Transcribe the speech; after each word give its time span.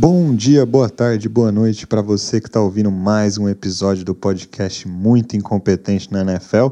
Bom 0.00 0.34
dia, 0.34 0.64
boa 0.64 0.88
tarde, 0.88 1.28
boa 1.28 1.52
noite 1.52 1.86
para 1.86 2.00
você 2.00 2.40
que 2.40 2.46
está 2.46 2.58
ouvindo 2.58 2.90
mais 2.90 3.36
um 3.36 3.46
episódio 3.50 4.02
do 4.02 4.14
podcast 4.14 4.88
Muito 4.88 5.36
Incompetente 5.36 6.10
na 6.10 6.22
NFL. 6.22 6.68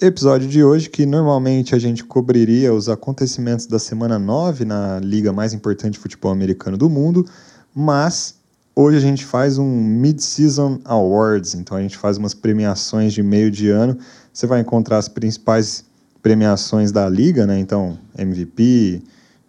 Episódio 0.00 0.48
de 0.48 0.64
hoje 0.64 0.90
que 0.90 1.06
normalmente 1.06 1.72
a 1.72 1.78
gente 1.78 2.02
cobriria 2.02 2.74
os 2.74 2.88
acontecimentos 2.88 3.66
da 3.66 3.78
semana 3.78 4.18
9 4.18 4.64
na 4.64 4.98
liga 4.98 5.32
mais 5.32 5.52
importante 5.52 5.92
de 5.92 6.00
futebol 6.00 6.32
americano 6.32 6.76
do 6.76 6.90
mundo, 6.90 7.24
mas 7.72 8.34
hoje 8.74 8.96
a 8.96 9.00
gente 9.00 9.24
faz 9.24 9.56
um 9.56 9.80
Mid-Season 9.80 10.80
Awards, 10.84 11.54
então 11.54 11.76
a 11.76 11.80
gente 11.80 11.96
faz 11.96 12.16
umas 12.16 12.34
premiações 12.34 13.12
de 13.12 13.22
meio 13.22 13.52
de 13.52 13.70
ano. 13.70 13.96
Você 14.32 14.48
vai 14.48 14.60
encontrar 14.60 14.98
as 14.98 15.08
principais 15.08 15.84
premiações 16.20 16.90
da 16.90 17.08
liga, 17.08 17.46
né? 17.46 17.56
Então, 17.60 17.96
MVP, 18.18 19.00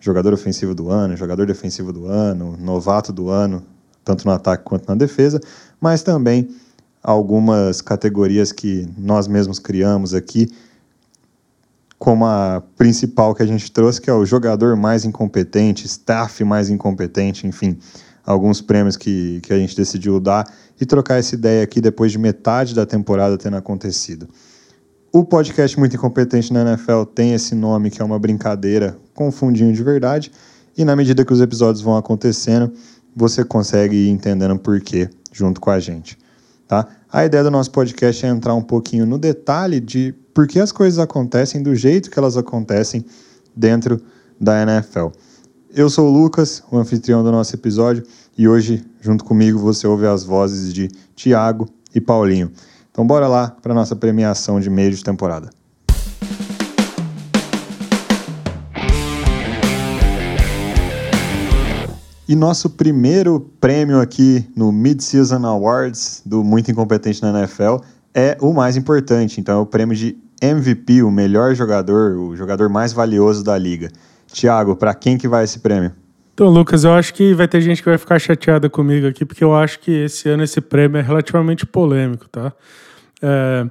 jogador 0.03 0.33
ofensivo 0.33 0.75
do 0.75 0.89
ano, 0.89 1.15
jogador 1.15 1.45
defensivo 1.45 1.93
do 1.93 2.07
ano, 2.07 2.57
novato 2.59 3.13
do 3.13 3.29
ano, 3.29 3.63
tanto 4.03 4.25
no 4.25 4.33
ataque 4.33 4.65
quanto 4.65 4.85
na 4.89 4.95
defesa, 4.95 5.39
mas 5.79 6.03
também 6.03 6.49
algumas 7.01 7.81
categorias 7.81 8.51
que 8.51 8.85
nós 8.97 9.29
mesmos 9.29 9.59
criamos 9.59 10.13
aqui, 10.13 10.51
como 11.97 12.25
a 12.25 12.61
principal 12.77 13.33
que 13.33 13.41
a 13.41 13.45
gente 13.45 13.71
trouxe, 13.71 14.01
que 14.01 14.09
é 14.09 14.13
o 14.13 14.25
jogador 14.25 14.75
mais 14.75 15.05
incompetente, 15.05 15.87
staff 15.87 16.43
mais 16.43 16.69
incompetente, 16.69 17.47
enfim, 17.47 17.77
alguns 18.25 18.59
prêmios 18.59 18.97
que, 18.97 19.39
que 19.41 19.53
a 19.53 19.57
gente 19.57 19.73
decidiu 19.73 20.19
dar 20.19 20.45
e 20.81 20.85
trocar 20.85 21.17
essa 21.17 21.33
ideia 21.33 21.63
aqui 21.63 21.79
depois 21.79 22.11
de 22.11 22.17
metade 22.17 22.75
da 22.75 22.85
temporada 22.85 23.37
tendo 23.37 23.55
acontecido. 23.55 24.27
O 25.15 25.23
podcast 25.23 25.77
Muito 25.77 25.95
Incompetente 25.95 26.51
na 26.51 26.63
NFL 26.63 27.03
tem 27.03 27.35
esse 27.35 27.53
nome 27.53 27.91
que 27.91 28.01
é 28.01 28.03
uma 28.03 28.17
brincadeira 28.17 28.97
com 29.13 29.31
fundinho 29.31 29.71
de 29.71 29.83
verdade, 29.83 30.31
e 30.75 30.83
na 30.83 30.95
medida 30.95 31.23
que 31.23 31.31
os 31.31 31.39
episódios 31.39 31.83
vão 31.83 31.95
acontecendo, 31.95 32.73
você 33.15 33.45
consegue 33.45 33.95
ir 33.95 34.09
entendendo 34.09 34.57
por 34.57 34.81
quê 34.81 35.07
junto 35.31 35.61
com 35.61 35.69
a 35.69 35.79
gente. 35.79 36.17
Tá? 36.67 36.87
A 37.11 37.23
ideia 37.23 37.43
do 37.43 37.51
nosso 37.51 37.69
podcast 37.69 38.25
é 38.25 38.29
entrar 38.29 38.55
um 38.55 38.63
pouquinho 38.63 39.05
no 39.05 39.19
detalhe 39.19 39.79
de 39.79 40.15
por 40.33 40.47
que 40.47 40.59
as 40.59 40.71
coisas 40.71 40.97
acontecem 40.97 41.61
do 41.61 41.75
jeito 41.75 42.09
que 42.09 42.17
elas 42.17 42.35
acontecem 42.35 43.05
dentro 43.55 44.01
da 44.41 44.63
NFL. 44.63 45.09
Eu 45.75 45.91
sou 45.91 46.09
o 46.09 46.11
Lucas, 46.11 46.63
o 46.71 46.77
anfitrião 46.79 47.23
do 47.23 47.31
nosso 47.31 47.55
episódio, 47.55 48.03
e 48.35 48.47
hoje, 48.47 48.83
junto 48.99 49.23
comigo, 49.23 49.59
você 49.59 49.85
ouve 49.85 50.07
as 50.07 50.23
vozes 50.23 50.73
de 50.73 50.89
Tiago 51.15 51.69
e 51.93 52.01
Paulinho. 52.01 52.51
Então 52.93 53.07
bora 53.07 53.27
lá 53.27 53.49
para 53.59 53.73
nossa 53.73 53.95
premiação 53.95 54.59
de 54.59 54.69
meio 54.69 54.91
de 54.91 55.03
temporada. 55.03 55.49
E 62.29 62.35
nosso 62.35 62.69
primeiro 62.69 63.51
prêmio 63.59 63.99
aqui 63.99 64.47
no 64.55 64.71
Mid-Season 64.71 65.43
Awards 65.43 66.21
do 66.23 66.43
Muito 66.43 66.69
Incompetente 66.69 67.19
na 67.23 67.39
NFL 67.39 67.77
é 68.13 68.37
o 68.39 68.53
mais 68.53 68.77
importante. 68.77 69.41
Então 69.41 69.57
é 69.57 69.61
o 69.61 69.65
prêmio 69.65 69.97
de 69.97 70.15
MVP, 70.39 71.01
o 71.01 71.09
melhor 71.09 71.55
jogador, 71.55 72.15
o 72.15 72.35
jogador 72.35 72.69
mais 72.69 72.93
valioso 72.93 73.43
da 73.43 73.57
liga. 73.57 73.89
Tiago, 74.27 74.75
para 74.75 74.93
quem 74.93 75.17
que 75.17 75.27
vai 75.27 75.43
esse 75.45 75.57
prêmio? 75.57 75.93
Então, 76.33 76.49
Lucas, 76.49 76.83
eu 76.83 76.93
acho 76.93 77.13
que 77.13 77.33
vai 77.33 77.47
ter 77.47 77.61
gente 77.61 77.83
que 77.83 77.89
vai 77.89 77.97
ficar 77.97 78.17
chateada 78.17 78.67
comigo 78.67 79.05
aqui, 79.07 79.23
porque 79.23 79.43
eu 79.43 79.55
acho 79.55 79.79
que 79.79 79.91
esse 79.91 80.27
ano 80.29 80.43
esse 80.43 80.59
prêmio 80.59 80.97
é 80.97 81.01
relativamente 81.01 81.65
polêmico, 81.65 82.27
tá? 82.27 82.51
É, 83.21 83.67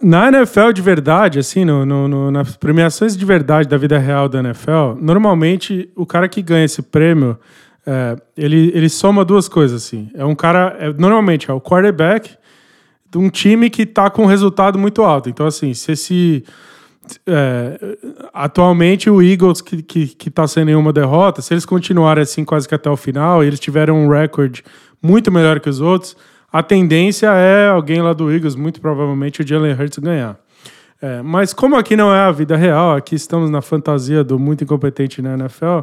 na 0.00 0.28
NFL 0.28 0.70
de 0.72 0.80
verdade, 0.80 1.38
assim, 1.40 1.64
no, 1.64 1.84
no, 1.84 2.06
no, 2.06 2.30
nas 2.30 2.56
premiações 2.56 3.16
de 3.16 3.24
verdade 3.24 3.68
da 3.68 3.76
vida 3.76 3.98
real 3.98 4.28
da 4.28 4.38
NFL, 4.38 4.94
normalmente 5.00 5.90
o 5.96 6.06
cara 6.06 6.28
que 6.28 6.40
ganha 6.40 6.64
esse 6.64 6.82
prêmio, 6.82 7.36
é, 7.84 8.16
ele, 8.36 8.70
ele 8.72 8.88
soma 8.88 9.24
duas 9.24 9.48
coisas, 9.48 9.82
assim. 9.82 10.08
É 10.14 10.24
um 10.24 10.36
cara, 10.36 10.76
é, 10.78 10.92
normalmente 10.92 11.50
é 11.50 11.54
o 11.54 11.60
quarterback 11.60 12.36
de 13.10 13.18
um 13.18 13.28
time 13.28 13.70
que 13.70 13.82
está 13.82 14.08
com 14.08 14.22
um 14.22 14.26
resultado 14.26 14.78
muito 14.78 15.02
alto. 15.02 15.28
Então, 15.28 15.46
assim, 15.46 15.74
se 15.74 15.92
esse 15.92 16.44
é, 17.26 17.96
atualmente 18.32 19.08
o 19.08 19.22
Eagles, 19.22 19.60
que, 19.60 19.82
que, 19.82 20.06
que 20.08 20.30
tá 20.30 20.46
sem 20.46 20.64
nenhuma 20.64 20.92
derrota, 20.92 21.42
se 21.42 21.52
eles 21.54 21.64
continuarem 21.64 22.22
assim 22.22 22.44
quase 22.44 22.68
que 22.68 22.74
até 22.74 22.90
o 22.90 22.96
final, 22.96 23.42
e 23.42 23.46
eles 23.46 23.60
tiveram 23.60 23.96
um 23.96 24.08
recorde 24.08 24.64
muito 25.02 25.30
melhor 25.30 25.60
que 25.60 25.68
os 25.68 25.80
outros, 25.80 26.16
a 26.52 26.62
tendência 26.62 27.28
é 27.28 27.68
alguém 27.68 28.00
lá 28.00 28.12
do 28.12 28.30
Eagles, 28.30 28.54
muito 28.54 28.80
provavelmente 28.80 29.42
o 29.42 29.46
Jalen 29.46 29.74
Hurts, 29.74 29.98
ganhar. 29.98 30.38
É, 31.00 31.20
mas 31.22 31.52
como 31.52 31.76
aqui 31.76 31.96
não 31.96 32.12
é 32.14 32.20
a 32.20 32.32
vida 32.32 32.56
real, 32.56 32.96
aqui 32.96 33.14
estamos 33.14 33.50
na 33.50 33.60
fantasia 33.60 34.24
do 34.24 34.38
muito 34.38 34.64
incompetente 34.64 35.20
na 35.20 35.34
NFL, 35.34 35.80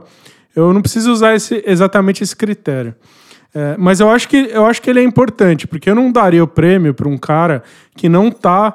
eu 0.56 0.74
não 0.74 0.82
preciso 0.82 1.12
usar 1.12 1.36
esse, 1.36 1.64
exatamente 1.66 2.24
esse 2.24 2.36
critério. 2.36 2.96
É, 3.54 3.76
mas 3.78 4.00
eu 4.00 4.10
acho, 4.10 4.28
que, 4.28 4.50
eu 4.52 4.66
acho 4.66 4.82
que 4.82 4.90
ele 4.90 5.00
é 5.00 5.04
importante, 5.04 5.68
porque 5.68 5.90
eu 5.90 5.96
não 5.96 6.12
daria 6.12 6.44
o 6.44 6.48
prêmio 6.48 6.94
para 6.94 7.08
um 7.08 7.18
cara 7.18 7.62
que 7.96 8.10
não 8.10 8.30
está 8.30 8.74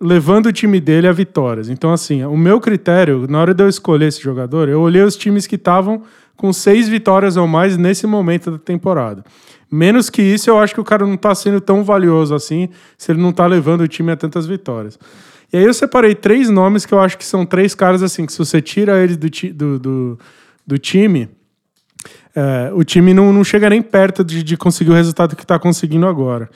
levando 0.00 0.46
o 0.46 0.52
time 0.52 0.80
dele 0.80 1.08
a 1.08 1.12
vitórias. 1.12 1.68
Então, 1.68 1.92
assim, 1.92 2.24
o 2.24 2.36
meu 2.36 2.60
critério, 2.60 3.26
na 3.28 3.40
hora 3.40 3.54
de 3.54 3.62
eu 3.62 3.68
escolher 3.68 4.06
esse 4.06 4.20
jogador, 4.20 4.68
eu 4.68 4.80
olhei 4.80 5.02
os 5.02 5.16
times 5.16 5.46
que 5.46 5.56
estavam 5.56 6.02
com 6.36 6.52
seis 6.52 6.88
vitórias 6.88 7.36
ou 7.36 7.46
mais 7.46 7.76
nesse 7.76 8.06
momento 8.06 8.50
da 8.50 8.58
temporada. 8.58 9.24
Menos 9.70 10.10
que 10.10 10.22
isso, 10.22 10.50
eu 10.50 10.58
acho 10.58 10.74
que 10.74 10.80
o 10.80 10.84
cara 10.84 11.06
não 11.06 11.14
está 11.14 11.34
sendo 11.34 11.60
tão 11.60 11.82
valioso 11.82 12.34
assim, 12.34 12.68
se 12.96 13.10
ele 13.10 13.20
não 13.20 13.30
está 13.30 13.46
levando 13.46 13.80
o 13.80 13.88
time 13.88 14.12
a 14.12 14.16
tantas 14.16 14.46
vitórias. 14.46 14.98
E 15.52 15.56
aí 15.56 15.64
eu 15.64 15.72
separei 15.72 16.14
três 16.14 16.50
nomes 16.50 16.84
que 16.84 16.92
eu 16.92 17.00
acho 17.00 17.16
que 17.16 17.24
são 17.24 17.46
três 17.46 17.74
caras 17.74 18.02
assim, 18.02 18.26
que 18.26 18.32
se 18.32 18.38
você 18.38 18.60
tira 18.60 19.02
eles 19.02 19.16
do, 19.16 19.28
do, 19.54 19.78
do, 19.78 20.18
do 20.66 20.78
time, 20.78 21.28
é, 22.34 22.70
o 22.74 22.84
time 22.84 23.14
não, 23.14 23.32
não 23.32 23.42
chega 23.42 23.70
nem 23.70 23.80
perto 23.80 24.22
de, 24.22 24.42
de 24.42 24.56
conseguir 24.56 24.90
o 24.90 24.94
resultado 24.94 25.34
que 25.34 25.42
está 25.42 25.58
conseguindo 25.58 26.06
agora. 26.06 26.50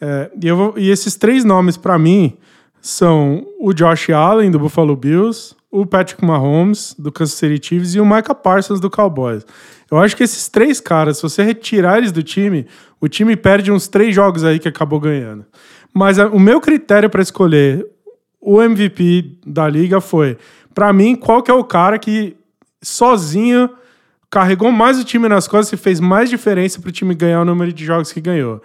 É, 0.00 0.30
e, 0.42 0.48
eu 0.48 0.56
vou, 0.56 0.74
e 0.76 0.90
esses 0.90 1.14
três 1.14 1.44
nomes, 1.44 1.76
para 1.76 1.98
mim, 1.98 2.36
são 2.86 3.44
o 3.58 3.74
Josh 3.74 4.10
Allen, 4.10 4.48
do 4.48 4.60
Buffalo 4.60 4.94
Bills, 4.94 5.56
o 5.72 5.84
Patrick 5.84 6.24
Mahomes, 6.24 6.94
do 6.96 7.10
Kansas 7.10 7.34
City 7.34 7.66
Chiefs, 7.66 7.96
e 7.96 8.00
o 8.00 8.06
Micah 8.06 8.32
Parsons, 8.32 8.78
do 8.78 8.88
Cowboys. 8.88 9.44
Eu 9.90 9.98
acho 9.98 10.16
que 10.16 10.22
esses 10.22 10.48
três 10.48 10.78
caras, 10.78 11.16
se 11.16 11.22
você 11.24 11.42
retirar 11.42 11.98
eles 11.98 12.12
do 12.12 12.22
time, 12.22 12.64
o 13.00 13.08
time 13.08 13.34
perde 13.34 13.72
uns 13.72 13.88
três 13.88 14.14
jogos 14.14 14.44
aí 14.44 14.60
que 14.60 14.68
acabou 14.68 15.00
ganhando. 15.00 15.44
Mas 15.92 16.16
a, 16.16 16.28
o 16.28 16.38
meu 16.38 16.60
critério 16.60 17.10
para 17.10 17.20
escolher 17.20 17.84
o 18.40 18.62
MVP 18.62 19.40
da 19.44 19.68
liga 19.68 20.00
foi, 20.00 20.38
para 20.72 20.92
mim, 20.92 21.16
qual 21.16 21.42
que 21.42 21.50
é 21.50 21.54
o 21.54 21.64
cara 21.64 21.98
que 21.98 22.36
sozinho 22.80 23.68
carregou 24.30 24.70
mais 24.70 24.96
o 24.96 25.04
time 25.04 25.28
nas 25.28 25.48
costas 25.48 25.76
e 25.76 25.82
fez 25.82 25.98
mais 25.98 26.30
diferença 26.30 26.80
para 26.80 26.90
o 26.90 26.92
time 26.92 27.16
ganhar 27.16 27.40
o 27.40 27.44
número 27.44 27.72
de 27.72 27.84
jogos 27.84 28.12
que 28.12 28.20
ganhou. 28.20 28.62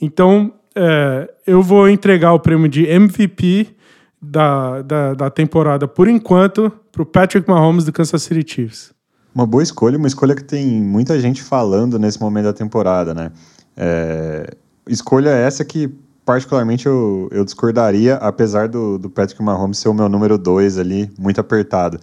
Então, 0.00 0.52
é, 0.74 1.30
eu 1.46 1.62
vou 1.62 1.88
entregar 1.88 2.32
o 2.32 2.40
prêmio 2.40 2.68
de 2.68 2.84
MVP 2.86 3.74
da, 4.20 4.82
da, 4.82 5.14
da 5.14 5.30
temporada, 5.30 5.86
por 5.86 6.08
enquanto, 6.08 6.72
para 6.90 7.02
o 7.02 7.06
Patrick 7.06 7.48
Mahomes 7.48 7.84
do 7.84 7.92
Kansas 7.92 8.22
City 8.22 8.54
Chiefs. 8.54 8.92
Uma 9.34 9.46
boa 9.46 9.62
escolha, 9.62 9.98
uma 9.98 10.06
escolha 10.06 10.34
que 10.34 10.44
tem 10.44 10.66
muita 10.80 11.18
gente 11.20 11.42
falando 11.42 11.98
nesse 11.98 12.20
momento 12.20 12.44
da 12.44 12.52
temporada, 12.52 13.12
né? 13.12 13.32
É, 13.76 14.54
escolha 14.88 15.30
essa 15.30 15.64
que, 15.64 15.92
particularmente, 16.24 16.86
eu, 16.86 17.28
eu 17.32 17.44
discordaria, 17.44 18.14
apesar 18.16 18.68
do, 18.68 18.98
do 18.98 19.10
Patrick 19.10 19.42
Mahomes 19.42 19.78
ser 19.78 19.88
o 19.88 19.94
meu 19.94 20.08
número 20.08 20.38
2 20.38 20.78
ali, 20.78 21.10
muito 21.18 21.40
apertado. 21.40 21.98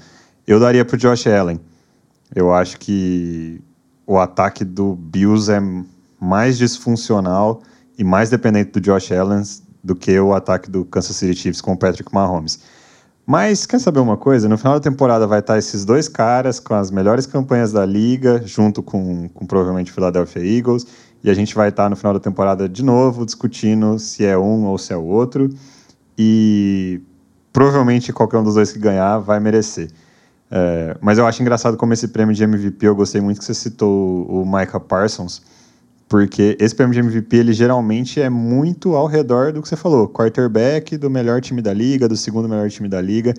Eu 0.46 0.60
daria 0.60 0.84
para 0.84 0.96
o 0.96 0.98
Josh 1.00 1.28
Allen. 1.28 1.60
Eu 2.36 2.54
acho 2.54 2.78
que 2.80 3.62
o 4.06 4.18
ataque 4.18 4.66
do 4.66 4.96
Bills 4.96 5.52
é 5.52 5.62
mais 6.20 6.58
disfuncional 6.58 7.62
e 7.98 8.04
mais 8.04 8.30
dependente 8.30 8.72
do 8.72 8.82
Josh 8.82 9.12
Allen 9.12 9.44
do 9.84 9.96
que 9.96 10.20
o 10.20 10.34
ataque 10.34 10.70
do 10.70 10.86
Kansas 10.86 11.16
City 11.16 11.36
Chiefs 11.36 11.62
com 11.62 11.74
o 11.74 11.78
Patrick 11.78 12.14
Mahomes. 12.14 12.60
Mas 13.26 13.66
quer 13.66 13.80
saber 13.80 14.00
uma 14.00 14.18
coisa? 14.18 14.50
No 14.50 14.58
final 14.58 14.74
da 14.74 14.80
temporada 14.80 15.28
vai 15.28 15.40
estar 15.40 15.58
esses 15.58 15.86
dois 15.86 16.08
caras 16.08 16.60
com 16.60 16.74
as 16.74 16.92
melhores 16.92 17.26
campanhas 17.26 17.72
da 17.72 17.86
liga, 17.86 18.42
junto 18.46 18.82
com, 18.82 19.30
com 19.30 19.46
provavelmente 19.46 19.92
o 19.92 19.94
Philadelphia 19.94 20.44
Eagles, 20.44 20.86
e 21.24 21.30
a 21.30 21.34
gente 21.34 21.54
vai 21.54 21.70
estar 21.70 21.90
no 21.90 21.96
final 21.96 22.14
da 22.14 22.20
temporada 22.20 22.68
de 22.68 22.84
novo 22.84 23.26
discutindo 23.26 24.00
se 24.00 24.26
é 24.26 24.38
um 24.38 24.66
ou 24.66 24.78
se 24.78 24.92
é 24.92 24.98
o 24.98 25.04
outro. 25.04 25.50
E 26.18 27.02
provavelmente 27.54 28.12
qualquer 28.12 28.38
um 28.38 28.44
dos 28.44 28.56
dois 28.56 28.72
que 28.72 28.80
ganhar 28.80 29.20
vai 29.20 29.40
merecer. 29.40 29.90
É, 30.50 30.98
mas 31.00 31.18
eu 31.18 31.26
acho 31.26 31.42
engraçado 31.42 31.78
como 31.78 31.94
esse 31.94 32.10
prêmio 32.10 32.36
de 32.36 32.44
MVP, 32.44 32.86
eu 32.86 32.96
gostei 32.96 33.22
muito 33.22 33.40
que 33.40 33.46
você 33.46 33.54
citou 33.54 34.26
o 34.26 34.46
Micah 34.46 34.80
Parsons, 34.80 35.42
porque 36.12 36.58
esse 36.60 36.76
prêmio 36.76 36.94
de 36.94 37.00
MVP, 37.00 37.38
ele 37.38 37.54
geralmente 37.54 38.20
é 38.20 38.30
muito 38.30 38.98
ao 38.98 39.08
redor 39.08 39.54
do 39.54 39.62
que 39.62 39.70
você 39.70 39.78
falou, 39.78 40.10
quarterback 40.10 40.98
do 40.98 41.10
melhor 41.10 41.40
time 41.40 41.62
da 41.62 41.72
liga, 41.72 42.06
do 42.06 42.18
segundo 42.18 42.50
melhor 42.50 42.70
time 42.70 42.90
da 42.90 43.00
liga, 43.00 43.34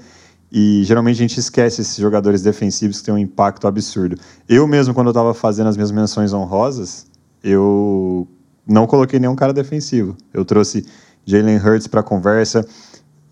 e 0.51 0.83
geralmente 0.83 1.17
a 1.17 1.19
gente 1.19 1.39
esquece 1.39 1.83
esses 1.83 1.99
jogadores 1.99 2.41
defensivos 2.41 3.01
que 3.01 3.05
têm 3.05 3.13
um 3.13 3.19
impacto 3.19 3.67
absurdo. 3.67 4.17
Eu 4.49 4.67
mesmo, 4.67 4.95
quando 4.95 5.09
eu 5.09 5.11
estava 5.11 5.35
fazendo 5.35 5.67
as 5.67 5.77
minhas 5.77 5.91
menções 5.91 6.33
honrosas, 6.33 7.05
eu 7.45 8.27
não 8.67 8.87
coloquei 8.87 9.21
nenhum 9.21 9.37
cara 9.37 9.53
defensivo. 9.53 10.17
Eu 10.33 10.43
trouxe 10.43 10.87
Jalen 11.27 11.59
Hurts 11.59 11.87
para 11.87 12.01
a 12.01 12.03
conversa, 12.03 12.67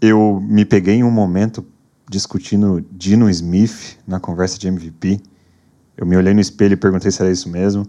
eu 0.02 0.38
me 0.46 0.66
peguei 0.66 0.96
em 0.96 1.02
um 1.02 1.10
momento 1.10 1.64
discutindo 2.10 2.84
Dino 2.92 3.30
Smith 3.30 3.96
na 4.06 4.20
conversa 4.20 4.58
de 4.58 4.68
MVP. 4.68 5.18
Eu 5.96 6.04
me 6.04 6.14
olhei 6.14 6.34
no 6.34 6.42
espelho 6.42 6.74
e 6.74 6.76
perguntei 6.76 7.10
se 7.10 7.22
era 7.22 7.32
isso 7.32 7.48
mesmo. 7.48 7.86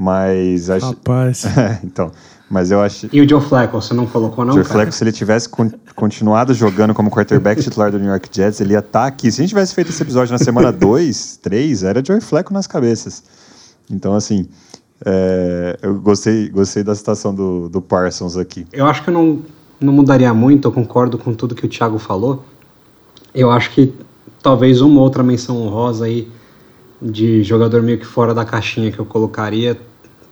Mas 0.00 0.70
acho. 0.70 0.86
Rapaz. 0.86 1.44
então. 1.84 2.10
Mas 2.50 2.70
eu 2.70 2.80
acho. 2.80 3.06
E 3.12 3.20
o 3.20 3.28
Joe 3.28 3.38
Flacco, 3.38 3.80
você 3.80 3.92
não 3.92 4.06
colocou, 4.06 4.46
não? 4.46 4.54
Joe 4.54 4.64
Flacco, 4.64 4.92
se 4.92 5.04
ele 5.04 5.12
tivesse 5.12 5.46
con 5.46 5.70
continuado 5.94 6.54
jogando 6.54 6.94
como 6.94 7.10
quarterback 7.10 7.60
titular 7.62 7.92
do 7.92 7.98
New 7.98 8.08
York 8.08 8.30
Jets, 8.32 8.62
ele 8.62 8.72
ia 8.72 8.78
estar 8.78 9.02
tá 9.02 9.06
aqui. 9.06 9.30
Se 9.30 9.40
a 9.40 9.42
gente 9.42 9.50
tivesse 9.50 9.74
feito 9.74 9.90
esse 9.90 10.02
episódio 10.02 10.32
na 10.32 10.38
semana 10.38 10.72
2, 10.72 11.36
3, 11.42 11.82
era 11.82 12.02
Joe 12.02 12.18
Flacco 12.22 12.50
nas 12.50 12.66
cabeças. 12.66 13.22
Então, 13.90 14.14
assim, 14.14 14.48
é, 15.04 15.78
eu 15.82 16.00
gostei, 16.00 16.48
gostei 16.48 16.82
da 16.82 16.94
citação 16.94 17.34
do, 17.34 17.68
do 17.68 17.82
Parsons 17.82 18.38
aqui. 18.38 18.66
Eu 18.72 18.86
acho 18.86 19.04
que 19.04 19.10
eu 19.10 19.14
não, 19.14 19.40
não 19.78 19.92
mudaria 19.92 20.32
muito, 20.32 20.66
eu 20.66 20.72
concordo 20.72 21.18
com 21.18 21.34
tudo 21.34 21.54
que 21.54 21.66
o 21.66 21.68
Thiago 21.68 21.98
falou. 21.98 22.42
Eu 23.34 23.50
acho 23.50 23.70
que 23.72 23.92
talvez 24.42 24.80
uma 24.80 25.02
outra 25.02 25.22
menção 25.22 25.58
honrosa 25.58 26.06
aí 26.06 26.26
de 27.02 27.42
jogador 27.42 27.82
meio 27.82 27.98
que 27.98 28.06
fora 28.06 28.32
da 28.32 28.46
caixinha 28.46 28.90
que 28.90 28.98
eu 28.98 29.04
colocaria 29.04 29.78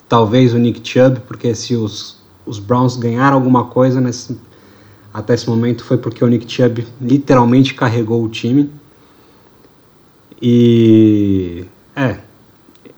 talvez 0.09 0.55
o 0.55 0.59
Nick 0.59 0.87
Chubb, 0.89 1.21
porque 1.27 1.55
se 1.55 1.77
os, 1.77 2.19
os 2.47 2.59
Browns 2.59 2.97
ganharam 2.97 3.37
alguma 3.37 3.67
coisa 3.67 4.01
nesse, 4.01 4.39
até 5.13 5.35
esse 5.35 5.49
momento 5.49 5.85
foi 5.85 5.99
porque 5.99 6.25
o 6.25 6.29
Nick 6.29 6.51
Chubb 6.51 6.87
literalmente 7.01 7.75
carregou 7.75 8.25
o 8.25 8.29
time. 8.29 8.71
E 10.41 11.65
é, 11.95 12.19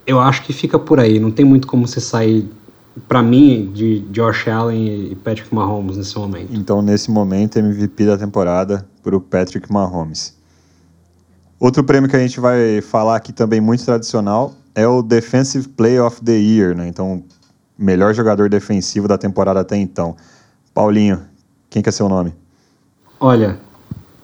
eu 0.06 0.20
acho 0.20 0.42
que 0.42 0.52
fica 0.52 0.78
por 0.78 1.00
aí. 1.00 1.18
Não 1.18 1.30
tem 1.30 1.44
muito 1.44 1.66
como 1.66 1.86
você 1.86 2.00
sair, 2.00 2.48
para 3.08 3.22
mim, 3.22 3.70
de 3.72 4.00
Josh 4.10 4.46
Allen 4.48 5.10
e 5.10 5.14
Patrick 5.14 5.52
Mahomes 5.54 5.96
nesse 5.96 6.16
momento. 6.18 6.48
Então, 6.52 6.82
nesse 6.82 7.10
momento, 7.10 7.58
MVP 7.58 8.04
da 8.04 8.18
temporada 8.18 8.86
para 9.02 9.16
o 9.16 9.20
Patrick 9.20 9.72
Mahomes. 9.72 10.38
Outro 11.58 11.82
prêmio 11.82 12.08
que 12.08 12.16
a 12.16 12.20
gente 12.20 12.40
vai 12.40 12.80
falar 12.80 13.16
aqui 13.16 13.32
também 13.32 13.60
muito 13.60 13.84
tradicional 13.84 14.54
é 14.74 14.86
o 14.86 15.02
Defensive 15.02 15.68
Player 15.68 16.04
of 16.04 16.22
the 16.22 16.36
Year, 16.36 16.76
né? 16.76 16.86
Então, 16.88 17.22
melhor 17.78 18.14
jogador 18.14 18.48
defensivo 18.48 19.08
da 19.08 19.16
temporada 19.16 19.60
até 19.60 19.76
então. 19.76 20.16
Paulinho, 20.74 21.22
quem 21.68 21.82
que 21.82 21.88
é 21.88 21.92
seu 21.92 22.08
nome? 22.08 22.34
Olha, 23.18 23.58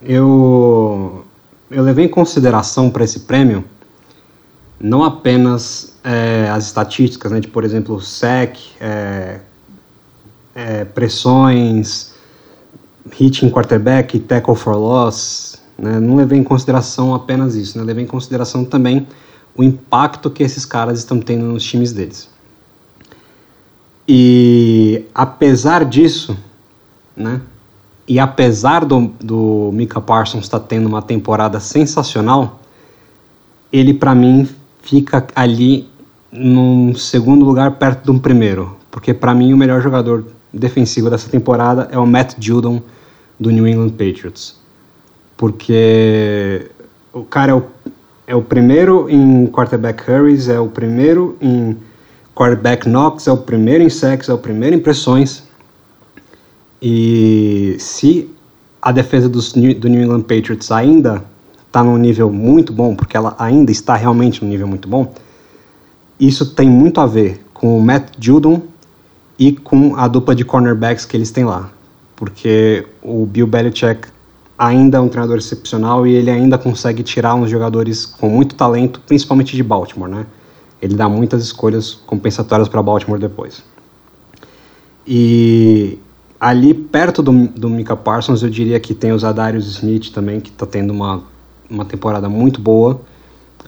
eu 0.03 1.25
eu 1.71 1.83
levei 1.83 2.05
em 2.05 2.09
consideração 2.09 2.91
para 2.91 3.03
esse 3.05 3.21
prêmio 3.21 3.65
não 4.79 5.03
apenas 5.03 5.99
é, 6.05 6.49
as 6.51 6.67
estatísticas, 6.67 7.33
né, 7.33 7.41
de 7.41 7.49
por 7.49 7.65
exemplo 7.65 8.01
sec, 8.01 8.57
é, 8.79 9.41
é, 10.55 10.85
pressões, 10.85 12.15
hitting 13.19 13.51
quarterback, 13.51 14.19
tackle 14.21 14.55
for 14.55 14.77
loss, 14.77 15.61
né, 15.79 15.99
não 15.99 16.17
levei 16.17 16.39
em 16.39 16.45
consideração 16.45 17.15
apenas 17.15 17.55
isso, 17.55 17.79
né, 17.79 17.85
levei 17.85 18.05
em 18.05 18.07
consideração 18.07 18.65
também 18.65 19.07
o 19.57 19.65
impacto 19.65 20.31
que 20.31 20.43
esses 20.43 20.65
caras 20.65 20.99
estão 20.99 21.21
tendo 21.21 21.47
nos 21.47 21.65
times 21.65 21.93
deles. 21.93 22.29
E 24.09 25.05
apesar 25.15 25.85
disso, 25.85 26.37
né, 27.17 27.41
e 28.07 28.21
apesar 28.21 28.85
do, 28.85 29.09
do 29.21 29.71
Mika 29.73 30.01
Parsons 30.01 30.45
estar 30.45 30.61
tá 30.61 30.67
tendo 30.67 30.87
uma 30.87 31.03
temporada 31.03 31.59
sensacional, 31.59 32.61
ele 33.73 33.93
para 33.93 34.15
mim 34.15 34.49
fica 34.83 35.27
ali 35.35 35.89
num 36.31 36.95
segundo 36.95 37.45
lugar 37.45 37.73
perto 37.73 38.05
de 38.05 38.11
um 38.11 38.19
primeiro, 38.19 38.77
porque 38.91 39.13
para 39.13 39.35
mim 39.35 39.53
o 39.53 39.57
melhor 39.57 39.81
jogador 39.83 40.25
defensivo 40.53 41.11
dessa 41.11 41.29
temporada 41.29 41.89
é 41.91 41.99
o 41.99 42.07
Matt 42.07 42.35
Judon 42.39 42.81
do 43.41 43.51
New 43.51 43.67
England 43.67 43.91
Patriots, 43.91 44.57
porque 45.37 46.71
o 47.13 47.25
cara 47.25 47.53
é 47.53 47.55
o 47.55 47.65
é 48.27 48.35
o 48.35 48.43
primeiro 48.43 49.09
em 49.09 49.47
quarterback 49.47 50.03
hurries, 50.11 50.49
é 50.49 50.59
o 50.59 50.69
primeiro 50.69 51.37
em 51.41 51.77
quarterback 52.35 52.89
knocks, 52.89 53.27
é 53.27 53.33
o 53.33 53.37
primeiro 53.37 53.85
em 53.85 53.89
sacks, 53.89 54.29
é 54.29 54.33
o 54.33 54.39
primeiro 54.39 54.75
em 54.75 54.81
pressões. 54.81 55.45
E 56.83 57.77
se 57.79 58.29
a 58.83 58.93
defesa 58.93 59.29
dos, 59.29 59.53
do 59.53 59.89
New 59.89 60.03
England 60.03 60.23
Patriots 60.23 60.71
ainda 60.71 61.25
está 61.67 61.83
num 61.83 61.97
nível 61.97 62.31
muito 62.31 62.73
bom, 62.73 62.95
porque 62.95 63.17
ela 63.17 63.35
ainda 63.39 63.71
está 63.71 63.97
realmente 63.97 64.43
num 64.43 64.51
nível 64.51 64.67
muito 64.67 64.89
bom, 64.89 65.15
isso 66.19 66.55
tem 66.55 66.69
muito 66.69 67.01
a 67.01 67.07
ver 67.07 67.41
com 67.55 67.79
o 67.79 67.83
Matt 67.83 68.13
Judon 68.19 68.63
e 69.39 69.53
com 69.53 69.95
a 69.97 70.09
dupla 70.09 70.35
de 70.35 70.45
cornerbacks 70.45 71.05
que 71.05 71.17
eles 71.17 71.31
têm 71.31 71.45
lá. 71.45 71.71
Porque 72.15 72.87
o 73.03 73.27
Bill 73.27 73.47
Belichick 73.47 74.09
ainda 74.59 74.99
é 74.99 75.01
um 75.01 75.09
treinador 75.09 75.39
excepcional 75.39 76.07
e 76.07 76.15
ele 76.15 76.31
ainda 76.31 76.57
consegue 76.57 77.03
tirar 77.03 77.35
uns 77.35 77.51
jogadores 77.51 78.07
com 78.07 78.29
muito 78.29 78.55
talento, 78.55 79.01
principalmente 79.01 79.55
de 79.55 79.63
Baltimore, 79.63 80.09
né? 80.09 80.27
Ele 80.81 80.95
dá 80.95 81.09
muitas 81.09 81.43
escolhas 81.43 81.95
compensatórias 81.95 82.69
para 82.69 82.83
Baltimore 82.83 83.19
depois. 83.19 83.63
E 85.07 85.99
ali 86.41 86.75
perto 86.75 87.23
do, 87.23 87.49
do 87.49 87.69
Mika 87.69 87.97
Parsons, 87.97 88.43
eu 88.43 88.51
diria 88.51 88.79
que 88.81 88.95
tem 88.95 89.13
os 89.13 89.25
Adarius 89.25 89.67
Smith 89.67 90.11
também, 90.11 90.41
que 90.41 90.51
está 90.51 90.67
tendo 90.67 90.93
uma, 90.93 91.23
uma 91.69 91.85
temporada 91.85 92.29
muito 92.29 92.61
boa. 92.61 93.01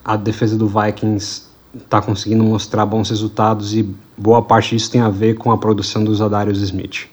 A 0.03 0.15
defesa 0.15 0.57
do 0.57 0.67
Vikings 0.67 1.43
está 1.75 2.01
conseguindo 2.01 2.43
mostrar 2.43 2.85
bons 2.85 3.09
resultados 3.09 3.75
e 3.75 3.87
boa 4.17 4.41
parte 4.41 4.75
disso 4.75 4.91
tem 4.91 5.01
a 5.01 5.09
ver 5.09 5.35
com 5.35 5.51
a 5.51 5.57
produção 5.57 6.03
dos 6.03 6.21
Adarius 6.21 6.61
Smith. 6.61 7.07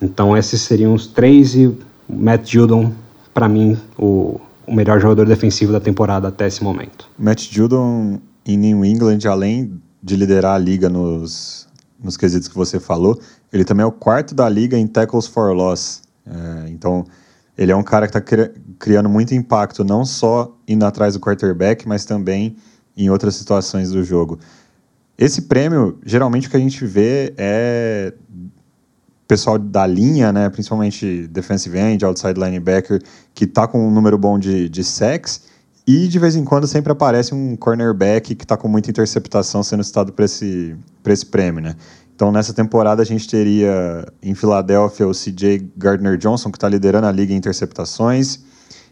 Então 0.00 0.36
esses 0.36 0.60
seriam 0.60 0.94
os 0.94 1.06
três 1.06 1.54
e 1.54 1.76
Matt 2.08 2.50
Judon, 2.50 2.92
para 3.32 3.48
mim, 3.48 3.76
o, 3.98 4.40
o 4.66 4.74
melhor 4.74 5.00
jogador 5.00 5.26
defensivo 5.26 5.72
da 5.72 5.80
temporada 5.80 6.28
até 6.28 6.46
esse 6.46 6.62
momento. 6.62 7.08
Matt 7.18 7.50
Judon 7.50 8.20
em 8.46 8.56
New 8.56 8.84
England, 8.84 9.20
além 9.28 9.80
de 10.02 10.16
liderar 10.16 10.54
a 10.54 10.58
liga 10.58 10.88
nos, 10.88 11.66
nos 12.02 12.16
quesitos 12.16 12.48
que 12.48 12.54
você 12.54 12.78
falou, 12.78 13.18
ele 13.52 13.64
também 13.64 13.82
é 13.84 13.86
o 13.86 13.92
quarto 13.92 14.34
da 14.34 14.48
liga 14.48 14.76
em 14.76 14.86
tackles 14.86 15.26
for 15.26 15.52
loss. 15.54 16.02
É, 16.26 16.68
então, 16.68 17.04
ele 17.56 17.72
é 17.72 17.76
um 17.76 17.82
cara 17.82 18.06
que 18.06 18.18
está 18.18 18.50
criando 18.78 19.08
muito 19.08 19.34
impacto, 19.34 19.84
não 19.84 20.04
só 20.04 20.54
indo 20.68 20.84
atrás 20.84 21.14
do 21.14 21.20
quarterback, 21.20 21.86
mas 21.88 22.04
também 22.04 22.56
em 22.96 23.08
outras 23.10 23.34
situações 23.34 23.90
do 23.90 24.02
jogo. 24.02 24.38
Esse 25.16 25.42
prêmio, 25.42 25.98
geralmente 26.04 26.48
o 26.48 26.50
que 26.50 26.56
a 26.56 26.60
gente 26.60 26.84
vê 26.84 27.32
é 27.36 28.12
pessoal 29.34 29.58
da 29.58 29.84
linha, 29.84 30.32
né, 30.32 30.48
principalmente 30.48 31.26
defensive 31.26 31.76
end, 31.76 32.04
outside 32.04 32.38
linebacker, 32.38 33.02
que 33.34 33.48
tá 33.48 33.66
com 33.66 33.88
um 33.88 33.90
número 33.90 34.16
bom 34.16 34.38
de, 34.38 34.68
de 34.68 34.84
sacks, 34.84 35.42
e 35.84 36.06
de 36.06 36.18
vez 36.20 36.36
em 36.36 36.44
quando 36.44 36.68
sempre 36.68 36.92
aparece 36.92 37.34
um 37.34 37.56
cornerback 37.56 38.36
que 38.36 38.44
está 38.44 38.56
com 38.56 38.68
muita 38.68 38.90
interceptação 38.90 39.64
sendo 39.64 39.82
citado 39.82 40.12
para 40.12 40.24
esse, 40.24 40.76
esse 41.04 41.26
prêmio, 41.26 41.60
né? 41.60 41.74
Então, 42.14 42.30
nessa 42.30 42.54
temporada, 42.54 43.02
a 43.02 43.04
gente 43.04 43.28
teria 43.28 44.06
em 44.22 44.36
Filadélfia 44.36 45.06
o 45.06 45.10
CJ 45.10 45.68
Gardner 45.76 46.16
Johnson, 46.16 46.52
que 46.52 46.56
está 46.56 46.68
liderando 46.68 47.08
a 47.08 47.12
liga 47.12 47.34
em 47.34 47.36
interceptações, 47.36 48.38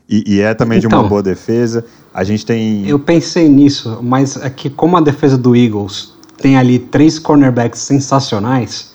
e, 0.09 0.25
e 0.27 0.41
é 0.41 0.53
também 0.55 0.79
então, 0.79 0.89
de 0.89 0.95
uma 0.97 1.03
então, 1.03 1.09
boa 1.09 1.23
defesa. 1.23 1.85
A 2.13 2.25
gente 2.25 2.45
tem. 2.45 2.87
Eu 2.89 2.99
pensei 2.99 3.49
nisso, 3.49 4.01
mas 4.03 4.37
é 4.37 4.51
que, 4.51 4.69
como 4.69 4.97
a 4.97 5.01
defesa 5.01 5.39
do 5.39 5.55
Eagles 5.55 6.15
tem 6.39 6.57
ali 6.57 6.81
três 6.81 7.21
cornerbacks 7.21 7.81
sensacionais, 7.81 8.92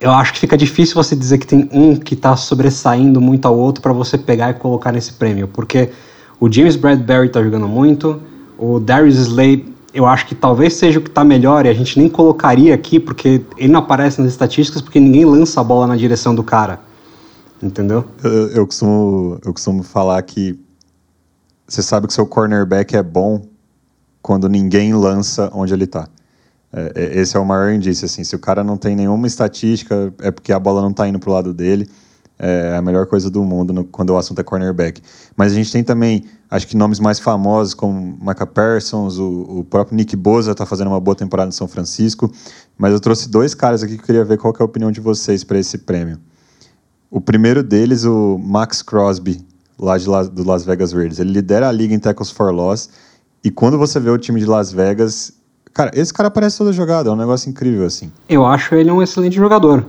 eu 0.00 0.10
acho 0.10 0.32
que 0.32 0.38
fica 0.38 0.56
difícil 0.56 0.94
você 0.94 1.16
dizer 1.16 1.38
que 1.38 1.46
tem 1.46 1.68
um 1.72 1.96
que 1.96 2.14
está 2.14 2.36
sobressaindo 2.36 3.20
muito 3.20 3.46
ao 3.46 3.56
outro 3.56 3.82
para 3.82 3.92
você 3.92 4.18
pegar 4.18 4.50
e 4.50 4.54
colocar 4.54 4.92
nesse 4.92 5.14
prêmio, 5.14 5.48
porque 5.48 5.90
o 6.38 6.52
James 6.52 6.76
Bradbury 6.76 7.28
está 7.28 7.42
jogando 7.42 7.66
muito, 7.66 8.20
o 8.58 8.78
Darius 8.78 9.16
Slay 9.16 9.74
eu 9.96 10.04
acho 10.04 10.26
que 10.26 10.34
talvez 10.34 10.74
seja 10.74 10.98
o 10.98 11.02
que 11.02 11.08
está 11.08 11.24
melhor 11.24 11.64
e 11.64 11.70
a 11.70 11.74
gente 11.74 11.98
nem 11.98 12.06
colocaria 12.06 12.74
aqui 12.74 13.00
porque 13.00 13.42
ele 13.56 13.72
não 13.72 13.80
aparece 13.80 14.20
nas 14.20 14.30
estatísticas 14.30 14.82
porque 14.82 15.00
ninguém 15.00 15.24
lança 15.24 15.58
a 15.58 15.64
bola 15.64 15.86
na 15.86 15.96
direção 15.96 16.34
do 16.34 16.42
cara, 16.42 16.80
entendeu? 17.62 18.04
Eu, 18.22 18.48
eu 18.48 18.66
costumo, 18.66 19.38
eu 19.42 19.52
costumo 19.54 19.82
falar 19.82 20.20
que 20.22 20.60
você 21.66 21.82
sabe 21.82 22.06
que 22.06 22.12
seu 22.12 22.26
cornerback 22.26 22.94
é 22.94 23.02
bom 23.02 23.42
quando 24.20 24.50
ninguém 24.50 24.92
lança 24.92 25.50
onde 25.54 25.72
ele 25.72 25.84
está. 25.84 26.08
É, 26.76 26.92
é, 26.94 27.20
esse 27.20 27.34
é 27.34 27.40
o 27.40 27.44
maior 27.44 27.72
indício, 27.72 28.04
assim, 28.04 28.22
se 28.22 28.36
o 28.36 28.38
cara 28.38 28.62
não 28.62 28.76
tem 28.76 28.94
nenhuma 28.94 29.26
estatística, 29.26 30.12
é 30.20 30.30
porque 30.30 30.52
a 30.52 30.60
bola 30.60 30.82
não 30.82 30.90
está 30.90 31.08
indo 31.08 31.18
para 31.18 31.30
o 31.30 31.32
lado 31.32 31.54
dele, 31.54 31.88
é 32.38 32.76
a 32.76 32.82
melhor 32.82 33.06
coisa 33.06 33.30
do 33.30 33.42
mundo 33.42 33.72
no, 33.72 33.82
quando 33.82 34.10
o 34.10 34.18
assunto 34.18 34.42
é 34.42 34.44
cornerback. 34.44 35.00
Mas 35.34 35.52
a 35.52 35.54
gente 35.54 35.72
tem 35.72 35.82
também, 35.82 36.24
acho 36.50 36.66
que 36.66 36.76
nomes 36.76 37.00
mais 37.00 37.18
famosos 37.18 37.72
como 37.72 38.18
Micah 38.20 38.46
Parsons, 38.46 39.18
o, 39.18 39.60
o 39.60 39.64
próprio 39.64 39.96
Nick 39.96 40.14
Boza 40.14 40.52
está 40.52 40.66
fazendo 40.66 40.88
uma 40.88 41.00
boa 41.00 41.16
temporada 41.16 41.48
em 41.48 41.52
São 41.52 41.66
Francisco, 41.66 42.30
mas 42.76 42.92
eu 42.92 43.00
trouxe 43.00 43.30
dois 43.30 43.54
caras 43.54 43.82
aqui 43.82 43.94
que 43.94 44.02
eu 44.02 44.06
queria 44.06 44.24
ver 44.26 44.36
qual 44.36 44.52
é 44.52 44.62
a 44.62 44.66
opinião 44.66 44.92
de 44.92 45.00
vocês 45.00 45.42
para 45.42 45.58
esse 45.58 45.78
prêmio. 45.78 46.18
O 47.10 47.22
primeiro 47.22 47.62
deles, 47.62 48.04
o 48.04 48.36
Max 48.36 48.82
Crosby, 48.82 49.42
lá 49.78 49.96
de 49.96 50.04
do 50.04 50.44
Las 50.44 50.62
Vegas 50.62 50.92
Raiders. 50.92 51.18
Ele 51.20 51.32
lidera 51.32 51.70
a 51.70 51.72
liga 51.72 51.94
em 51.94 51.98
tackles 51.98 52.30
for 52.30 52.52
loss, 52.52 52.90
e 53.42 53.50
quando 53.50 53.78
você 53.78 53.98
vê 53.98 54.10
o 54.10 54.18
time 54.18 54.40
de 54.40 54.46
Las 54.46 54.72
Vegas, 54.72 55.32
Cara, 55.76 55.90
esse 55.92 56.10
cara 56.10 56.28
aparece 56.28 56.56
toda 56.56 56.72
jogada, 56.72 57.10
é 57.10 57.12
um 57.12 57.16
negócio 57.16 57.50
incrível, 57.50 57.84
assim. 57.84 58.10
Eu 58.26 58.46
acho 58.46 58.74
ele 58.74 58.90
um 58.90 59.02
excelente 59.02 59.36
jogador. 59.36 59.84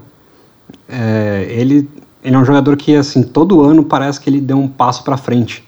É, 0.86 1.48
ele, 1.50 1.90
ele 2.22 2.36
é 2.36 2.38
um 2.38 2.44
jogador 2.44 2.76
que, 2.76 2.94
assim, 2.94 3.24
todo 3.24 3.62
ano 3.62 3.86
parece 3.86 4.20
que 4.20 4.30
ele 4.30 4.42
deu 4.42 4.58
um 4.58 4.68
passo 4.68 5.02
para 5.06 5.16
frente 5.16 5.64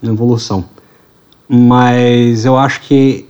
na 0.00 0.12
evolução. 0.12 0.64
Mas 1.48 2.44
eu 2.44 2.56
acho 2.56 2.82
que, 2.82 3.28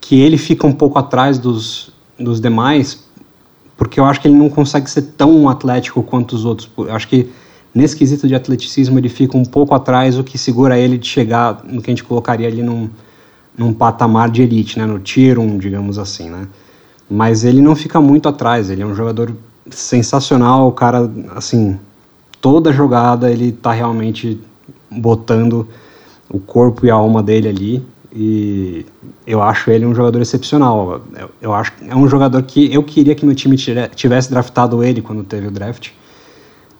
que 0.00 0.20
ele 0.20 0.38
fica 0.38 0.64
um 0.64 0.72
pouco 0.72 0.96
atrás 0.96 1.40
dos, 1.40 1.92
dos 2.16 2.40
demais, 2.40 3.04
porque 3.76 3.98
eu 3.98 4.04
acho 4.04 4.20
que 4.20 4.28
ele 4.28 4.36
não 4.36 4.48
consegue 4.48 4.88
ser 4.88 5.02
tão 5.16 5.48
atlético 5.48 6.04
quanto 6.04 6.36
os 6.36 6.44
outros. 6.44 6.70
Eu 6.78 6.94
acho 6.94 7.08
que 7.08 7.32
nesse 7.74 7.96
quesito 7.96 8.28
de 8.28 8.34
atleticismo 8.36 8.96
ele 8.96 9.08
fica 9.08 9.36
um 9.36 9.44
pouco 9.44 9.74
atrás, 9.74 10.16
o 10.16 10.22
que 10.22 10.38
segura 10.38 10.78
ele 10.78 10.96
de 10.96 11.08
chegar 11.08 11.64
no 11.64 11.82
que 11.82 11.90
a 11.90 11.92
gente 11.92 12.04
colocaria 12.04 12.46
ali 12.46 12.62
num, 12.62 12.88
num 13.58 13.72
patamar 13.72 14.30
de 14.30 14.42
elite, 14.42 14.78
né? 14.78 14.86
no 14.86 15.00
tier 15.00 15.38
1, 15.38 15.58
digamos 15.58 15.98
assim. 15.98 16.30
Né? 16.30 16.46
Mas 17.10 17.44
ele 17.44 17.60
não 17.60 17.74
fica 17.74 18.00
muito 18.00 18.28
atrás, 18.28 18.70
ele 18.70 18.82
é 18.82 18.86
um 18.86 18.94
jogador 18.94 19.34
sensacional, 19.68 20.68
o 20.68 20.72
cara, 20.72 21.10
assim, 21.34 21.78
toda 22.40 22.72
jogada 22.72 23.30
ele 23.30 23.52
tá 23.52 23.72
realmente 23.72 24.40
botando 24.90 25.66
o 26.30 26.38
corpo 26.38 26.86
e 26.86 26.90
a 26.90 26.94
alma 26.94 27.22
dele 27.22 27.48
ali 27.48 27.86
e 28.12 28.86
eu 29.26 29.42
acho 29.42 29.70
ele 29.70 29.84
um 29.84 29.94
jogador 29.94 30.20
excepcional. 30.20 31.02
Eu, 31.14 31.30
eu 31.42 31.54
acho 31.54 31.72
é 31.86 31.94
um 31.94 32.08
jogador 32.08 32.42
que 32.42 32.72
eu 32.72 32.82
queria 32.82 33.14
que 33.14 33.24
meu 33.24 33.34
time 33.34 33.56
tivesse 33.94 34.30
draftado 34.30 34.82
ele 34.82 35.02
quando 35.02 35.22
teve 35.22 35.46
o 35.46 35.50
draft. 35.50 35.90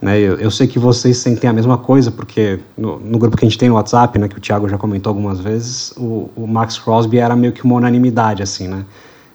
Né, 0.01 0.21
eu, 0.21 0.37
eu, 0.37 0.49
sei 0.49 0.69
que 0.69 0.79
vocês 0.79 1.17
sentem 1.19 1.51
a 1.51 1.53
mesma 1.53 1.77
coisa, 1.77 2.13
porque 2.13 2.61
no, 2.77 3.01
no, 3.01 3.19
grupo 3.19 3.37
que 3.37 3.45
a 3.45 3.49
gente 3.49 3.59
tem 3.59 3.69
no 3.69 3.75
WhatsApp, 3.75 4.17
né, 4.17 4.29
que 4.29 4.39
o 4.39 4.41
Thiago 4.41 4.69
já 4.69 4.79
comentou 4.79 5.11
algumas 5.11 5.41
vezes, 5.41 5.93
o, 5.97 6.31
o, 6.37 6.47
Max 6.47 6.79
Crosby 6.79 7.19
era 7.19 7.35
meio 7.35 7.53
que 7.53 7.65
uma 7.65 7.75
unanimidade, 7.75 8.41
assim, 8.41 8.69
né? 8.69 8.85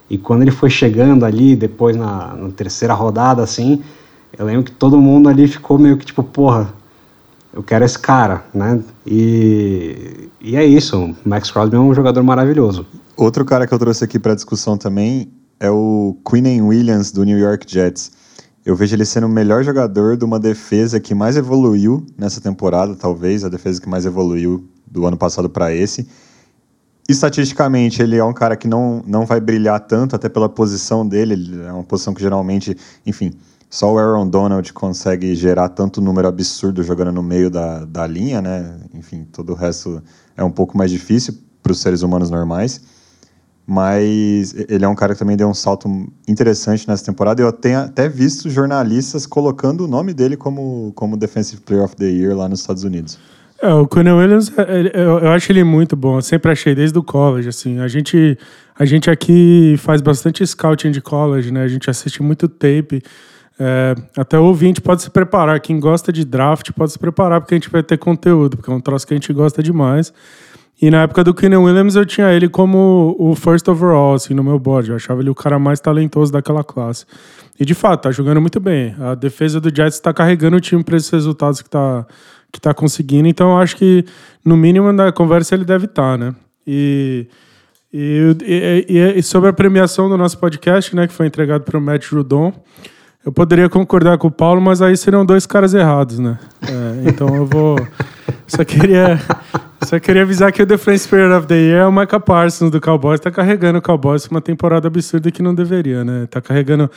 E 0.09 0.17
quando 0.17 0.43
ele 0.43 0.51
foi 0.51 0.69
chegando 0.69 1.25
ali, 1.25 1.53
depois 1.53 1.97
na, 1.97 2.33
na 2.33 2.49
terceira 2.49 2.93
rodada, 2.93 3.43
assim, 3.43 3.83
eu 4.37 4.45
lembro 4.45 4.63
que 4.63 4.71
todo 4.71 4.97
mundo 5.01 5.27
ali 5.27 5.49
ficou 5.49 5.77
meio 5.77 5.97
que 5.97 6.05
tipo, 6.05 6.23
porra, 6.23 6.73
eu 7.53 7.61
quero 7.61 7.83
esse 7.83 7.99
cara, 7.99 8.45
né? 8.53 8.79
E, 9.05 10.29
e 10.39 10.55
é 10.55 10.63
isso, 10.65 10.97
o 10.97 11.15
Max 11.25 11.51
Crosby 11.51 11.75
é 11.75 11.79
um 11.79 11.93
jogador 11.93 12.23
maravilhoso. 12.23 12.85
Outro 13.17 13.43
cara 13.43 13.67
que 13.67 13.73
eu 13.73 13.79
trouxe 13.79 14.03
aqui 14.03 14.17
para 14.17 14.33
discussão 14.33 14.77
também 14.77 15.29
é 15.59 15.69
o 15.69 16.17
Quinnen 16.27 16.61
Williams 16.61 17.11
do 17.11 17.23
New 17.23 17.37
York 17.37 17.71
Jets. 17.71 18.11
Eu 18.65 18.75
vejo 18.75 18.95
ele 18.95 19.03
sendo 19.03 19.27
o 19.27 19.29
melhor 19.29 19.63
jogador 19.63 20.15
de 20.15 20.23
uma 20.23 20.39
defesa 20.39 20.99
que 20.99 21.13
mais 21.13 21.35
evoluiu 21.35 22.05
nessa 22.17 22.39
temporada, 22.39 22.95
talvez 22.95 23.43
a 23.43 23.49
defesa 23.49 23.81
que 23.81 23.89
mais 23.89 24.05
evoluiu 24.05 24.65
do 24.87 25.05
ano 25.05 25.17
passado 25.17 25.49
para 25.49 25.73
esse. 25.73 26.07
Estatisticamente, 27.09 28.01
ele 28.01 28.15
é 28.15 28.23
um 28.23 28.31
cara 28.31 28.55
que 28.55 28.67
não, 28.67 29.03
não 29.05 29.25
vai 29.25 29.41
brilhar 29.41 29.79
tanto, 29.81 30.15
até 30.15 30.29
pela 30.29 30.47
posição 30.47 31.05
dele. 31.05 31.33
Ele 31.33 31.61
é 31.61 31.73
uma 31.73 31.83
posição 31.83 32.13
que 32.13 32.21
geralmente, 32.21 32.77
enfim, 33.05 33.33
só 33.69 33.91
o 33.91 33.97
Aaron 33.97 34.27
Donald 34.29 34.71
consegue 34.71 35.35
gerar 35.35 35.67
tanto 35.67 35.99
número 35.99 36.29
absurdo 36.29 36.81
jogando 36.83 37.11
no 37.11 37.21
meio 37.21 37.49
da, 37.49 37.83
da 37.83 38.07
linha, 38.07 38.41
né? 38.41 38.77
Enfim, 38.93 39.27
todo 39.29 39.51
o 39.51 39.55
resto 39.55 40.01
é 40.37 40.43
um 40.43 40.51
pouco 40.51 40.77
mais 40.77 40.89
difícil 40.89 41.33
para 41.61 41.73
os 41.73 41.81
seres 41.81 42.01
humanos 42.01 42.29
normais. 42.29 42.79
Mas 43.65 44.53
ele 44.67 44.83
é 44.83 44.87
um 44.87 44.95
cara 44.95 45.13
que 45.13 45.19
também 45.19 45.37
deu 45.37 45.47
um 45.47 45.53
salto 45.53 45.87
interessante 46.27 46.87
nessa 46.87 47.05
temporada. 47.05 47.41
Eu 47.41 47.51
tenho 47.51 47.79
até 47.79 48.09
visto 48.09 48.49
jornalistas 48.49 49.25
colocando 49.25 49.85
o 49.85 49.87
nome 49.87 50.13
dele 50.13 50.35
como, 50.35 50.91
como 50.95 51.15
Defensive 51.15 51.61
Player 51.61 51.85
of 51.85 51.95
the 51.95 52.05
Year 52.05 52.35
lá 52.35 52.49
nos 52.49 52.59
Estados 52.59 52.83
Unidos. 52.83 53.17
É, 53.61 53.73
o 53.73 53.87
Quinn 53.87 54.11
Williams, 54.11 54.51
é, 54.57 54.91
eu, 54.93 55.29
acho 55.31 55.49
ele 55.49 55.63
muito 55.63 55.95
bom. 55.95 56.17
Eu 56.17 56.21
sempre 56.21 56.51
achei 56.51 56.75
desde 56.75 56.99
o 56.99 57.01
college, 57.01 57.47
assim. 57.47 57.79
A 57.79 57.87
gente, 57.87 58.37
a 58.77 58.83
gente 58.83 59.09
aqui 59.09 59.75
faz 59.77 60.01
bastante 60.01 60.45
scouting 60.45 60.91
de 60.91 60.99
college, 60.99 61.49
né? 61.49 61.63
A 61.63 61.67
gente 61.69 61.89
assiste 61.89 62.21
muito 62.21 62.49
tape. 62.49 63.01
É, 63.57 63.95
até 64.17 64.37
o 64.37 64.43
ouvinte 64.43 64.81
pode 64.81 65.03
se 65.03 65.09
preparar. 65.09 65.61
Quem 65.61 65.79
gosta 65.79 66.11
de 66.11 66.25
draft 66.25 66.71
pode 66.73 66.91
se 66.91 66.99
preparar, 66.99 67.39
porque 67.39 67.53
a 67.53 67.57
gente 67.57 67.69
vai 67.69 67.81
ter 67.81 67.97
conteúdo, 67.97 68.57
porque 68.57 68.69
é 68.69 68.73
um 68.73 68.81
troço 68.81 69.07
que 69.07 69.13
a 69.13 69.15
gente 69.15 69.31
gosta 69.31 69.63
demais. 69.63 70.11
E 70.81 70.91
na 70.91 71.03
época 71.03 71.23
do 71.23 71.33
Keenan 71.33 71.61
Williams, 71.61 71.95
eu 71.95 72.05
tinha 72.05 72.31
ele 72.31 72.49
como 72.49 73.15
o 73.17 73.35
first 73.35 73.67
overall, 73.67 74.15
assim, 74.15 74.33
no 74.33 74.43
meu 74.43 74.59
board. 74.59 74.89
Eu 74.89 74.95
achava 74.95 75.21
ele 75.21 75.29
o 75.29 75.35
cara 75.35 75.57
mais 75.57 75.79
talentoso 75.79 76.31
daquela 76.31 76.63
classe. 76.63 77.05
E 77.59 77.63
de 77.63 77.73
fato, 77.73 78.03
tá 78.03 78.11
jogando 78.11 78.41
muito 78.41 78.59
bem. 78.59 78.95
A 78.99 79.15
defesa 79.15 79.61
do 79.61 79.73
Jets 79.73 79.95
está 79.95 80.13
carregando 80.13 80.57
o 80.57 80.59
time 80.59 80.83
para 80.83 80.97
esses 80.97 81.09
resultados 81.09 81.61
que 81.61 81.69
tá, 81.69 82.05
que 82.51 82.59
tá 82.59 82.73
conseguindo. 82.73 83.27
Então 83.27 83.51
eu 83.51 83.57
acho 83.57 83.77
que, 83.77 84.03
no 84.43 84.57
mínimo, 84.57 84.91
na 84.91 85.11
conversa 85.11 85.55
ele 85.55 85.65
deve 85.65 85.85
estar, 85.85 86.17
tá, 86.17 86.25
né? 86.25 86.35
E. 86.65 87.27
E, 87.95 88.35
e, 88.89 89.19
e, 89.19 89.21
sobre 89.21 89.51
a 89.51 89.53
premiação 89.53 90.09
do 90.09 90.17
nosso 90.17 90.39
podcast, 90.39 90.95
né, 90.95 91.05
que 91.05 91.13
foi 91.13 91.27
entregado 91.27 91.61
para 91.63 91.77
o 91.77 91.81
Matt 91.81 92.03
Judon, 92.03 92.51
eu 93.25 93.31
poderia 93.31 93.69
concordar 93.69 94.17
com 94.17 94.27
o 94.27 94.31
Paulo, 94.31 94.59
mas 94.61 94.81
aí 94.81 94.97
seriam 94.97 95.25
dois 95.25 95.45
caras 95.45 95.73
errados, 95.73 96.19
né? 96.19 96.37
É, 96.61 97.09
então 97.09 97.33
eu 97.35 97.45
vou. 97.45 97.77
Só 98.45 98.63
queria, 98.63 99.19
só 99.83 99.99
queria 99.99 100.21
avisar 100.21 100.51
que 100.51 100.61
o 100.61 100.65
Defense 100.65 101.07
Player 101.07 101.31
of 101.31 101.47
the 101.47 101.55
Year 101.55 101.81
é 101.81 101.87
o 101.87 101.91
Micah 101.91 102.19
Parsons 102.19 102.69
do 102.69 102.79
Cowboys. 102.79 103.19
Tá 103.19 103.31
carregando 103.31 103.79
o 103.79 103.81
Cowboys 103.81 104.27
uma 104.27 104.41
temporada 104.41 104.87
absurda 104.87 105.31
que 105.31 105.41
não 105.41 105.55
deveria, 105.55 106.03
né? 106.03 106.27
Tá 106.29 106.41
carregando. 106.41 106.91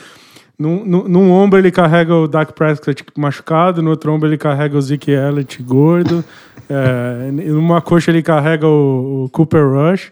Num, 0.58 0.84
num, 0.84 1.08
num 1.08 1.30
ombro 1.30 1.58
ele 1.58 1.70
carrega 1.70 2.14
o 2.14 2.26
Dak 2.26 2.52
Prescott 2.52 3.04
machucado, 3.16 3.80
no 3.80 3.90
outro 3.90 4.12
ombro 4.12 4.28
ele 4.28 4.36
carrega 4.36 4.76
o 4.76 4.82
Zeke 4.82 5.10
Elliott 5.10 5.62
gordo, 5.62 6.24
é, 6.68 7.30
numa 7.30 7.80
coxa 7.80 8.10
ele 8.10 8.22
carrega 8.22 8.66
o, 8.66 9.24
o 9.24 9.28
Cooper 9.30 9.66
Rush. 9.66 10.10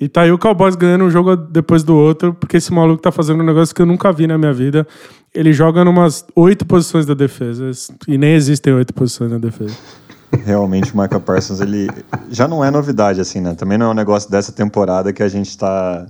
E 0.00 0.08
tá 0.08 0.22
aí 0.22 0.30
o 0.30 0.38
Cowboys 0.38 0.76
ganhando 0.76 1.04
um 1.04 1.10
jogo 1.10 1.34
depois 1.34 1.82
do 1.82 1.96
outro, 1.96 2.32
porque 2.32 2.56
esse 2.58 2.72
maluco 2.72 3.02
tá 3.02 3.10
fazendo 3.10 3.42
um 3.42 3.46
negócio 3.46 3.74
que 3.74 3.82
eu 3.82 3.86
nunca 3.86 4.12
vi 4.12 4.28
na 4.28 4.38
minha 4.38 4.52
vida. 4.52 4.86
Ele 5.34 5.52
joga 5.52 5.84
numas 5.84 6.24
oito 6.36 6.64
posições 6.64 7.04
da 7.04 7.14
defesa. 7.14 7.70
E 8.06 8.16
nem 8.16 8.34
existem 8.34 8.72
oito 8.72 8.94
posições 8.94 9.30
na 9.30 9.38
defesa. 9.38 9.76
Realmente 10.44 10.94
o 10.94 10.96
Michael 10.96 11.20
Parsons, 11.20 11.60
ele 11.60 11.88
já 12.30 12.46
não 12.46 12.64
é 12.64 12.70
novidade, 12.70 13.20
assim, 13.20 13.40
né? 13.40 13.54
Também 13.54 13.76
não 13.76 13.86
é 13.86 13.88
um 13.88 13.94
negócio 13.94 14.30
dessa 14.30 14.52
temporada 14.52 15.12
que 15.12 15.22
a 15.22 15.28
gente 15.28 15.56
tá. 15.56 16.06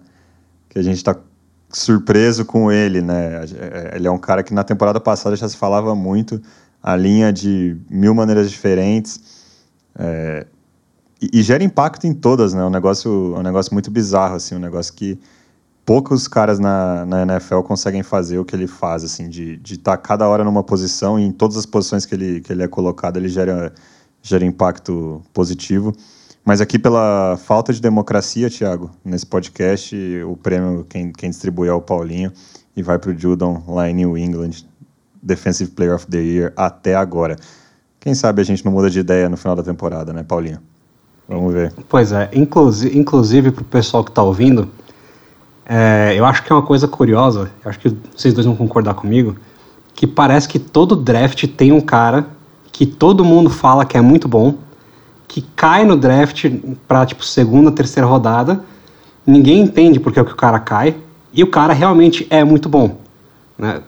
que 0.69 0.79
a 0.79 0.83
gente 0.83 1.03
tá 1.03 1.17
surpreso 1.71 2.45
com 2.45 2.71
ele, 2.71 3.01
né? 3.01 3.43
Ele 3.95 4.07
é 4.07 4.11
um 4.11 4.19
cara 4.19 4.43
que 4.43 4.53
na 4.53 4.65
temporada 4.65 5.01
passada 5.01 5.37
já 5.37 5.49
se 5.49 5.57
falava 5.57 5.95
muito 5.95 6.43
a 6.83 6.97
linha 6.97 7.33
de 7.33 7.77
mil 7.89 8.15
maneiras 8.15 8.51
diferentes. 8.51 9.21
É, 9.99 10.47
e, 11.21 11.43
gera 11.43 11.65
impacto 11.65 12.07
em 12.07 12.15
todas, 12.15 12.55
né? 12.55 12.63
É 12.63 12.65
um 12.65 12.71
negócio, 12.71 13.35
é 13.37 13.39
um 13.39 13.43
negócio 13.43 13.73
muito 13.73 13.91
bizarro, 13.91 14.37
assim, 14.37 14.55
um 14.55 14.61
negócio 14.61 14.93
que 14.95 15.19
poucos 15.85 16.29
caras 16.29 16.59
na, 16.59 17.05
na 17.07 17.23
NFL 17.23 17.61
conseguem 17.61 18.03
fazer 18.03 18.39
o 18.39 18.45
que 18.45 18.55
ele 18.55 18.67
faz, 18.67 19.03
assim, 19.03 19.29
de 19.29 19.61
estar 19.65 19.97
tá 19.97 19.97
cada 19.97 20.29
hora 20.29 20.45
numa 20.45 20.63
posição 20.63 21.19
e 21.19 21.25
em 21.25 21.33
todas 21.33 21.57
as 21.57 21.67
posições 21.67 22.05
que 22.07 22.15
ele, 22.15 22.41
que 22.41 22.53
ele 22.53 22.63
é 22.63 22.69
colocado, 22.69 23.17
ele 23.17 23.29
gera, 23.29 23.73
gera 24.23 24.45
impacto 24.45 25.23
positivo. 25.33 25.93
Mas 26.45 26.61
aqui, 26.61 26.79
pela 26.79 27.37
falta 27.37 27.73
de 27.73 27.81
democracia, 27.81 28.49
Thiago, 28.49 28.91
nesse 29.05 29.27
podcast, 29.27 29.97
o 30.27 30.37
prêmio 30.37 30.87
quem, 30.89 31.13
quem 31.13 31.31
distribui 31.31 31.69
é 31.69 31.73
o 31.73 31.81
Paulinho 31.81 32.33
e 32.77 32.83
vai 32.83 32.99
para 32.99 33.11
o 33.11 33.19
Judon 33.19 33.63
lá 33.67 33.91
em 33.91 33.95
New 33.95 34.17
England, 34.17 34.65
Defensive 35.23 35.71
Player 35.73 35.95
of 35.95 36.07
the 36.07 36.19
Year 36.19 36.53
até 36.57 36.95
agora. 36.95 37.37
Quem 37.99 38.15
sabe 38.15 38.41
a 38.41 38.45
gente 38.45 38.65
não 38.65 38.73
muda 38.73 38.89
de 38.89 39.01
ideia 39.01 39.29
no 39.29 39.37
final 39.37 39.57
da 39.57 39.63
temporada, 39.63 40.13
né, 40.13 40.23
Paulinho? 40.23 40.61
Vamos 41.29 41.53
ver. 41.53 41.73
Pois 41.89 42.11
é, 42.11 42.31
inclusive, 42.33 42.99
inclusive 42.99 43.51
para 43.51 43.63
o 43.63 43.65
pessoal 43.67 44.03
que 44.03 44.11
está 44.11 44.23
ouvindo, 44.23 44.69
é, 45.67 46.15
eu 46.17 46.25
acho 46.25 46.43
que 46.43 46.51
é 46.51 46.55
uma 46.55 46.63
coisa 46.63 46.89
curiosa, 46.89 47.51
acho 47.65 47.79
que 47.79 47.95
vocês 48.17 48.33
dois 48.33 48.47
vão 48.47 48.57
concordar 48.57 48.95
comigo, 48.95 49.37
que 49.95 50.07
parece 50.07 50.49
que 50.49 50.59
todo 50.59 50.97
draft 50.97 51.47
tem 51.49 51.71
um 51.71 51.81
cara 51.81 52.27
que 52.73 52.87
todo 52.87 53.25
mundo 53.25 53.51
fala 53.51 53.85
que 53.85 53.99
é 53.99 54.01
muito 54.01 54.27
bom, 54.27 54.55
que 55.27 55.43
cai 55.55 55.85
no 55.85 55.97
draft 55.97 56.47
para 56.87 57.05
tipo 57.05 57.23
segunda, 57.23 57.71
terceira 57.71 58.07
rodada, 58.07 58.65
ninguém 59.27 59.61
entende 59.61 60.01
porque 60.01 60.19
é 60.19 60.25
que 60.25 60.33
o 60.33 60.37
cara 60.37 60.59
cai, 60.59 60.97
e 61.33 61.43
o 61.43 61.51
cara 61.51 61.75
realmente 61.75 62.27
é 62.31 62.43
muito 62.43 62.69
bom. 62.69 62.97
Né? 63.59 63.83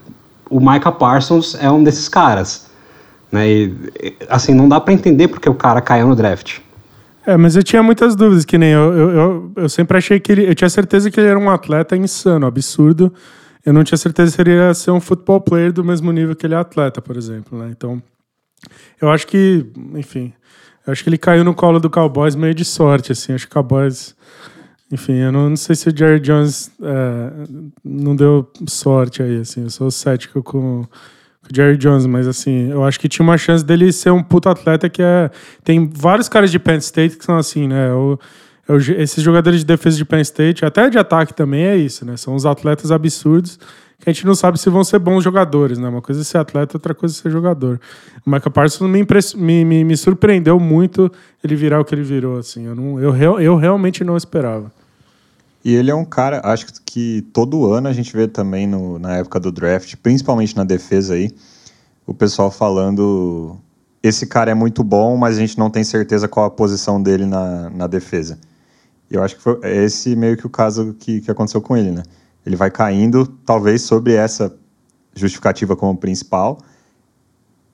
O 0.51 0.61
Micah 0.61 0.93
Parsons 0.93 1.57
é 1.59 1.71
um 1.71 1.83
desses 1.83 2.09
caras. 2.09 2.69
Né? 3.33 3.49
E, 3.49 4.17
assim, 4.29 4.53
não 4.53 4.69
dá 4.69 4.79
para 4.81 4.93
entender 4.93 5.29
porque 5.29 5.49
o 5.49 5.55
cara 5.55 5.81
caiu 5.81 6.07
no 6.07 6.15
draft. 6.15 6.59
É, 7.27 7.37
mas 7.37 7.55
eu 7.55 7.63
tinha 7.63 7.83
muitas 7.83 8.17
dúvidas, 8.17 8.45
que 8.45 8.57
nem 8.57 8.71
eu, 8.71 8.93
eu, 8.93 9.11
eu, 9.11 9.53
eu, 9.57 9.69
sempre 9.69 9.99
achei 9.99 10.19
que 10.19 10.33
ele. 10.33 10.49
Eu 10.49 10.55
tinha 10.55 10.71
certeza 10.71 11.11
que 11.11 11.21
ele 11.21 11.29
era 11.29 11.39
um 11.39 11.51
atleta 11.51 11.97
insano, 11.97 12.47
absurdo. 12.47 13.13
Eu 13.65 13.73
não 13.73 13.85
tinha 13.85 13.99
certeza 13.99 14.31
se 14.31 14.41
ele 14.41 14.55
ia 14.55 14.73
ser 14.73 14.91
um 14.91 15.01
football 15.01 15.41
player 15.41 15.73
do 15.73 15.85
mesmo 15.85 16.11
nível 16.13 16.35
que 16.35 16.47
ele 16.47 16.55
é 16.55 16.57
atleta, 16.57 17.03
por 17.03 17.17
exemplo, 17.17 17.59
né? 17.59 17.69
Então, 17.71 18.03
eu 19.01 19.11
acho 19.11 19.27
que, 19.27 19.67
enfim, 19.95 20.33
eu 20.87 20.93
acho 20.93 21.03
que 21.03 21.11
ele 21.11 21.19
caiu 21.19 21.45
no 21.45 21.55
colo 21.55 21.79
do 21.79 21.91
Cowboys 21.91 22.35
meio 22.35 22.55
de 22.55 22.65
sorte, 22.65 23.13
assim. 23.13 23.35
Acho 23.35 23.47
que 23.47 23.53
o 23.53 23.55
Cowboys. 23.55 24.15
Enfim, 24.91 25.19
eu 25.19 25.31
não, 25.31 25.51
não 25.51 25.57
sei 25.57 25.77
se 25.77 25.89
o 25.89 25.97
Jerry 25.97 26.19
Jones 26.21 26.73
é, 26.83 27.31
não 27.85 28.17
deu 28.17 28.51
sorte 28.67 29.23
aí, 29.23 29.41
assim. 29.41 29.63
Eu 29.63 29.71
sou 29.71 29.91
cético 29.91 30.43
com 30.43 30.85
Jerry 31.53 31.77
Jones, 31.77 32.07
mas 32.07 32.27
assim, 32.27 32.71
eu 32.71 32.85
acho 32.85 32.99
que 32.99 33.09
tinha 33.09 33.25
uma 33.25 33.37
chance 33.37 33.65
dele 33.65 33.93
ser 33.93 34.11
um 34.11 34.23
puto 34.23 34.49
atleta 34.49 34.89
que 34.89 35.03
é. 35.03 35.31
Tem 35.65 35.91
vários 35.93 36.29
caras 36.29 36.51
de 36.51 36.59
Penn 36.59 36.79
State 36.79 37.17
que 37.17 37.25
são 37.25 37.37
assim, 37.37 37.67
né? 37.67 37.93
O, 37.93 38.19
esses 38.97 39.23
jogadores 39.23 39.61
de 39.61 39.67
defesa 39.67 39.97
de 39.97 40.05
Penn 40.05 40.21
State, 40.21 40.65
até 40.65 40.89
de 40.89 40.99
ataque 40.99 41.35
também 41.35 41.65
é 41.65 41.77
isso, 41.77 42.05
né? 42.05 42.17
São 42.17 42.35
uns 42.35 42.47
atletas 42.47 42.93
absurdos 42.93 43.59
que 43.99 44.09
a 44.09 44.13
gente 44.13 44.25
não 44.25 44.35
sabe 44.35 44.59
se 44.59 44.71
vão 44.71 44.83
ser 44.83 44.99
bons 44.99 45.23
jogadores, 45.23 45.79
né? 45.79 45.89
Uma 45.89 46.01
coisa 46.01 46.23
é 46.23 46.25
ser 46.25 46.39
atleta, 46.39 46.77
outra 46.77 46.95
coisa 46.95 47.15
é 47.15 47.21
ser 47.21 47.31
jogador. 47.31 47.79
O 48.25 48.31
Michael 48.31 48.51
Parsons 48.51 48.91
me, 48.91 48.99
impress... 48.99 49.35
me, 49.35 49.65
me, 49.65 49.85
me 49.85 49.97
surpreendeu 49.97 50.59
muito 50.59 51.13
ele 51.45 51.55
virar 51.55 51.81
o 51.81 51.85
que 51.85 51.95
ele 51.95 52.03
virou, 52.03 52.39
assim. 52.39 52.67
Eu, 52.67 52.75
não, 52.75 52.99
eu, 52.99 53.41
eu 53.41 53.57
realmente 53.57 54.03
não 54.03 54.17
esperava. 54.17 54.73
E 55.65 55.75
ele 55.75 55.91
é 55.91 55.95
um 55.95 56.05
cara, 56.05 56.41
acho 56.45 56.67
que 56.85 57.23
todo 57.33 57.73
ano 57.73 57.89
a 57.89 57.93
gente 57.93 58.13
vê 58.15 58.27
também 58.27 58.67
no, 58.67 58.99
na 58.99 59.17
época 59.17 59.39
do 59.39 59.53
draft, 59.53 59.95
principalmente 60.03 60.57
na 60.57 60.65
defesa 60.65 61.15
aí, 61.15 61.31
o 62.07 62.15
pessoal 62.15 62.51
falando 62.51 63.59
esse 64.03 64.27
cara 64.27 64.51
é 64.51 64.55
muito 64.55 64.83
bom, 64.83 65.17
mas 65.17 65.37
a 65.37 65.41
gente 65.41 65.59
não 65.59 65.69
tem 65.69 65.85
certeza 65.85 66.27
qual 66.27 66.47
a 66.47 66.51
posição 66.51 67.03
dele 67.03 67.27
na, 67.27 67.69
na 67.71 67.87
defesa. 67.87 68.39
E 69.11 69.15
eu 69.15 69.23
acho 69.23 69.37
que 69.37 69.43
foi 69.43 69.59
esse 69.65 70.17
meio 70.17 70.37
que 70.37 70.47
o 70.47 70.51
caso 70.51 70.95
que, 70.99 71.21
que 71.21 71.31
aconteceu 71.31 71.61
com 71.61 71.77
ele, 71.77 71.91
né? 71.91 72.03
Ele 72.47 72.57
vai 72.57 72.71
caindo, 72.71 73.27
talvez, 73.45 73.83
sobre 73.83 74.15
essa 74.15 74.55
justificativa 75.15 75.77
como 75.77 75.97
principal, 75.97 76.59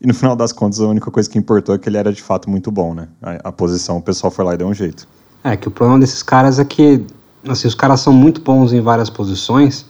e 0.00 0.06
no 0.06 0.14
final 0.14 0.36
das 0.36 0.52
contas, 0.52 0.80
a 0.80 0.86
única 0.86 1.10
coisa 1.10 1.28
que 1.28 1.38
importou 1.38 1.74
é 1.74 1.78
que 1.78 1.88
ele 1.88 1.96
era 1.96 2.12
de 2.12 2.22
fato 2.22 2.50
muito 2.50 2.70
bom, 2.70 2.94
né? 2.94 3.08
A, 3.22 3.48
a 3.48 3.52
posição, 3.52 3.96
o 3.98 4.02
pessoal 4.02 4.30
foi 4.30 4.44
lá 4.44 4.54
e 4.54 4.58
deu 4.58 4.66
um 4.66 4.74
jeito. 4.74 5.08
É, 5.42 5.56
que 5.56 5.68
o 5.68 5.70
problema 5.70 6.00
desses 6.00 6.22
caras 6.22 6.58
é 6.58 6.64
que, 6.64 7.06
assim, 7.52 7.68
os 7.68 7.74
caras 7.74 8.00
são 8.00 8.12
muito 8.12 8.40
bons 8.40 8.72
em 8.72 8.80
várias 8.80 9.10
posições, 9.10 9.86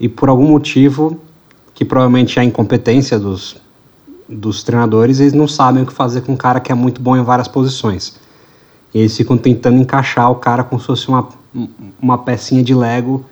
e 0.00 0.08
por 0.08 0.28
algum 0.28 0.46
motivo, 0.46 1.20
que 1.74 1.84
provavelmente 1.84 2.38
é 2.38 2.42
a 2.42 2.44
incompetência 2.44 3.18
dos, 3.18 3.56
dos 4.28 4.62
treinadores, 4.62 5.20
eles 5.20 5.32
não 5.32 5.48
sabem 5.48 5.82
o 5.82 5.86
que 5.86 5.92
fazer 5.92 6.20
com 6.20 6.32
um 6.32 6.36
cara 6.36 6.60
que 6.60 6.70
é 6.70 6.74
muito 6.74 7.00
bom 7.00 7.16
em 7.16 7.22
várias 7.22 7.48
posições. 7.48 8.14
E 8.94 9.00
eles 9.00 9.16
ficam 9.16 9.36
tentando 9.36 9.80
encaixar 9.80 10.30
o 10.30 10.36
cara 10.36 10.64
como 10.64 10.80
se 10.80 10.86
fosse 10.86 11.08
uma, 11.08 11.28
uma 12.00 12.18
pecinha 12.18 12.62
de 12.62 12.74
Lego 12.74 13.24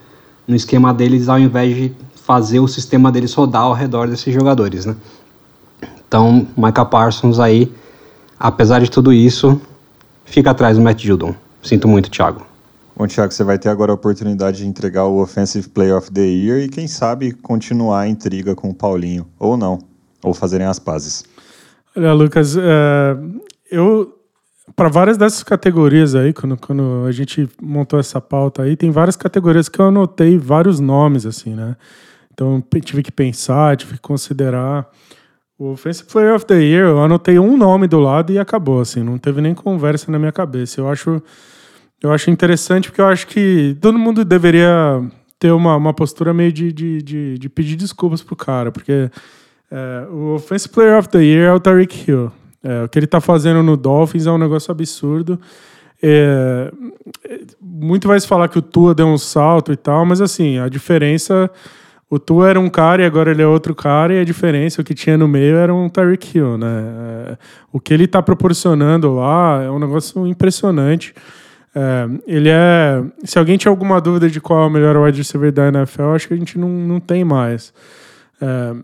no 0.46 0.54
esquema 0.54 0.92
deles, 0.92 1.28
ao 1.28 1.38
invés 1.38 1.76
de 1.76 1.92
fazer 2.14 2.60
o 2.60 2.66
sistema 2.66 3.12
deles 3.12 3.32
rodar 3.32 3.62
ao 3.62 3.72
redor 3.72 4.08
desses 4.08 4.32
jogadores, 4.34 4.84
né? 4.84 4.96
Então, 6.06 6.46
Micah 6.56 6.84
Parsons 6.84 7.38
aí, 7.38 7.72
apesar 8.38 8.80
de 8.80 8.90
tudo 8.90 9.12
isso, 9.12 9.60
fica 10.24 10.50
atrás 10.50 10.76
do 10.76 10.82
Matt 10.82 11.02
Judon. 11.04 11.34
Sinto 11.62 11.88
muito, 11.88 12.10
Thiago. 12.10 12.42
Bom, 12.96 13.06
Thiago, 13.06 13.32
você 13.32 13.44
vai 13.44 13.58
ter 13.58 13.68
agora 13.68 13.92
a 13.92 13.94
oportunidade 13.94 14.58
de 14.58 14.66
entregar 14.66 15.04
o 15.04 15.20
Offensive 15.20 15.68
Player 15.68 15.96
of 15.96 16.10
the 16.10 16.22
Year 16.22 16.60
e, 16.60 16.68
quem 16.68 16.88
sabe, 16.88 17.32
continuar 17.32 18.00
a 18.00 18.08
intriga 18.08 18.54
com 18.54 18.70
o 18.70 18.74
Paulinho. 18.74 19.28
Ou 19.38 19.56
não. 19.56 19.78
Ou 20.24 20.32
fazerem 20.32 20.66
as 20.66 20.78
pazes. 20.78 21.22
Olha, 21.94 22.12
Lucas, 22.14 22.56
é, 22.56 23.16
eu 23.70 24.16
para 24.74 24.88
várias 24.88 25.16
dessas 25.16 25.42
categorias 25.42 26.14
aí, 26.14 26.32
quando, 26.32 26.56
quando 26.56 27.04
a 27.06 27.12
gente 27.12 27.48
montou 27.62 28.00
essa 28.00 28.20
pauta 28.20 28.62
aí, 28.62 28.76
tem 28.76 28.90
várias 28.90 29.16
categorias 29.16 29.68
que 29.68 29.78
eu 29.78 29.86
anotei 29.86 30.36
vários 30.38 30.80
nomes, 30.80 31.24
assim, 31.24 31.54
né? 31.54 31.76
Então 32.32 32.62
tive 32.82 33.02
que 33.02 33.12
pensar, 33.12 33.76
tive 33.76 33.94
que 33.94 34.00
considerar. 34.00 34.88
O 35.58 35.72
Offensive 35.72 36.06
Player 36.10 36.34
of 36.34 36.44
the 36.44 36.60
Year, 36.60 36.88
eu 36.88 37.02
anotei 37.02 37.38
um 37.38 37.56
nome 37.56 37.86
do 37.86 37.98
lado 37.98 38.30
e 38.30 38.38
acabou, 38.38 38.80
assim, 38.80 39.02
não 39.02 39.16
teve 39.16 39.40
nem 39.40 39.54
conversa 39.54 40.10
na 40.12 40.18
minha 40.18 40.32
cabeça. 40.32 40.80
Eu 40.80 40.88
acho, 40.88 41.22
eu 42.02 42.12
acho 42.12 42.30
interessante 42.30 42.88
porque 42.88 43.00
eu 43.00 43.06
acho 43.06 43.26
que 43.26 43.76
todo 43.80 43.98
mundo 43.98 44.24
deveria 44.24 45.02
ter 45.38 45.50
uma, 45.50 45.76
uma 45.76 45.92
postura 45.92 46.32
meio 46.32 46.52
de, 46.52 46.72
de, 46.72 47.02
de, 47.02 47.38
de 47.38 47.48
pedir 47.48 47.76
desculpas 47.76 48.22
pro 48.22 48.36
cara, 48.36 48.70
porque 48.72 49.10
é, 49.70 50.06
o 50.10 50.34
Offensive 50.34 50.72
Player 50.72 50.98
of 50.98 51.08
the 51.08 51.22
Year 51.22 51.48
é 51.48 51.52
o 51.52 51.60
Tariq 51.60 52.10
Hill. 52.10 52.32
É, 52.62 52.84
o 52.84 52.88
que 52.88 52.98
ele 52.98 53.06
tá 53.06 53.20
fazendo 53.20 53.62
no 53.62 53.76
Dolphins 53.76 54.26
é 54.26 54.30
um 54.30 54.38
negócio 54.38 54.70
absurdo. 54.70 55.38
É, 56.02 56.70
muito 57.60 58.08
vai 58.08 58.18
se 58.20 58.26
falar 58.26 58.48
que 58.48 58.58
o 58.58 58.62
Tua 58.62 58.94
deu 58.94 59.06
um 59.06 59.18
salto 59.18 59.72
e 59.72 59.76
tal, 59.76 60.04
mas 60.04 60.20
assim, 60.20 60.58
a 60.58 60.68
diferença 60.68 61.50
o 62.08 62.18
Tua 62.18 62.50
era 62.50 62.60
um 62.60 62.68
cara 62.68 63.02
e 63.02 63.04
agora 63.04 63.32
ele 63.32 63.42
é 63.42 63.46
outro 63.46 63.74
cara, 63.74 64.14
e 64.14 64.20
a 64.20 64.24
diferença, 64.24 64.80
o 64.80 64.84
que 64.84 64.94
tinha 64.94 65.18
no 65.18 65.26
meio 65.26 65.56
era 65.56 65.74
um 65.74 65.88
Tyreek 65.88 66.38
Hill, 66.38 66.56
né? 66.56 66.84
É, 67.30 67.38
o 67.72 67.80
que 67.80 67.92
ele 67.92 68.04
está 68.04 68.22
proporcionando 68.22 69.14
lá 69.14 69.62
é 69.64 69.70
um 69.70 69.78
negócio 69.78 70.24
impressionante. 70.26 71.12
É, 71.78 72.08
ele 72.26 72.48
é. 72.48 73.04
Se 73.22 73.38
alguém 73.38 73.58
tinha 73.58 73.70
alguma 73.70 74.00
dúvida 74.00 74.30
de 74.30 74.40
qual 74.40 74.62
é 74.62 74.66
o 74.66 74.70
melhor 74.70 74.96
wide 74.96 75.18
receiver 75.18 75.52
da 75.52 75.68
NFL, 75.68 76.14
acho 76.14 76.28
que 76.28 76.32
a 76.32 76.36
gente 76.36 76.58
não, 76.58 76.70
não 76.70 76.98
tem 76.98 77.22
mais. 77.22 77.70
É, 78.40 78.74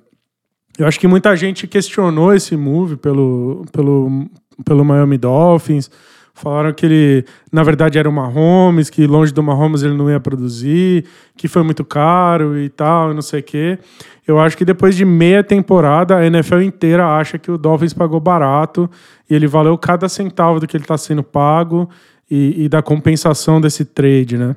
eu 0.78 0.86
acho 0.86 1.00
que 1.00 1.08
muita 1.08 1.34
gente 1.34 1.66
questionou 1.66 2.34
esse 2.34 2.54
move 2.54 2.96
pelo, 2.96 3.64
pelo, 3.72 4.26
pelo 4.62 4.84
Miami 4.84 5.16
Dolphins. 5.16 5.90
Falaram 6.34 6.72
que 6.72 6.84
ele, 6.84 7.24
na 7.50 7.62
verdade, 7.62 7.98
era 7.98 8.08
o 8.08 8.12
Mahomes, 8.12 8.90
que 8.90 9.06
longe 9.06 9.32
do 9.32 9.42
Mahomes 9.42 9.82
ele 9.82 9.94
não 9.94 10.10
ia 10.10 10.20
produzir, 10.20 11.04
que 11.36 11.46
foi 11.48 11.62
muito 11.62 11.84
caro 11.84 12.58
e 12.58 12.68
tal, 12.68 13.14
não 13.14 13.22
sei 13.22 13.40
o 13.40 13.42
quê. 13.42 13.78
Eu 14.26 14.38
acho 14.38 14.56
que 14.56 14.64
depois 14.64 14.96
de 14.96 15.04
meia 15.04 15.42
temporada, 15.42 16.16
a 16.16 16.26
NFL 16.26 16.60
inteira 16.60 17.06
acha 17.06 17.38
que 17.38 17.50
o 17.50 17.58
Dolphins 17.58 17.92
pagou 17.92 18.20
barato 18.20 18.90
e 19.28 19.34
ele 19.34 19.46
valeu 19.46 19.76
cada 19.78 20.08
centavo 20.08 20.60
do 20.60 20.66
que 20.66 20.76
ele 20.76 20.84
está 20.84 20.96
sendo 20.96 21.22
pago 21.22 21.88
e, 22.30 22.64
e, 22.64 22.68
da 22.68 22.82
compensação 22.82 23.60
desse 23.60 23.84
trade, 23.84 24.38
né? 24.38 24.56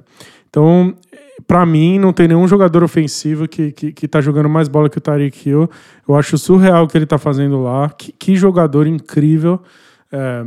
Então, 0.49 0.95
para 1.45 1.65
mim, 1.65 1.99
não 1.99 2.13
tem 2.13 2.28
nenhum 2.28 2.47
jogador 2.47 2.84
ofensivo 2.84 3.47
que, 3.47 3.71
que, 3.71 3.91
que 3.91 4.08
tá 4.08 4.21
jogando 4.21 4.49
mais 4.49 4.67
bola 4.67 4.89
que 4.89 4.97
o 4.97 5.01
Tariq 5.01 5.49
Hill. 5.49 5.69
Eu 6.08 6.15
acho 6.15 6.38
surreal 6.38 6.86
o 6.86 6.88
que 6.88 6.97
ele 6.97 7.06
tá 7.06 7.17
fazendo 7.17 7.62
lá. 7.62 7.89
Que, 7.89 8.12
que 8.12 8.36
jogador 8.36 8.88
incrível. 8.88 9.62
É, 10.12 10.45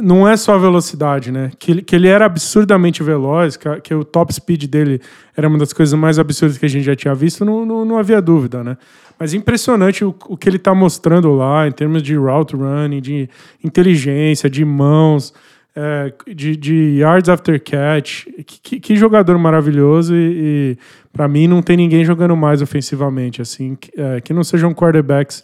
não 0.00 0.28
é 0.28 0.36
só 0.36 0.54
a 0.54 0.58
velocidade, 0.58 1.32
né? 1.32 1.50
Que 1.58 1.70
ele, 1.72 1.82
que 1.82 1.96
ele 1.96 2.08
era 2.08 2.26
absurdamente 2.26 3.02
veloz, 3.02 3.56
que, 3.56 3.80
que, 3.80 3.94
o 3.94 4.04
top 4.04 4.32
speed 4.32 4.64
dele 4.66 5.00
era 5.36 5.48
uma 5.48 5.58
das 5.58 5.72
coisas 5.72 5.98
mais 5.98 6.18
absurdas 6.18 6.58
que 6.58 6.66
a 6.66 6.68
gente 6.68 6.84
já 6.84 6.94
tinha 6.94 7.14
visto, 7.14 7.44
não, 7.44 7.64
não, 7.64 7.84
não 7.84 7.98
havia 7.98 8.20
dúvida, 8.20 8.62
né? 8.62 8.76
Mas 9.18 9.32
impressionante 9.32 10.04
o, 10.04 10.14
o 10.28 10.36
que 10.36 10.48
ele 10.48 10.56
está 10.56 10.74
mostrando 10.74 11.32
lá 11.32 11.66
em 11.66 11.72
termos 11.72 12.02
de 12.02 12.14
route 12.16 12.54
running, 12.54 13.00
de 13.00 13.28
inteligência, 13.62 14.50
de 14.50 14.64
mãos, 14.64 15.32
é, 15.76 16.12
de, 16.34 16.56
de, 16.56 16.98
yards 16.98 17.28
after 17.28 17.62
catch. 17.62 18.26
Que, 18.46 18.80
que 18.80 18.96
jogador 18.96 19.38
maravilhoso 19.38 20.14
e, 20.14 20.18
e 20.18 20.78
para 21.12 21.26
mim 21.28 21.46
não 21.46 21.62
tem 21.62 21.76
ninguém 21.76 22.04
jogando 22.04 22.36
mais 22.36 22.62
ofensivamente, 22.62 23.42
assim, 23.42 23.74
que, 23.74 23.90
é, 24.00 24.20
que 24.20 24.32
não 24.32 24.44
sejam 24.44 24.72
quarterbacks 24.72 25.42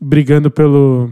brigando 0.00 0.50
pelo 0.50 1.10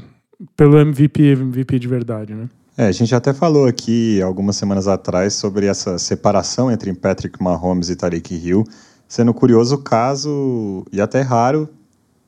pelo 0.57 0.79
MVP, 0.79 1.23
MVP 1.23 1.79
de 1.79 1.89
verdade, 1.89 2.35
né? 2.35 2.49
É, 2.77 2.87
a 2.87 2.93
gente 2.93 3.15
até 3.15 3.35
falou 3.35 3.67
aqui 3.67 4.21
algumas 4.23 4.57
semanas 4.57 4.89
atrás 4.89 5.35
sobre 5.35 5.67
essa 5.67 5.99
separação 5.99 6.71
entre 6.71 6.93
Patrick 6.95 7.41
Mahomes 7.43 7.91
e 7.91 7.97
Tariq 7.97 8.35
Hill, 8.35 8.65
sendo 9.07 9.35
curioso 9.35 9.75
o 9.75 9.79
caso, 9.79 10.85
e 10.91 11.01
até 11.01 11.21
raro, 11.21 11.69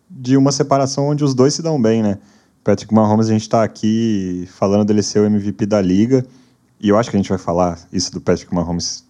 de 0.08 0.36
uma 0.36 0.52
separação 0.52 1.08
onde 1.08 1.24
os 1.24 1.34
dois 1.34 1.54
se 1.54 1.62
dão 1.62 1.80
bem, 1.80 2.02
né? 2.02 2.18
Patrick 2.64 2.92
Mahomes, 2.92 3.28
a 3.28 3.32
gente 3.32 3.42
está 3.42 3.62
aqui 3.62 4.48
falando 4.52 4.86
dele 4.86 5.02
ser 5.02 5.20
o 5.20 5.26
MVP 5.26 5.66
da 5.66 5.80
liga, 5.80 6.26
e 6.80 6.88
eu 6.88 6.98
acho 6.98 7.10
que 7.10 7.16
a 7.16 7.20
gente 7.20 7.28
vai 7.28 7.38
falar 7.38 7.78
isso 7.92 8.10
do 8.10 8.20
Patrick 8.20 8.52
Mahomes 8.52 9.04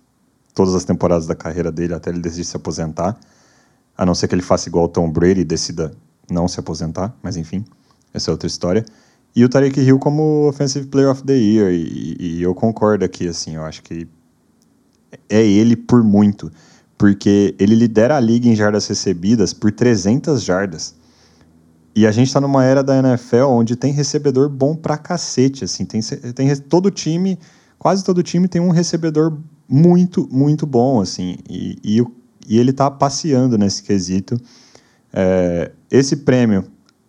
todas 0.52 0.74
as 0.74 0.84
temporadas 0.84 1.26
da 1.26 1.34
carreira 1.34 1.72
dele 1.72 1.94
até 1.94 2.10
ele 2.10 2.20
decidir 2.20 2.44
se 2.44 2.56
aposentar, 2.56 3.16
a 3.96 4.04
não 4.04 4.14
ser 4.14 4.28
que 4.28 4.34
ele 4.34 4.42
faça 4.42 4.68
igual 4.68 4.84
o 4.86 4.88
Tom 4.88 5.10
Brady 5.10 5.40
e 5.40 5.44
decida 5.44 5.94
não 6.30 6.48
se 6.48 6.58
aposentar, 6.58 7.14
mas 7.22 7.36
enfim 7.36 7.64
essa 8.14 8.30
é 8.30 8.32
outra 8.32 8.46
história. 8.46 8.84
E 9.34 9.44
o 9.44 9.48
Tarek 9.48 9.80
Hill 9.80 9.98
como 9.98 10.48
Offensive 10.48 10.86
Player 10.86 11.10
of 11.10 11.24
the 11.24 11.34
Year, 11.34 11.72
e, 11.72 12.16
e, 12.20 12.42
eu 12.42 12.54
concordo 12.54 13.04
aqui, 13.04 13.26
assim, 13.26 13.56
eu 13.56 13.64
acho 13.64 13.82
que 13.82 14.06
é 15.28 15.44
ele 15.44 15.74
por 15.74 16.04
muito, 16.04 16.50
porque 16.96 17.56
ele 17.58 17.74
lidera 17.74 18.16
a 18.16 18.20
liga 18.20 18.48
em 18.48 18.54
jardas 18.54 18.86
recebidas 18.86 19.52
por 19.52 19.72
300 19.72 20.42
jardas. 20.42 20.94
E 21.94 22.07
a 22.07 22.11
gente 22.11 22.26
está 22.26 22.40
numa 22.40 22.64
era 22.64 22.83
da 22.83 22.98
NFL 22.98 23.44
onde 23.48 23.76
tem 23.76 23.92
recebedor 23.92 24.48
bom 24.48 24.74
pra 24.74 24.98
cacete, 24.98 25.64
assim, 25.64 25.85
tem, 25.85 26.00
tem 26.35 26.57
todo 26.57 26.90
time, 26.90 27.38
quase 27.78 28.02
todo 28.02 28.22
time 28.22 28.48
tem 28.48 28.61
um 28.61 28.70
recebedor 28.70 29.38
muito, 29.68 30.28
muito 30.30 30.66
bom, 30.66 31.00
assim, 31.00 31.37
e, 31.48 31.78
e, 31.85 32.04
e 32.48 32.59
ele 32.59 32.70
está 32.70 32.90
passeando 32.90 33.57
nesse 33.57 33.83
quesito. 33.83 34.37
É, 35.12 35.70
esse 35.90 36.16
prêmio 36.16 36.64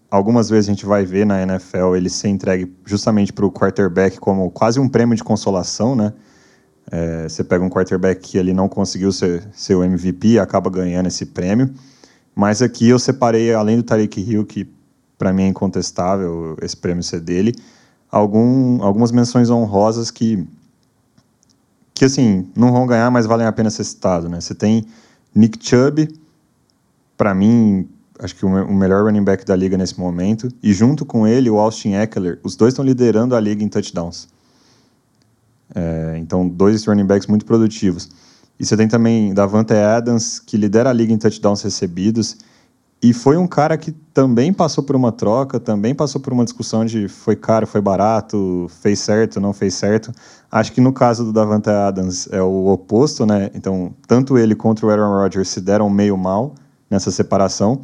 algumas 0.10 0.50
vezes 0.50 0.70
a 0.70 0.74
gente 0.74 0.86
vai 0.86 1.06
ver 1.06 1.26
na 1.26 1.42
NFL 1.42 1.96
ele 1.96 2.10
ser 2.10 2.30
entregue 2.30 2.74
justamente 2.86 3.34
para 3.34 3.46
o 3.46 3.52
quarterback 3.52 4.20
como 4.20 4.50
quase 4.50 4.80
um 4.80 4.88
prêmio 4.88 5.16
de 5.16 5.24
consolação, 5.24 5.96
né? 5.96 6.14
É, 6.92 7.28
você 7.28 7.44
pega 7.44 7.64
um 7.64 7.70
quarterback 7.70 8.22
que 8.22 8.38
ele 8.38 8.54
não 8.54 8.70
conseguiu 8.70 9.12
ser, 9.12 9.44
ser 9.52 9.76
o 9.76 9.84
MVP 9.84 10.28
e 10.28 10.40
acaba 10.40 10.70
ganhando 10.70 11.08
esse 11.08 11.26
prêmio. 11.26 11.74
Mas 12.36 12.62
aqui 12.62 12.88
eu 12.88 13.00
separei, 13.00 13.54
além 13.54 13.78
do 13.78 13.84
Tariq 13.84 14.22
Hill, 14.22 14.46
que 14.46 14.66
para 15.18 15.32
mim 15.34 15.44
é 15.44 15.48
incontestável 15.48 16.58
esse 16.62 16.76
prêmio 16.76 17.04
ser 17.04 17.20
dele, 17.20 17.56
algum, 18.12 18.82
algumas 18.84 19.12
menções 19.12 19.50
honrosas 19.50 20.12
que, 20.12 20.46
que, 21.94 22.06
assim, 22.06 22.48
não 22.56 22.72
vão 22.72 22.86
ganhar, 22.86 23.10
mas 23.12 23.26
valem 23.26 23.48
a 23.48 23.52
pena 23.52 23.70
ser 23.70 23.84
citado, 23.84 24.30
né? 24.30 24.40
Você 24.40 24.56
tem 24.56 24.86
Nick 25.34 25.58
Chubb, 25.62 26.08
para 27.18 27.34
mim, 27.34 27.88
acho 28.20 28.36
que 28.36 28.46
o 28.46 28.74
melhor 28.74 29.04
running 29.04 29.24
back 29.24 29.46
da 29.46 29.56
liga 29.56 29.78
nesse 29.78 30.00
momento, 30.00 30.50
e 30.62 30.74
junto 30.74 31.06
com 31.06 31.28
ele 31.28 31.50
o 31.50 31.60
Austin 31.60 31.94
Eckler, 31.94 32.40
os 32.44 32.56
dois 32.56 32.74
estão 32.74 32.86
liderando 32.86 33.36
a 33.36 33.40
liga 33.40 33.64
em 33.64 33.70
touchdowns. 33.70 34.28
É, 35.74 36.18
então, 36.18 36.48
dois 36.48 36.86
running 36.86 37.06
backs 37.06 37.28
muito 37.28 37.46
produtivos. 37.46 38.10
E 38.60 38.66
você 38.66 38.78
tem 38.78 38.88
também 38.88 39.34
Davante 39.34 39.74
Adams, 39.74 40.40
que 40.40 40.56
lidera 40.56 40.90
a 40.90 40.94
liga 40.94 41.12
em 41.12 41.18
touchdowns 41.18 41.62
recebidos, 41.62 42.38
E 43.06 43.14
foi 43.14 43.38
um 43.38 43.46
cara 43.46 43.78
que 43.78 43.92
também 43.92 44.52
passou 44.52 44.84
por 44.84 44.96
uma 44.96 45.12
troca, 45.12 45.60
também 45.60 45.94
passou 45.94 46.20
por 46.20 46.34
uma 46.34 46.44
discussão 46.44 46.84
de 46.84 47.08
foi 47.08 47.36
caro, 47.36 47.68
foi 47.68 47.80
barato, 47.80 48.66
fez 48.82 48.98
certo, 48.98 49.40
não 49.40 49.54
fez 49.54 49.76
certo. 49.76 50.12
Acho 50.52 50.72
que 50.72 50.82
no 50.82 50.92
caso 50.92 51.24
do 51.24 51.32
Davante 51.32 51.70
Adams 51.70 52.28
é 52.32 52.42
o 52.42 52.66
oposto, 52.66 53.24
né? 53.24 53.52
Então, 53.54 53.94
tanto 54.08 54.40
ele 54.40 54.56
contra 54.56 54.88
o 54.88 54.90
Aaron 54.90 55.22
Rodgers 55.22 55.50
se 55.50 55.62
deram 55.62 55.88
meio 55.88 56.18
mal 56.18 56.56
nessa 56.90 57.12
separação, 57.12 57.84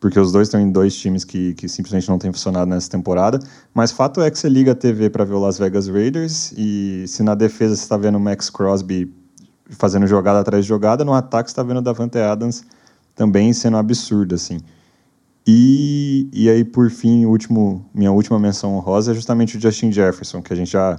porque 0.00 0.18
os 0.18 0.32
dois 0.32 0.48
estão 0.48 0.58
em 0.58 0.72
dois 0.72 0.96
times 0.96 1.24
que, 1.24 1.52
que 1.52 1.68
simplesmente 1.68 2.08
não 2.08 2.18
têm 2.18 2.32
funcionado 2.32 2.70
nessa 2.70 2.88
temporada. 2.88 3.38
Mas 3.74 3.92
fato 3.92 4.22
é 4.22 4.30
que 4.30 4.38
você 4.38 4.48
liga 4.48 4.72
a 4.72 4.74
TV 4.74 5.10
para 5.10 5.26
ver 5.26 5.34
o 5.34 5.40
Las 5.40 5.58
Vegas 5.58 5.88
Raiders 5.88 6.54
e 6.56 7.04
se 7.06 7.22
na 7.22 7.34
defesa 7.34 7.76
você 7.76 7.82
está 7.82 7.98
vendo 7.98 8.16
o 8.16 8.20
Max 8.20 8.48
Crosby 8.48 9.12
fazendo 9.68 10.06
jogada 10.06 10.40
atrás 10.40 10.64
de 10.64 10.68
jogada, 10.70 11.04
no 11.04 11.12
ataque 11.12 11.50
você 11.50 11.52
está 11.52 11.62
vendo 11.62 11.80
o 11.80 11.82
Davante 11.82 12.16
Adams 12.16 12.64
também 13.14 13.52
sendo 13.52 13.76
absurdo, 13.76 14.34
assim. 14.34 14.58
E, 15.46 16.28
e 16.32 16.48
aí, 16.48 16.64
por 16.64 16.90
fim, 16.90 17.26
último, 17.26 17.84
minha 17.94 18.10
última 18.10 18.38
menção 18.38 18.74
honrosa 18.74 19.12
é 19.12 19.14
justamente 19.14 19.56
o 19.56 19.60
Justin 19.60 19.92
Jefferson, 19.92 20.40
que 20.40 20.52
a 20.52 20.56
gente 20.56 20.72
já. 20.72 20.98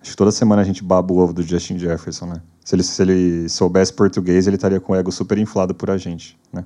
Acho 0.00 0.10
que 0.10 0.16
toda 0.16 0.32
semana 0.32 0.62
a 0.62 0.64
gente 0.64 0.82
baba 0.82 1.12
o 1.12 1.18
ovo 1.18 1.32
do 1.32 1.42
Justin 1.42 1.78
Jefferson, 1.78 2.26
né? 2.26 2.42
Se 2.64 2.74
ele, 2.74 2.82
se 2.82 3.02
ele 3.02 3.48
soubesse 3.48 3.92
português, 3.92 4.46
ele 4.46 4.56
estaria 4.56 4.80
com 4.80 4.94
o 4.94 4.96
ego 4.96 5.12
super 5.12 5.38
inflado 5.38 5.74
por 5.74 5.90
a 5.90 5.96
gente, 5.96 6.36
né? 6.52 6.64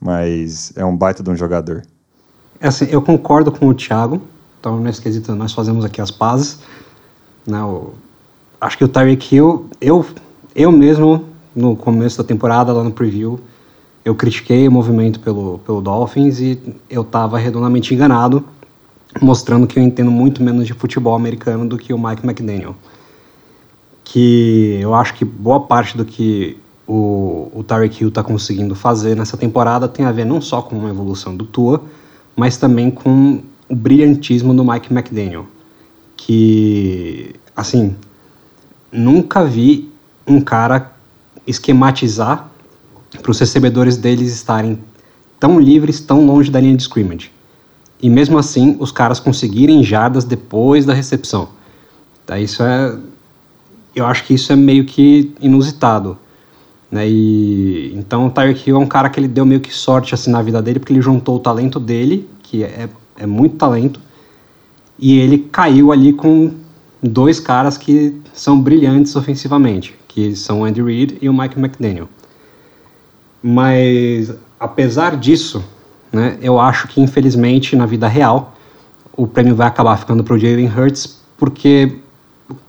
Mas 0.00 0.72
é 0.76 0.84
um 0.84 0.96
baita 0.96 1.22
de 1.22 1.28
um 1.28 1.36
jogador. 1.36 1.82
É 2.60 2.68
assim, 2.68 2.86
eu 2.86 3.02
concordo 3.02 3.52
com 3.52 3.66
o 3.66 3.74
Thiago. 3.74 4.22
Então, 4.58 4.80
nesse 4.80 5.02
quesito, 5.02 5.34
nós 5.34 5.52
fazemos 5.52 5.84
aqui 5.84 6.00
as 6.00 6.10
pazes. 6.10 6.60
Né? 7.46 7.58
Acho 8.60 8.78
que 8.78 8.84
o 8.84 8.88
Tyreek 8.88 9.34
Hill, 9.34 9.68
eu, 9.80 10.06
eu 10.54 10.70
mesmo, 10.70 11.24
no 11.54 11.76
começo 11.76 12.18
da 12.18 12.24
temporada, 12.24 12.72
lá 12.72 12.84
no 12.84 12.92
preview, 12.92 13.40
eu 14.04 14.14
critiquei 14.14 14.66
o 14.66 14.72
movimento 14.72 15.20
pelo, 15.20 15.58
pelo 15.60 15.80
Dolphins 15.80 16.40
e 16.40 16.58
eu 16.90 17.02
estava 17.02 17.38
redondamente 17.38 17.94
enganado, 17.94 18.44
mostrando 19.20 19.66
que 19.66 19.78
eu 19.78 19.82
entendo 19.82 20.10
muito 20.10 20.42
menos 20.42 20.66
de 20.66 20.72
futebol 20.72 21.14
americano 21.14 21.66
do 21.66 21.76
que 21.76 21.92
o 21.92 21.98
Mike 21.98 22.24
McDaniel. 22.24 22.74
Que 24.02 24.78
eu 24.80 24.94
acho 24.94 25.14
que 25.14 25.24
boa 25.24 25.60
parte 25.60 25.96
do 25.96 26.04
que 26.04 26.58
o, 26.86 27.50
o 27.54 27.62
Tyreek 27.62 28.02
Hill 28.02 28.08
está 28.08 28.22
conseguindo 28.22 28.74
fazer 28.74 29.16
nessa 29.16 29.36
temporada 29.36 29.86
tem 29.86 30.04
a 30.04 30.12
ver 30.12 30.24
não 30.24 30.40
só 30.40 30.60
com 30.60 30.84
a 30.86 30.90
evolução 30.90 31.36
do 31.36 31.44
Tua, 31.44 31.82
mas 32.36 32.56
também 32.56 32.90
com 32.90 33.40
o 33.68 33.76
brilhantismo 33.76 34.52
do 34.52 34.64
Mike 34.64 34.92
McDaniel. 34.92 35.46
Que, 36.16 37.34
assim, 37.54 37.96
nunca 38.90 39.44
vi 39.44 39.90
um 40.26 40.40
cara 40.40 40.92
esquematizar 41.46 42.51
para 43.20 43.30
os 43.30 43.38
recebedores 43.38 43.96
deles 43.96 44.32
estarem 44.32 44.78
tão 45.38 45.58
livres, 45.58 46.00
tão 46.00 46.24
longe 46.24 46.50
da 46.50 46.60
linha 46.60 46.76
de 46.76 46.82
scrimmage. 46.82 47.30
E 48.00 48.08
mesmo 48.08 48.38
assim, 48.38 48.76
os 48.80 48.90
caras 48.90 49.20
conseguirem 49.20 49.82
jardas 49.84 50.24
depois 50.24 50.84
da 50.84 50.92
recepção. 50.92 51.48
Tá, 52.26 52.38
isso 52.38 52.62
é. 52.62 52.96
Eu 53.94 54.06
acho 54.06 54.24
que 54.24 54.34
isso 54.34 54.52
é 54.52 54.56
meio 54.56 54.84
que 54.84 55.32
inusitado. 55.40 56.16
Né? 56.90 57.08
E, 57.08 57.92
então 57.94 58.26
o 58.26 58.30
Tyreek 58.30 58.68
Hill 58.68 58.76
é 58.76 58.78
um 58.78 58.86
cara 58.86 59.08
que 59.08 59.20
ele 59.20 59.28
deu 59.28 59.46
meio 59.46 59.60
que 59.60 59.72
sorte 59.72 60.14
assim, 60.14 60.30
na 60.30 60.42
vida 60.42 60.60
dele, 60.60 60.78
porque 60.78 60.92
ele 60.92 61.00
juntou 61.00 61.36
o 61.36 61.40
talento 61.40 61.78
dele, 61.78 62.28
que 62.42 62.62
é, 62.64 62.88
é 63.18 63.26
muito 63.26 63.56
talento, 63.56 64.00
e 64.98 65.18
ele 65.18 65.38
caiu 65.38 65.90
ali 65.90 66.12
com 66.12 66.52
dois 67.02 67.40
caras 67.40 67.76
que 67.76 68.14
são 68.32 68.60
brilhantes 68.60 69.16
ofensivamente, 69.16 69.94
que 70.06 70.36
são 70.36 70.60
o 70.60 70.64
Andy 70.64 70.82
Reid 70.82 71.18
e 71.20 71.28
o 71.28 71.32
Mike 71.32 71.58
McDaniel. 71.58 72.08
Mas, 73.42 74.32
apesar 74.58 75.16
disso, 75.16 75.64
né, 76.12 76.38
eu 76.40 76.60
acho 76.60 76.86
que, 76.88 77.00
infelizmente, 77.00 77.74
na 77.74 77.86
vida 77.86 78.06
real, 78.06 78.54
o 79.16 79.26
prêmio 79.26 79.54
vai 79.54 79.66
acabar 79.66 79.96
ficando 79.96 80.22
para 80.22 80.34
o 80.34 80.38
Jalen 80.38 80.70
Hurts, 80.70 81.20
porque 81.36 81.98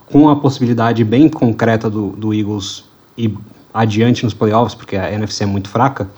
com 0.07 0.29
a 0.29 0.35
possibilidade 0.35 1.03
bem 1.03 1.29
concreta 1.29 1.89
do, 1.89 2.09
do 2.09 2.33
Eagles 2.33 2.85
ir 3.17 3.37
adiante 3.73 4.23
nos 4.23 4.33
playoffs, 4.33 4.75
porque 4.75 4.95
a 4.95 5.11
NFC 5.11 5.43
é 5.43 5.47
muito 5.47 5.69
fraca, 5.69 6.09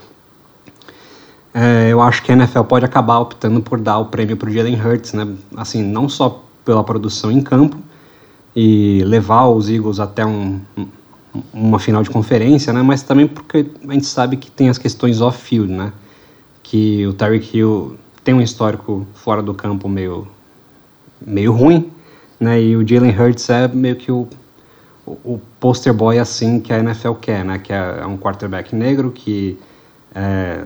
é, 1.53 1.87
eu 1.89 2.01
acho 2.01 2.21
que 2.21 2.33
a 2.33 2.35
NFL 2.35 2.63
pode 2.63 2.83
acabar 2.83 3.19
optando 3.19 3.61
por 3.61 3.79
dar 3.79 3.99
o 3.99 4.07
prêmio 4.07 4.35
para 4.35 4.49
o 4.49 4.51
Jalen 4.51 4.75
Hurts, 4.75 5.13
né? 5.13 5.25
Assim, 5.55 5.81
não 5.81 6.09
só 6.09 6.43
pela 6.65 6.83
produção 6.83 7.31
em 7.31 7.39
campo 7.39 7.77
e 8.53 9.01
levar 9.05 9.47
os 9.47 9.69
Eagles 9.69 10.01
até 10.01 10.25
um, 10.25 10.59
uma 11.53 11.79
final 11.79 12.03
de 12.03 12.09
conferência, 12.09 12.71
né? 12.71 12.81
Mas 12.81 13.03
também 13.03 13.27
porque 13.27 13.65
a 13.87 13.93
gente 13.93 14.05
sabe 14.05 14.37
que 14.37 14.51
tem 14.51 14.69
as 14.69 14.77
questões 14.77 15.21
off-field, 15.21 15.71
né? 15.71 15.93
Que 16.63 17.05
o 17.05 17.13
Tyreek 17.13 17.57
Hill 17.57 17.97
tem 18.23 18.33
um 18.33 18.41
histórico 18.41 19.05
fora 19.13 19.41
do 19.41 19.53
campo 19.53 19.87
meio, 19.87 20.27
meio 21.25 21.53
ruim, 21.53 21.91
né? 22.39 22.61
E 22.61 22.75
o 22.75 22.87
Jalen 22.87 23.17
Hurts 23.17 23.49
é 23.49 23.67
meio 23.67 23.95
que 23.95 24.11
o, 24.11 24.27
o, 25.05 25.11
o 25.23 25.41
poster 25.59 25.93
boy 25.93 26.17
assim 26.17 26.59
que 26.59 26.73
a 26.73 26.79
NFL 26.79 27.13
quer, 27.13 27.45
né? 27.45 27.59
Que 27.59 27.71
é, 27.71 27.99
é 28.01 28.05
um 28.05 28.17
quarterback 28.17 28.75
negro 28.75 29.11
que 29.11 29.57
é, 30.13 30.63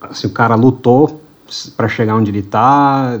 assim, 0.00 0.26
o 0.26 0.30
cara 0.30 0.54
lutou 0.54 1.20
para 1.76 1.88
chegar 1.88 2.16
onde 2.16 2.30
ele 2.30 2.40
está, 2.40 3.18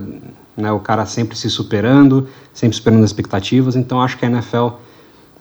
né? 0.56 0.72
O 0.72 0.80
cara 0.80 1.06
sempre 1.06 1.36
se 1.36 1.48
superando, 1.48 2.28
sempre 2.52 2.76
superando 2.76 3.04
as 3.04 3.10
expectativas. 3.10 3.76
Então 3.76 4.00
acho 4.00 4.18
que 4.18 4.24
a 4.24 4.28
NFL 4.28 4.68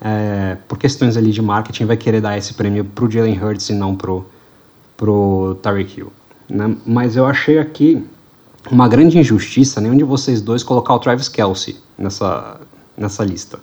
é, 0.02 0.58
por 0.68 0.78
questões 0.78 1.18
ali 1.18 1.32
de 1.32 1.42
marketing, 1.42 1.86
vai 1.86 1.98
querer 1.98 2.22
dar 2.22 2.38
esse 2.38 2.54
prêmio 2.54 2.84
pro 2.84 3.10
Jalen 3.10 3.42
Hurts 3.42 3.70
e 3.70 3.74
não 3.74 3.96
pro, 3.96 4.26
pro 4.98 5.58
Tyreek 5.62 6.00
Hill. 6.00 6.14
Né? 6.50 6.76
Mas 6.86 7.16
eu 7.16 7.26
achei 7.26 7.60
aqui 7.60 8.06
uma 8.72 8.88
grande 8.88 9.18
injustiça 9.18 9.80
nenhum 9.80 9.98
de 9.98 10.04
vocês 10.04 10.42
dois 10.42 10.64
colocar 10.64 10.94
o 10.94 11.00
Travis 11.00 11.30
Kelsey 11.30 11.78
nessa, 11.98 12.60
nessa 12.98 13.24
lista. 13.24 13.60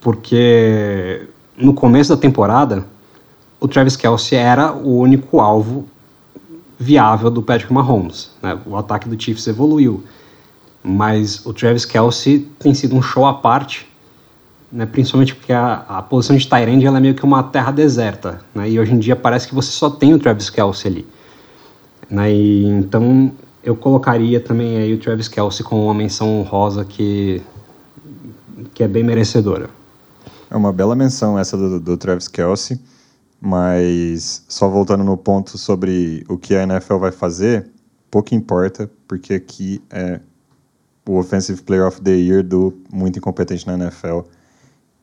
Porque 0.00 1.28
no 1.56 1.74
começo 1.74 2.14
da 2.14 2.20
temporada, 2.20 2.86
o 3.58 3.68
Travis 3.68 3.96
Kelsey 3.96 4.38
era 4.38 4.72
o 4.72 4.98
único 4.98 5.40
alvo 5.40 5.86
viável 6.78 7.30
do 7.30 7.42
Patrick 7.42 7.72
Mahomes. 7.72 8.30
Né? 8.42 8.58
O 8.64 8.76
ataque 8.76 9.08
do 9.08 9.20
Chiefs 9.20 9.46
evoluiu, 9.46 10.02
mas 10.82 11.44
o 11.44 11.52
Travis 11.52 11.84
Kelsey 11.84 12.48
tem 12.58 12.72
sido 12.72 12.96
um 12.96 13.02
show 13.02 13.26
à 13.26 13.34
parte 13.34 13.89
né, 14.72 14.86
principalmente 14.86 15.34
porque 15.34 15.52
a, 15.52 15.84
a 15.88 16.02
posição 16.02 16.36
de 16.36 16.48
Tyrande 16.48 16.86
ela 16.86 16.98
é 16.98 17.00
meio 17.00 17.14
que 17.14 17.24
uma 17.24 17.42
terra 17.42 17.72
deserta, 17.72 18.40
né, 18.54 18.70
e 18.70 18.78
hoje 18.78 18.92
em 18.94 18.98
dia 18.98 19.16
parece 19.16 19.48
que 19.48 19.54
você 19.54 19.70
só 19.70 19.90
tem 19.90 20.14
o 20.14 20.18
Travis 20.18 20.48
Kelsey 20.48 20.90
ali. 20.90 21.06
Né, 22.08 22.32
e, 22.32 22.66
então 22.66 23.32
eu 23.62 23.74
colocaria 23.74 24.40
também 24.40 24.78
aí 24.78 24.94
o 24.94 24.98
Travis 24.98 25.28
Kelsey 25.28 25.64
com 25.64 25.84
uma 25.84 25.94
menção 25.94 26.40
honrosa 26.40 26.84
que, 26.84 27.42
que 28.72 28.82
é 28.82 28.88
bem 28.88 29.02
merecedora. 29.02 29.68
É 30.50 30.56
uma 30.56 30.72
bela 30.72 30.94
menção 30.94 31.38
essa 31.38 31.56
do, 31.56 31.78
do 31.80 31.96
Travis 31.96 32.28
Kelsey, 32.28 32.80
mas 33.40 34.44
só 34.48 34.68
voltando 34.68 35.02
no 35.02 35.16
ponto 35.16 35.58
sobre 35.58 36.24
o 36.28 36.36
que 36.36 36.54
a 36.54 36.62
NFL 36.62 36.96
vai 36.96 37.12
fazer, 37.12 37.68
pouco 38.10 38.34
importa, 38.34 38.90
porque 39.08 39.34
aqui 39.34 39.82
é 39.90 40.20
o 41.08 41.18
Offensive 41.18 41.62
Player 41.62 41.86
of 41.86 42.00
the 42.02 42.12
Year 42.12 42.44
do 42.44 42.72
muito 42.92 43.18
incompetente 43.18 43.66
na 43.66 43.74
NFL 43.74 44.20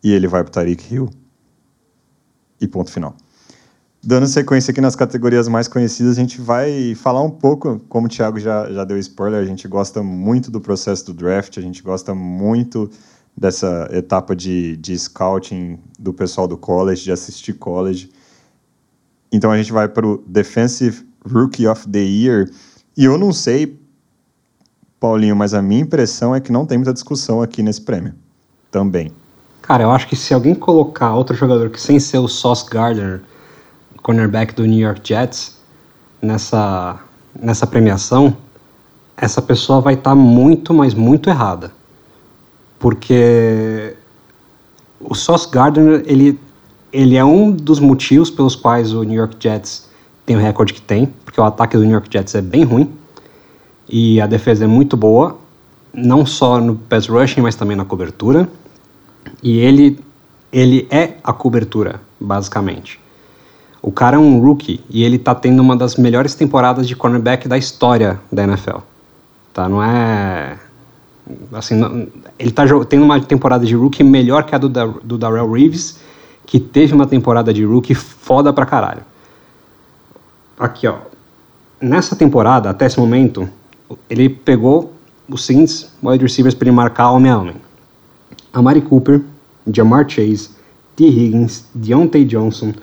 e 0.03 0.11
ele 0.11 0.27
vai 0.27 0.43
para 0.43 0.51
Tariq 0.51 0.93
Hill. 0.93 1.09
E 2.59 2.67
ponto 2.67 2.91
final. 2.91 3.15
Dando 4.03 4.27
sequência 4.27 4.71
aqui 4.71 4.79
nas 4.79 4.95
categorias 4.95 5.47
mais 5.47 5.67
conhecidas, 5.67 6.17
a 6.17 6.21
gente 6.21 6.39
vai 6.39 6.95
falar 6.95 7.21
um 7.21 7.29
pouco, 7.29 7.79
como 7.89 8.07
o 8.07 8.09
Thiago 8.09 8.39
já, 8.39 8.71
já 8.71 8.85
deu 8.85 8.97
spoiler, 8.99 9.41
a 9.41 9.45
gente 9.45 9.67
gosta 9.67 10.01
muito 10.01 10.49
do 10.49 10.61
processo 10.61 11.05
do 11.07 11.13
draft, 11.13 11.57
a 11.57 11.61
gente 11.61 11.83
gosta 11.83 12.15
muito 12.15 12.89
dessa 13.35 13.87
etapa 13.91 14.35
de, 14.35 14.77
de 14.77 14.97
scouting 14.97 15.77
do 15.99 16.13
pessoal 16.13 16.47
do 16.47 16.57
college, 16.57 17.03
de 17.03 17.11
assistir 17.11 17.53
college. 17.53 18.09
Então 19.31 19.51
a 19.51 19.57
gente 19.57 19.71
vai 19.71 19.87
para 19.87 20.07
o 20.07 20.23
Defensive 20.25 21.05
Rookie 21.25 21.67
of 21.67 21.87
the 21.89 21.99
Year. 21.99 22.49
E 22.95 23.03
eu 23.03 23.17
não 23.17 23.33
sei, 23.33 23.79
Paulinho, 24.99 25.35
mas 25.35 25.53
a 25.53 25.61
minha 25.61 25.81
impressão 25.81 26.33
é 26.33 26.39
que 26.39 26.51
não 26.51 26.65
tem 26.65 26.77
muita 26.77 26.93
discussão 26.93 27.41
aqui 27.41 27.61
nesse 27.61 27.81
prêmio. 27.81 28.15
Também. 28.71 29.11
Cara, 29.67 29.83
eu 29.83 29.91
acho 29.91 30.07
que 30.07 30.15
se 30.15 30.33
alguém 30.33 30.55
colocar 30.55 31.13
outro 31.13 31.35
jogador 31.35 31.69
que 31.69 31.81
sem 31.81 31.99
ser 31.99 32.19
o 32.19 32.27
Sauce 32.29 32.65
Gardner, 32.69 33.19
cornerback 34.01 34.55
do 34.55 34.65
New 34.65 34.79
York 34.79 35.01
Jets, 35.03 35.57
nessa, 36.21 36.97
nessa 37.37 37.67
premiação, 37.67 38.37
essa 39.17 39.41
pessoa 39.41 39.81
vai 39.81 39.95
estar 39.95 40.11
tá 40.11 40.15
muito, 40.15 40.73
mas 40.73 40.93
muito 40.93 41.29
errada. 41.29 41.73
Porque 42.79 43.93
o 45.01 45.13
Sauce 45.13 45.49
Gardner, 45.51 46.01
ele, 46.05 46.39
ele 46.93 47.17
é 47.17 47.25
um 47.25 47.51
dos 47.51 47.81
motivos 47.81 48.31
pelos 48.31 48.55
quais 48.55 48.93
o 48.93 49.03
New 49.03 49.19
York 49.19 49.35
Jets 49.37 49.89
tem 50.25 50.37
o 50.37 50.39
recorde 50.39 50.73
que 50.73 50.81
tem, 50.81 51.07
porque 51.25 51.41
o 51.41 51.43
ataque 51.43 51.75
do 51.75 51.83
New 51.83 51.91
York 51.91 52.07
Jets 52.09 52.33
é 52.35 52.41
bem 52.41 52.63
ruim 52.63 52.89
e 53.89 54.21
a 54.21 54.27
defesa 54.27 54.63
é 54.63 54.67
muito 54.67 54.95
boa, 54.95 55.37
não 55.93 56.25
só 56.25 56.57
no 56.57 56.75
pass 56.75 57.07
rushing, 57.07 57.41
mas 57.41 57.55
também 57.55 57.75
na 57.75 57.83
cobertura. 57.83 58.47
E 59.41 59.59
ele, 59.59 59.99
ele 60.51 60.87
é 60.89 61.13
a 61.23 61.33
cobertura, 61.33 62.01
basicamente. 62.19 62.99
O 63.81 63.91
cara 63.91 64.17
é 64.17 64.19
um 64.19 64.39
rookie 64.39 64.83
e 64.89 65.03
ele 65.03 65.17
tá 65.17 65.33
tendo 65.33 65.59
uma 65.61 65.75
das 65.75 65.95
melhores 65.95 66.35
temporadas 66.35 66.87
de 66.87 66.95
cornerback 66.95 67.47
da 67.47 67.57
história 67.57 68.19
da 68.31 68.43
NFL. 68.43 68.79
Tá? 69.53 69.69
Não 69.69 69.81
é. 69.81 70.57
Assim, 71.53 71.75
não, 71.75 72.07
ele 72.39 72.51
tá 72.51 72.63
tendo 72.87 73.03
uma 73.03 73.19
temporada 73.19 73.65
de 73.65 73.75
rookie 73.75 74.03
melhor 74.03 74.43
que 74.43 74.55
a 74.55 74.57
do, 74.57 74.69
do 74.69 75.17
Darrell 75.17 75.51
Reeves, 75.51 75.99
que 76.45 76.59
teve 76.59 76.93
uma 76.93 77.05
temporada 77.05 77.53
de 77.53 77.63
rookie 77.63 77.93
foda 77.93 78.51
pra 78.51 78.65
caralho. 78.65 79.01
Aqui, 80.59 80.87
ó. 80.87 80.95
Nessa 81.79 82.15
temporada, 82.15 82.69
até 82.69 82.87
esse 82.87 82.99
momento, 82.99 83.47
ele 84.09 84.29
pegou 84.29 84.93
os 85.29 85.45
seguintes 85.45 85.93
wide 86.01 86.23
receivers 86.23 86.55
para 86.55 86.67
ele 86.67 86.75
marcar 86.75 87.11
homem 87.11 87.31
a 87.31 87.37
homem. 87.37 87.55
Amari 88.57 88.81
Cooper, 88.81 89.23
Jamar 89.71 90.09
Chase, 90.09 90.49
T. 90.95 91.05
Higgins, 91.05 91.65
Deontay 91.75 92.25
Johnson, 92.25 92.73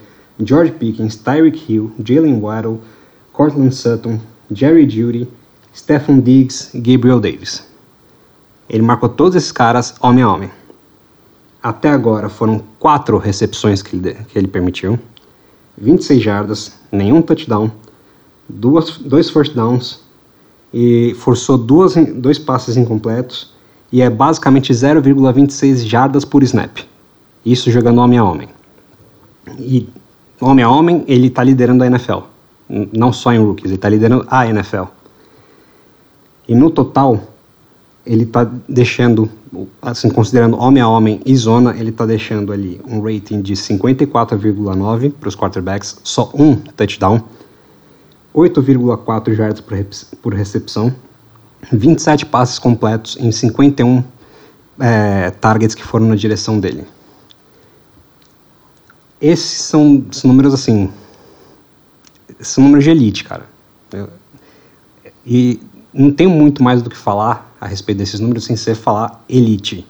George 0.41 0.71
Pickens, 0.71 1.17
Tyreek 1.17 1.69
Hill, 1.69 1.91
Jalen 2.01 2.39
Waddle, 2.39 2.79
Cortland 3.33 3.73
Sutton, 3.73 4.21
Jerry 4.49 4.89
Judy, 4.89 5.27
Stephen 5.75 6.21
Diggs 6.21 6.69
e 6.73 6.79
Gabriel 6.79 7.19
Davis. 7.19 7.67
Ele 8.69 8.83
marcou 8.83 9.09
todos 9.09 9.35
esses 9.35 9.51
caras 9.51 9.93
homem 9.99 10.23
a 10.23 10.31
homem. 10.31 10.49
Até 11.61 11.89
agora 11.89 12.29
foram 12.29 12.63
quatro 12.79 13.17
recepções 13.17 13.81
que 13.81 13.97
ele, 13.97 14.13
que 14.29 14.39
ele 14.39 14.47
permitiu, 14.47 14.97
26 15.77 16.23
jardas, 16.23 16.73
nenhum 16.89 17.21
touchdown, 17.21 17.69
duas, 18.47 18.97
dois 18.97 19.29
first 19.29 19.53
downs 19.53 19.99
e 20.73 21.13
forçou 21.15 21.57
duas, 21.57 21.95
dois 21.95 22.39
passes 22.39 22.77
incompletos 22.77 23.54
e 23.91 24.01
é 24.01 24.09
basicamente 24.09 24.73
0,26 24.73 25.85
jardas 25.85 26.25
por 26.25 26.43
snap. 26.43 26.79
Isso 27.45 27.69
jogando 27.71 27.99
homem 28.01 28.17
a 28.17 28.23
homem. 28.23 28.49
E 29.59 29.87
homem 30.41 30.65
a 30.65 30.69
homem, 30.69 31.03
ele 31.07 31.27
está 31.27 31.43
liderando 31.43 31.83
a 31.83 31.87
NFL. 31.87 32.19
Não 32.91 33.13
só 33.13 33.31
em 33.31 33.39
rookies, 33.39 33.65
ele 33.65 33.75
está 33.75 33.89
liderando 33.89 34.25
a 34.27 34.47
NFL. 34.47 34.85
E 36.47 36.55
no 36.55 36.69
total, 36.69 37.21
ele 38.05 38.23
está 38.23 38.43
deixando, 38.67 39.29
assim, 39.81 40.09
considerando 40.09 40.57
homem 40.57 40.81
a 40.81 40.87
homem 40.87 41.21
e 41.25 41.35
zona, 41.35 41.75
ele 41.77 41.89
está 41.89 42.05
deixando 42.05 42.51
ali 42.51 42.79
um 42.87 43.01
rating 43.01 43.41
de 43.41 43.53
54,9 43.53 45.13
para 45.19 45.29
os 45.29 45.35
quarterbacks, 45.35 45.99
só 46.03 46.31
um 46.33 46.55
touchdown, 46.55 47.23
8,4 48.33 49.33
jardas 49.33 49.63
por 50.21 50.33
recepção, 50.33 50.93
27 51.71 52.25
passes 52.25 52.59
completos 52.59 53.17
em 53.19 53.31
51 53.31 54.03
é, 54.79 55.31
targets 55.31 55.75
que 55.75 55.83
foram 55.83 56.07
na 56.07 56.15
direção 56.15 56.59
dele. 56.59 56.85
Esses 59.21 59.61
são, 59.61 60.05
são 60.11 60.29
números 60.29 60.53
assim. 60.53 60.91
São 62.39 62.63
números 62.63 62.83
de 62.83 62.91
elite, 62.91 63.23
cara. 63.23 63.45
E 65.25 65.59
não 65.93 66.11
tenho 66.11 66.29
muito 66.29 66.61
mais 66.61 66.81
do 66.81 66.89
que 66.89 66.97
falar 66.97 67.55
a 67.59 67.65
respeito 67.65 67.99
desses 67.99 68.19
números 68.19 68.45
sem 68.45 68.55
ser 68.55 68.75
falar 68.75 69.23
elite. 69.29 69.87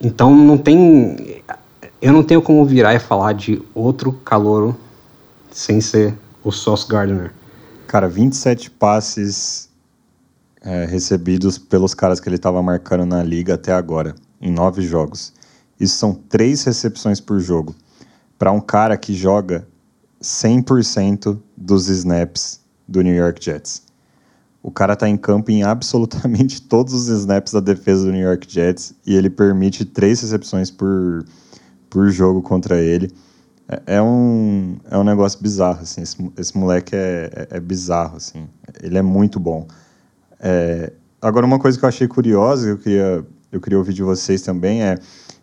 Então 0.00 0.34
não 0.34 0.58
tem. 0.58 1.42
Eu 2.02 2.12
não 2.12 2.22
tenho 2.22 2.42
como 2.42 2.64
virar 2.64 2.94
e 2.94 2.98
falar 2.98 3.32
de 3.32 3.62
outro 3.74 4.12
calouro 4.12 4.76
sem 5.50 5.80
ser 5.80 6.14
o 6.44 6.52
Sauce 6.52 6.86
Gardner. 6.86 7.32
Cara, 7.86 8.08
27 8.08 8.70
passes 8.72 9.70
é, 10.66 10.84
recebidos 10.84 11.56
pelos 11.56 11.94
caras 11.94 12.18
que 12.18 12.28
ele 12.28 12.34
estava 12.34 12.60
marcando 12.60 13.06
na 13.06 13.22
liga 13.22 13.54
até 13.54 13.72
agora, 13.72 14.16
em 14.40 14.50
nove 14.50 14.82
jogos. 14.82 15.32
Isso 15.78 15.96
são 15.96 16.12
três 16.12 16.64
recepções 16.64 17.20
por 17.20 17.38
jogo. 17.38 17.72
Para 18.36 18.50
um 18.50 18.60
cara 18.60 18.96
que 18.96 19.14
joga 19.14 19.66
100% 20.20 21.38
dos 21.56 21.88
snaps 21.88 22.60
do 22.86 23.00
New 23.00 23.14
York 23.14 23.42
Jets. 23.42 23.82
O 24.60 24.70
cara 24.72 24.94
está 24.94 25.08
em 25.08 25.16
campo 25.16 25.52
em 25.52 25.62
absolutamente 25.62 26.60
todos 26.66 26.92
os 26.92 27.06
snaps 27.06 27.52
da 27.52 27.60
defesa 27.60 28.04
do 28.04 28.10
New 28.10 28.26
York 28.26 28.52
Jets 28.52 28.92
e 29.06 29.14
ele 29.14 29.30
permite 29.30 29.84
três 29.84 30.20
recepções 30.20 30.68
por, 30.68 31.24
por 31.88 32.10
jogo 32.10 32.42
contra 32.42 32.80
ele. 32.80 33.12
É, 33.68 33.96
é 33.98 34.02
um, 34.02 34.78
é 34.90 34.98
um 34.98 35.04
negócio 35.04 35.40
bizarro, 35.40 35.82
assim. 35.82 36.02
Esse, 36.02 36.32
esse 36.36 36.58
moleque 36.58 36.96
é, 36.96 37.30
é, 37.52 37.56
é 37.56 37.60
bizarro, 37.60 38.16
assim. 38.16 38.48
Ele 38.82 38.98
é 38.98 39.02
muito 39.02 39.38
bom. 39.38 39.68
É, 40.40 40.92
agora, 41.20 41.46
uma 41.46 41.58
coisa 41.58 41.78
que 41.78 41.84
eu 41.84 41.88
achei 41.88 42.06
curiosa, 42.08 42.68
eu 42.68 42.78
queria, 42.78 43.26
eu 43.52 43.60
queria 43.60 43.78
ouvir 43.78 43.92
de 43.92 44.02
vocês 44.02 44.42
também, 44.42 44.82
é 44.82 44.98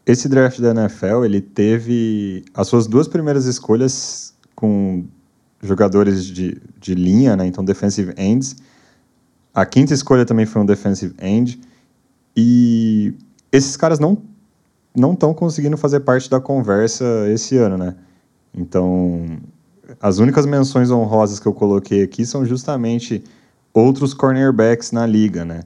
esse 0.05 0.27
draft 0.27 0.59
da 0.59 0.71
NFL, 0.71 1.23
ele 1.23 1.41
teve 1.41 2.43
as 2.53 2.67
suas 2.67 2.87
duas 2.87 3.07
primeiras 3.07 3.45
escolhas 3.45 4.33
com 4.55 5.05
jogadores 5.61 6.25
de, 6.25 6.61
de 6.79 6.93
linha, 6.93 7.35
né? 7.37 7.47
Então, 7.47 7.63
defensive 7.63 8.13
ends. 8.17 8.55
A 9.53 9.65
quinta 9.65 9.93
escolha 9.93 10.25
também 10.25 10.45
foi 10.45 10.61
um 10.61 10.65
defensive 10.65 11.15
end. 11.21 11.59
E 12.35 13.13
esses 13.51 13.77
caras 13.77 13.99
não 13.99 14.21
não 14.95 15.13
estão 15.13 15.33
conseguindo 15.33 15.75
fazer 15.75 16.01
parte 16.01 16.29
da 16.29 16.39
conversa 16.39 17.03
esse 17.29 17.57
ano, 17.57 17.77
né? 17.77 17.95
Então, 18.53 19.25
as 19.99 20.19
únicas 20.19 20.45
menções 20.45 20.91
honrosas 20.91 21.39
que 21.39 21.47
eu 21.47 21.53
coloquei 21.53 22.03
aqui 22.03 22.25
são 22.25 22.45
justamente 22.45 23.23
outros 23.73 24.13
cornerbacks 24.13 24.91
na 24.91 25.05
liga, 25.05 25.43
né? 25.43 25.61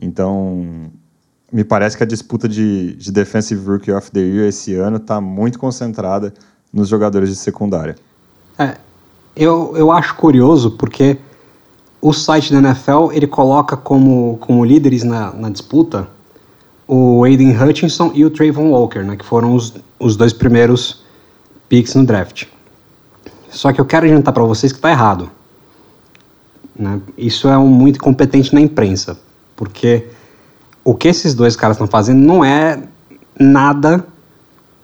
Então, 0.00 0.90
me 1.52 1.62
parece 1.62 1.96
que 1.96 2.02
a 2.02 2.06
disputa 2.06 2.48
de, 2.48 2.94
de 2.96 3.12
Defensive 3.12 3.64
Rookie 3.64 3.92
of 3.92 4.10
the 4.10 4.20
Year 4.20 4.48
esse 4.48 4.74
ano 4.74 4.96
está 4.96 5.20
muito 5.20 5.58
concentrada 5.58 6.32
nos 6.72 6.88
jogadores 6.88 7.28
de 7.28 7.36
secundária. 7.36 7.96
É, 8.58 8.76
eu, 9.36 9.74
eu 9.76 9.92
acho 9.92 10.16
curioso 10.16 10.72
porque 10.72 11.18
o 12.00 12.12
site 12.12 12.52
da 12.52 12.58
NFL 12.58 13.12
ele 13.12 13.26
coloca 13.26 13.76
como, 13.76 14.38
como 14.38 14.64
líderes 14.64 15.04
na, 15.04 15.32
na 15.32 15.50
disputa 15.50 16.08
o 16.86 17.24
Aiden 17.24 17.56
Hutchinson 17.56 18.10
e 18.14 18.24
o 18.24 18.30
Trayvon 18.30 18.70
Walker, 18.70 19.02
né, 19.02 19.16
que 19.16 19.24
foram 19.24 19.54
os, 19.54 19.72
os 19.98 20.16
dois 20.16 20.32
primeiros 20.32 21.02
picks 21.68 21.94
no 21.94 22.04
draft. 22.04 22.46
Só 23.48 23.72
que 23.72 23.80
eu 23.80 23.84
quero 23.84 24.06
adiantar 24.06 24.34
para 24.34 24.42
vocês 24.42 24.72
que 24.72 24.78
está 24.78 24.90
errado. 24.90 25.30
Né? 26.74 27.00
Isso 27.16 27.48
é 27.48 27.56
um 27.56 27.68
muito 27.68 27.96
incompetente 27.96 28.54
na 28.54 28.60
imprensa, 28.60 29.18
porque 29.56 30.06
o 30.84 30.94
que 30.94 31.08
esses 31.08 31.34
dois 31.34 31.54
caras 31.54 31.76
estão 31.76 31.86
fazendo 31.86 32.20
não 32.20 32.44
é 32.44 32.82
nada 33.38 34.04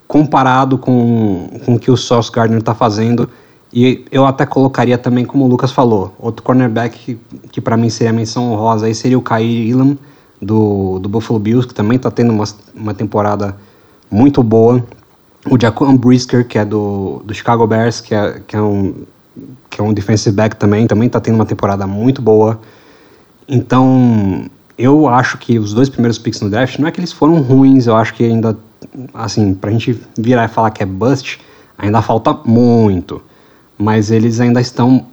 comparado 0.07 0.79
com, 0.79 1.49
com 1.65 1.75
o 1.75 1.79
que 1.79 1.91
o 1.91 1.97
Sauce 1.97 2.31
Gardner 2.31 2.61
está 2.61 2.75
fazendo. 2.75 3.29
E 3.71 4.07
eu 4.11 4.25
até 4.25 4.47
colocaria 4.47 4.97
também, 4.97 5.25
como 5.25 5.45
o 5.45 5.49
Lucas 5.49 5.71
falou, 5.71 6.15
outro 6.19 6.43
cornerback 6.43 6.99
que, 6.99 7.19
que 7.53 7.61
para 7.61 7.77
mim 7.77 7.91
seria 7.91 8.11
a 8.11 8.15
menção 8.15 8.51
honrosa 8.51 8.87
aí 8.87 8.95
seria 8.95 9.19
o 9.19 9.23
Kyrie 9.23 9.71
Elam, 9.71 9.99
do, 10.41 10.99
do 10.99 11.09
Buffalo 11.09 11.39
Bills, 11.39 11.67
que 11.67 11.75
também 11.75 11.97
está 11.97 12.11
tendo 12.11 12.33
uma, 12.33 12.45
uma 12.75 12.95
temporada 12.95 13.57
muito 14.11 14.43
boa. 14.43 14.83
O 15.51 15.61
Jaquan 15.61 15.97
Brisker, 15.97 16.47
que 16.47 16.59
é 16.59 16.65
do, 16.65 17.23
do 17.25 17.35
Chicago 17.35 17.67
Bears, 17.67 18.01
que 18.01 18.15
é, 18.15 18.41
que 18.47 18.57
é 18.57 18.61
um 18.61 18.95
que 19.71 19.81
é 19.81 19.85
um 19.85 19.93
defensive 19.93 20.35
back 20.35 20.57
também, 20.57 20.87
também 20.87 21.07
está 21.07 21.21
tendo 21.21 21.37
uma 21.37 21.47
temporada 21.47 21.87
muito 21.87 22.21
boa. 22.23 22.61
Então, 23.49 24.45
eu 24.77 25.09
acho 25.09 25.39
que 25.39 25.59
os 25.59 25.73
dois 25.73 25.89
primeiros 25.89 26.19
picks 26.19 26.41
no 26.41 26.51
draft, 26.51 26.79
não 26.79 26.89
é 26.89 26.91
que 26.91 27.01
eles 27.01 27.13
foram 27.13 27.41
ruins, 27.41 27.87
eu 27.87 27.97
acho 27.97 28.15
que 28.15 28.25
ainda, 28.25 28.57
assim, 29.15 29.55
pra 29.55 29.71
gente 29.71 30.01
virar 30.17 30.45
e 30.45 30.49
falar 30.49 30.71
que 30.71 30.83
é 30.83 30.87
bust, 30.87 31.41
ainda 31.77 32.01
falta 32.03 32.33
muito. 32.45 33.23
Mas 33.77 34.11
eles 34.11 34.41
ainda 34.41 34.61
estão 34.61 35.07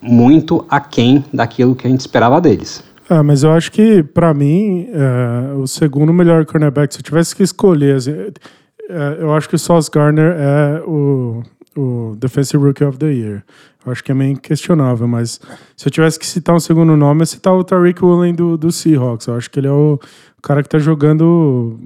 muito 0.00 0.64
aquém 0.68 1.24
daquilo 1.32 1.74
que 1.74 1.86
a 1.86 1.90
gente 1.90 2.00
esperava 2.00 2.40
deles. 2.40 2.82
Ah, 3.08 3.22
mas 3.22 3.42
eu 3.42 3.50
acho 3.52 3.72
que, 3.72 4.02
para 4.02 4.32
mim, 4.32 4.88
é, 4.92 5.54
o 5.56 5.66
segundo 5.66 6.12
melhor 6.12 6.46
cornerback, 6.46 6.94
se 6.94 7.00
eu 7.00 7.04
tivesse 7.04 7.34
que 7.34 7.42
escolher, 7.42 7.96
assim, 7.96 8.12
é, 8.12 9.16
eu 9.18 9.34
acho 9.34 9.48
que 9.48 9.56
o 9.56 9.58
Sauce 9.58 9.90
Garner 9.90 10.34
é 10.38 10.82
o, 10.86 11.42
o 11.76 12.14
Defensive 12.18 12.62
Rookie 12.62 12.84
of 12.84 12.98
the 12.98 13.12
Year. 13.12 13.44
Eu 13.84 13.92
acho 13.92 14.04
que 14.04 14.12
é 14.12 14.14
meio 14.14 14.36
questionável, 14.38 15.08
mas 15.08 15.40
se 15.76 15.88
eu 15.88 15.90
tivesse 15.90 16.18
que 16.18 16.26
citar 16.26 16.54
um 16.54 16.60
segundo 16.60 16.96
nome, 16.96 17.22
eu 17.22 17.26
citar 17.26 17.54
o 17.54 17.64
Tariq 17.64 18.04
Woolen 18.04 18.34
do, 18.34 18.56
do 18.58 18.70
Seahawks. 18.70 19.26
Eu 19.26 19.36
acho 19.36 19.50
que 19.50 19.58
ele 19.58 19.68
é 19.68 19.72
o, 19.72 19.98
cara 20.42 20.62
que 20.62 20.68
tá 20.68 20.78
jogando. 20.78 21.78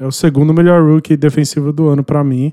É 0.00 0.06
o 0.06 0.12
segundo 0.12 0.52
melhor 0.52 0.82
rookie 0.82 1.16
defensivo 1.16 1.72
do 1.72 1.88
ano 1.88 2.02
para 2.02 2.22
mim. 2.24 2.52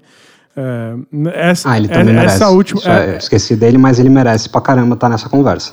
É, 0.55 0.93
essa, 1.33 1.71
ah, 1.71 1.77
ele 1.77 1.87
também 1.87 2.13
é, 2.13 2.17
merece. 2.17 2.35
Essa 2.35 2.49
última, 2.49 2.81
é, 2.85 3.17
esqueci 3.17 3.55
dele, 3.55 3.77
mas 3.77 3.99
ele 3.99 4.09
merece 4.09 4.47
pra 4.49 4.61
caramba 4.61 4.93
estar 4.93 5.07
tá 5.07 5.09
nessa 5.09 5.27
conversa. 5.27 5.71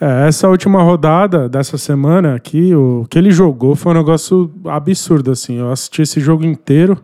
É, 0.00 0.04
é, 0.04 0.28
essa 0.28 0.48
última 0.48 0.82
rodada 0.82 1.48
dessa 1.48 1.76
semana 1.76 2.36
aqui, 2.36 2.72
o 2.74 3.04
que 3.10 3.18
ele 3.18 3.32
jogou 3.32 3.74
foi 3.74 3.92
um 3.92 3.96
negócio 3.96 4.52
absurdo, 4.66 5.32
assim. 5.32 5.58
Eu 5.58 5.72
assisti 5.72 6.02
esse 6.02 6.20
jogo 6.20 6.44
inteiro. 6.44 6.96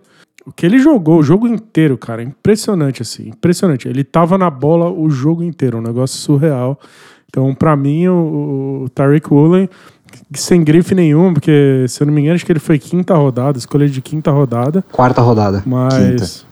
O 0.49 0.53
que 0.53 0.65
ele 0.65 0.79
jogou 0.79 1.19
o 1.19 1.23
jogo 1.23 1.47
inteiro, 1.47 1.99
cara, 1.99 2.23
impressionante 2.23 3.03
assim, 3.03 3.29
impressionante. 3.29 3.87
Ele 3.87 4.03
tava 4.03 4.39
na 4.39 4.49
bola 4.49 4.91
o 4.91 5.11
jogo 5.11 5.43
inteiro, 5.43 5.77
um 5.77 5.83
negócio 5.83 6.19
surreal. 6.19 6.81
Então, 7.29 7.55
para 7.55 7.77
mim, 7.77 8.09
o, 8.09 8.85
o 8.85 8.89
Tariq 8.89 9.31
Woolen, 9.31 9.69
sem 10.33 10.65
grife 10.65 10.95
nenhum, 10.95 11.35
porque 11.35 11.85
se 11.87 12.03
eu 12.03 12.07
não 12.07 12.15
me 12.15 12.23
engano, 12.23 12.35
acho 12.35 12.47
que 12.47 12.53
ele 12.53 12.59
foi 12.59 12.79
quinta 12.79 13.15
rodada, 13.15 13.59
escolha 13.59 13.87
de 13.87 14.01
quinta 14.01 14.31
rodada. 14.31 14.83
Quarta 14.91 15.21
rodada. 15.21 15.63
Mas. 15.67 15.95
Quinta. 15.95 16.49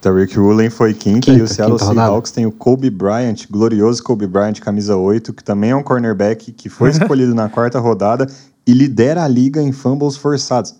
Tariq 0.00 0.36
Woolen 0.36 0.68
foi 0.68 0.92
quinta, 0.92 1.20
quinta 1.20 1.38
e 1.38 1.42
o 1.42 1.46
Seattle 1.46 1.78
Seahawks 1.78 2.32
tem 2.32 2.46
o 2.46 2.52
Kobe 2.52 2.90
Bryant, 2.90 3.46
glorioso 3.48 4.02
Kobe 4.02 4.26
Bryant, 4.26 4.58
camisa 4.60 4.96
8, 4.96 5.32
que 5.32 5.44
também 5.44 5.70
é 5.70 5.76
um 5.76 5.82
cornerback 5.84 6.50
que 6.52 6.68
foi 6.68 6.90
escolhido 6.90 7.32
na 7.32 7.48
quarta 7.48 7.78
rodada 7.78 8.26
e 8.66 8.72
lidera 8.72 9.22
a 9.22 9.28
liga 9.28 9.62
em 9.62 9.72
fumbles 9.72 10.16
forçados. 10.16 10.74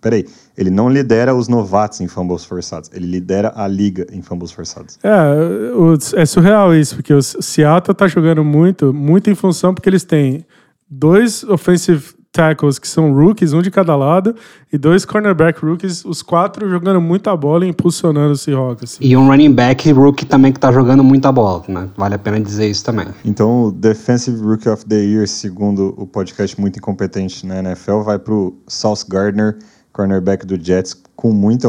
Peraí, 0.00 0.26
ele 0.56 0.70
não 0.70 0.88
lidera 0.88 1.34
os 1.34 1.46
novatos 1.48 2.00
em 2.00 2.08
fumbles 2.08 2.44
forçados, 2.44 2.90
ele 2.92 3.06
lidera 3.06 3.52
a 3.54 3.66
liga 3.66 4.06
em 4.12 4.22
fumbles 4.22 4.50
forçados. 4.50 4.98
É, 5.02 5.72
o, 5.74 5.94
é 6.16 6.24
surreal 6.24 6.74
isso, 6.74 6.96
porque 6.96 7.12
o 7.12 7.22
Seattle 7.22 7.94
tá 7.94 8.08
jogando 8.08 8.44
muito, 8.44 8.92
muito 8.94 9.30
em 9.30 9.34
função 9.34 9.74
porque 9.74 9.88
eles 9.88 10.04
têm 10.04 10.44
dois 10.88 11.44
offensive 11.44 12.14
tackles 12.32 12.78
que 12.78 12.86
são 12.86 13.12
rookies, 13.12 13.52
um 13.52 13.60
de 13.60 13.70
cada 13.70 13.96
lado, 13.96 14.34
e 14.72 14.78
dois 14.78 15.04
cornerback 15.04 15.64
rookies, 15.64 16.04
os 16.04 16.22
quatro 16.22 16.68
jogando 16.68 17.00
muita 17.00 17.36
bola 17.36 17.66
e 17.66 17.68
impulsionando 17.68 18.32
o 18.32 18.36
Seahawks. 18.36 18.94
Assim. 18.94 19.04
E 19.04 19.16
um 19.16 19.26
running 19.26 19.52
back 19.52 19.90
rookie 19.92 20.24
também 20.24 20.52
que 20.52 20.60
tá 20.60 20.70
jogando 20.70 21.02
muita 21.02 21.32
bola, 21.32 21.62
né? 21.68 21.88
Vale 21.96 22.14
a 22.14 22.18
pena 22.18 22.40
dizer 22.40 22.68
isso 22.68 22.84
também. 22.84 23.08
Então, 23.24 23.64
o 23.64 23.72
Defensive 23.72 24.40
Rookie 24.40 24.68
of 24.68 24.84
the 24.86 24.96
Year, 24.96 25.26
segundo 25.26 25.94
o 25.96 26.06
podcast 26.06 26.58
Muito 26.60 26.78
Incompetente 26.78 27.44
na 27.46 27.58
NFL, 27.58 28.00
vai 28.02 28.18
pro 28.18 28.56
Sauce 28.66 29.04
Gardner, 29.08 29.58
cornerback 29.92 30.46
do 30.46 30.62
Jets, 30.62 30.94
com 31.16 31.32
muita 31.32 31.68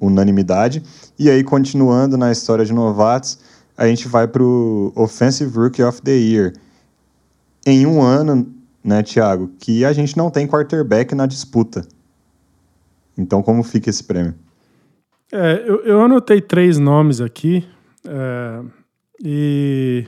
unanimidade. 0.00 0.82
E 1.18 1.30
aí, 1.30 1.42
continuando 1.42 2.16
na 2.16 2.30
história 2.30 2.64
de 2.64 2.72
novatos, 2.72 3.38
a 3.76 3.86
gente 3.86 4.08
vai 4.08 4.28
pro 4.28 4.92
Offensive 4.94 5.56
Rookie 5.56 5.82
of 5.82 6.02
the 6.02 6.12
Year. 6.12 6.52
Em 7.66 7.86
um 7.86 8.02
ano, 8.02 8.46
né, 8.82 9.02
Thiago, 9.02 9.50
que 9.58 9.84
a 9.84 9.92
gente 9.92 10.16
não 10.16 10.30
tem 10.30 10.46
quarterback 10.46 11.14
na 11.14 11.26
disputa. 11.26 11.86
Então, 13.16 13.42
como 13.42 13.62
fica 13.62 13.90
esse 13.90 14.02
prêmio? 14.02 14.34
É, 15.32 15.62
eu, 15.66 15.84
eu 15.84 16.00
anotei 16.00 16.40
três 16.40 16.78
nomes 16.78 17.20
aqui, 17.20 17.64
é, 18.04 18.60
e... 19.22 20.04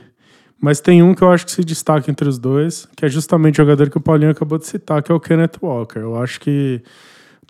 mas 0.59 0.81
tem 0.81 1.01
um 1.01 1.13
que 1.13 1.23
eu 1.23 1.31
acho 1.31 1.45
que 1.45 1.51
se 1.51 1.63
destaca 1.63 2.11
entre 2.11 2.27
os 2.27 2.37
dois, 2.37 2.87
que 2.95 3.05
é 3.05 3.09
justamente 3.09 3.61
o 3.61 3.63
jogador 3.63 3.89
que 3.89 3.97
o 3.97 4.01
Paulinho 4.01 4.31
acabou 4.31 4.57
de 4.57 4.67
citar, 4.67 5.01
que 5.01 5.11
é 5.11 5.15
o 5.15 5.19
Kenneth 5.19 5.59
Walker. 5.61 5.99
Eu 5.99 6.17
acho 6.17 6.41
que 6.41 6.83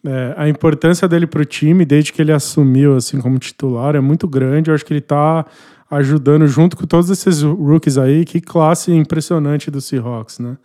é, 0.05 0.33
a 0.35 0.49
importância 0.49 1.07
dele 1.07 1.25
para 1.25 1.41
o 1.41 1.45
time, 1.45 1.85
desde 1.85 2.11
que 2.11 2.21
ele 2.21 2.31
assumiu 2.31 2.95
assim 2.95 3.21
como 3.21 3.39
titular, 3.39 3.95
é 3.95 4.01
muito 4.01 4.27
grande. 4.27 4.69
Eu 4.69 4.75
acho 4.75 4.85
que 4.85 4.91
ele 4.91 4.99
está 4.99 5.45
ajudando 5.89 6.45
junto 6.47 6.75
com 6.75 6.85
todos 6.85 7.09
esses 7.09 7.41
rookies 7.41 7.97
aí. 7.97 8.25
Que 8.25 8.41
classe 8.41 8.91
impressionante 8.91 9.71
do 9.71 9.79
Seahawks, 9.79 10.39
né? 10.39 10.57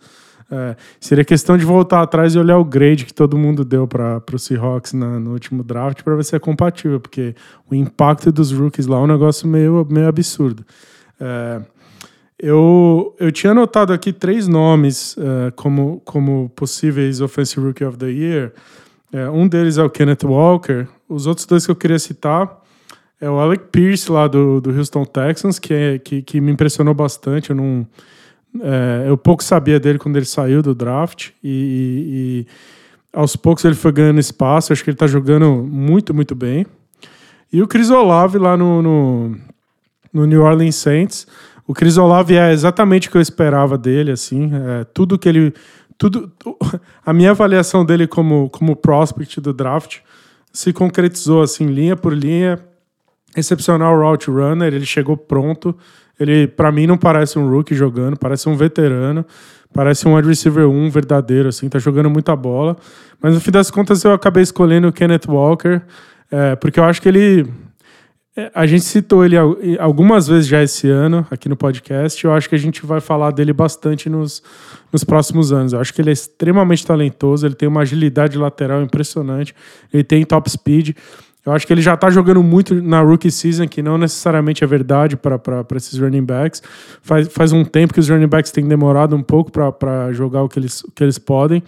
É, 0.51 0.75
seria 0.99 1.23
questão 1.23 1.55
de 1.55 1.63
voltar 1.63 2.01
atrás 2.01 2.33
e 2.33 2.39
olhar 2.39 2.57
o 2.57 2.65
grade 2.65 3.05
que 3.05 3.13
todo 3.13 3.37
mundo 3.37 3.63
deu 3.63 3.87
para 3.87 4.21
o 4.33 4.39
Seahawks 4.39 4.93
na, 4.93 5.19
no 5.19 5.31
último 5.31 5.63
draft 5.63 6.01
para 6.01 6.15
ver 6.15 6.25
se 6.25 6.35
é 6.35 6.39
compatível, 6.39 6.99
porque 6.99 7.35
o 7.69 7.75
impacto 7.75 8.31
dos 8.31 8.51
rookies 8.51 8.87
lá 8.87 8.97
é 8.97 9.01
um 9.01 9.07
negócio 9.07 9.47
meio, 9.47 9.85
meio 9.89 10.07
absurdo. 10.07 10.65
É, 11.19 11.61
eu, 12.39 13.15
eu 13.19 13.31
tinha 13.31 13.51
anotado 13.51 13.93
aqui 13.93 14.11
três 14.11 14.47
nomes 14.47 15.15
é, 15.19 15.51
como, 15.51 16.01
como 16.03 16.49
possíveis 16.55 17.21
Offensive 17.21 17.67
Rookie 17.67 17.85
of 17.85 17.97
the 17.97 18.09
Year. 18.09 18.51
É, 19.11 19.29
um 19.29 19.47
deles 19.47 19.77
é 19.77 19.83
o 19.83 19.89
Kenneth 19.89 20.23
Walker. 20.23 20.87
Os 21.07 21.27
outros 21.27 21.45
dois 21.45 21.65
que 21.65 21.71
eu 21.71 21.75
queria 21.75 21.99
citar 21.99 22.59
é 23.19 23.29
o 23.29 23.39
Alec 23.39 23.65
Pierce 23.71 24.11
lá 24.11 24.27
do, 24.27 24.61
do 24.61 24.71
Houston 24.71 25.05
Texans, 25.05 25.59
que, 25.59 25.73
é, 25.73 25.99
que, 25.99 26.21
que 26.21 26.39
me 26.39 26.51
impressionou 26.51 26.93
bastante. 26.93 27.49
Eu 27.49 27.55
não 27.55 27.87
é, 28.61 29.05
eu 29.07 29.17
pouco 29.17 29.43
sabia 29.43 29.79
dele 29.79 29.99
quando 29.99 30.15
ele 30.15 30.25
saiu 30.25 30.61
do 30.61 30.73
draft 30.73 31.29
e, 31.43 31.49
e, 31.49 32.41
e, 32.41 32.47
aos 33.13 33.35
poucos 33.35 33.63
ele 33.63 33.75
foi 33.75 33.91
ganhando 33.91 34.19
espaço. 34.19 34.73
Acho 34.73 34.83
que 34.83 34.89
ele 34.89 34.95
está 34.95 35.07
jogando 35.07 35.63
muito, 35.69 36.13
muito 36.13 36.33
bem. 36.33 36.65
E 37.51 37.61
o 37.61 37.67
Chris 37.67 37.89
Olave 37.89 38.37
lá 38.37 38.55
no, 38.55 38.81
no, 38.81 39.35
no, 40.13 40.25
New 40.25 40.41
Orleans 40.41 40.75
Saints. 40.75 41.27
O 41.67 41.73
Chris 41.73 41.97
Olave 41.97 42.35
é 42.35 42.51
exatamente 42.51 43.07
o 43.07 43.11
que 43.11 43.17
eu 43.17 43.21
esperava 43.21 43.77
dele, 43.77 44.11
assim. 44.11 44.51
É, 44.53 44.83
tudo 44.85 45.19
que 45.19 45.29
ele... 45.29 45.53
Tudo, 45.99 46.31
a 47.05 47.11
minha 47.11 47.31
avaliação 47.31 47.83
dele 47.83 48.07
como, 48.07 48.49
como 48.49 48.73
prospect 48.73 49.41
do 49.41 49.53
draft 49.53 49.97
se 50.51 50.71
concretizou, 50.71 51.41
assim, 51.41 51.67
linha 51.67 51.95
por 51.95 52.13
linha. 52.13 52.57
Excepcional 53.35 53.95
route 53.99 54.31
runner, 54.31 54.73
ele 54.73 54.85
chegou 54.85 55.17
pronto. 55.17 55.77
Ele, 56.17 56.47
para 56.47 56.71
mim, 56.71 56.87
não 56.87 56.97
parece 56.97 57.37
um 57.37 57.49
rookie 57.49 57.75
jogando, 57.75 58.17
parece 58.17 58.47
um 58.47 58.55
veterano, 58.55 59.25
parece 59.73 60.07
um 60.07 60.15
wide 60.15 60.27
receiver 60.27 60.67
1 60.67 60.89
verdadeiro, 60.89 61.49
assim, 61.49 61.67
tá 61.67 61.77
jogando 61.79 62.09
muita 62.09 62.35
bola. 62.35 62.77
Mas 63.21 63.33
no 63.33 63.41
fim 63.41 63.51
das 63.51 63.69
contas, 63.69 64.03
eu 64.03 64.13
acabei 64.13 64.41
escolhendo 64.41 64.87
o 64.87 64.93
Kenneth 64.93 65.27
Walker, 65.27 65.81
é, 66.31 66.55
porque 66.55 66.79
eu 66.79 66.85
acho 66.85 67.01
que 67.01 67.09
ele. 67.09 67.45
É, 68.35 68.51
a 68.53 68.65
gente 68.65 68.83
citou 68.83 69.25
ele 69.25 69.35
algumas 69.79 70.27
vezes 70.27 70.47
já 70.47 70.61
esse 70.61 70.87
ano 70.89 71.25
aqui 71.31 71.49
no 71.49 71.55
podcast. 71.55 72.23
Eu 72.23 72.33
acho 72.33 72.47
que 72.47 72.55
a 72.55 72.59
gente 72.59 72.85
vai 72.85 73.01
falar 73.01 73.31
dele 73.31 73.51
bastante 73.51 74.09
nos, 74.09 74.41
nos 74.93 75.03
próximos 75.03 75.51
anos. 75.51 75.73
Eu 75.73 75.79
acho 75.79 75.93
que 75.93 76.01
ele 76.01 76.09
é 76.09 76.13
extremamente 76.13 76.85
talentoso, 76.85 77.45
ele 77.45 77.55
tem 77.55 77.67
uma 77.67 77.81
agilidade 77.81 78.37
lateral 78.37 78.81
impressionante, 78.81 79.55
ele 79.91 80.03
tem 80.03 80.23
top 80.23 80.49
speed. 80.49 80.95
Eu 81.45 81.53
acho 81.53 81.65
que 81.65 81.73
ele 81.73 81.81
já 81.81 81.95
está 81.95 82.09
jogando 82.09 82.43
muito 82.43 82.75
na 82.75 83.01
rookie 83.01 83.31
season, 83.31 83.67
que 83.67 83.81
não 83.81 83.97
necessariamente 83.97 84.63
é 84.63 84.67
verdade 84.67 85.17
para 85.17 85.65
esses 85.75 85.97
running 85.97 86.23
backs. 86.23 86.61
Faz, 87.01 87.27
faz 87.29 87.51
um 87.51 87.63
tempo 87.63 87.93
que 87.93 87.99
os 87.99 88.07
running 88.07 88.27
backs 88.27 88.51
têm 88.51 88.67
demorado 88.67 89.15
um 89.15 89.23
pouco 89.23 89.51
para 89.51 90.11
jogar 90.11 90.43
o 90.43 90.49
que 90.49 90.59
eles, 90.59 90.83
o 90.83 90.91
que 90.91 91.03
eles 91.03 91.17
podem. 91.17 91.63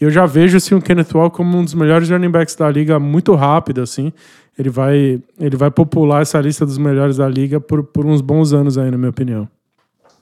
E 0.00 0.04
eu 0.04 0.10
já 0.10 0.24
vejo 0.24 0.56
assim, 0.56 0.74
o 0.74 0.80
Kenneth 0.80 1.14
Walker 1.14 1.36
como 1.36 1.58
um 1.58 1.64
dos 1.64 1.74
melhores 1.74 2.08
running 2.08 2.30
backs 2.30 2.56
da 2.56 2.68
liga 2.70 2.98
muito 2.98 3.34
rápido. 3.34 3.82
assim. 3.82 4.12
Ele 4.60 4.68
vai, 4.68 5.22
ele 5.38 5.56
vai 5.56 5.70
popular 5.70 6.20
essa 6.20 6.38
lista 6.38 6.66
dos 6.66 6.76
melhores 6.76 7.16
da 7.16 7.26
liga 7.26 7.58
por, 7.58 7.82
por 7.82 8.04
uns 8.04 8.20
bons 8.20 8.52
anos 8.52 8.76
aí, 8.76 8.90
na 8.90 8.98
minha 8.98 9.08
opinião. 9.08 9.48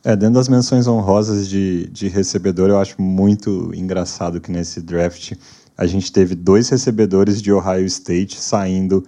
É, 0.04 0.14
dentro 0.14 0.34
das 0.34 0.48
menções 0.48 0.86
honrosas 0.86 1.48
de, 1.48 1.88
de 1.88 2.06
recebedor, 2.06 2.70
eu 2.70 2.78
acho 2.78 3.02
muito 3.02 3.72
engraçado 3.74 4.40
que 4.40 4.52
nesse 4.52 4.80
draft 4.80 5.32
a 5.76 5.86
gente 5.86 6.12
teve 6.12 6.36
dois 6.36 6.68
recebedores 6.68 7.42
de 7.42 7.52
Ohio 7.52 7.84
State 7.86 8.40
saindo 8.40 9.04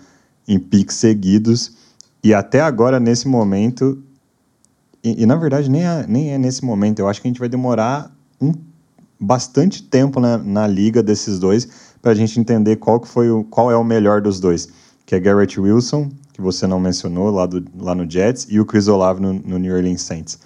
em 0.48 0.58
picks 0.58 0.96
seguidos. 0.96 1.76
E 2.24 2.34
até 2.34 2.60
agora, 2.60 2.98
nesse 2.98 3.28
momento, 3.28 4.02
e, 5.02 5.22
e, 5.22 5.26
na 5.26 5.36
verdade 5.36 5.70
nem 5.70 5.86
é, 5.86 6.04
nem 6.08 6.32
é 6.32 6.38
nesse 6.38 6.64
momento, 6.64 6.98
eu 6.98 7.08
acho 7.08 7.22
que 7.22 7.28
a 7.28 7.30
gente 7.30 7.40
vai 7.40 7.48
demorar 7.48 8.12
um, 8.40 8.52
bastante 9.18 9.82
tempo 9.82 10.18
na, 10.18 10.38
na 10.38 10.66
liga 10.66 11.02
desses 11.02 11.38
dois 11.38 11.68
para 12.02 12.10
a 12.10 12.14
gente 12.14 12.38
entender 12.40 12.76
qual, 12.76 12.98
que 12.98 13.06
foi 13.06 13.30
o, 13.30 13.44
qual 13.44 13.70
é 13.70 13.76
o 13.76 13.84
melhor 13.84 14.20
dos 14.20 14.40
dois, 14.40 14.68
que 15.11 15.16
é 15.16 15.18
Garrett 15.18 15.59
Wilson, 15.59 16.09
que 16.33 16.40
você 16.40 16.68
não 16.68 16.79
mencionou, 16.79 17.33
lá, 17.33 17.44
do, 17.44 17.64
lá 17.81 17.96
no 17.96 18.09
Jets, 18.09 18.46
e 18.49 18.61
o 18.61 18.64
Chris 18.64 18.87
Olave 18.87 19.20
no, 19.20 19.33
no 19.33 19.59
New 19.59 19.75
Orleans 19.75 20.03
Saints. 20.03 20.38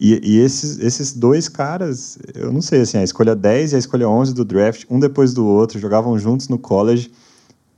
E, 0.00 0.18
e, 0.24 0.40
esses, 0.40 0.78
esses 0.78 1.12
dois 1.12 1.50
caras, 1.50 2.18
eu 2.34 2.50
não 2.50 2.62
sei, 2.62 2.80
assim, 2.80 2.96
a 2.96 3.04
escolha 3.04 3.36
10 3.36 3.72
e 3.72 3.76
a 3.76 3.78
escolha 3.78 4.08
11 4.08 4.32
do 4.32 4.42
draft, 4.42 4.86
um 4.88 4.98
depois 4.98 5.34
do 5.34 5.46
outro, 5.46 5.78
jogavam 5.78 6.18
juntos 6.18 6.48
no 6.48 6.58
college 6.58 7.12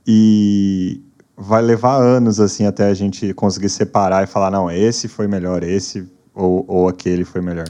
e 0.07 1.01
vai 1.35 1.61
levar 1.61 1.97
anos, 1.97 2.39
assim, 2.39 2.65
até 2.65 2.87
a 2.87 2.93
gente 2.93 3.33
conseguir 3.33 3.67
separar 3.67 4.23
e 4.23 4.27
falar, 4.27 4.49
não, 4.49 4.71
esse 4.71 5.09
foi 5.09 5.27
melhor, 5.27 5.61
esse 5.61 6.07
ou, 6.33 6.63
ou 6.69 6.87
aquele 6.87 7.25
foi 7.25 7.41
melhor. 7.41 7.67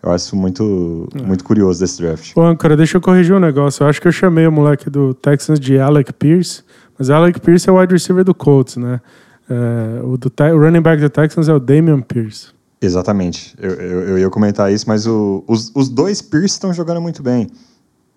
Eu 0.00 0.12
acho 0.12 0.36
muito, 0.36 1.08
é. 1.16 1.22
muito 1.22 1.42
curioso 1.42 1.80
desse 1.80 2.00
draft. 2.00 2.32
Ô, 2.36 2.56
cara, 2.56 2.76
deixa 2.76 2.96
eu 2.96 3.00
corrigir 3.00 3.34
um 3.34 3.40
negócio. 3.40 3.84
Eu 3.84 3.88
acho 3.88 4.00
que 4.00 4.06
eu 4.06 4.12
chamei 4.12 4.46
o 4.46 4.52
moleque 4.52 4.88
do 4.88 5.14
Texans 5.14 5.60
de 5.60 5.80
Alec 5.80 6.12
Pierce, 6.12 6.62
mas 6.98 7.10
Alec 7.10 7.40
Pierce 7.40 7.68
é 7.68 7.72
o 7.72 7.78
wide 7.78 7.92
receiver 7.92 8.24
do 8.24 8.34
Colts, 8.34 8.76
né? 8.76 9.00
É, 9.48 10.02
o, 10.02 10.16
do, 10.16 10.32
o 10.54 10.58
running 10.58 10.80
back 10.80 11.00
do 11.00 11.10
Texans 11.10 11.48
é 11.48 11.54
o 11.54 11.60
Damian 11.60 12.00
Pierce. 12.00 12.48
Exatamente. 12.80 13.54
Eu, 13.60 13.70
eu, 13.70 14.08
eu, 14.08 14.18
ia 14.18 14.30
comentar 14.30 14.72
isso, 14.72 14.86
mas 14.88 15.06
o, 15.06 15.44
os, 15.46 15.70
os 15.74 15.88
dois 15.88 16.20
Pierce 16.20 16.54
estão 16.54 16.72
jogando 16.72 17.00
muito 17.00 17.22
bem. 17.22 17.48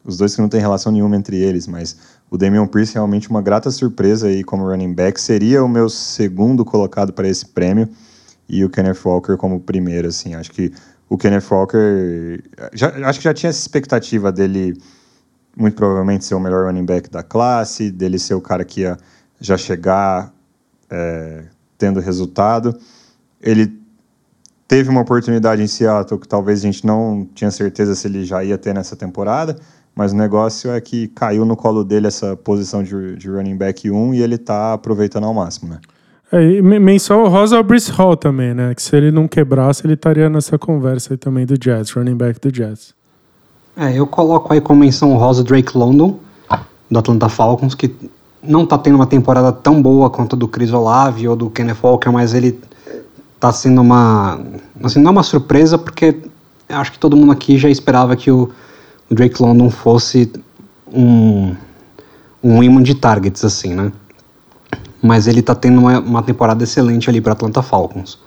Os 0.04 0.18
dois 0.18 0.36
que 0.36 0.42
não 0.42 0.50
tem 0.50 0.60
relação 0.60 0.92
nenhuma 0.92 1.16
entre 1.16 1.38
eles, 1.38 1.68
mas 1.68 1.98
o 2.30 2.38
Damian 2.38 2.66
Pierce 2.68 2.94
é 2.94 2.96
realmente 2.96 3.30
uma 3.30 3.42
grata 3.42 3.70
surpresa 3.72 4.28
aí 4.28 4.44
como 4.44 4.68
running 4.68 4.94
back. 4.94 5.20
Seria 5.20 5.64
o 5.64 5.70
meu 5.70 5.90
segundo 5.90 6.66
colocado 6.66 7.14
para 7.14 7.28
esse 7.28 7.46
prêmio 7.46 7.90
e 8.48 8.64
o 8.64 8.70
Kenneth 8.70 9.00
Walker 9.04 9.36
como 9.38 9.60
primeiro, 9.60 10.08
assim. 10.08 10.36
Acho 10.36 10.52
que 10.52 10.72
o 11.10 11.18
Kenneth 11.18 11.46
Walker... 11.50 12.44
Já, 12.74 12.90
acho 13.08 13.20
que 13.20 13.24
já 13.24 13.34
tinha 13.34 13.50
essa 13.50 13.60
expectativa 13.60 14.32
dele 14.32 14.76
muito 15.56 15.76
provavelmente 15.76 16.26
ser 16.26 16.36
o 16.36 16.40
melhor 16.40 16.66
running 16.66 16.86
back 16.86 17.10
da 17.10 17.24
classe, 17.24 17.92
dele 17.92 18.20
ser 18.20 18.34
o 18.34 18.42
cara 18.42 18.66
que 18.66 18.82
ia 18.82 18.98
já 19.40 19.58
chegar 19.58 20.34
é, 20.90 21.46
tendo 21.78 22.00
resultado. 22.00 22.78
Ele 23.42 23.72
teve 24.68 24.90
uma 24.90 25.02
oportunidade 25.02 25.62
em 25.62 25.68
Seattle 25.68 26.20
que 26.20 26.28
talvez 26.28 26.60
a 26.60 26.64
gente 26.64 26.86
não 26.86 27.28
tinha 27.34 27.52
certeza 27.52 27.96
se 27.96 28.08
ele 28.08 28.26
já 28.26 28.44
ia 28.44 28.58
ter 28.58 28.74
nessa 28.74 28.96
temporada, 28.96 29.56
mas 29.94 30.12
o 30.12 30.16
negócio 30.16 30.72
é 30.72 30.82
que 30.82 31.08
caiu 31.10 31.46
no 31.46 31.56
colo 31.56 31.84
dele 31.84 32.08
essa 32.08 32.36
posição 32.36 32.84
de, 32.84 33.16
de 33.16 33.30
running 33.30 33.58
back 33.58 33.90
1 33.90 34.14
e 34.14 34.22
ele 34.22 34.36
está 34.36 34.74
aproveitando 34.74 35.26
ao 35.26 35.34
máximo, 35.34 35.70
né? 35.70 35.80
É, 36.32 36.62
menção 36.62 37.28
rosa 37.28 37.56
ao 37.56 37.64
Brice 37.64 37.92
Hall 37.92 38.18
também, 38.18 38.54
né? 38.54 38.74
Que 38.74 38.82
se 38.82 38.96
ele 38.96 39.12
não 39.12 39.28
quebrasse, 39.28 39.86
ele 39.86 39.94
estaria 39.94 40.28
nessa 40.28 40.58
conversa 40.58 41.14
aí 41.14 41.18
também 41.18 41.46
do 41.46 41.56
Jets, 41.62 41.92
running 41.92 42.18
back 42.18 42.40
do 42.40 42.54
Jets. 42.54 42.95
É, 43.78 43.94
eu 43.94 44.08
coloco 44.08 44.54
aí 44.54 44.62
como 44.62 44.80
menção 44.80 45.16
rosa 45.18 45.44
Drake 45.44 45.78
London, 45.78 46.18
do 46.90 47.00
Atlanta 47.00 47.28
Falcons, 47.28 47.76
que 47.76 47.94
não 48.42 48.64
está 48.64 48.78
tendo 48.78 48.96
uma 48.96 49.08
temporada 49.08 49.52
tão 49.52 49.82
boa 49.82 50.10
quanto 50.10 50.36
a 50.36 50.40
do 50.40 50.48
Chris 50.48 50.72
Olave 50.72 51.28
ou 51.28 51.36
do 51.36 51.50
Kenneth 51.50 51.78
Walker, 51.84 52.10
mas 52.10 52.34
ele 52.34 52.60
está 53.36 53.52
sendo 53.52 53.82
uma. 53.82 54.40
Assim, 54.84 55.00
não 55.00 55.10
é 55.10 55.12
uma 55.12 55.24
surpresa, 55.24 55.78
porque 55.78 56.16
acho 56.70 56.92
que 56.92 57.00
todo 57.00 57.18
mundo 57.18 57.32
aqui 57.32 57.58
já 57.58 57.70
esperava 57.70 58.16
que 58.16 58.32
o, 58.32 58.50
o 59.10 59.16
Drake 59.16 59.42
London 59.42 59.70
fosse 59.70 60.32
um, 60.92 61.56
um 62.44 62.64
imã 62.64 62.82
de 62.82 62.96
targets, 62.96 63.44
assim, 63.44 63.74
né? 63.74 63.92
Mas 65.02 65.28
ele 65.28 65.42
está 65.42 65.54
tendo 65.54 65.80
uma, 65.80 66.00
uma 66.00 66.24
temporada 66.24 66.64
excelente 66.64 67.10
ali 67.10 67.20
para 67.20 67.34
Atlanta 67.34 67.62
Falcons. 67.62 68.20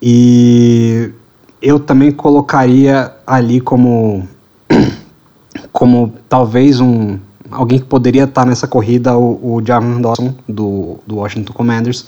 E 0.00 1.12
eu 1.60 1.78
também 1.80 2.12
colocaria 2.12 3.12
ali 3.26 3.60
como 3.60 4.26
como 5.72 6.14
talvez 6.28 6.80
um 6.80 7.18
alguém 7.50 7.78
que 7.78 7.86
poderia 7.86 8.24
estar 8.24 8.44
nessa 8.44 8.66
corrida 8.68 9.16
o, 9.16 9.56
o 9.56 9.64
Jarman 9.64 10.00
Dawson 10.00 10.34
do, 10.48 10.98
do 11.06 11.16
Washington 11.16 11.52
Commanders. 11.52 12.06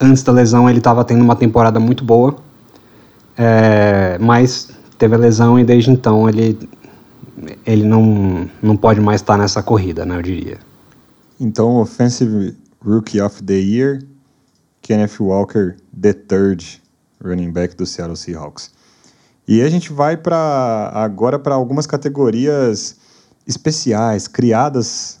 Antes 0.00 0.22
da 0.22 0.32
lesão 0.32 0.68
ele 0.68 0.78
estava 0.78 1.04
tendo 1.04 1.22
uma 1.22 1.36
temporada 1.36 1.80
muito 1.80 2.04
boa 2.04 2.36
é, 3.36 4.18
mas 4.18 4.70
teve 4.98 5.14
a 5.14 5.18
lesão 5.18 5.58
e 5.58 5.64
desde 5.64 5.90
então 5.90 6.28
ele 6.28 6.58
ele 7.66 7.84
não, 7.84 8.48
não 8.62 8.76
pode 8.76 8.98
mais 8.98 9.20
estar 9.20 9.36
nessa 9.36 9.62
corrida 9.62 10.04
né 10.04 10.16
eu 10.16 10.22
diria. 10.22 10.58
Então 11.38 11.76
offensive 11.76 12.56
rookie 12.84 13.20
of 13.20 13.42
the 13.42 13.58
year 13.58 14.02
Kenneth 14.82 15.20
Walker 15.20 15.76
the 15.98 16.12
third 16.12 16.80
running 17.22 17.50
back 17.50 17.74
do 17.76 17.86
Seattle 17.86 18.16
Seahawks. 18.16 18.70
E 19.48 19.62
a 19.62 19.68
gente 19.68 19.92
vai 19.92 20.16
para 20.16 20.90
agora 20.92 21.38
para 21.38 21.54
algumas 21.54 21.86
categorias 21.86 22.96
especiais 23.46 24.26
criadas 24.26 25.20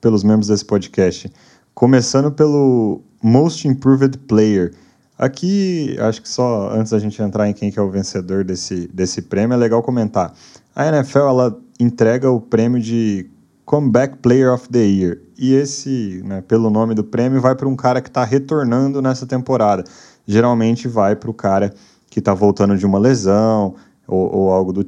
pelos 0.00 0.24
membros 0.24 0.48
desse 0.48 0.64
podcast, 0.64 1.30
começando 1.74 2.32
pelo 2.32 3.02
Most 3.22 3.68
Improved 3.68 4.16
Player. 4.18 4.72
Aqui, 5.18 5.96
acho 6.00 6.22
que 6.22 6.28
só 6.28 6.70
antes 6.70 6.92
da 6.92 6.98
gente 6.98 7.20
entrar 7.20 7.48
em 7.48 7.52
quem 7.52 7.70
que 7.70 7.78
é 7.78 7.82
o 7.82 7.90
vencedor 7.90 8.44
desse, 8.44 8.88
desse 8.88 9.22
prêmio, 9.22 9.54
é 9.54 9.58
legal 9.58 9.82
comentar. 9.82 10.32
A 10.74 10.86
NFL 10.86 11.18
ela 11.18 11.60
entrega 11.78 12.30
o 12.30 12.40
prêmio 12.40 12.80
de 12.80 13.28
Comeback 13.66 14.18
Player 14.18 14.52
of 14.52 14.68
the 14.68 14.84
Year. 14.84 15.18
E 15.38 15.54
esse, 15.54 16.22
né, 16.24 16.40
pelo 16.40 16.70
nome 16.70 16.94
do 16.94 17.04
prêmio, 17.04 17.40
vai 17.40 17.54
para 17.54 17.68
um 17.68 17.76
cara 17.76 18.00
que 18.00 18.08
está 18.08 18.24
retornando 18.24 19.02
nessa 19.02 19.26
temporada 19.26 19.84
geralmente 20.26 20.88
vai 20.88 21.14
para 21.14 21.30
o 21.30 21.34
cara 21.34 21.72
que 22.10 22.18
está 22.18 22.34
voltando 22.34 22.76
de 22.76 22.84
uma 22.84 22.98
lesão 22.98 23.74
ou, 24.06 24.34
ou, 24.34 24.50
algo, 24.50 24.72
do, 24.72 24.86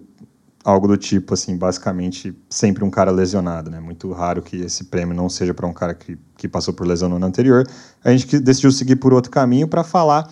algo 0.64 0.89
do 0.89 0.97
tipo, 0.97 1.34
assim, 1.34 1.57
basicamente 1.57 2.36
sempre 2.49 2.84
um 2.84 2.91
cara 2.91 3.11
lesionado, 3.11 3.70
né? 3.70 3.78
Muito 3.80 4.11
raro 4.12 4.43
que 4.43 4.57
esse 4.57 4.84
prêmio 4.84 5.14
não 5.14 5.28
seja 5.28 5.55
para 5.55 5.66
um 5.66 5.72
cara 5.72 5.95
que, 5.95 6.18
que 6.36 6.49
passou 6.49 6.74
por 6.74 6.86
lesão 6.86 7.09
no 7.09 7.16
ano 7.16 7.26
anterior. 7.26 7.66
A 8.05 8.11
gente 8.11 8.39
decidiu 8.41 8.72
seguir 8.72 8.97
por 8.97 9.12
outro 9.12 9.30
caminho 9.30 9.68
para 9.68 9.84
falar 9.84 10.28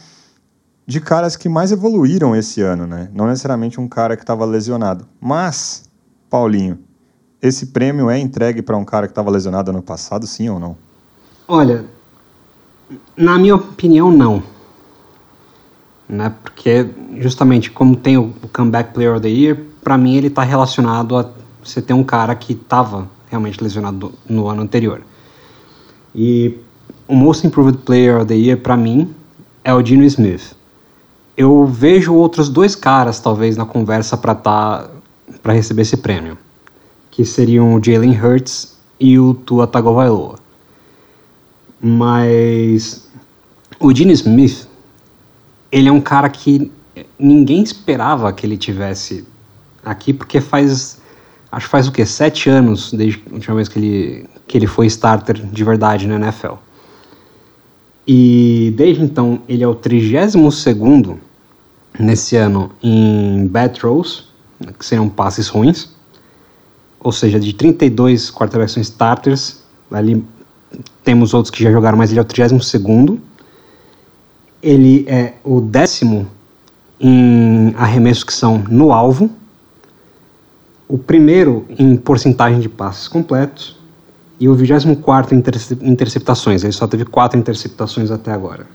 de 0.86 1.00
caras 1.00 1.36
que 1.36 1.48
mais 1.48 1.72
evoluíram 1.72 2.34
esse 2.34 2.60
ano, 2.60 2.86
né? 2.86 3.08
Não 3.12 3.26
necessariamente 3.26 3.80
um 3.80 3.88
cara 3.88 4.16
que 4.16 4.22
estava 4.22 4.44
lesionado. 4.44 5.06
Mas, 5.20 5.84
Paulinho, 6.30 6.78
esse 7.42 7.66
prêmio 7.66 8.08
é 8.08 8.18
entregue 8.18 8.62
para 8.62 8.76
um 8.76 8.84
cara 8.84 9.06
que 9.06 9.12
estava 9.12 9.30
lesionado 9.30 9.70
ano 9.70 9.82
passado, 9.82 10.26
sim 10.26 10.48
ou 10.48 10.58
não? 10.58 10.76
Olha, 11.48 11.84
na 13.16 13.38
minha 13.38 13.56
opinião, 13.56 14.10
não 14.10 14.55
né? 16.08 16.32
Porque 16.42 16.88
justamente 17.18 17.70
como 17.70 17.96
tem 17.96 18.16
o, 18.16 18.32
comeback 18.52 18.92
player 18.92 19.12
of 19.12 19.20
the 19.20 19.28
year, 19.28 19.58
para 19.82 19.98
mim 19.98 20.16
ele 20.16 20.28
está 20.28 20.42
relacionado 20.42 21.16
a 21.16 21.28
você 21.62 21.82
ter 21.82 21.92
um 21.92 22.04
cara 22.04 22.34
que 22.34 22.52
estava 22.52 23.08
realmente 23.28 23.62
lesionado 23.62 24.12
no 24.28 24.48
ano 24.48 24.62
anterior. 24.62 25.00
E 26.14 26.56
o 27.08 27.14
most 27.14 27.46
improved 27.46 27.82
player 27.82 28.16
of 28.16 28.26
the 28.26 28.36
year 28.36 28.58
para 28.58 28.76
mim 28.76 29.14
é 29.64 29.74
o 29.74 29.82
Dino 29.82 30.04
Smith. 30.04 30.54
Eu 31.36 31.66
vejo 31.66 32.14
outros 32.14 32.48
dois 32.48 32.74
caras 32.74 33.20
talvez 33.20 33.56
na 33.56 33.66
conversa 33.66 34.16
para 34.16 34.34
tá 34.34 34.90
para 35.42 35.52
receber 35.52 35.82
esse 35.82 35.96
prêmio, 35.96 36.38
que 37.10 37.24
seriam 37.24 37.74
o 37.74 37.84
Jalen 37.84 38.18
Hurts 38.18 38.76
e 38.98 39.18
o 39.18 39.34
Tua 39.34 39.66
Tagovailoa. 39.66 40.36
Mas 41.80 43.08
o 43.78 43.92
Dino 43.92 44.12
Smith 44.12 44.65
ele 45.76 45.90
é 45.90 45.92
um 45.92 46.00
cara 46.00 46.30
que 46.30 46.72
ninguém 47.18 47.62
esperava 47.62 48.32
que 48.32 48.46
ele 48.46 48.56
tivesse 48.56 49.26
aqui, 49.84 50.10
porque 50.14 50.40
faz. 50.40 50.98
Acho 51.52 51.66
que 51.66 51.70
faz 51.70 51.86
o 51.86 51.92
quê? 51.92 52.06
Sete 52.06 52.48
anos 52.48 52.92
desde 52.94 53.22
a 53.30 53.34
última 53.34 53.56
vez 53.56 53.68
que 53.68 53.78
ele, 53.78 54.26
que 54.48 54.56
ele 54.56 54.66
foi 54.66 54.86
starter 54.86 55.36
de 55.36 55.64
verdade 55.64 56.06
na 56.06 56.16
NFL. 56.16 56.54
E 58.08 58.72
desde 58.74 59.02
então 59.02 59.42
ele 59.46 59.62
é 59.62 59.68
o 59.68 59.74
32 59.74 60.54
segundo 60.54 61.20
nesse 61.98 62.36
ano 62.36 62.72
em 62.82 63.46
bad 63.46 63.78
throws, 63.78 64.32
que 64.78 64.84
seriam 64.84 65.10
passes 65.10 65.48
ruins. 65.48 65.94
Ou 67.00 67.12
seja, 67.12 67.38
de 67.38 67.52
32 67.52 68.30
quarterbacks 68.30 68.76
starters, 68.78 69.62
ali 69.90 70.24
temos 71.04 71.34
outros 71.34 71.50
que 71.50 71.62
já 71.62 71.70
jogaram, 71.70 71.98
mas 71.98 72.10
ele 72.10 72.18
é 72.18 72.22
o 72.22 72.24
32 72.24 72.66
segundo 72.66 73.20
ele 74.62 75.04
é 75.08 75.34
o 75.44 75.60
décimo 75.60 76.26
em 76.98 77.74
arremessos 77.76 78.24
que 78.24 78.32
são 78.32 78.64
no 78.68 78.92
alvo, 78.92 79.30
o 80.88 80.96
primeiro 80.96 81.66
em 81.78 81.96
porcentagem 81.96 82.60
de 82.60 82.68
passes 82.68 83.08
completos 83.08 83.76
e 84.38 84.48
o 84.48 84.54
24 84.54 85.34
em 85.34 85.42
interceptações. 85.82 86.62
Ele 86.62 86.72
só 86.72 86.86
teve 86.86 87.04
quatro 87.04 87.38
interceptações 87.38 88.10
até 88.10 88.32
agora. 88.32 88.66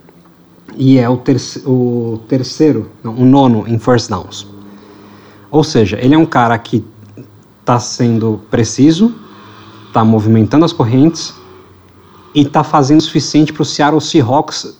E 0.75 0.97
é 0.97 1.09
o, 1.09 1.21
o 1.65 2.21
terceiro, 2.27 2.89
não, 3.03 3.15
o 3.15 3.25
nono 3.25 3.67
em 3.67 3.77
first 3.77 4.09
downs. 4.09 4.47
Ou 5.49 5.63
seja, 5.63 5.97
ele 6.01 6.15
é 6.15 6.17
um 6.17 6.25
cara 6.25 6.57
que 6.57 6.83
está 7.59 7.79
sendo 7.79 8.41
preciso, 8.49 9.13
está 9.87 10.03
movimentando 10.03 10.65
as 10.65 10.73
correntes 10.73 11.33
e 12.33 12.41
está 12.41 12.63
fazendo 12.63 12.99
o 12.99 13.03
suficiente 13.03 13.51
para 13.51 13.63
o 13.63 13.65
Seattle 13.65 14.01
Seahawks 14.01 14.77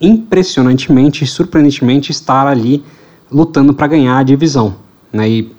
impressionantemente 0.00 1.26
surpreendentemente 1.26 2.12
estar 2.12 2.46
ali 2.46 2.84
lutando 3.30 3.74
para 3.74 3.86
ganhar 3.86 4.18
a 4.18 4.22
divisão. 4.22 4.76
Né? 5.12 5.28
E 5.28 5.52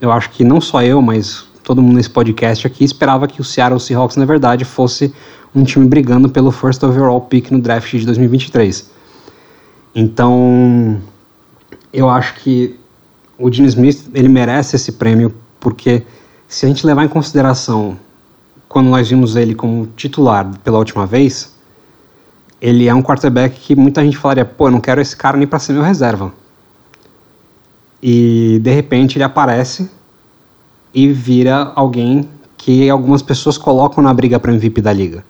eu 0.00 0.12
acho 0.12 0.30
que 0.30 0.44
não 0.44 0.60
só 0.60 0.82
eu, 0.82 1.00
mas 1.00 1.46
todo 1.62 1.82
mundo 1.82 1.96
nesse 1.96 2.10
podcast 2.10 2.66
aqui 2.66 2.84
esperava 2.84 3.26
que 3.26 3.40
o 3.40 3.44
Seattle 3.44 3.80
Seahawks, 3.80 4.16
na 4.16 4.24
verdade, 4.24 4.64
fosse 4.64 5.12
um 5.54 5.64
time 5.64 5.86
brigando 5.86 6.28
pelo 6.28 6.50
first 6.50 6.82
overall 6.82 7.20
pick 7.20 7.50
no 7.50 7.60
draft 7.60 7.90
de 7.90 8.04
2023. 8.04 8.90
Então, 9.94 11.00
eu 11.92 12.10
acho 12.10 12.34
que 12.34 12.78
o 13.38 13.50
Gene 13.50 13.68
Smith 13.68 14.08
ele 14.12 14.28
merece 14.28 14.76
esse 14.76 14.92
prêmio 14.92 15.34
porque 15.58 16.02
se 16.46 16.66
a 16.66 16.68
gente 16.68 16.86
levar 16.86 17.04
em 17.04 17.08
consideração 17.08 17.98
quando 18.68 18.88
nós 18.88 19.08
vimos 19.08 19.36
ele 19.36 19.54
como 19.54 19.86
titular 19.96 20.50
pela 20.62 20.78
última 20.78 21.06
vez, 21.06 21.55
ele 22.60 22.88
é 22.88 22.94
um 22.94 23.02
quarterback 23.02 23.58
que 23.58 23.76
muita 23.76 24.02
gente 24.02 24.16
falaria, 24.16 24.44
pô, 24.44 24.68
eu 24.68 24.72
não 24.72 24.80
quero 24.80 25.00
esse 25.00 25.16
cara 25.16 25.36
nem 25.36 25.46
para 25.46 25.58
ser 25.58 25.72
meu 25.72 25.82
reserva. 25.82 26.32
E 28.02 28.58
de 28.62 28.70
repente 28.70 29.16
ele 29.16 29.24
aparece 29.24 29.90
e 30.94 31.12
vira 31.12 31.72
alguém 31.74 32.28
que 32.56 32.88
algumas 32.88 33.22
pessoas 33.22 33.58
colocam 33.58 34.02
na 34.02 34.12
briga 34.12 34.40
para 34.40 34.52
MVP 34.52 34.80
da 34.80 34.92
liga. 34.92 35.24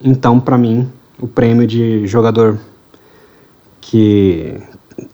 Então, 0.00 0.40
para 0.40 0.58
mim, 0.58 0.90
o 1.20 1.28
prêmio 1.28 1.66
de 1.66 2.06
jogador 2.06 2.58
que 3.80 4.58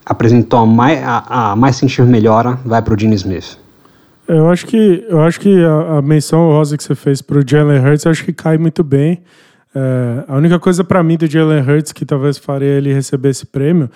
apresentou 0.05 0.61
a 0.61 0.67
mais, 0.67 1.03
a, 1.03 1.53
a 1.53 1.57
mais 1.57 1.77
sentir 1.77 2.05
melhora 2.05 2.59
vai 2.65 2.81
para 2.81 2.95
o 2.95 2.99
Gene 2.99 3.15
Smith. 3.17 3.59
Eu 4.27 4.49
acho 4.51 4.67
que, 4.67 5.07
eu 5.09 5.23
acho 5.23 5.41
que 5.41 5.65
a, 5.65 5.99
a 5.99 6.03
menção 6.03 6.49
rosa 6.49 6.77
que 6.77 6.85
você 6.85 6.95
fez 6.95 7.23
para 7.23 7.39
o 7.39 7.43
Jalen 7.47 7.81
Hurts, 7.81 8.07
acho 8.07 8.25
que 8.25 8.33
cai 8.33 8.59
muito 8.59 8.85
bem. 8.85 9.23
É, 9.81 10.25
a 10.27 10.37
única 10.37 10.59
coisa 10.59 10.83
para 10.83 11.01
mim 11.05 11.17
do 11.17 11.31
Jalen 11.31 11.63
Hurts 11.63 11.93
que 11.93 12.05
talvez 12.05 12.37
faria 12.37 12.67
ele 12.67 12.93
receber 12.93 13.29
esse 13.29 13.47
prêmio 13.47 13.89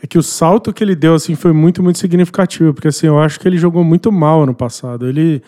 é 0.00 0.06
que 0.06 0.16
o 0.16 0.22
salto 0.22 0.72
que 0.72 0.84
ele 0.84 0.94
deu 0.94 1.14
assim 1.14 1.34
foi 1.34 1.52
muito 1.52 1.82
muito 1.82 1.98
significativo, 1.98 2.72
porque 2.72 2.86
assim 2.86 3.08
eu 3.08 3.18
acho 3.18 3.40
que 3.40 3.48
ele 3.48 3.58
jogou 3.58 3.82
muito 3.82 4.12
mal 4.12 4.44
ano 4.44 4.54
passado. 4.54 5.08
Ele 5.08 5.42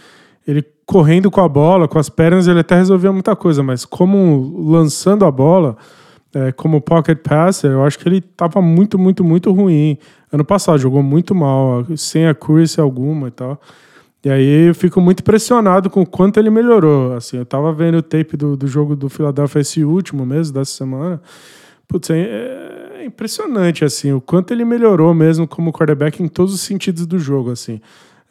ele 0.46 0.64
correndo 0.84 1.30
com 1.30 1.40
a 1.40 1.48
bola, 1.48 1.86
com 1.86 1.98
as 1.98 2.08
pernas, 2.08 2.48
ele 2.48 2.60
até 2.60 2.74
resolvia 2.76 3.12
muita 3.12 3.36
coisa, 3.36 3.62
mas 3.62 3.84
como 3.84 4.70
lançando 4.70 5.24
a 5.24 5.30
bola, 5.30 5.76
é, 6.34 6.50
como 6.52 6.80
pocket 6.80 7.18
passer, 7.18 7.70
eu 7.70 7.84
acho 7.84 7.98
que 7.98 8.08
ele 8.08 8.18
estava 8.18 8.60
muito, 8.60 8.98
muito, 8.98 9.22
muito 9.22 9.52
ruim. 9.52 9.98
Ano 10.32 10.44
passado 10.44 10.78
jogou 10.78 11.02
muito 11.02 11.34
mal, 11.34 11.84
sem 11.96 12.26
accuracy 12.26 12.80
alguma 12.80 13.28
e 13.28 13.30
tal. 13.30 13.60
E 14.24 14.30
aí 14.30 14.68
eu 14.68 14.74
fico 14.74 15.00
muito 15.00 15.20
impressionado 15.20 15.88
com 15.88 16.02
o 16.02 16.06
quanto 16.06 16.38
ele 16.38 16.50
melhorou. 16.50 17.14
Assim, 17.14 17.36
eu 17.36 17.46
tava 17.46 17.72
vendo 17.72 17.98
o 17.98 18.02
tape 18.02 18.36
do, 18.36 18.56
do 18.56 18.66
jogo 18.66 18.96
do 18.96 19.08
Philadelphia 19.08 19.60
esse 19.60 19.84
último 19.84 20.26
mesmo, 20.26 20.54
dessa 20.54 20.72
semana. 20.72 21.20
Putz, 21.86 22.10
é, 22.10 23.00
é 23.00 23.04
impressionante, 23.04 23.84
assim, 23.84 24.12
o 24.12 24.20
quanto 24.20 24.52
ele 24.52 24.64
melhorou 24.64 25.14
mesmo 25.14 25.46
como 25.46 25.72
quarterback 25.72 26.20
em 26.22 26.26
todos 26.26 26.52
os 26.52 26.60
sentidos 26.60 27.06
do 27.06 27.18
jogo, 27.18 27.52
assim. 27.52 27.80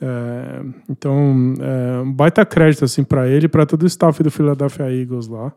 É, 0.02 0.62
então, 0.90 1.54
é, 1.60 2.02
um 2.02 2.12
baita 2.12 2.46
crédito 2.46 2.84
assim 2.84 3.04
para 3.04 3.28
ele 3.28 3.46
e 3.46 3.50
para 3.50 3.66
todo 3.66 3.84
o 3.84 3.88
staff 3.88 4.22
do 4.22 4.30
Philadelphia 4.30 4.92
Eagles 4.92 5.28
lá, 5.28 5.54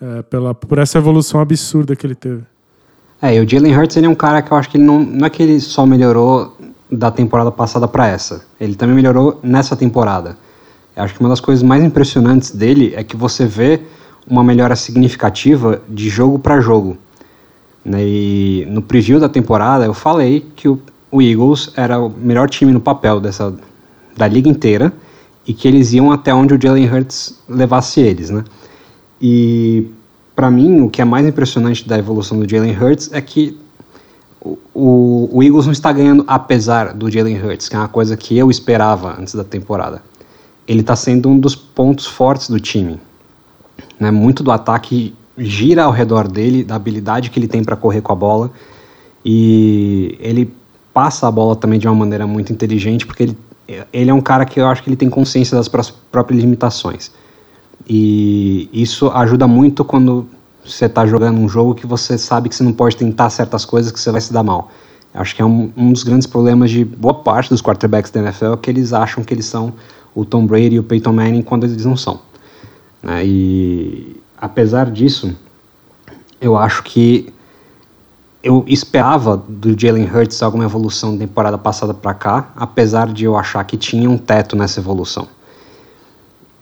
é, 0.00 0.22
pela, 0.22 0.54
por 0.54 0.78
essa 0.78 0.98
evolução 0.98 1.40
absurda 1.40 1.94
que 1.94 2.04
ele 2.04 2.16
teve. 2.16 2.42
É, 3.22 3.36
e 3.36 3.40
o 3.40 3.48
Jalen 3.48 3.76
Hurts 3.76 3.96
ele 3.96 4.06
é 4.06 4.08
um 4.08 4.14
cara 4.14 4.42
que 4.42 4.52
eu 4.52 4.56
acho 4.56 4.68
que 4.70 4.76
ele 4.76 4.84
não, 4.84 5.00
não 5.00 5.26
é 5.26 5.30
que 5.30 5.42
ele 5.42 5.60
só 5.60 5.84
melhorou 5.86 6.56
da 6.90 7.10
temporada 7.10 7.50
passada 7.50 7.86
para 7.86 8.06
essa, 8.06 8.44
ele 8.60 8.74
também 8.74 8.96
melhorou 8.96 9.38
nessa 9.42 9.76
temporada. 9.76 10.36
Eu 10.96 11.04
acho 11.04 11.14
que 11.14 11.20
uma 11.20 11.28
das 11.28 11.40
coisas 11.40 11.62
mais 11.62 11.82
impressionantes 11.84 12.50
dele 12.50 12.92
é 12.96 13.04
que 13.04 13.16
você 13.16 13.46
vê 13.46 13.82
uma 14.26 14.42
melhora 14.42 14.74
significativa 14.76 15.80
de 15.88 16.08
jogo 16.08 16.38
para 16.38 16.60
jogo. 16.60 16.96
Né? 17.84 18.02
E 18.02 18.66
no 18.68 18.82
preview 18.82 19.20
da 19.20 19.28
temporada 19.28 19.84
eu 19.84 19.94
falei 19.94 20.46
que 20.56 20.68
o, 20.68 20.80
Eagles 21.12 21.72
era 21.76 21.98
o 21.98 22.10
melhor 22.10 22.48
time 22.48 22.72
no 22.72 22.80
papel 22.80 23.20
dessa 23.20 23.54
da 24.16 24.26
liga 24.26 24.48
inteira 24.48 24.92
e 25.46 25.54
que 25.54 25.66
eles 25.68 25.92
iam 25.92 26.10
até 26.10 26.34
onde 26.34 26.52
o 26.52 26.60
Jalen 26.60 26.92
Hurts 26.92 27.38
levasse 27.48 28.00
eles, 28.00 28.28
né? 28.28 28.44
E 29.22 29.86
para 30.34 30.50
mim 30.50 30.82
o 30.82 30.90
que 30.90 31.00
é 31.00 31.04
mais 31.04 31.26
impressionante 31.26 31.88
da 31.88 31.96
evolução 31.96 32.38
do 32.38 32.48
Jalen 32.48 32.76
Hurts 32.76 33.10
é 33.12 33.20
que 33.20 33.58
o, 34.74 35.28
o, 35.32 35.42
Eagles 35.42 35.66
não 35.66 35.72
está 35.72 35.92
ganhando 35.92 36.24
apesar 36.26 36.94
do 36.94 37.10
Jalen 37.10 37.42
Hurts, 37.42 37.68
que 37.68 37.74
é 37.74 37.78
uma 37.78 37.88
coisa 37.88 38.16
que 38.16 38.36
eu 38.36 38.50
esperava 38.50 39.16
antes 39.18 39.34
da 39.34 39.44
temporada. 39.44 40.02
Ele 40.66 40.80
está 40.80 40.94
sendo 40.94 41.28
um 41.28 41.38
dos 41.38 41.56
pontos 41.56 42.06
fortes 42.06 42.48
do 42.48 42.60
time. 42.60 43.00
Né? 43.98 44.10
Muito 44.10 44.42
do 44.42 44.50
ataque 44.50 45.14
gira 45.36 45.84
ao 45.84 45.92
redor 45.92 46.28
dele, 46.28 46.62
da 46.62 46.74
habilidade 46.76 47.30
que 47.30 47.38
ele 47.38 47.48
tem 47.48 47.64
para 47.64 47.76
correr 47.76 48.00
com 48.00 48.12
a 48.12 48.16
bola. 48.16 48.50
E 49.24 50.16
ele 50.20 50.52
passa 50.92 51.26
a 51.26 51.30
bola 51.30 51.56
também 51.56 51.78
de 51.78 51.86
uma 51.86 51.94
maneira 51.94 52.26
muito 52.26 52.52
inteligente, 52.52 53.06
porque 53.06 53.22
ele 53.22 53.36
ele 53.92 54.10
é 54.10 54.14
um 54.14 54.20
cara 54.20 54.44
que 54.44 54.58
eu 54.58 54.66
acho 54.66 54.82
que 54.82 54.88
ele 54.88 54.96
tem 54.96 55.10
consciência 55.10 55.56
das 55.56 55.68
próprias 55.68 56.40
limitações. 56.40 57.12
E 57.88 58.68
isso 58.72 59.08
ajuda 59.10 59.46
muito 59.46 59.84
quando 59.84 60.26
você 60.70 60.86
está 60.86 61.06
jogando 61.06 61.38
um 61.38 61.48
jogo 61.48 61.74
que 61.74 61.86
você 61.86 62.18
sabe 62.18 62.48
que 62.48 62.54
você 62.54 62.62
não 62.62 62.72
pode 62.72 62.96
tentar 62.96 63.30
certas 63.30 63.64
coisas 63.64 63.92
que 63.92 63.98
você 63.98 64.10
vai 64.10 64.20
se 64.20 64.32
dar 64.32 64.42
mal. 64.42 64.70
Acho 65.14 65.34
que 65.34 65.42
é 65.42 65.44
um, 65.44 65.72
um 65.76 65.92
dos 65.92 66.02
grandes 66.02 66.26
problemas 66.26 66.70
de 66.70 66.84
boa 66.84 67.14
parte 67.14 67.50
dos 67.50 67.62
quarterbacks 67.62 68.10
da 68.10 68.20
NFL 68.20 68.54
que 68.56 68.70
eles 68.70 68.92
acham 68.92 69.24
que 69.24 69.32
eles 69.32 69.46
são 69.46 69.72
o 70.14 70.24
Tom 70.24 70.46
Brady 70.46 70.76
e 70.76 70.78
o 70.78 70.82
Peyton 70.82 71.12
Manning 71.12 71.42
quando 71.42 71.64
eles 71.64 71.84
não 71.84 71.96
são. 71.96 72.20
Né? 73.02 73.24
E 73.24 74.16
apesar 74.36 74.90
disso, 74.90 75.34
eu 76.40 76.56
acho 76.56 76.82
que 76.82 77.32
eu 78.42 78.64
esperava 78.68 79.36
do 79.36 79.78
Jalen 79.78 80.08
Hurts 80.08 80.42
alguma 80.42 80.64
evolução 80.64 81.12
da 81.12 81.26
temporada 81.26 81.58
passada 81.58 81.92
para 81.92 82.14
cá, 82.14 82.52
apesar 82.54 83.12
de 83.12 83.24
eu 83.24 83.36
achar 83.36 83.64
que 83.64 83.76
tinha 83.76 84.08
um 84.08 84.16
teto 84.16 84.54
nessa 84.54 84.78
evolução. 84.78 85.26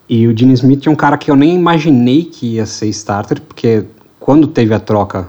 E 0.09 0.27
o 0.27 0.37
Gene 0.37 0.55
Smith 0.55 0.87
é 0.87 0.91
um 0.91 0.95
cara 0.95 1.19
que 1.19 1.31
eu 1.31 1.37
nem 1.37 1.55
imaginei 1.55 2.25
que 2.25 2.55
ia 2.55 2.67
ser 2.67 2.87
starter, 2.89 3.41
porque 3.41 3.85
quando 4.27 4.49
teve 4.49 4.75
a 4.75 4.81
troca 4.81 5.29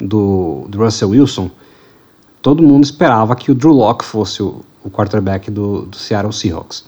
do, 0.00 0.66
do 0.68 0.82
Russell 0.82 1.10
Wilson, 1.10 1.48
todo 2.42 2.60
mundo 2.60 2.82
esperava 2.82 3.36
que 3.36 3.52
o 3.52 3.54
Drew 3.54 3.72
Locke 3.72 4.04
fosse 4.04 4.42
o, 4.42 4.62
o 4.82 4.90
quarterback 4.90 5.48
do, 5.48 5.82
do 5.82 5.96
Seattle 5.96 6.32
Seahawks. 6.32 6.84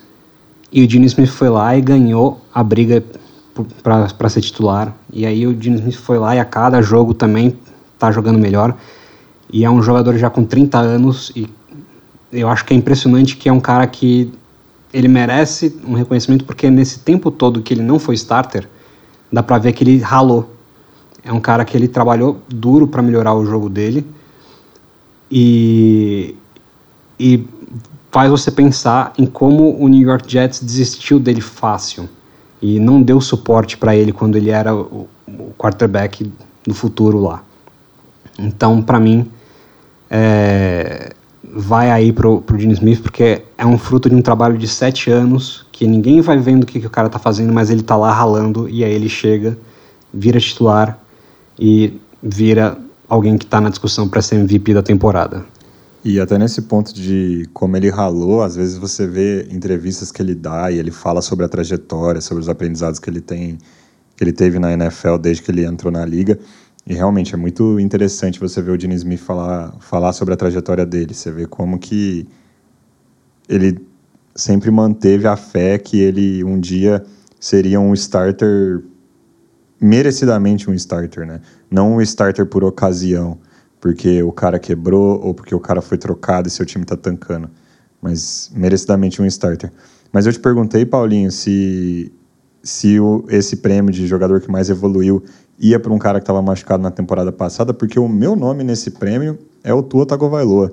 E 0.73 0.85
o 0.85 0.91
Gene 0.91 1.07
Smith 1.07 1.29
foi 1.29 1.49
lá 1.49 1.77
e 1.77 1.81
ganhou 1.81 2.41
a 2.53 2.61
briga 2.65 3.05
para 3.85 4.29
ser 4.29 4.41
titular. 4.41 4.93
E 5.13 5.25
aí 5.25 5.47
o 5.47 5.57
Gene 5.63 5.77
Smith 5.77 5.95
foi 5.95 6.19
lá 6.19 6.35
e 6.35 6.41
a 6.41 6.45
cada 6.45 6.83
jogo 6.83 7.15
também 7.15 7.57
tá 8.01 8.11
jogando 8.11 8.37
melhor. 8.37 8.77
E 9.49 9.65
é 9.65 9.71
um 9.71 9.81
jogador 9.81 10.19
já 10.19 10.29
com 10.29 10.45
30 10.45 10.77
anos 10.77 11.31
e 11.37 11.49
eu 12.33 12.49
acho 12.49 12.65
que 12.65 12.75
é 12.75 12.77
impressionante 12.77 13.37
que 13.37 13.49
é 13.49 13.53
um 13.53 13.61
cara 13.61 13.87
que 13.87 14.33
ele 14.93 15.07
merece 15.07 15.81
um 15.87 15.95
reconhecimento 15.95 16.45
porque 16.45 16.69
nesse 16.69 16.99
tempo 16.99 17.31
todo 17.31 17.63
que 17.63 17.73
ele 17.73 17.83
não 17.83 18.01
foi 18.01 18.17
starter, 18.17 18.69
dá 19.33 19.41
para 19.41 19.59
ver 19.59 19.73
que 19.73 19.85
ele 19.85 19.99
ralou. 19.99 20.54
É 21.25 21.33
um 21.33 21.41
cara 21.41 21.64
que 21.64 21.77
ele 21.77 21.89
trabalhou 21.89 22.41
duro 22.49 22.87
para 22.87 23.01
melhorar 23.01 23.35
o 23.35 23.47
jogo 23.47 23.70
dele 23.70 24.07
e, 25.31 26.37
e 27.18 27.47
faz 28.12 28.31
você 28.31 28.51
pensar 28.51 29.12
em 29.16 29.25
como 29.25 29.75
o 29.77 29.89
New 29.89 30.07
York 30.07 30.31
Jets 30.31 30.61
desistiu 30.61 31.18
dele 31.18 31.41
fácil 31.41 32.09
e 32.61 32.79
não 32.79 33.03
deu 33.03 33.20
suporte 33.20 33.77
para 33.77 33.97
ele 33.97 34.12
quando 34.12 34.37
ele 34.37 34.51
era 34.51 34.75
o, 34.75 35.09
o 35.27 35.55
quarterback 35.57 36.31
do 36.66 36.75
futuro 36.75 37.20
lá. 37.20 37.43
Então, 38.39 38.83
para 38.83 39.01
mim, 39.01 39.31
é, 40.11 41.12
vai 41.43 41.91
aí 41.91 42.12
pro, 42.12 42.41
pro 42.43 42.59
Gene 42.59 42.75
Smith, 42.75 43.01
porque 43.01 43.43
é 43.57 43.64
um 43.64 43.79
fruto 43.79 44.09
de 44.09 44.14
um 44.14 44.22
trabalho 44.22 44.59
de 44.59 44.68
sete 44.68 45.11
anos, 45.11 45.66
que 45.72 45.87
ninguém 45.87 46.20
vai 46.20 46.39
vendo 46.39 46.64
o 46.64 46.66
que, 46.66 46.81
que 46.81 46.87
o 46.87 46.91
cara 46.91 47.09
tá 47.09 47.18
fazendo, 47.18 47.53
mas 47.53 47.70
ele 47.70 47.83
tá 47.83 47.97
lá 47.97 48.12
ralando, 48.12 48.68
e 48.68 48.85
aí 48.85 48.93
ele 48.93 49.09
chega, 49.09 49.57
vira 50.12 50.39
titular 50.39 50.99
e 51.59 52.01
vira 52.23 52.79
alguém 53.09 53.37
que 53.37 53.47
tá 53.47 53.61
na 53.61 53.69
discussão 53.69 54.09
para 54.09 54.23
ser 54.23 54.37
MVP 54.37 54.75
da 54.75 54.83
temporada. 54.83 55.45
E 56.05 56.21
até 56.21 56.37
nesse 56.37 56.63
ponto 56.63 56.93
de 56.93 57.49
como 57.55 57.77
ele 57.77 57.89
ralou, 57.89 58.43
às 58.43 58.55
vezes 58.55 58.77
você 58.77 59.07
vê 59.07 59.49
entrevistas 59.51 60.13
que 60.13 60.21
ele 60.21 60.35
dá 60.35 60.71
e 60.71 60.79
ele 60.79 60.91
fala 60.91 61.23
sobre 61.23 61.47
a 61.47 61.49
trajetória, 61.49 62.21
sobre 62.21 62.43
os 62.43 62.49
aprendizados 62.49 63.01
que 63.01 63.09
ele 63.09 63.23
tem, 63.23 63.59
que 64.15 64.23
ele 64.23 64.33
teve 64.33 64.59
na 64.59 64.73
NFL 64.73 65.17
desde 65.17 65.43
que 65.43 65.51
ele 65.51 65.65
entrou 65.65 65.91
na 65.91 66.05
liga. 66.05 66.39
E 66.87 66.93
realmente 66.93 67.33
é 67.35 67.39
muito 67.39 67.81
interessante 67.81 68.39
você 68.39 68.61
ver 68.61 68.73
o 68.73 68.79
Gene 68.79 68.95
Smith 68.95 69.21
falar, 69.21 69.75
falar 69.81 70.13
sobre 70.13 70.35
a 70.35 70.37
trajetória 70.37 70.85
dele. 70.85 71.15
Você 71.15 71.31
vê 71.31 71.47
como 71.47 71.79
que 71.79 72.27
ele 73.49 73.79
sempre 74.37 74.71
manteve 74.71 75.27
a 75.27 75.37
fé 75.37 75.79
que 75.79 75.99
ele 75.99 76.45
um 76.45 76.61
dia 76.61 77.03
seria 77.41 77.81
um 77.81 77.95
starter 77.95 78.83
merecidamente 79.81 80.70
um 80.70 80.75
starter, 80.75 81.27
né? 81.27 81.41
Não 81.70 81.95
um 81.95 82.01
starter 82.01 82.47
por 82.47 82.64
ocasião, 82.64 83.39
porque 83.81 84.22
o 84.22 84.33
cara 84.33 84.59
quebrou 84.59 85.20
ou 85.20 85.35
porque 85.35 85.55
o 85.55 85.61
cara 85.61 85.83
foi 85.83 85.99
trocado 85.99 86.49
e 86.49 86.51
seu 86.51 86.64
time 86.64 86.85
tá 86.85 86.97
tancando, 86.97 87.51
mas 88.01 88.51
merecidamente 88.55 89.20
um 89.20 89.27
starter. 89.27 89.72
Mas 90.12 90.27
eu 90.27 90.33
te 90.33 90.41
perguntei, 90.41 90.87
Paulinho, 90.87 91.31
se 91.31 92.12
se 92.62 92.99
o, 92.99 93.27
esse 93.29 93.59
prêmio 93.59 93.93
de 93.93 94.07
jogador 94.07 94.41
que 94.41 94.51
mais 94.51 94.70
evoluiu 94.70 95.22
ia 95.59 95.79
para 95.79 95.93
um 95.93 95.99
cara 95.99 96.18
que 96.18 96.22
estava 96.22 96.41
machucado 96.41 96.83
na 96.83 96.91
temporada 96.91 97.31
passada, 97.31 97.75
porque 97.75 97.99
o 97.99 98.09
meu 98.09 98.35
nome 98.35 98.64
nesse 98.64 98.91
prêmio 98.93 99.39
é 99.62 99.72
o 99.72 99.83
Tua 99.83 100.07
Tagovailoa, 100.07 100.72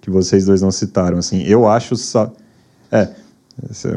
que 0.00 0.10
vocês 0.10 0.46
dois 0.46 0.62
não 0.62 0.70
citaram. 0.70 1.18
Assim, 1.18 1.42
eu 1.42 1.68
acho 1.68 1.94
só, 1.94 2.32
é 2.90 3.10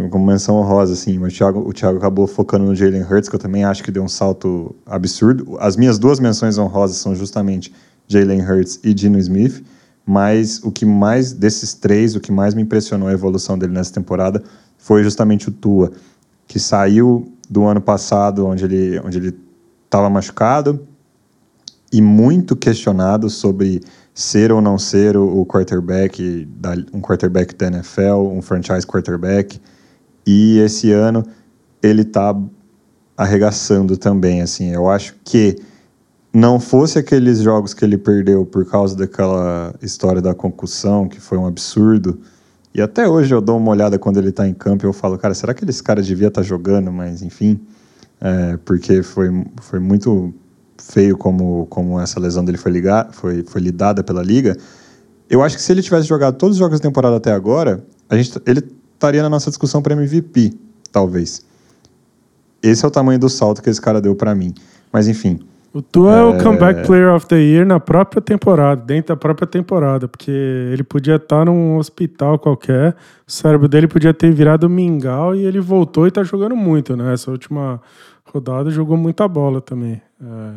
como 0.10 0.26
menção 0.26 0.56
honrosa, 0.56 0.94
assim, 0.94 1.20
mas 1.20 1.34
o 1.34 1.36
Thiago, 1.36 1.60
o 1.68 1.74
Thiago 1.74 1.98
acabou 1.98 2.26
focando 2.26 2.66
no 2.66 2.76
Jalen 2.76 3.04
Hurts, 3.04 3.28
que 3.28 3.36
eu 3.36 3.40
também 3.40 3.66
acho 3.66 3.84
que 3.84 3.92
deu 3.92 4.02
um 4.02 4.08
salto 4.08 4.76
absurdo. 4.86 5.58
As 5.60 5.76
minhas 5.76 6.00
duas 6.00 6.20
menções 6.20 6.58
honrosas 6.58 6.98
são 6.98 7.14
justamente 7.14 7.74
Jalen 8.08 8.42
Hurts 8.42 8.80
e 8.84 8.94
Dino 8.94 9.20
Smith, 9.20 9.64
mas 10.06 10.64
o 10.64 10.72
que 10.72 10.86
mais 10.86 11.34
desses 11.34 11.74
três, 11.74 12.16
o 12.16 12.20
que 12.20 12.32
mais 12.32 12.54
me 12.54 12.62
impressionou 12.62 13.10
a 13.10 13.14
evolução 13.14 13.58
dele 13.58 13.74
nessa 13.74 13.94
temporada 13.94 14.42
foi 14.78 15.04
justamente 15.04 15.50
o 15.50 15.52
Tua, 15.52 15.92
que 16.48 16.60
saiu 16.60 17.32
do 17.50 17.66
ano 17.66 17.82
passado, 17.82 18.46
onde 18.46 18.64
ele, 18.64 19.00
onde 19.00 19.18
ele 19.18 19.38
estava 19.86 20.10
machucado 20.10 20.88
e 21.92 22.02
muito 22.02 22.56
questionado 22.56 23.30
sobre 23.30 23.82
ser 24.20 24.52
ou 24.52 24.62
não 24.62 24.78
ser 24.78 25.16
o, 25.16 25.46
quarterback, 25.46 26.48
um 26.94 27.00
quarterback 27.00 27.56
da 27.56 27.68
NFL, 27.68 28.32
um 28.32 28.42
franchise 28.42 28.86
quarterback. 28.86 29.62
E 30.26 30.60
esse 30.60 30.92
ano 30.92 31.26
ele 31.82 32.02
está 32.02 32.36
arregaçando 33.16 33.96
também, 33.96 34.42
assim. 34.42 34.72
Eu 34.72 34.90
acho 34.90 35.16
que 35.24 35.56
não 36.34 36.60
fosse 36.60 37.00
aqueles 37.00 37.40
jogos 37.40 37.74
que 37.74 37.86
ele 37.86 37.98
perdeu 37.98 38.46
por 38.46 38.66
causa 38.66 38.96
daquela 38.96 39.74
história 39.82 40.22
da 40.22 40.34
concussão, 40.34 41.08
que 41.08 41.20
foi 41.20 41.38
um 41.38 41.46
absurdo. 41.46 42.20
E 42.74 42.82
até 42.82 43.08
hoje 43.08 43.34
eu 43.34 43.42
dou 43.42 43.58
uma 43.58 43.72
olhada 43.72 43.98
quando 43.98 44.18
ele 44.18 44.30
está 44.30 44.48
em 44.48 44.54
campo 44.54 44.86
e 44.86 44.88
eu 44.88 44.94
falo, 44.94 45.18
cara, 45.18 45.34
será 45.34 45.54
que 45.54 45.64
esse 45.64 45.82
cara 45.82 46.02
devia 46.02 46.28
estar 46.28 46.42
tá 46.42 46.48
jogando? 46.48 46.92
Mas 46.92 47.22
enfim 47.22 47.60
é, 48.22 48.58
porque 48.66 49.02
foi, 49.02 49.30
foi 49.62 49.80
muito 49.80 50.34
feio 50.80 51.18
como, 51.18 51.68
como 51.68 52.00
essa 52.00 52.20
lesão 52.20 52.44
dele 52.44 52.58
foi, 52.58 52.72
ligar, 52.72 53.10
foi, 53.12 53.44
foi 53.44 53.62
lidada 53.62 54.04
pela 54.04 54.24
liga. 54.24 54.58
Eu 55.30 55.44
acho 55.44 55.56
que 55.56 55.62
se 55.62 55.72
ele 55.72 55.82
tivesse 55.82 56.08
jogado 56.08 56.38
todos 56.38 56.56
os 56.56 56.60
jogos 56.60 56.80
da 56.80 56.88
temporada 56.88 57.18
até 57.18 57.32
agora, 57.32 57.84
a 58.10 58.16
gente, 58.18 58.42
ele 58.46 58.64
estaria 58.94 59.22
na 59.22 59.30
nossa 59.30 59.50
discussão 59.50 59.82
para 59.82 59.94
MVP, 59.94 60.54
talvez. 60.92 61.46
Esse 62.62 62.84
é 62.84 62.88
o 62.88 62.92
tamanho 62.92 63.20
do 63.20 63.30
salto 63.30 63.62
que 63.62 63.70
esse 63.70 63.82
cara 63.82 64.02
deu 64.02 64.16
para 64.16 64.34
mim. 64.36 64.54
Mas 64.92 65.08
enfim. 65.08 65.40
O 65.72 65.82
Tua 65.82 66.16
é... 66.16 66.20
é... 66.20 66.24
o 66.24 66.44
comeback 66.44 66.86
player 66.86 67.14
of 67.14 67.28
the 67.28 67.38
year 67.40 67.66
na 67.66 67.80
própria 67.80 68.22
temporada, 68.22 68.82
dentro 68.82 69.14
da 69.14 69.16
própria 69.16 69.48
temporada, 69.48 70.08
porque 70.08 70.32
ele 70.32 70.84
podia 70.84 71.16
estar 71.16 71.46
num 71.46 71.78
hospital 71.78 72.40
qualquer, 72.40 72.96
o 73.28 73.32
cérebro 73.32 73.68
dele 73.68 73.88
podia 73.88 74.14
ter 74.14 74.34
virado 74.34 74.68
mingau 74.68 75.36
e 75.36 75.46
ele 75.46 75.60
voltou 75.60 76.08
e 76.08 76.12
tá 76.12 76.24
jogando 76.24 76.56
muito, 76.56 76.98
né? 76.98 77.14
Essa 77.14 77.30
última 77.30 77.80
rodada 78.26 78.72
jogou 78.72 78.98
muita 78.98 79.28
bola 79.28 79.62
também. 79.62 80.02
É, 80.22 80.52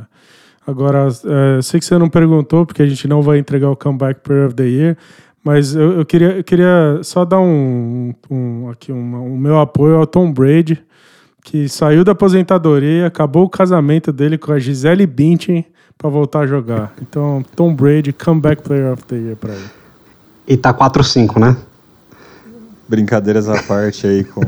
agora, 0.67 1.09
é, 1.09 1.63
sei 1.63 1.81
que 1.81 1.87
você 1.87 1.99
não 1.99 2.09
perguntou, 2.09 2.67
porque 2.67 2.83
a 2.83 2.87
gente 2.87 3.07
não 3.07 3.23
vai 3.23 3.39
entregar 3.39 3.71
o 3.71 3.77
Comeback 3.77 4.21
Player 4.21 4.47
of 4.47 4.55
the 4.55 4.65
Year, 4.65 4.97
Mas 5.45 5.75
eu, 5.75 5.99
eu, 5.99 6.07
queria, 6.07 6.37
eu 6.37 6.45
queria 6.45 7.01
só 7.03 7.25
dar 7.25 7.41
um, 7.41 8.15
um 8.31 8.71
aqui 8.71 8.93
um, 8.93 9.35
um 9.35 9.37
meu 9.37 9.59
apoio 9.59 9.97
ao 9.97 10.07
Tom 10.07 10.33
Brady, 10.33 10.81
que 11.43 11.69
saiu 11.69 12.05
da 12.05 12.13
aposentadoria, 12.13 13.07
acabou 13.07 13.45
o 13.45 13.51
casamento 13.51 14.13
dele 14.13 14.39
com 14.39 14.53
a 14.53 14.59
Gisele 14.61 15.07
Bündchen 15.07 15.67
para 15.99 16.09
voltar 16.09 16.41
a 16.41 16.47
jogar. 16.47 16.95
Então, 17.03 17.45
Tom 17.57 17.75
Brady, 17.75 18.13
comeback 18.13 18.63
player 18.63 18.93
of 18.93 19.03
the 19.05 19.17
year 19.17 19.37
para 19.37 19.53
ele. 19.53 19.71
E 20.47 20.57
tá 20.57 20.73
4-5, 20.73 21.41
né? 21.41 21.57
Brincadeiras 22.89 23.49
à 23.49 23.61
parte 23.63 24.07
aí 24.07 24.23
com, 24.23 24.43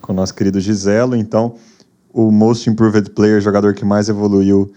com 0.00 0.12
o 0.12 0.16
nosso 0.16 0.34
querido 0.34 0.60
Giselo. 0.60 1.14
Então, 1.14 1.56
o 2.12 2.30
Most 2.30 2.68
Improved 2.68 3.10
Player, 3.10 3.40
jogador 3.40 3.74
que 3.74 3.84
mais 3.84 4.08
evoluiu, 4.08 4.72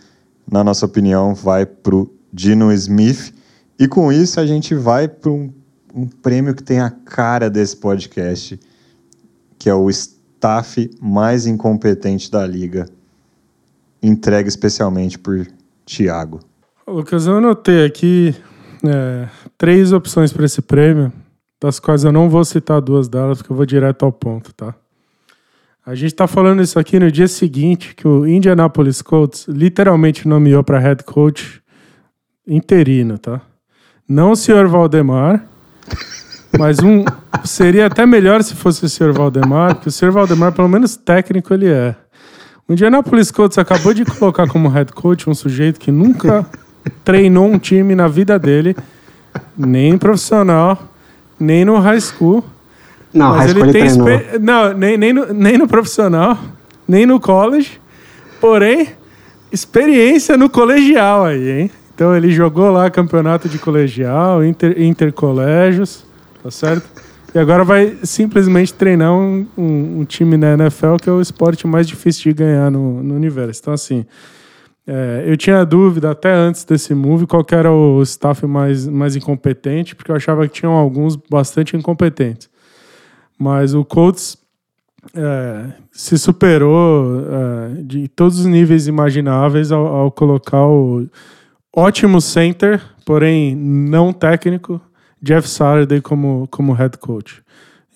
na 0.50 0.64
nossa 0.64 0.86
opinião, 0.86 1.34
vai 1.34 1.66
pro 1.66 2.14
Dino 2.32 2.72
Smith. 2.72 3.34
E 3.80 3.88
com 3.88 4.12
isso 4.12 4.40
a 4.40 4.46
gente 4.46 4.76
vai 4.76 5.08
para 5.08 5.32
um 5.32 5.52
um 5.94 6.08
prêmio 6.08 6.56
que 6.56 6.64
tem 6.64 6.80
a 6.80 6.90
cara 6.90 7.50
desse 7.50 7.78
podcast, 7.78 8.60
que 9.60 9.70
é 9.70 9.76
o 9.76 9.90
staff 9.90 10.90
mais 11.00 11.46
incompetente 11.46 12.32
da 12.32 12.46
liga, 12.48 12.90
entregue 14.02 14.50
especialmente 14.50 15.20
por 15.20 15.46
Thiago. 15.86 16.40
Lucas, 16.88 17.28
eu 17.28 17.38
anotei 17.38 17.86
aqui 17.86 18.36
é, 18.84 19.30
três 19.58 19.94
opções 19.94 20.34
para 20.34 20.46
esse 20.46 20.62
prêmio, 20.62 21.14
das 21.62 21.80
quais 21.80 22.04
eu 22.04 22.12
não 22.12 22.30
vou 22.30 22.44
citar 22.44 22.82
duas 22.82 23.08
delas, 23.08 23.38
porque 23.38 23.52
eu 23.52 23.56
vou 23.56 23.66
direto 23.66 24.04
ao 24.04 24.12
ponto, 24.12 24.54
tá? 24.54 24.76
A 25.86 25.96
gente 25.96 26.14
está 26.14 26.28
falando 26.28 26.62
isso 26.62 26.80
aqui 26.80 26.98
no 26.98 27.12
dia 27.12 27.28
seguinte 27.28 27.94
que 27.94 28.08
o 28.08 28.26
Indianapolis 28.26 29.02
Colts 29.02 29.46
literalmente 29.50 30.26
nomeou 30.26 30.64
para 30.64 30.80
head 30.80 31.04
coach 31.04 31.62
interino, 32.48 33.18
tá? 33.18 33.42
Não 34.08 34.32
o 34.32 34.36
senhor 34.36 34.66
Valdemar, 34.70 35.46
mas 36.58 36.80
um 36.80 37.04
seria 37.44 37.88
até 37.88 38.06
melhor 38.06 38.42
se 38.44 38.56
fosse 38.56 38.86
o 38.86 38.90
Sr. 38.90 39.12
Valdemar, 39.12 39.76
porque 39.76 39.90
o 39.90 39.92
Sr. 39.92 40.12
Valdemar, 40.12 40.54
pelo 40.54 40.70
menos 40.70 40.96
técnico, 40.96 41.54
ele 41.54 41.68
é. 41.68 41.94
O 42.66 42.72
Indianapolis 42.72 43.30
Colts 43.30 43.58
acabou 43.58 43.94
de 43.94 44.06
colocar 44.06 44.48
como 44.48 44.70
head 44.70 44.94
coach 44.94 45.30
um 45.30 45.34
sujeito 45.34 45.82
que 45.82 45.92
nunca 45.92 46.46
treinou 47.04 47.46
um 47.46 47.60
time 47.60 47.94
na 47.94 48.08
vida 48.08 48.40
dele, 48.40 48.74
nem 49.58 49.98
profissional, 49.98 50.82
nem 51.38 51.66
no 51.66 51.78
high 51.78 52.00
school. 52.00 52.42
Não, 53.14 53.36
mas 53.36 53.52
ele 53.52 53.72
tem 53.72 53.86
exper- 53.86 54.40
não, 54.42 54.74
nem, 54.74 54.98
nem, 54.98 55.14
no, 55.14 55.34
nem 55.34 55.58
no 55.58 55.68
profissional, 55.68 56.38
nem 56.88 57.06
no 57.06 57.20
college, 57.20 57.80
porém 58.42 58.90
experiência 59.52 60.36
no 60.36 60.50
colegial 60.50 61.26
aí, 61.26 61.62
hein? 61.62 61.72
Então 61.94 62.16
ele 62.16 62.32
jogou 62.32 62.72
lá 62.72 62.90
campeonato 62.90 63.48
de 63.48 63.60
colegial, 63.60 64.44
inter, 64.44 64.82
intercolégios, 64.82 66.04
tá 66.42 66.50
certo? 66.50 66.90
E 67.36 67.40
agora 67.40 67.64
vai 67.64 67.98
simplesmente 68.04 68.74
treinar 68.74 69.14
um, 69.14 69.46
um, 69.58 70.00
um 70.00 70.06
time 70.06 70.38
na 70.38 70.54
NFL, 70.54 70.96
que 71.02 71.10
é 71.10 71.12
o 71.12 71.22
esporte 71.22 71.66
mais 71.68 71.88
difícil 71.88 72.32
de 72.32 72.34
ganhar 72.34 72.70
no, 72.70 73.02
no 73.02 73.16
universo. 73.16 73.60
Então, 73.62 73.74
assim, 73.74 74.06
é, 74.86 75.24
eu 75.26 75.38
tinha 75.38 75.64
dúvida 75.66 76.12
até 76.12 76.32
antes 76.32 76.64
desse 76.64 76.94
move 76.94 77.26
qual 77.26 77.44
que 77.44 77.56
era 77.56 77.72
o 77.72 78.02
staff 78.04 78.46
mais, 78.46 78.88
mais 78.88 79.16
incompetente, 79.16 79.96
porque 79.96 80.12
eu 80.12 80.16
achava 80.16 80.48
que 80.48 80.54
tinham 80.54 80.74
alguns 80.74 81.16
bastante 81.16 81.76
incompetentes. 81.76 82.50
Mas 83.38 83.74
o 83.74 83.84
Colts 83.84 84.38
é, 85.14 85.74
se 85.92 86.18
superou 86.18 87.20
é, 87.20 87.82
de 87.84 88.08
todos 88.08 88.40
os 88.40 88.46
níveis 88.46 88.88
imagináveis 88.88 89.72
ao, 89.72 89.86
ao 89.86 90.12
colocar 90.12 90.66
o 90.66 91.08
ótimo 91.76 92.22
center, 92.22 92.82
porém 93.06 93.56
não 93.56 94.14
técnico, 94.14 94.80
Jeff 95.22 95.48
Saturday 95.48 96.02
como, 96.02 96.48
como 96.52 96.74
head 96.74 96.98
coach. 96.98 97.44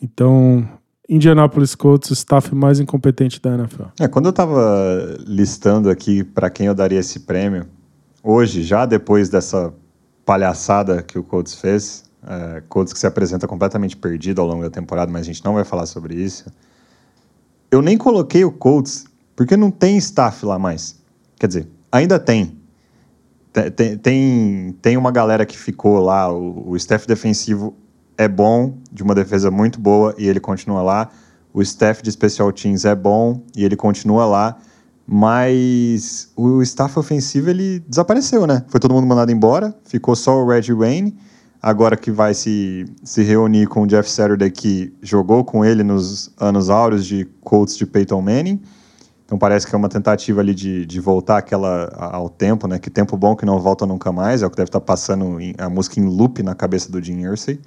Então, 0.01 0.67
Indianapolis 1.09 1.75
Colts, 1.75 2.11
staff 2.11 2.53
mais 2.53 2.79
incompetente 2.79 3.41
da 3.41 3.55
NFL. 3.55 3.83
É, 3.99 4.07
quando 4.07 4.25
eu 4.25 4.31
estava 4.31 5.17
listando 5.25 5.89
aqui 5.89 6.23
para 6.23 6.49
quem 6.49 6.67
eu 6.67 6.75
daria 6.75 6.99
esse 6.99 7.21
prêmio, 7.21 7.65
hoje, 8.23 8.63
já 8.63 8.85
depois 8.85 9.29
dessa 9.29 9.73
palhaçada 10.25 11.01
que 11.01 11.17
o 11.17 11.23
Colts 11.23 11.55
fez, 11.55 12.03
é, 12.27 12.61
Colts 12.69 12.93
que 12.93 12.99
se 12.99 13.07
apresenta 13.07 13.47
completamente 13.47 13.95
perdido 13.95 14.41
ao 14.41 14.47
longo 14.47 14.61
da 14.63 14.69
temporada, 14.69 15.11
mas 15.11 15.21
a 15.21 15.25
gente 15.25 15.43
não 15.43 15.53
vai 15.53 15.63
falar 15.63 15.85
sobre 15.85 16.15
isso. 16.15 16.45
Eu 17.71 17.81
nem 17.81 17.97
coloquei 17.97 18.43
o 18.43 18.51
Colts 18.51 19.05
porque 19.35 19.55
não 19.57 19.71
tem 19.71 19.97
staff 19.97 20.45
lá 20.45 20.57
mais. 20.59 20.95
Quer 21.39 21.47
dizer, 21.47 21.67
ainda 21.91 22.19
tem. 22.19 22.57
Te- 23.53 23.71
Tem, 23.71 23.97
tem, 23.97 24.75
tem 24.81 24.97
uma 24.97 25.11
galera 25.11 25.45
que 25.45 25.57
ficou 25.57 25.99
lá, 25.99 26.31
o, 26.31 26.69
o 26.71 26.75
staff 26.75 27.07
defensivo 27.07 27.75
é 28.17 28.27
bom, 28.27 28.77
de 28.91 29.03
uma 29.03 29.13
defesa 29.15 29.49
muito 29.51 29.79
boa, 29.79 30.13
e 30.17 30.27
ele 30.27 30.39
continua 30.39 30.81
lá. 30.81 31.09
O 31.53 31.61
staff 31.61 32.01
de 32.03 32.11
special 32.11 32.51
teams 32.51 32.85
é 32.85 32.93
bom 32.95 33.41
e 33.55 33.63
ele 33.63 33.75
continua 33.75 34.25
lá, 34.25 34.57
mas 35.07 36.31
o 36.35 36.61
staff 36.61 36.97
ofensivo 36.99 37.49
ele 37.49 37.79
desapareceu, 37.87 38.45
né? 38.45 38.63
Foi 38.67 38.79
todo 38.79 38.93
mundo 38.93 39.07
mandado 39.07 39.31
embora, 39.31 39.73
ficou 39.85 40.15
só 40.15 40.35
o 40.43 40.47
Reggie 40.47 40.73
Wayne, 40.73 41.15
agora 41.61 41.97
que 41.97 42.11
vai 42.11 42.33
se, 42.33 42.85
se 43.03 43.23
reunir 43.23 43.67
com 43.67 43.83
o 43.83 43.87
Jeff 43.87 44.09
Saturday, 44.09 44.49
que 44.51 44.93
jogou 45.01 45.43
com 45.43 45.63
ele 45.65 45.83
nos 45.83 46.31
anos 46.39 46.69
áureos 46.69 47.05
de 47.05 47.25
Colts 47.41 47.75
de 47.77 47.85
Peyton 47.85 48.21
Manning. 48.21 48.61
Então 49.25 49.37
parece 49.37 49.67
que 49.67 49.75
é 49.75 49.77
uma 49.77 49.89
tentativa 49.89 50.39
ali 50.39 50.53
de, 50.55 50.85
de 50.85 50.99
voltar 51.01 51.37
aquela 51.37 51.89
ao 51.95 52.29
tempo, 52.29 52.65
né? 52.67 52.79
Que 52.79 52.89
tempo 52.89 53.17
bom 53.17 53.35
que 53.35 53.45
não 53.45 53.59
volta 53.59 53.85
nunca 53.85 54.11
mais, 54.11 54.41
é 54.41 54.45
o 54.47 54.49
que 54.49 54.55
deve 54.55 54.69
estar 54.69 54.79
passando 54.79 55.39
em- 55.41 55.53
a 55.57 55.69
música 55.69 55.99
em 55.99 56.05
loop 56.05 56.41
na 56.41 56.55
cabeça 56.55 56.89
do 56.89 57.03
Jim 57.03 57.19
Irsay, 57.23 57.59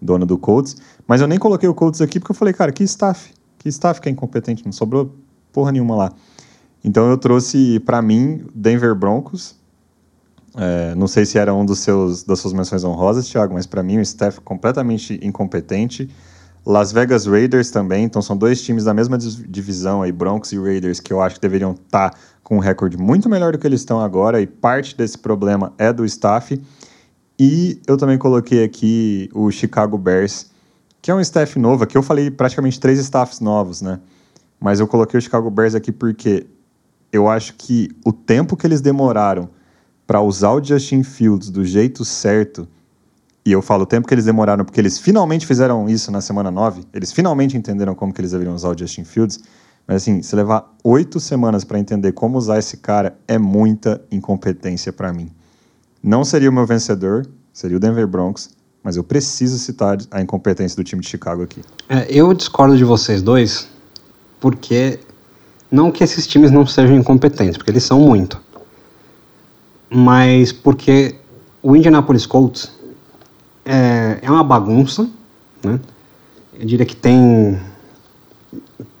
dono 0.00 0.24
do 0.24 0.38
Colts. 0.38 0.76
Mas 1.06 1.20
eu 1.20 1.26
nem 1.26 1.38
coloquei 1.38 1.68
o 1.68 1.74
Colts 1.74 2.00
aqui 2.00 2.18
porque 2.18 2.32
eu 2.32 2.36
falei, 2.36 2.54
cara, 2.54 2.72
que 2.72 2.82
staff, 2.84 3.30
que 3.58 3.68
staff 3.68 4.00
que 4.00 4.08
é 4.08 4.12
incompetente, 4.12 4.64
não 4.64 4.72
sobrou 4.72 5.14
porra 5.52 5.70
nenhuma 5.70 5.96
lá. 5.96 6.12
Então 6.82 7.10
eu 7.10 7.18
trouxe 7.18 7.78
para 7.80 8.00
mim 8.00 8.46
Denver 8.54 8.94
Broncos. 8.94 9.54
É, 10.56 10.94
não 10.94 11.06
sei 11.06 11.26
se 11.26 11.38
era 11.38 11.52
um 11.52 11.66
dos 11.66 11.80
seus 11.80 12.22
das 12.22 12.40
suas 12.40 12.54
menções 12.54 12.82
honrosas, 12.82 13.28
Thiago, 13.28 13.54
mas 13.54 13.66
para 13.66 13.82
mim 13.82 13.98
o 13.98 14.00
staff 14.00 14.40
completamente 14.40 15.20
incompetente. 15.22 16.08
Las 16.64 16.90
Vegas 16.90 17.26
Raiders 17.26 17.70
também, 17.70 18.04
então 18.04 18.20
são 18.20 18.36
dois 18.36 18.60
times 18.60 18.84
da 18.84 18.92
mesma 18.92 19.16
divisão 19.16 20.02
aí, 20.02 20.10
Broncos 20.10 20.50
e 20.50 20.58
Raiders, 20.58 20.98
que 20.98 21.12
eu 21.12 21.20
acho 21.20 21.36
que 21.36 21.40
deveriam 21.40 21.72
estar 21.72 22.12
com 22.42 22.56
um 22.56 22.58
recorde 22.58 22.96
muito 22.96 23.28
melhor 23.28 23.52
do 23.52 23.58
que 23.58 23.66
eles 23.66 23.80
estão 23.80 24.00
agora, 24.00 24.40
e 24.40 24.46
parte 24.48 24.96
desse 24.96 25.16
problema 25.16 25.72
é 25.78 25.92
do 25.92 26.04
staff. 26.04 26.60
E 27.38 27.80
eu 27.86 27.96
também 27.96 28.18
coloquei 28.18 28.64
aqui 28.64 29.30
o 29.32 29.48
Chicago 29.52 29.96
Bears, 29.96 30.50
que 31.00 31.08
é 31.08 31.14
um 31.14 31.20
staff 31.20 31.56
novo, 31.56 31.84
aqui 31.84 31.96
eu 31.96 32.02
falei 32.02 32.32
praticamente 32.32 32.80
três 32.80 32.98
staffs 32.98 33.38
novos, 33.38 33.80
né? 33.80 34.00
Mas 34.58 34.80
eu 34.80 34.88
coloquei 34.88 35.18
o 35.18 35.22
Chicago 35.22 35.48
Bears 35.50 35.74
aqui 35.74 35.92
porque 35.92 36.46
eu 37.12 37.28
acho 37.28 37.54
que 37.54 37.90
o 38.04 38.12
tempo 38.12 38.56
que 38.56 38.66
eles 38.66 38.80
demoraram 38.80 39.48
para 40.06 40.20
usar 40.20 40.52
o 40.52 40.62
Justin 40.62 41.02
Fields 41.02 41.50
do 41.50 41.64
jeito 41.64 42.04
certo, 42.04 42.68
e 43.44 43.52
eu 43.52 43.62
falo 43.62 43.82
o 43.82 43.86
tempo 43.86 44.06
que 44.06 44.14
eles 44.14 44.24
demoraram 44.24 44.64
porque 44.64 44.80
eles 44.80 44.98
finalmente 44.98 45.46
fizeram 45.46 45.88
isso 45.88 46.10
na 46.10 46.20
semana 46.20 46.50
9, 46.50 46.82
eles 46.92 47.12
finalmente 47.12 47.56
entenderam 47.56 47.94
como 47.94 48.12
que 48.12 48.20
eles 48.20 48.30
deveriam 48.30 48.54
usar 48.54 48.70
o 48.70 48.78
Justin 48.78 49.04
Fields, 49.04 49.40
mas 49.86 50.02
assim, 50.02 50.20
se 50.22 50.34
levar 50.34 50.74
oito 50.82 51.20
semanas 51.20 51.64
para 51.64 51.78
entender 51.78 52.12
como 52.12 52.36
usar 52.36 52.58
esse 52.58 52.76
cara 52.78 53.16
é 53.28 53.38
muita 53.38 54.02
incompetência 54.10 54.92
para 54.92 55.12
mim. 55.12 55.30
Não 56.02 56.24
seria 56.24 56.50
o 56.50 56.52
meu 56.52 56.66
vencedor, 56.66 57.26
seria 57.52 57.76
o 57.76 57.80
Denver 57.80 58.06
Broncos, 58.06 58.50
mas 58.82 58.96
eu 58.96 59.04
preciso 59.04 59.58
citar 59.58 59.98
a 60.10 60.20
incompetência 60.20 60.76
do 60.76 60.84
time 60.84 61.02
de 61.02 61.08
Chicago 61.08 61.42
aqui. 61.42 61.60
É, 61.88 62.06
eu 62.08 62.32
discordo 62.32 62.76
de 62.76 62.84
vocês 62.84 63.22
dois, 63.22 63.68
porque 64.40 65.00
não 65.70 65.90
que 65.90 66.04
esses 66.04 66.26
times 66.26 66.50
não 66.50 66.66
sejam 66.66 66.96
incompetentes, 66.96 67.56
porque 67.56 67.70
eles 67.70 67.82
são 67.82 68.00
muito, 68.00 68.40
mas 69.90 70.52
porque 70.52 71.14
o 71.62 71.74
Indianapolis 71.76 72.26
Colts 72.26 72.72
é, 73.64 74.18
é 74.22 74.30
uma 74.30 74.44
bagunça, 74.44 75.08
né? 75.62 75.80
Eu 76.58 76.66
diria 76.66 76.86
que 76.86 76.96
tem 76.96 77.58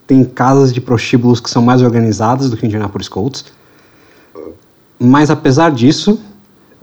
tem 0.06 0.24
casas 0.24 0.72
de 0.72 0.80
prostíbulos 0.80 1.40
que 1.40 1.50
são 1.50 1.62
mais 1.62 1.82
organizadas 1.82 2.48
do 2.48 2.56
que 2.56 2.64
o 2.64 2.66
Indianapolis 2.66 3.08
Colts, 3.08 3.44
mas 4.98 5.30
apesar 5.30 5.70
disso, 5.72 6.20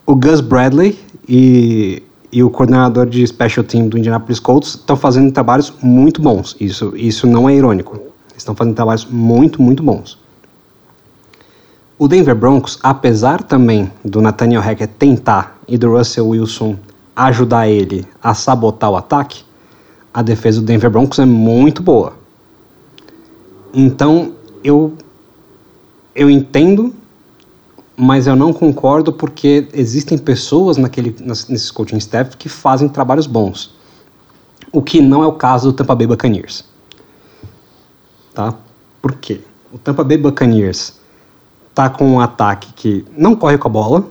o 0.06 0.16
Gus 0.16 0.42
Bradley 0.42 1.00
e, 1.28 2.04
e 2.32 2.44
o 2.44 2.50
coordenador 2.50 3.06
de 3.06 3.26
special 3.26 3.64
team 3.64 3.88
do 3.88 3.98
Indianapolis 3.98 4.40
Colts 4.40 4.76
estão 4.76 4.96
fazendo 4.96 5.32
trabalhos 5.32 5.74
muito 5.82 6.22
bons. 6.22 6.56
Isso, 6.60 6.94
isso 6.96 7.26
não 7.26 7.48
é 7.48 7.56
irônico. 7.56 8.00
Estão 8.36 8.54
fazendo 8.56 8.76
trabalhos 8.76 9.06
muito, 9.06 9.62
muito 9.62 9.82
bons. 9.82 10.20
O 12.04 12.08
Denver 12.10 12.36
Broncos, 12.36 12.78
apesar 12.84 13.42
também 13.42 13.90
do 14.04 14.20
Nathaniel 14.20 14.60
Hackett 14.60 14.94
tentar 14.96 15.58
e 15.66 15.78
do 15.78 15.90
Russell 15.96 16.28
Wilson 16.28 16.76
ajudar 17.16 17.70
ele 17.70 18.06
a 18.22 18.34
sabotar 18.34 18.92
o 18.92 18.98
ataque, 18.98 19.46
a 20.14 20.22
defesa 20.22 20.60
do 20.60 20.66
Denver 20.66 20.90
Broncos 20.90 21.18
é 21.20 21.26
muito 21.26 21.82
boa. 21.82 22.12
Então, 23.74 24.34
eu 24.62 24.98
eu 26.14 26.30
entendo 26.30 26.94
mas 27.96 28.28
eu 28.28 28.36
não 28.36 28.52
concordo 28.52 29.14
porque 29.14 29.70
existem 29.72 30.18
pessoas 30.18 30.76
naquele, 30.76 31.16
nesses 31.22 31.72
coaching 31.72 32.00
staff 32.00 32.36
que 32.36 32.50
fazem 32.50 32.90
trabalhos 32.90 33.28
bons. 33.28 33.74
O 34.74 34.82
que 34.82 35.00
não 35.00 35.24
é 35.24 35.26
o 35.26 35.32
caso 35.32 35.72
do 35.72 35.74
Tampa 35.78 35.96
Bay 35.96 36.08
Buccaneers. 36.08 36.66
Tá? 38.34 38.56
Por 39.02 39.14
quê? 39.14 39.40
O 39.72 39.78
Tampa 39.78 40.04
Bay 40.04 40.18
Buccaneers 40.18 41.02
tá 41.74 41.90
com 41.90 42.06
um 42.06 42.20
ataque 42.20 42.72
que 42.74 43.06
não 43.18 43.36
corre 43.36 43.58
com 43.58 43.68
a 43.68 43.72
bola, 43.72 44.08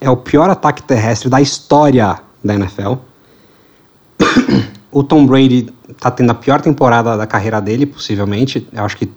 é 0.00 0.10
o 0.10 0.16
pior 0.16 0.50
ataque 0.50 0.82
terrestre 0.82 1.28
da 1.28 1.40
história 1.40 2.18
da 2.44 2.54
NFL. 2.54 2.94
o 4.92 5.02
Tom 5.02 5.26
Brady 5.26 5.72
tá 6.00 6.10
tendo 6.10 6.30
a 6.30 6.34
pior 6.34 6.60
temporada 6.60 7.16
da 7.16 7.26
carreira 7.26 7.60
dele, 7.60 7.86
possivelmente. 7.86 8.68
Eu 8.72 8.84
acho 8.84 8.96
que 8.96 9.10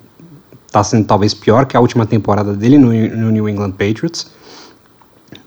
tá 0.71 0.83
sendo 0.83 1.05
talvez 1.05 1.33
pior 1.33 1.65
que 1.65 1.75
a 1.75 1.79
última 1.79 2.05
temporada 2.05 2.53
dele 2.53 2.77
no, 2.77 2.91
no 2.91 3.31
New 3.31 3.49
England 3.49 3.71
Patriots. 3.71 4.27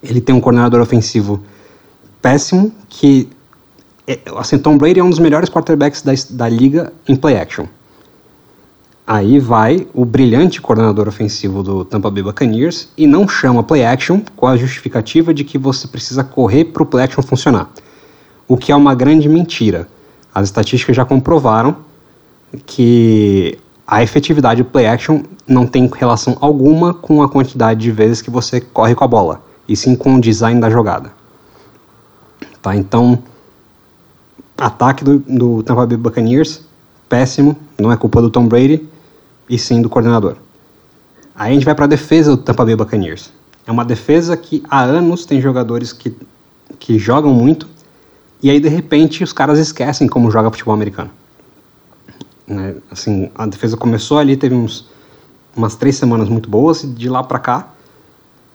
Ele 0.02 0.20
tem 0.20 0.34
um 0.34 0.40
coordenador 0.40 0.80
ofensivo 0.80 1.42
péssimo, 2.20 2.72
que 2.88 3.28
é, 4.06 4.18
assim, 4.36 4.58
Tom 4.58 4.76
Brady 4.76 5.00
é 5.00 5.04
um 5.04 5.10
dos 5.10 5.18
melhores 5.18 5.48
quarterbacks 5.48 6.02
da, 6.02 6.12
da 6.30 6.48
liga 6.48 6.92
em 7.08 7.16
play 7.16 7.36
action. 7.36 7.66
Aí 9.12 9.38
vai 9.38 9.86
o 9.92 10.06
brilhante 10.06 10.58
coordenador 10.58 11.06
ofensivo 11.06 11.62
do 11.62 11.84
Tampa 11.84 12.10
Bay 12.10 12.22
Buccaneers 12.22 12.88
e 12.96 13.06
não 13.06 13.28
chama 13.28 13.62
play 13.62 13.84
action 13.84 14.22
com 14.34 14.46
a 14.46 14.56
justificativa 14.56 15.34
de 15.34 15.44
que 15.44 15.58
você 15.58 15.86
precisa 15.86 16.24
correr 16.24 16.64
para 16.64 16.82
o 16.82 16.86
play 16.86 17.04
action 17.04 17.22
funcionar. 17.22 17.68
O 18.48 18.56
que 18.56 18.72
é 18.72 18.74
uma 18.74 18.94
grande 18.94 19.28
mentira. 19.28 19.86
As 20.34 20.44
estatísticas 20.44 20.96
já 20.96 21.04
comprovaram 21.04 21.76
que 22.64 23.58
a 23.86 24.02
efetividade 24.02 24.62
do 24.62 24.70
play 24.70 24.86
action 24.86 25.20
não 25.46 25.66
tem 25.66 25.90
relação 25.94 26.38
alguma 26.40 26.94
com 26.94 27.22
a 27.22 27.28
quantidade 27.28 27.80
de 27.80 27.90
vezes 27.90 28.22
que 28.22 28.30
você 28.30 28.62
corre 28.62 28.94
com 28.94 29.04
a 29.04 29.08
bola, 29.08 29.42
e 29.68 29.76
sim 29.76 29.94
com 29.94 30.14
o 30.14 30.20
design 30.22 30.58
da 30.58 30.70
jogada. 30.70 31.12
Tá, 32.62 32.74
então, 32.74 33.22
ataque 34.56 35.04
do, 35.04 35.18
do 35.18 35.62
Tampa 35.62 35.84
Bay 35.84 35.98
Buccaneers, 35.98 36.62
péssimo, 37.10 37.54
não 37.78 37.92
é 37.92 37.96
culpa 37.98 38.22
do 38.22 38.30
Tom 38.30 38.48
Brady, 38.48 38.88
e 39.52 39.58
sim 39.58 39.82
do 39.82 39.90
coordenador. 39.90 40.36
Aí 41.34 41.50
a 41.50 41.54
gente 41.54 41.66
vai 41.66 41.74
para 41.74 41.84
a 41.84 41.88
defesa 41.88 42.30
do 42.30 42.38
Tampa 42.38 42.64
Bay 42.64 42.74
Buccaneers. 42.74 43.30
É 43.66 43.70
uma 43.70 43.84
defesa 43.84 44.34
que 44.34 44.62
há 44.68 44.82
anos 44.82 45.26
tem 45.26 45.42
jogadores 45.42 45.92
que, 45.92 46.16
que 46.78 46.98
jogam 46.98 47.34
muito, 47.34 47.68
e 48.42 48.48
aí 48.48 48.58
de 48.58 48.68
repente 48.70 49.22
os 49.22 49.30
caras 49.30 49.58
esquecem 49.58 50.08
como 50.08 50.30
joga 50.30 50.50
futebol 50.50 50.72
americano. 50.72 51.10
Né? 52.46 52.76
Assim, 52.90 53.30
a 53.34 53.44
defesa 53.44 53.76
começou 53.76 54.18
ali, 54.18 54.38
teve 54.38 54.54
uns, 54.54 54.88
umas 55.54 55.76
três 55.76 55.96
semanas 55.96 56.30
muito 56.30 56.48
boas, 56.48 56.82
e 56.82 56.86
de 56.86 57.10
lá 57.10 57.22
para 57.22 57.38
cá 57.38 57.68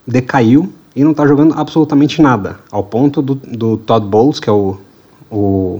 decaiu 0.05 0.73
e 0.95 1.03
não 1.03 1.11
está 1.11 1.27
jogando 1.27 1.53
absolutamente 1.53 2.23
nada. 2.23 2.59
Ao 2.71 2.83
ponto 2.83 3.21
do, 3.21 3.35
do 3.35 3.77
Todd 3.77 4.03
Bowles, 4.07 4.39
que 4.39 4.49
é 4.49 4.53
o, 4.53 4.79
o 5.29 5.79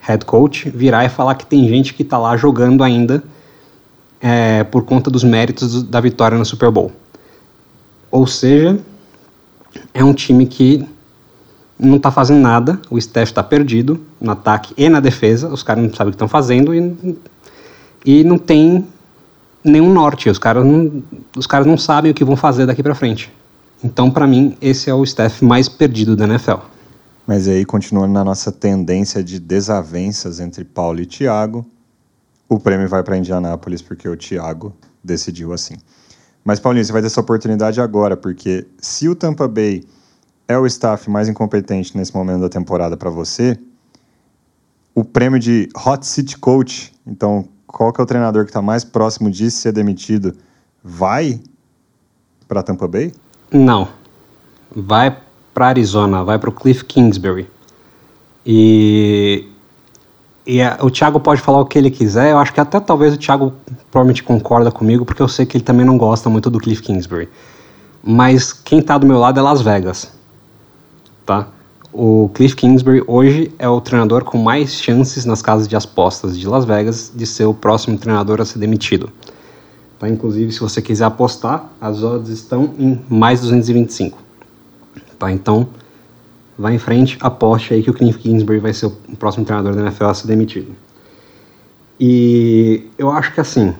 head 0.00 0.24
coach, 0.24 0.68
virar 0.70 1.04
e 1.04 1.08
falar 1.08 1.36
que 1.36 1.46
tem 1.46 1.68
gente 1.68 1.94
que 1.94 2.02
está 2.02 2.18
lá 2.18 2.36
jogando 2.36 2.82
ainda 2.82 3.22
é, 4.28 4.64
por 4.64 4.82
conta 4.82 5.08
dos 5.08 5.22
méritos 5.22 5.84
da 5.84 6.00
vitória 6.00 6.36
no 6.36 6.44
Super 6.44 6.68
Bowl. 6.68 6.90
Ou 8.10 8.26
seja, 8.26 8.76
é 9.94 10.02
um 10.02 10.12
time 10.12 10.46
que 10.46 10.84
não 11.78 11.96
está 11.96 12.10
fazendo 12.10 12.40
nada, 12.40 12.80
o 12.90 13.00
Steph 13.00 13.28
está 13.28 13.42
perdido 13.42 14.00
no 14.20 14.32
ataque 14.32 14.74
e 14.76 14.88
na 14.88 14.98
defesa, 14.98 15.48
os 15.48 15.62
caras 15.62 15.84
não 15.84 15.94
sabem 15.94 16.08
o 16.08 16.10
que 16.10 16.16
estão 16.16 16.26
fazendo 16.26 16.74
e 16.74 17.16
e 18.04 18.22
não 18.22 18.38
tem 18.38 18.86
nenhum 19.62 19.92
norte. 19.92 20.30
Os 20.30 20.38
caras 20.38 20.64
não, 20.64 21.02
os 21.36 21.46
caras 21.46 21.66
não 21.66 21.76
sabem 21.76 22.12
o 22.12 22.14
que 22.14 22.24
vão 22.24 22.36
fazer 22.36 22.66
daqui 22.66 22.82
para 22.82 22.94
frente. 22.94 23.32
Então, 23.82 24.10
para 24.10 24.26
mim, 24.26 24.56
esse 24.60 24.88
é 24.88 24.94
o 24.94 25.02
staff 25.02 25.44
mais 25.44 25.68
perdido 25.68 26.16
da 26.16 26.24
NFL. 26.24 26.58
Mas 27.26 27.48
aí, 27.48 27.64
continuando 27.64 28.12
na 28.12 28.24
nossa 28.24 28.52
tendência 28.52 29.22
de 29.22 29.40
desavenças 29.40 30.38
entre 30.38 30.64
Paulo 30.64 31.00
e 31.00 31.06
Thiago, 31.06 31.66
o 32.48 32.58
prêmio 32.58 32.88
vai 32.88 33.02
para 33.02 33.16
Indianápolis 33.16 33.82
porque 33.82 34.08
o 34.08 34.16
Thiago 34.16 34.74
decidiu 35.02 35.52
assim. 35.52 35.76
Mas, 36.44 36.60
Paulinho, 36.60 36.84
você 36.84 36.92
vai 36.92 37.00
ter 37.02 37.08
essa 37.08 37.20
oportunidade 37.20 37.80
agora, 37.80 38.16
porque 38.16 38.66
se 38.78 39.08
o 39.08 39.16
Tampa 39.16 39.48
Bay 39.48 39.84
é 40.46 40.56
o 40.56 40.64
staff 40.66 41.10
mais 41.10 41.28
incompetente 41.28 41.96
nesse 41.96 42.14
momento 42.14 42.40
da 42.40 42.48
temporada 42.48 42.96
para 42.96 43.10
você, 43.10 43.58
o 44.94 45.04
prêmio 45.04 45.38
de 45.38 45.68
Hot 45.84 46.06
Seat 46.06 46.38
Coach, 46.38 46.94
então 47.06 47.48
qual 47.66 47.92
que 47.92 48.00
é 48.00 48.04
o 48.04 48.06
treinador 48.06 48.44
que 48.44 48.50
está 48.50 48.62
mais 48.62 48.84
próximo 48.84 49.30
de 49.30 49.50
ser 49.50 49.72
demitido, 49.72 50.34
vai 50.82 51.40
para 52.46 52.62
Tampa 52.62 52.86
Bay? 52.86 53.12
Não. 53.52 53.88
Vai 54.74 55.20
para 55.52 55.66
Arizona, 55.66 56.22
vai 56.22 56.38
para 56.38 56.48
o 56.48 56.52
Cliff 56.52 56.84
Kingsbury. 56.84 57.50
E, 58.44 59.48
e 60.46 60.62
a, 60.62 60.78
o 60.80 60.90
Thiago 60.90 61.18
pode 61.18 61.40
falar 61.40 61.60
o 61.60 61.66
que 61.66 61.76
ele 61.76 61.90
quiser. 61.90 62.30
Eu 62.30 62.38
acho 62.38 62.52
que 62.52 62.60
até 62.60 62.78
talvez 62.78 63.14
o 63.14 63.16
Thiago 63.16 63.52
provavelmente 63.90 64.22
concorda 64.22 64.70
comigo, 64.70 65.04
porque 65.04 65.20
eu 65.20 65.28
sei 65.28 65.44
que 65.44 65.56
ele 65.56 65.64
também 65.64 65.84
não 65.84 65.98
gosta 65.98 66.30
muito 66.30 66.48
do 66.48 66.58
Cliff 66.58 66.80
Kingsbury. 66.82 67.28
Mas 68.02 68.52
quem 68.52 68.78
está 68.78 68.96
do 68.96 69.06
meu 69.06 69.18
lado 69.18 69.40
é 69.40 69.42
Las 69.42 69.60
Vegas. 69.60 70.12
Tá? 71.24 71.48
O 71.92 72.30
Cliff 72.32 72.54
Kingsbury 72.54 73.02
hoje 73.06 73.52
é 73.58 73.68
o 73.68 73.80
treinador 73.80 74.22
com 74.22 74.38
mais 74.38 74.74
chances 74.74 75.24
nas 75.24 75.42
casas 75.42 75.66
de 75.66 75.74
apostas 75.74 76.38
de 76.38 76.46
Las 76.46 76.64
Vegas 76.64 77.10
de 77.12 77.26
ser 77.26 77.46
o 77.46 77.54
próximo 77.54 77.98
treinador 77.98 78.40
a 78.40 78.44
ser 78.44 78.60
demitido. 78.60 79.10
Tá? 79.98 80.08
Inclusive, 80.08 80.52
se 80.52 80.60
você 80.60 80.80
quiser 80.80 81.06
apostar, 81.06 81.68
as 81.80 82.02
odds 82.02 82.30
estão 82.30 82.74
em 82.78 83.00
mais 83.08 83.40
225. 83.40 84.18
Tá? 85.18 85.32
Então, 85.32 85.66
vá 86.58 86.72
em 86.72 86.78
frente, 86.78 87.18
aposte 87.20 87.74
aí 87.74 87.82
que 87.82 87.90
o 87.90 87.94
Cliff 87.94 88.18
Kingsbury 88.18 88.58
vai 88.58 88.72
ser 88.72 88.86
o 88.86 89.16
próximo 89.18 89.44
treinador 89.44 89.74
da 89.74 89.82
NFL 89.82 90.04
a 90.04 90.14
ser 90.14 90.26
demitido. 90.26 90.72
E 91.98 92.86
eu 92.98 93.10
acho 93.10 93.32
que 93.32 93.40
assim, 93.40 93.74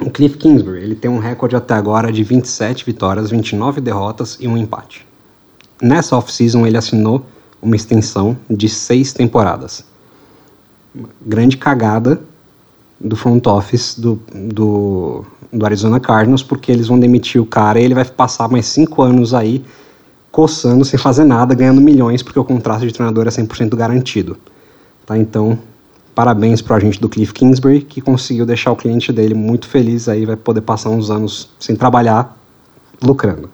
o 0.00 0.10
Cliff 0.10 0.36
Kingsbury 0.36 0.82
ele 0.82 0.94
tem 0.94 1.10
um 1.10 1.18
recorde 1.18 1.56
até 1.56 1.74
agora 1.74 2.12
de 2.12 2.22
27 2.22 2.84
vitórias, 2.84 3.30
29 3.30 3.80
derrotas 3.80 4.36
e 4.40 4.48
um 4.48 4.56
empate. 4.56 5.06
Nessa 5.80 6.16
off-season 6.16 6.66
ele 6.66 6.76
assinou 6.76 7.24
uma 7.60 7.76
extensão 7.76 8.36
de 8.48 8.68
seis 8.68 9.12
temporadas. 9.12 9.84
Grande 11.20 11.56
cagada 11.56 12.20
do 13.00 13.16
front 13.16 13.46
office 13.46 13.98
do, 13.98 14.20
do, 14.32 15.24
do 15.52 15.64
Arizona 15.64 15.98
Cardinals, 15.98 16.42
porque 16.42 16.70
eles 16.70 16.88
vão 16.88 16.98
demitir 16.98 17.40
o 17.40 17.46
cara 17.46 17.80
e 17.80 17.84
ele 17.84 17.94
vai 17.94 18.04
passar 18.04 18.48
mais 18.48 18.66
cinco 18.66 19.02
anos 19.02 19.34
aí 19.34 19.64
coçando 20.32 20.84
sem 20.84 20.98
fazer 20.98 21.24
nada, 21.24 21.54
ganhando 21.54 21.80
milhões, 21.80 22.22
porque 22.22 22.38
o 22.38 22.44
contrato 22.44 22.84
de 22.84 22.92
treinador 22.92 23.28
é 23.28 23.30
100% 23.30 23.76
garantido. 23.76 24.36
Tá? 25.06 25.16
Então, 25.16 25.56
parabéns 26.14 26.60
para 26.60 26.74
o 26.74 26.76
agente 26.76 27.00
do 27.00 27.08
Cliff 27.08 27.32
Kingsbury, 27.32 27.82
que 27.82 28.00
conseguiu 28.00 28.44
deixar 28.44 28.72
o 28.72 28.76
cliente 28.76 29.12
dele 29.12 29.34
muito 29.34 29.68
feliz, 29.68 30.08
aí 30.08 30.26
vai 30.26 30.34
poder 30.34 30.62
passar 30.62 30.90
uns 30.90 31.10
anos 31.10 31.50
sem 31.60 31.76
trabalhar, 31.76 32.36
lucrando 33.00 33.48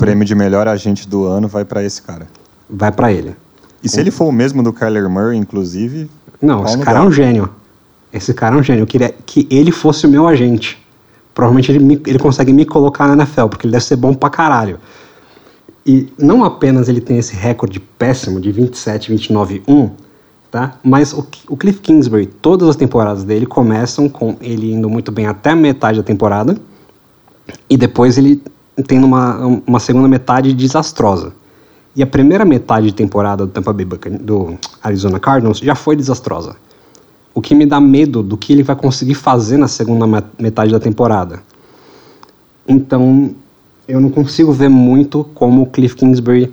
prêmio 0.00 0.24
de 0.24 0.34
melhor 0.34 0.66
agente 0.66 1.06
do 1.06 1.26
ano 1.26 1.46
vai 1.46 1.62
para 1.62 1.84
esse 1.84 2.00
cara. 2.00 2.26
Vai 2.68 2.90
para 2.90 3.12
ele. 3.12 3.36
E 3.84 3.88
se 3.88 4.00
ele 4.00 4.10
for 4.10 4.24
o 4.24 4.32
mesmo 4.32 4.62
do 4.62 4.72
Kyler 4.72 5.08
Murray, 5.10 5.36
inclusive. 5.36 6.10
Não, 6.40 6.64
esse 6.64 6.78
cara 6.78 7.00
é 7.00 7.02
um 7.02 7.12
gênio. 7.12 7.50
Esse 8.10 8.32
cara 8.32 8.56
é 8.56 8.58
um 8.58 8.62
gênio. 8.62 8.82
Eu 8.82 8.86
queria 8.86 9.14
que 9.26 9.46
ele 9.50 9.70
fosse 9.70 10.06
o 10.06 10.08
meu 10.08 10.26
agente. 10.26 10.82
Provavelmente 11.34 11.70
ele, 11.70 11.78
me, 11.78 12.00
ele 12.06 12.18
consegue 12.18 12.52
me 12.52 12.64
colocar 12.64 13.06
na 13.06 13.12
NFL, 13.12 13.46
porque 13.46 13.66
ele 13.66 13.72
deve 13.72 13.84
ser 13.84 13.96
bom 13.96 14.14
pra 14.14 14.30
caralho. 14.30 14.78
E 15.90 16.08
não 16.16 16.44
apenas 16.44 16.88
ele 16.88 17.00
tem 17.00 17.18
esse 17.18 17.34
recorde 17.34 17.80
péssimo 17.80 18.40
de 18.40 18.52
27, 18.52 19.10
29, 19.10 19.60
1, 19.66 19.90
tá? 20.48 20.78
Mas 20.84 21.12
o, 21.12 21.26
o 21.48 21.56
Cliff 21.56 21.80
Kingsbury, 21.80 22.26
todas 22.26 22.68
as 22.68 22.76
temporadas 22.76 23.24
dele 23.24 23.44
começam 23.44 24.08
com 24.08 24.36
ele 24.40 24.72
indo 24.72 24.88
muito 24.88 25.10
bem 25.10 25.26
até 25.26 25.50
a 25.50 25.56
metade 25.56 25.98
da 25.98 26.04
temporada. 26.04 26.56
E 27.68 27.76
depois 27.76 28.16
ele 28.16 28.40
tendo 28.86 29.04
uma, 29.04 29.44
uma 29.66 29.80
segunda 29.80 30.06
metade 30.06 30.54
desastrosa. 30.54 31.32
E 31.96 32.04
a 32.04 32.06
primeira 32.06 32.44
metade 32.44 32.86
de 32.86 32.94
temporada 32.94 33.44
do 33.44 33.50
Tampa 33.50 33.72
Bay 33.72 33.84
do 33.84 34.56
Arizona 34.80 35.18
Cardinals 35.18 35.58
já 35.58 35.74
foi 35.74 35.96
desastrosa. 35.96 36.54
O 37.34 37.40
que 37.40 37.52
me 37.52 37.66
dá 37.66 37.80
medo 37.80 38.22
do 38.22 38.36
que 38.36 38.52
ele 38.52 38.62
vai 38.62 38.76
conseguir 38.76 39.14
fazer 39.14 39.56
na 39.56 39.66
segunda 39.66 40.06
metade 40.38 40.70
da 40.70 40.78
temporada. 40.78 41.42
Então, 42.68 43.34
eu 43.90 44.00
não 44.00 44.10
consigo 44.10 44.52
ver 44.52 44.68
muito 44.68 45.24
como 45.34 45.62
o 45.62 45.66
Cliff 45.66 45.94
Kingsbury 45.94 46.52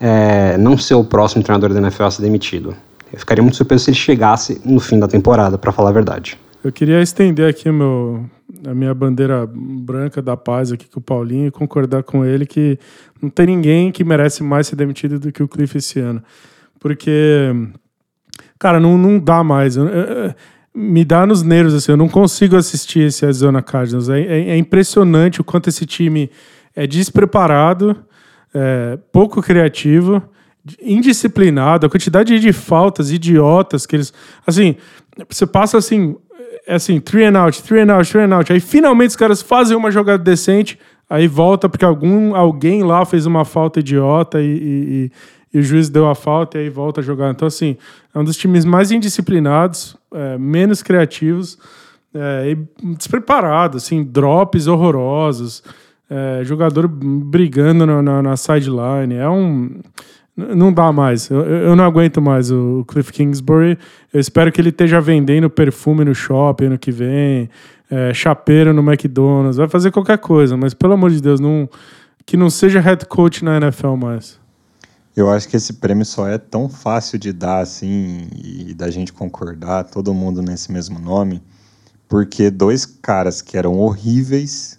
é, 0.00 0.56
não 0.56 0.78
ser 0.78 0.94
o 0.94 1.04
próximo 1.04 1.42
treinador 1.42 1.72
da 1.72 1.80
NFL 1.80 2.04
a 2.04 2.10
ser 2.10 2.22
demitido. 2.22 2.74
Eu 3.12 3.18
ficaria 3.18 3.42
muito 3.42 3.56
surpreso 3.56 3.84
se 3.84 3.90
ele 3.90 3.96
chegasse 3.96 4.60
no 4.64 4.80
fim 4.80 4.98
da 4.98 5.08
temporada, 5.08 5.58
para 5.58 5.72
falar 5.72 5.90
a 5.90 5.92
verdade. 5.92 6.38
Eu 6.62 6.72
queria 6.72 7.00
estender 7.00 7.48
aqui 7.48 7.70
meu, 7.70 8.24
a 8.66 8.74
minha 8.74 8.92
bandeira 8.92 9.48
branca 9.50 10.20
da 10.20 10.36
paz 10.36 10.72
aqui 10.72 10.88
com 10.88 11.00
o 11.00 11.02
Paulinho 11.02 11.46
e 11.46 11.50
concordar 11.50 12.02
com 12.02 12.24
ele 12.24 12.44
que 12.44 12.78
não 13.20 13.30
tem 13.30 13.46
ninguém 13.46 13.90
que 13.90 14.04
merece 14.04 14.42
mais 14.42 14.66
ser 14.66 14.76
demitido 14.76 15.18
do 15.18 15.32
que 15.32 15.42
o 15.42 15.48
Cliff 15.48 15.78
esse 15.78 16.00
ano. 16.00 16.22
Porque, 16.78 17.50
cara, 18.58 18.78
não, 18.78 18.98
não 18.98 19.18
dá 19.18 19.42
mais. 19.42 19.76
me 20.74 21.04
dá 21.04 21.26
nos 21.26 21.42
nervos, 21.42 21.74
assim, 21.74 21.92
eu 21.92 21.96
não 21.96 22.08
consigo 22.08 22.56
assistir 22.56 23.00
esse 23.00 23.24
Arizona 23.24 23.62
Cardinals. 23.62 24.08
É, 24.08 24.20
é, 24.20 24.50
é 24.50 24.56
impressionante 24.56 25.40
o 25.40 25.44
quanto 25.44 25.68
esse 25.68 25.86
time 25.86 26.30
é 26.78 26.86
despreparado, 26.86 27.96
é, 28.54 28.96
pouco 29.10 29.42
criativo, 29.42 30.22
indisciplinado, 30.80 31.84
a 31.84 31.90
quantidade 31.90 32.38
de 32.38 32.52
faltas 32.52 33.10
idiotas 33.10 33.84
que 33.84 33.96
eles. 33.96 34.12
Assim, 34.46 34.76
você 35.28 35.44
passa 35.44 35.76
assim, 35.76 36.14
é 36.64 36.76
assim, 36.76 37.00
three 37.00 37.24
and 37.24 37.36
out, 37.36 37.60
three 37.64 37.80
and 37.80 37.92
out, 37.92 38.08
three 38.08 38.22
and 38.22 38.32
out. 38.32 38.52
Aí 38.52 38.60
finalmente 38.60 39.10
os 39.10 39.16
caras 39.16 39.42
fazem 39.42 39.76
uma 39.76 39.90
jogada 39.90 40.22
decente, 40.22 40.78
aí 41.10 41.26
volta 41.26 41.68
porque 41.68 41.84
algum, 41.84 42.36
alguém 42.36 42.84
lá 42.84 43.04
fez 43.04 43.26
uma 43.26 43.44
falta 43.44 43.80
idiota 43.80 44.40
e, 44.40 44.46
e, 44.46 45.12
e 45.52 45.58
o 45.58 45.62
juiz 45.62 45.88
deu 45.88 46.08
a 46.08 46.14
falta 46.14 46.58
e 46.58 46.60
aí 46.60 46.70
volta 46.70 47.00
a 47.00 47.02
jogar. 47.02 47.32
Então, 47.32 47.48
assim, 47.48 47.76
é 48.14 48.18
um 48.20 48.22
dos 48.22 48.36
times 48.36 48.64
mais 48.64 48.92
indisciplinados, 48.92 49.96
é, 50.14 50.38
menos 50.38 50.80
criativos 50.80 51.58
é, 52.14 52.52
e 52.52 52.94
despreparado, 52.94 53.78
assim, 53.78 54.04
drops 54.04 54.68
horrorosos, 54.68 55.64
é, 56.10 56.42
jogador 56.44 56.88
brigando 56.88 57.84
na, 57.86 58.02
na, 58.02 58.22
na 58.22 58.36
sideline. 58.36 59.14
É 59.14 59.28
um 59.28 59.80
não 60.38 60.72
dá 60.72 60.92
mais. 60.92 61.28
Eu, 61.28 61.44
eu 61.44 61.76
não 61.76 61.84
aguento 61.84 62.22
mais 62.22 62.50
o 62.50 62.84
Cliff 62.86 63.12
Kingsbury. 63.12 63.76
Eu 64.12 64.20
espero 64.20 64.52
que 64.52 64.60
ele 64.60 64.68
esteja 64.68 65.00
vendendo 65.00 65.50
perfume 65.50 66.04
no 66.04 66.14
shopping 66.14 66.66
ano 66.66 66.78
que 66.78 66.92
vem, 66.92 67.50
é, 67.90 68.14
chapeiro 68.14 68.72
no 68.72 68.80
McDonald's, 68.80 69.56
vai 69.56 69.68
fazer 69.68 69.90
qualquer 69.90 70.18
coisa, 70.18 70.56
mas 70.56 70.74
pelo 70.74 70.92
amor 70.92 71.10
de 71.10 71.20
Deus, 71.20 71.40
não, 71.40 71.68
que 72.24 72.36
não 72.36 72.50
seja 72.50 72.80
head 72.80 73.04
coach 73.06 73.44
na 73.44 73.56
NFL 73.56 73.94
mais. 73.94 74.38
Eu 75.16 75.28
acho 75.28 75.48
que 75.48 75.56
esse 75.56 75.72
prêmio 75.74 76.04
só 76.04 76.28
é 76.28 76.38
tão 76.38 76.68
fácil 76.68 77.18
de 77.18 77.32
dar 77.32 77.58
assim 77.58 78.28
e 78.36 78.72
da 78.72 78.88
gente 78.88 79.12
concordar, 79.12 79.84
todo 79.84 80.14
mundo 80.14 80.40
nesse 80.40 80.70
mesmo 80.70 81.00
nome, 81.00 81.42
porque 82.08 82.50
dois 82.50 82.86
caras 82.86 83.42
que 83.42 83.56
eram 83.56 83.80
horríveis 83.80 84.77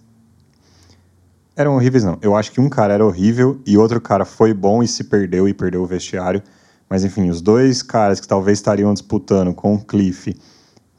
eram 1.60 1.76
horríveis, 1.76 2.05
não. 2.05 2.18
Eu 2.22 2.38
acho 2.38 2.53
que 2.53 2.62
um 2.62 2.70
cara 2.70 2.93
era 2.93 3.05
horrível 3.05 3.60
e 3.66 3.78
outro 3.78 3.99
cara 3.99 4.24
foi 4.24 4.53
bom 4.53 4.82
e 4.82 4.88
se 4.88 5.03
perdeu 5.03 5.45
e 5.45 5.53
perdeu 5.53 5.84
o 5.84 5.86
vestiário. 5.86 6.41
Mas 6.89 7.03
enfim, 7.03 7.30
os 7.30 7.41
dois 7.41 7.84
caras 7.84 8.22
que 8.22 8.28
talvez 8.28 8.60
estariam 8.60 8.93
disputando 8.93 9.53
com 9.53 9.76
o 9.76 9.84
Cliff 9.84 10.34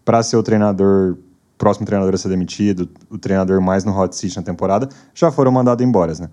para 0.04 0.22
ser 0.22 0.36
o 0.36 0.42
treinador, 0.42 1.16
próximo 1.56 1.86
treinador 1.86 2.14
a 2.14 2.18
ser 2.18 2.28
demitido, 2.28 2.90
o 3.08 3.16
treinador 3.16 3.58
mais 3.62 3.84
no 3.84 3.98
hot 3.98 4.14
seat 4.14 4.36
na 4.36 4.42
temporada, 4.42 4.86
já 5.14 5.32
foram 5.32 5.50
mandados 5.50 5.84
embora, 5.84 6.12
né? 6.20 6.28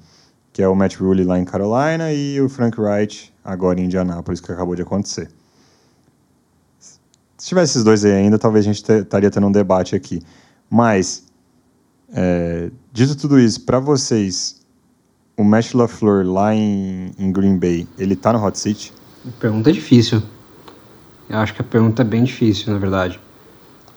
Que 0.51 0.61
é 0.61 0.67
o 0.67 0.75
Matt 0.75 0.97
Rule 0.97 1.23
lá 1.23 1.39
em 1.39 1.45
Carolina 1.45 2.11
e 2.11 2.41
o 2.41 2.49
Frank 2.49 2.79
Wright 2.79 3.33
agora 3.45 3.79
em 3.79 3.85
Indianápolis, 3.85 4.41
que 4.41 4.51
acabou 4.51 4.75
de 4.75 4.81
acontecer. 4.81 5.29
Se 7.37 7.47
tivesse 7.47 7.71
esses 7.71 7.83
dois 7.85 8.03
aí 8.03 8.11
ainda, 8.11 8.37
talvez 8.37 8.65
a 8.65 8.73
gente 8.73 8.91
estaria 8.91 9.31
tendo 9.31 9.47
um 9.47 9.51
debate 9.53 9.95
aqui. 9.95 10.21
Mas 10.69 11.23
é, 12.13 12.71
dito 12.97 13.15
tudo 13.15 13.39
isso, 13.39 13.61
para 13.61 13.79
vocês, 13.79 14.59
o 15.37 15.43
Matt 15.43 15.75
LaFleur 15.75 16.25
lá 16.25 16.55
em, 16.55 17.11
em, 17.19 17.31
Green 17.31 17.55
Bay, 17.55 17.87
ele 17.95 18.15
tá 18.15 18.33
no 18.33 18.43
hot 18.43 18.57
seat? 18.57 18.91
Pergunta 19.39 19.71
difícil. 19.71 20.23
Eu 21.29 21.37
acho 21.37 21.53
que 21.53 21.61
a 21.61 21.63
pergunta 21.63 22.01
é 22.01 22.05
bem 22.05 22.23
difícil, 22.23 22.73
na 22.73 22.79
verdade. 22.79 23.19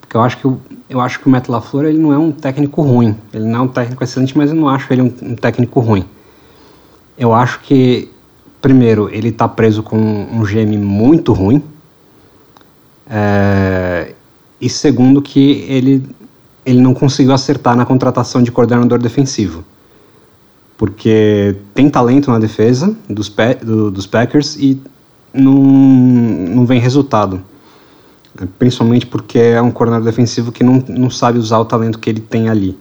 Porque 0.02 0.14
eu 0.14 0.20
acho 0.20 0.36
que, 0.36 0.44
eu, 0.90 1.00
acho 1.00 1.18
que 1.18 1.28
o 1.28 1.30
Matt 1.30 1.48
LaFleur 1.48 1.86
ele 1.86 1.98
não 1.98 2.12
é 2.12 2.18
um 2.18 2.30
técnico 2.30 2.82
ruim. 2.82 3.16
Ele 3.32 3.46
não 3.46 3.60
é 3.60 3.62
um 3.62 3.68
técnico 3.68 4.04
excelente, 4.04 4.36
mas 4.36 4.50
eu 4.50 4.56
não 4.56 4.68
acho 4.68 4.92
ele 4.92 5.00
um, 5.00 5.14
um 5.22 5.34
técnico 5.34 5.80
ruim. 5.80 6.04
Eu 7.16 7.32
acho 7.32 7.60
que, 7.60 8.10
primeiro, 8.60 9.08
ele 9.10 9.30
está 9.30 9.48
preso 9.48 9.82
com 9.82 9.96
um 9.96 10.42
GM 10.42 10.76
muito 10.76 11.32
ruim. 11.32 11.62
É, 13.08 14.14
e 14.60 14.68
segundo, 14.68 15.22
que 15.22 15.64
ele 15.68 16.06
ele 16.64 16.80
não 16.80 16.92
conseguiu 16.94 17.32
acertar 17.32 17.76
na 17.76 17.84
contratação 17.84 18.42
de 18.42 18.52
coordenador 18.52 18.98
defensivo. 18.98 19.64
Porque 20.76 21.56
tem 21.74 21.90
talento 21.90 22.30
na 22.30 22.38
defesa 22.38 22.94
dos, 23.08 23.34
do, 23.62 23.90
dos 23.90 24.06
Packers 24.06 24.56
e 24.56 24.80
não, 25.32 25.52
não 25.52 26.66
vem 26.66 26.80
resultado. 26.80 27.42
Principalmente 28.58 29.06
porque 29.06 29.38
é 29.38 29.60
um 29.60 29.70
coordenador 29.70 30.06
defensivo 30.06 30.52
que 30.52 30.64
não, 30.64 30.82
não 30.88 31.10
sabe 31.10 31.38
usar 31.38 31.58
o 31.58 31.64
talento 31.64 31.98
que 31.98 32.08
ele 32.08 32.20
tem 32.20 32.48
ali. 32.48 32.78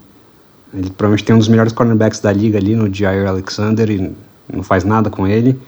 Ele 0.73 0.89
provavelmente 0.91 1.25
tem 1.25 1.35
um 1.35 1.39
dos 1.39 1.47
melhores 1.47 1.73
cornerbacks 1.73 2.19
da 2.19 2.31
liga 2.31 2.57
ali 2.57 2.75
no 2.75 2.93
Jair 2.93 3.27
Alexander 3.27 3.89
e 3.89 4.15
não 4.53 4.63
faz 4.63 4.83
nada 4.83 5.09
com 5.09 5.27
ele. 5.27 5.59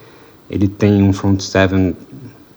Ele 0.50 0.68
tem 0.68 1.02
um 1.02 1.12
front 1.12 1.42
seven 1.42 1.96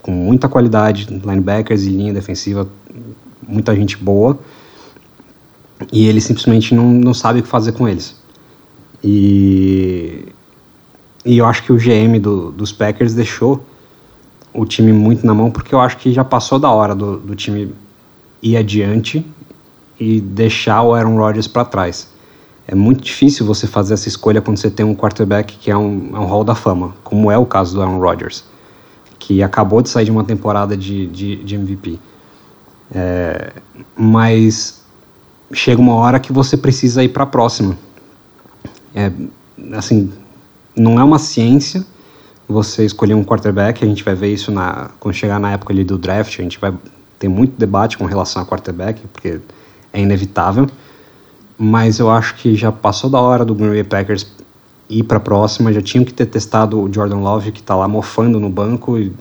com 0.02 0.12
muita 0.12 0.48
qualidade, 0.48 1.06
linebackers 1.06 1.84
e 1.84 1.90
linha 1.90 2.12
defensiva, 2.12 2.68
muita 3.48 3.74
gente 3.74 3.96
boa 3.96 4.38
e 5.92 6.06
ele 6.06 6.20
simplesmente 6.20 6.74
não, 6.74 6.88
não 6.88 7.14
sabe 7.14 7.40
o 7.40 7.42
que 7.42 7.48
fazer 7.48 7.72
com 7.72 7.88
eles. 7.88 8.16
E, 9.02 10.26
e 11.24 11.38
eu 11.38 11.46
acho 11.46 11.62
que 11.62 11.72
o 11.72 11.76
GM 11.76 12.18
do, 12.20 12.50
dos 12.52 12.72
Packers 12.72 13.14
deixou 13.14 13.64
o 14.52 14.64
time 14.64 14.92
muito 14.92 15.26
na 15.26 15.34
mão, 15.34 15.50
porque 15.50 15.74
eu 15.74 15.80
acho 15.80 15.96
que 15.98 16.12
já 16.12 16.24
passou 16.24 16.58
da 16.58 16.70
hora 16.70 16.94
do, 16.94 17.18
do 17.18 17.34
time 17.34 17.74
ir 18.42 18.56
adiante 18.56 19.26
e 19.98 20.20
deixar 20.20 20.82
o 20.82 20.94
Aaron 20.94 21.16
Rodgers 21.16 21.48
para 21.48 21.64
trás. 21.64 22.08
É 22.66 22.74
muito 22.74 23.02
difícil 23.02 23.44
você 23.44 23.66
fazer 23.66 23.94
essa 23.94 24.08
escolha 24.08 24.40
quando 24.40 24.56
você 24.56 24.70
tem 24.70 24.86
um 24.86 24.94
quarterback 24.94 25.56
que 25.58 25.70
é 25.70 25.76
um, 25.76 26.10
é 26.14 26.18
um 26.18 26.24
hall 26.24 26.44
da 26.44 26.54
fama, 26.54 26.94
como 27.02 27.30
é 27.30 27.36
o 27.36 27.44
caso 27.44 27.74
do 27.74 27.82
Aaron 27.82 27.98
Rodgers, 27.98 28.44
que 29.18 29.42
acabou 29.42 29.82
de 29.82 29.88
sair 29.88 30.06
de 30.06 30.10
uma 30.10 30.24
temporada 30.24 30.76
de, 30.76 31.06
de, 31.08 31.36
de 31.36 31.54
MVP. 31.56 31.98
É, 32.94 33.52
mas 33.96 34.83
chega 35.52 35.80
uma 35.80 35.94
hora 35.94 36.18
que 36.18 36.32
você 36.32 36.56
precisa 36.56 37.02
ir 37.02 37.08
para 37.08 37.24
a 37.24 37.26
próxima. 37.26 37.76
É, 38.94 39.10
assim, 39.72 40.12
não 40.76 40.98
é 40.98 41.04
uma 41.04 41.18
ciência 41.18 41.84
você 42.48 42.84
escolher 42.84 43.14
um 43.14 43.24
quarterback, 43.24 43.82
a 43.82 43.88
gente 43.88 44.04
vai 44.04 44.14
ver 44.14 44.32
isso 44.32 44.52
na, 44.52 44.90
quando 45.00 45.14
chegar 45.14 45.40
na 45.40 45.52
época 45.52 45.72
ali 45.72 45.82
do 45.82 45.96
draft, 45.96 46.38
a 46.38 46.42
gente 46.42 46.58
vai 46.58 46.72
ter 47.18 47.28
muito 47.28 47.58
debate 47.58 47.96
com 47.96 48.04
relação 48.04 48.42
a 48.42 48.46
quarterback, 48.46 49.00
porque 49.12 49.40
é 49.92 50.00
inevitável, 50.00 50.66
mas 51.56 51.98
eu 51.98 52.10
acho 52.10 52.34
que 52.34 52.54
já 52.54 52.70
passou 52.70 53.08
da 53.08 53.20
hora 53.20 53.44
do 53.44 53.54
Green 53.54 53.70
Bay 53.70 53.84
Packers 53.84 54.26
ir 54.90 55.04
para 55.04 55.16
a 55.16 55.20
próxima, 55.20 55.72
já 55.72 55.80
tinham 55.80 56.04
que 56.04 56.12
ter 56.12 56.26
testado 56.26 56.82
o 56.82 56.92
Jordan 56.92 57.20
Love, 57.20 57.50
que 57.50 57.60
está 57.60 57.74
lá 57.74 57.88
mofando 57.88 58.38
no 58.38 58.50
banco 58.50 58.98
e 58.98 59.12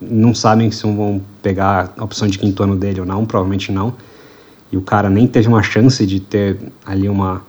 não 0.00 0.34
sabem 0.34 0.70
se 0.70 0.82
vão 0.82 1.20
pegar 1.42 1.92
a 1.98 2.04
opção 2.04 2.28
de 2.28 2.38
quinto 2.38 2.62
ano 2.62 2.76
dele 2.76 3.00
ou 3.00 3.06
não, 3.06 3.26
provavelmente 3.26 3.70
não 3.70 3.94
e 4.72 4.76
o 4.76 4.82
cara 4.82 5.10
nem 5.10 5.26
teve 5.26 5.48
uma 5.48 5.62
chance 5.62 6.04
de 6.06 6.20
ter 6.20 6.58
ali 6.84 7.08
uma, 7.08 7.42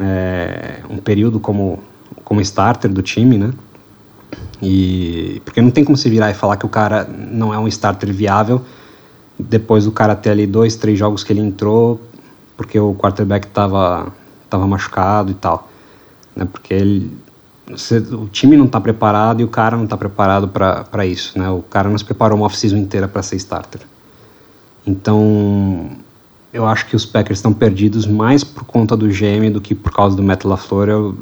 é, 0.00 0.80
um 0.90 0.98
período 0.98 1.38
como, 1.38 1.80
como 2.24 2.40
starter 2.40 2.92
do 2.92 3.02
time, 3.02 3.38
né? 3.38 3.52
E, 4.60 5.40
porque 5.44 5.60
não 5.60 5.70
tem 5.70 5.84
como 5.84 5.96
se 5.96 6.08
virar 6.08 6.30
e 6.30 6.34
falar 6.34 6.56
que 6.56 6.66
o 6.66 6.68
cara 6.68 7.04
não 7.04 7.52
é 7.52 7.58
um 7.58 7.68
starter 7.68 8.12
viável 8.12 8.62
depois 9.38 9.84
do 9.84 9.92
cara 9.92 10.16
ter 10.16 10.30
ali 10.30 10.46
dois, 10.46 10.76
três 10.76 10.98
jogos 10.98 11.22
que 11.22 11.32
ele 11.32 11.40
entrou 11.40 12.00
porque 12.56 12.78
o 12.78 12.94
quarterback 12.94 13.46
estava 13.46 14.12
tava 14.48 14.66
machucado 14.66 15.30
e 15.30 15.34
tal. 15.34 15.68
Né? 16.34 16.46
Porque 16.50 16.72
ele, 16.72 17.16
você, 17.68 17.98
o 17.98 18.28
time 18.28 18.56
não 18.56 18.66
está 18.66 18.80
preparado 18.80 19.40
e 19.40 19.44
o 19.44 19.48
cara 19.48 19.76
não 19.76 19.84
está 19.84 19.96
preparado 19.96 20.48
para 20.48 21.06
isso. 21.06 21.38
Né? 21.38 21.48
O 21.50 21.62
cara 21.62 21.88
não 21.88 21.98
se 21.98 22.04
preparou 22.04 22.38
uma 22.38 22.46
off-season 22.46 22.76
inteira 22.76 23.06
para 23.06 23.22
ser 23.22 23.36
starter. 23.36 23.82
Então, 24.86 25.90
eu 26.56 26.66
acho 26.66 26.86
que 26.86 26.96
os 26.96 27.04
Packers 27.04 27.38
estão 27.38 27.52
perdidos 27.52 28.06
mais 28.06 28.42
por 28.42 28.64
conta 28.64 28.96
do 28.96 29.08
GM 29.08 29.50
do 29.52 29.60
que 29.60 29.74
por 29.74 29.92
causa 29.92 30.16
do 30.16 30.22
Matt 30.22 30.44
LaFleur. 30.44 30.88
Eu, 30.88 31.14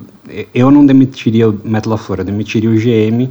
eu 0.55 0.71
não 0.71 0.87
demitiria 0.87 1.51
o 1.51 1.61
Matt 1.65 1.87
LaFleur, 1.87 2.21
eu 2.21 2.25
demitiria 2.25 2.71
o 2.71 2.75
GM 2.75 3.29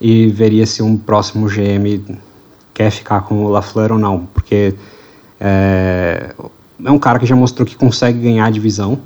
e 0.00 0.28
veria 0.28 0.64
se 0.64 0.82
um 0.82 0.96
próximo 0.96 1.46
GM 1.46 2.18
quer 2.72 2.90
ficar 2.90 3.20
com 3.20 3.44
o 3.44 3.48
LaFleur 3.50 3.92
ou 3.92 3.98
não, 3.98 4.26
porque 4.32 4.74
é, 5.38 6.34
é 6.82 6.90
um 6.90 6.98
cara 6.98 7.18
que 7.18 7.26
já 7.26 7.36
mostrou 7.36 7.66
que 7.66 7.76
consegue 7.76 8.20
ganhar 8.20 8.46
a 8.46 8.50
divisão. 8.50 8.98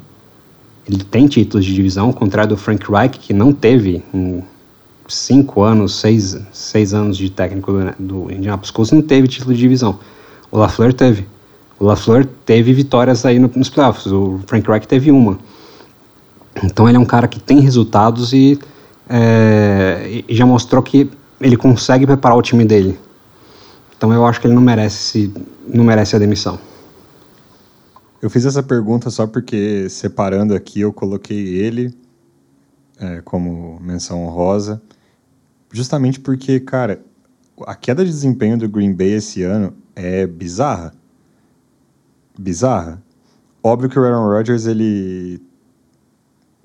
Ele 0.88 1.02
tem 1.02 1.26
títulos 1.26 1.66
de 1.66 1.74
divisão, 1.74 2.06
ao 2.06 2.14
contrário 2.14 2.50
do 2.50 2.56
Frank 2.56 2.88
Reich, 2.90 3.18
que 3.18 3.34
não 3.34 3.52
teve 3.52 4.02
em 4.14 4.44
cinco 5.08 5.62
anos, 5.62 5.98
seis, 5.98 6.38
seis 6.52 6.94
anos 6.94 7.16
de 7.16 7.30
técnico 7.30 7.72
do, 7.72 7.94
do 7.98 8.32
Indianapolis 8.32 8.70
Colts, 8.70 8.92
não 8.92 9.02
teve 9.02 9.26
título 9.26 9.52
de 9.52 9.60
divisão. 9.60 9.98
O 10.52 10.56
LaFleur 10.56 10.94
teve. 10.94 11.26
O 11.78 11.84
LaFleur 11.84 12.26
teve 12.44 12.72
vitórias 12.72 13.24
aí 13.24 13.38
nos 13.38 13.70
playoffs, 13.70 14.06
o 14.06 14.40
Frank 14.46 14.68
Reich 14.68 14.88
teve 14.88 15.10
uma. 15.10 15.38
Então 16.64 16.88
ele 16.88 16.96
é 16.96 17.00
um 17.00 17.04
cara 17.04 17.28
que 17.28 17.38
tem 17.38 17.60
resultados 17.60 18.32
e, 18.32 18.58
é, 19.08 20.24
e 20.28 20.34
já 20.34 20.44
mostrou 20.44 20.82
que 20.82 21.08
ele 21.40 21.56
consegue 21.56 22.04
preparar 22.04 22.36
o 22.36 22.42
time 22.42 22.64
dele. 22.64 22.98
Então 23.96 24.12
eu 24.12 24.26
acho 24.26 24.40
que 24.40 24.48
ele 24.48 24.54
não 24.54 24.62
merece, 24.62 25.32
não 25.66 25.84
merece 25.84 26.16
a 26.16 26.18
demissão. 26.18 26.58
Eu 28.20 28.28
fiz 28.28 28.44
essa 28.44 28.62
pergunta 28.62 29.10
só 29.10 29.28
porque, 29.28 29.88
separando 29.88 30.54
aqui, 30.54 30.80
eu 30.80 30.92
coloquei 30.92 31.54
ele 31.54 31.94
é, 32.98 33.20
como 33.20 33.78
menção 33.80 34.24
honrosa, 34.24 34.82
justamente 35.72 36.18
porque, 36.18 36.58
cara, 36.58 37.00
a 37.64 37.76
queda 37.76 38.04
de 38.04 38.10
desempenho 38.10 38.58
do 38.58 38.68
Green 38.68 38.92
Bay 38.92 39.12
esse 39.12 39.44
ano 39.44 39.72
é 39.94 40.26
bizarra 40.26 40.92
bizarra. 42.38 43.02
Óbvio 43.62 43.90
que 43.90 43.98
o 43.98 44.04
Aaron 44.04 44.28
Rodgers 44.28 44.66
ele 44.66 45.42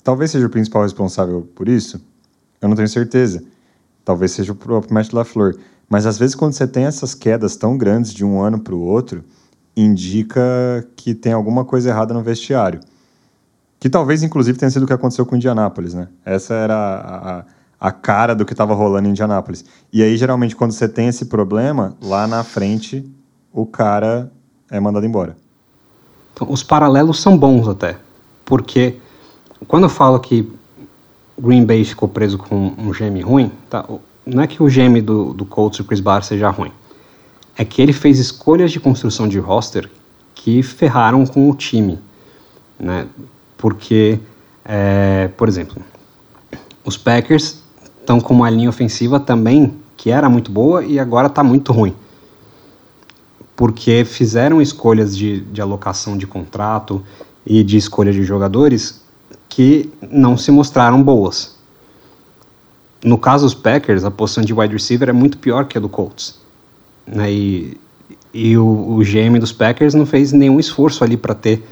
talvez 0.03 0.31
seja 0.31 0.45
o 0.45 0.49
principal 0.49 0.83
responsável 0.83 1.49
por 1.55 1.67
isso. 1.67 1.99
Eu 2.61 2.69
não 2.69 2.75
tenho 2.75 2.87
certeza. 2.87 3.43
Talvez 4.05 4.31
seja 4.31 4.51
o 4.51 4.55
próprio 4.55 4.93
Matt 4.93 5.11
LaFleur. 5.11 5.55
Mas 5.89 6.05
às 6.05 6.17
vezes 6.17 6.35
quando 6.35 6.53
você 6.53 6.67
tem 6.67 6.85
essas 6.85 7.15
quedas 7.15 7.55
tão 7.55 7.77
grandes 7.77 8.13
de 8.13 8.23
um 8.23 8.41
ano 8.41 8.59
para 8.59 8.75
o 8.75 8.79
outro, 8.79 9.23
indica 9.75 10.41
que 10.95 11.15
tem 11.15 11.33
alguma 11.33 11.65
coisa 11.65 11.89
errada 11.89 12.13
no 12.13 12.21
vestiário. 12.21 12.79
Que 13.79 13.89
talvez, 13.89 14.23
inclusive, 14.23 14.57
tenha 14.57 14.71
sido 14.71 14.83
o 14.83 14.87
que 14.87 14.93
aconteceu 14.93 15.25
com 15.25 15.35
Indianápolis, 15.35 15.93
né? 15.93 16.07
Essa 16.23 16.53
era 16.53 16.73
a, 16.73 17.39
a, 17.39 17.45
a 17.79 17.91
cara 17.91 18.33
do 18.33 18.45
que 18.45 18.53
estava 18.53 18.73
rolando 18.73 19.09
em 19.09 19.11
Indianápolis. 19.11 19.65
E 19.91 20.01
aí, 20.01 20.15
geralmente, 20.15 20.55
quando 20.55 20.71
você 20.71 20.87
tem 20.87 21.09
esse 21.09 21.25
problema, 21.25 21.97
lá 22.01 22.25
na 22.25 22.45
frente, 22.45 23.05
o 23.51 23.65
cara 23.65 24.31
é 24.71 24.79
mandado 24.79 25.05
embora. 25.05 25.35
Então, 26.33 26.51
os 26.51 26.63
paralelos 26.63 27.21
são 27.21 27.37
bons 27.37 27.67
até, 27.67 27.97
porque 28.43 28.97
quando 29.67 29.83
eu 29.83 29.89
falo 29.89 30.19
que 30.19 30.51
Green 31.37 31.65
Bay 31.65 31.83
ficou 31.83 32.07
preso 32.07 32.37
com 32.37 32.73
um 32.77 32.91
GM 32.91 33.21
ruim, 33.21 33.51
tá? 33.69 33.85
não 34.25 34.43
é 34.43 34.47
que 34.47 34.61
o 34.61 34.67
GM 34.67 35.01
do, 35.01 35.33
do 35.33 35.45
Colts, 35.45 35.79
o 35.79 35.83
Chris 35.83 35.99
Barr, 35.99 36.23
seja 36.23 36.49
ruim. 36.49 36.71
É 37.57 37.63
que 37.63 37.81
ele 37.81 37.93
fez 37.93 38.19
escolhas 38.19 38.71
de 38.71 38.79
construção 38.79 39.27
de 39.27 39.37
roster 39.39 39.89
que 40.33 40.63
ferraram 40.63 41.25
com 41.25 41.49
o 41.49 41.55
time. 41.55 41.99
Né? 42.79 43.07
Porque, 43.57 44.19
é, 44.65 45.29
por 45.37 45.47
exemplo, 45.47 45.81
os 46.83 46.97
Packers 46.97 47.61
estão 47.99 48.19
com 48.19 48.33
uma 48.33 48.49
linha 48.49 48.69
ofensiva 48.69 49.19
também 49.19 49.77
que 49.95 50.09
era 50.09 50.29
muito 50.29 50.51
boa 50.51 50.83
e 50.83 50.99
agora 50.99 51.27
está 51.27 51.43
muito 51.43 51.71
ruim. 51.71 51.95
Porque 53.55 54.03
fizeram 54.05 54.61
escolhas 54.61 55.15
de, 55.15 55.41
de 55.41 55.61
alocação 55.61 56.17
de 56.17 56.25
contrato 56.25 57.03
e 57.45 57.63
de 57.63 57.77
escolha 57.77 58.11
de 58.11 58.23
jogadores 58.23 59.03
que 59.49 59.91
não 60.09 60.35
se 60.35 60.51
mostraram 60.51 61.01
boas. 61.01 61.55
No 63.03 63.17
caso 63.17 63.45
dos 63.45 63.53
Packers, 63.53 64.03
a 64.03 64.11
posição 64.11 64.43
de 64.43 64.53
wide 64.53 64.73
receiver 64.73 65.09
é 65.09 65.13
muito 65.13 65.37
pior 65.37 65.65
que 65.65 65.77
a 65.77 65.81
do 65.81 65.89
Colts. 65.89 66.39
Né? 67.05 67.31
E, 67.31 67.77
e 68.33 68.57
o, 68.57 68.97
o 68.97 69.03
GM 69.03 69.37
dos 69.39 69.51
Packers 69.51 69.93
não 69.93 70.05
fez 70.05 70.31
nenhum 70.31 70.59
esforço 70.59 71.03
ali 71.03 71.17
para 71.17 71.35
ter 71.35 71.63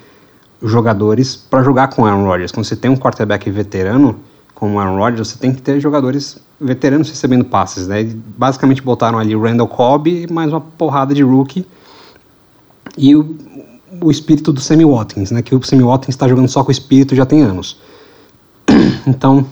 jogadores 0.62 1.36
para 1.36 1.64
jogar 1.64 1.88
com 1.88 2.06
Aaron 2.06 2.26
Rodgers. 2.26 2.52
Quando 2.52 2.66
você 2.66 2.76
tem 2.76 2.92
um 2.92 2.98
quarterback 2.98 3.50
veterano 3.50 4.20
como 4.62 4.80
Aaron 4.80 4.96
Rodgers, 4.96 5.30
você 5.30 5.40
tem 5.40 5.52
que 5.52 5.60
ter 5.60 5.80
jogadores 5.80 6.38
veteranos 6.60 7.10
recebendo 7.10 7.44
passes. 7.44 7.88
Né? 7.88 8.04
Basicamente 8.38 8.80
botaram 8.80 9.18
ali 9.18 9.36
o 9.36 9.42
Randall 9.42 9.68
Cobb 9.68 10.28
mais 10.30 10.54
uma 10.54 10.62
porrada 10.62 11.16
de 11.16 11.24
rookie. 11.24 11.66
E 12.96 13.16
o, 13.16 13.36
o 14.00 14.12
espírito 14.12 14.54
do 14.54 14.62
Sammy 14.62 14.86
Watkins, 14.86 15.32
né? 15.32 15.42
que 15.42 15.56
o 15.56 15.64
Sammy 15.64 15.82
Watkins 15.82 16.14
está 16.14 16.28
jogando 16.28 16.48
só 16.48 16.64
com 16.64 16.70
o 16.70 16.72
espírito 16.72 17.16
já 17.16 17.26
tem 17.26 17.42
anos. 17.42 17.80
Então, 19.08 19.44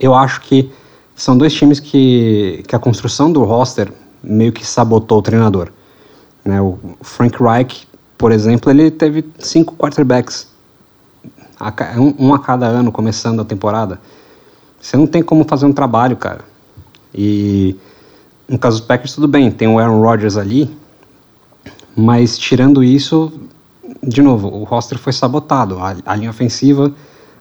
eu 0.00 0.16
acho 0.16 0.40
que 0.40 0.68
são 1.14 1.38
dois 1.38 1.54
times 1.54 1.78
que, 1.78 2.64
que 2.66 2.74
a 2.74 2.78
construção 2.80 3.32
do 3.32 3.44
roster 3.44 3.92
meio 4.20 4.50
que 4.50 4.66
sabotou 4.66 5.20
o 5.20 5.22
treinador. 5.22 5.68
Né? 6.44 6.60
O 6.60 6.76
Frank 7.02 7.40
Reich, 7.40 7.86
por 8.18 8.32
exemplo, 8.32 8.68
ele 8.68 8.90
teve 8.90 9.24
cinco 9.38 9.76
quarterbacks, 9.76 10.48
um 11.98 12.34
a 12.34 12.38
cada 12.38 12.66
ano 12.66 12.90
começando 12.90 13.40
a 13.40 13.44
temporada. 13.44 14.00
Você 14.80 14.96
não 14.96 15.06
tem 15.06 15.22
como 15.22 15.44
fazer 15.44 15.66
um 15.66 15.72
trabalho, 15.72 16.16
cara. 16.16 16.40
E 17.14 17.76
no 18.48 18.58
caso 18.58 18.78
dos 18.78 18.86
Packers, 18.86 19.14
tudo 19.14 19.28
bem, 19.28 19.50
tem 19.50 19.68
o 19.68 19.78
Aaron 19.78 20.00
Rodgers 20.00 20.36
ali, 20.36 20.70
mas 21.96 22.36
tirando 22.36 22.82
isso, 22.82 23.32
de 24.02 24.20
novo, 24.22 24.48
o 24.48 24.64
roster 24.64 24.98
foi 24.98 25.12
sabotado. 25.12 25.78
A, 25.78 25.94
a 26.04 26.16
linha 26.16 26.30
ofensiva 26.30 26.92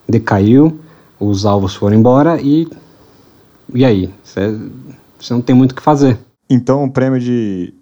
decaiu, 0.07 0.79
os 1.19 1.45
alvos 1.45 1.73
foram 1.73 1.97
embora 1.97 2.39
e. 2.41 2.67
E 3.73 3.85
aí? 3.85 4.13
Você 4.23 5.33
não 5.33 5.41
tem 5.41 5.55
muito 5.55 5.71
o 5.71 5.75
que 5.75 5.81
fazer. 5.81 6.19
Então 6.49 6.83
o 6.83 6.91
prêmio 6.91 7.19
de 7.19 7.73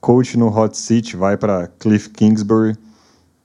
coach 0.00 0.36
no 0.36 0.48
hot 0.48 0.76
seat 0.76 1.16
vai 1.16 1.36
para 1.36 1.68
Cliff 1.78 2.10
Kingsbury, 2.10 2.76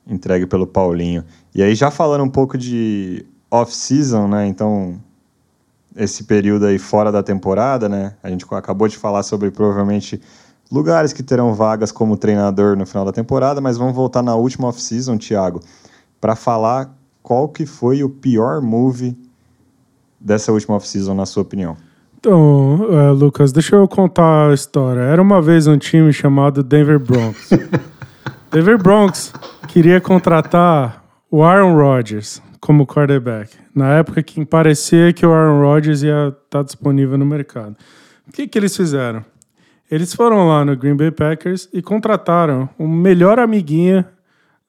entregue 0.05 0.45
pelo 0.45 0.67
Paulinho. 0.67 1.23
E 1.55 1.61
aí, 1.61 1.75
já 1.75 1.91
falando 1.91 2.23
um 2.23 2.29
pouco 2.29 2.57
de 2.57 3.25
off-season, 3.51 4.27
né? 4.27 4.47
Então, 4.47 4.99
esse 5.95 6.23
período 6.23 6.65
aí 6.65 6.79
fora 6.79 7.11
da 7.11 7.21
temporada, 7.21 7.87
né? 7.87 8.15
A 8.23 8.29
gente 8.29 8.45
acabou 8.51 8.87
de 8.87 8.97
falar 8.97 9.21
sobre 9.21 9.51
provavelmente 9.51 10.19
lugares 10.71 11.13
que 11.13 11.21
terão 11.21 11.53
vagas 11.53 11.91
como 11.91 12.17
treinador 12.17 12.75
no 12.75 12.85
final 12.85 13.05
da 13.05 13.11
temporada, 13.11 13.61
mas 13.61 13.77
vamos 13.77 13.93
voltar 13.93 14.23
na 14.23 14.35
última 14.35 14.67
off-season, 14.67 15.17
Thiago, 15.17 15.61
para 16.19 16.35
falar 16.35 16.95
qual 17.21 17.47
que 17.47 17.65
foi 17.65 18.03
o 18.03 18.09
pior 18.09 18.61
move 18.61 19.15
dessa 20.19 20.51
última 20.51 20.75
off-season, 20.75 21.13
na 21.13 21.27
sua 21.27 21.43
opinião? 21.43 21.77
Então, 22.17 22.75
uh, 22.89 23.13
Lucas, 23.13 23.51
deixa 23.51 23.75
eu 23.75 23.87
contar 23.87 24.49
a 24.49 24.53
história. 24.53 25.01
Era 25.01 25.21
uma 25.21 25.41
vez 25.41 25.67
um 25.67 25.77
time 25.77 26.11
chamado 26.11 26.63
Denver 26.63 26.97
Broncos. 26.97 27.49
Denver 28.49 28.81
Broncos 28.81 29.33
queria 29.67 29.99
contratar 30.01 31.02
o 31.34 31.43
Aaron 31.43 31.75
Rodgers 31.75 32.43
como 32.59 32.86
quarterback. 32.86 33.57
Na 33.73 33.95
época 33.95 34.21
que 34.21 34.45
parecia 34.45 35.11
que 35.11 35.25
o 35.25 35.34
Aaron 35.34 35.61
Rodgers 35.61 36.03
ia 36.03 36.27
estar 36.27 36.59
tá 36.59 36.61
disponível 36.61 37.17
no 37.17 37.25
mercado. 37.25 37.75
O 38.27 38.31
que, 38.31 38.47
que 38.47 38.55
eles 38.55 38.77
fizeram? 38.77 39.25
Eles 39.89 40.13
foram 40.13 40.47
lá 40.47 40.63
no 40.63 40.77
Green 40.77 40.95
Bay 40.95 41.09
Packers 41.09 41.67
e 41.73 41.81
contrataram 41.81 42.69
o 42.77 42.88
melhor 42.88 43.39
amiguinha 43.39 44.07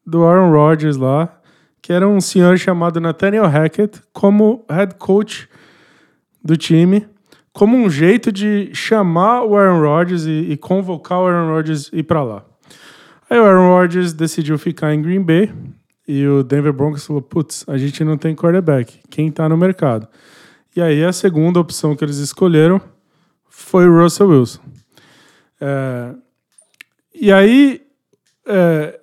do 0.06 0.24
Aaron 0.24 0.52
Rodgers 0.52 0.96
lá, 0.96 1.38
que 1.82 1.92
era 1.92 2.08
um 2.08 2.18
senhor 2.18 2.56
chamado 2.56 2.98
Nathaniel 2.98 3.46
Hackett, 3.46 4.00
como 4.10 4.64
head 4.70 4.94
coach 4.94 5.46
do 6.42 6.56
time, 6.56 7.06
como 7.52 7.76
um 7.76 7.90
jeito 7.90 8.32
de 8.32 8.70
chamar 8.72 9.44
o 9.44 9.54
Aaron 9.54 9.82
Rodgers 9.82 10.24
e, 10.24 10.52
e 10.52 10.56
convocar 10.56 11.18
o 11.20 11.26
Aaron 11.26 11.52
Rodgers 11.52 11.90
ir 11.92 12.04
para 12.04 12.22
lá. 12.22 12.42
Aí 13.28 13.38
o 13.38 13.44
Aaron 13.44 13.68
Rodgers 13.68 14.14
decidiu 14.14 14.58
ficar 14.58 14.94
em 14.94 15.02
Green 15.02 15.22
Bay 15.22 15.52
e 16.06 16.26
o 16.26 16.42
Denver 16.42 16.72
Broncos 16.72 17.06
falou: 17.06 17.22
putz, 17.22 17.64
a 17.68 17.76
gente 17.76 18.04
não 18.04 18.16
tem 18.16 18.34
quarterback, 18.34 19.00
quem 19.10 19.28
está 19.28 19.48
no 19.48 19.56
mercado? 19.56 20.08
E 20.76 20.82
aí 20.82 21.04
a 21.04 21.12
segunda 21.12 21.60
opção 21.60 21.94
que 21.94 22.04
eles 22.04 22.18
escolheram 22.18 22.80
foi 23.48 23.88
o 23.88 24.02
Russell 24.02 24.28
Wilson. 24.28 24.60
É, 25.60 26.14
e 27.14 27.32
aí 27.32 27.82
é, 28.46 29.00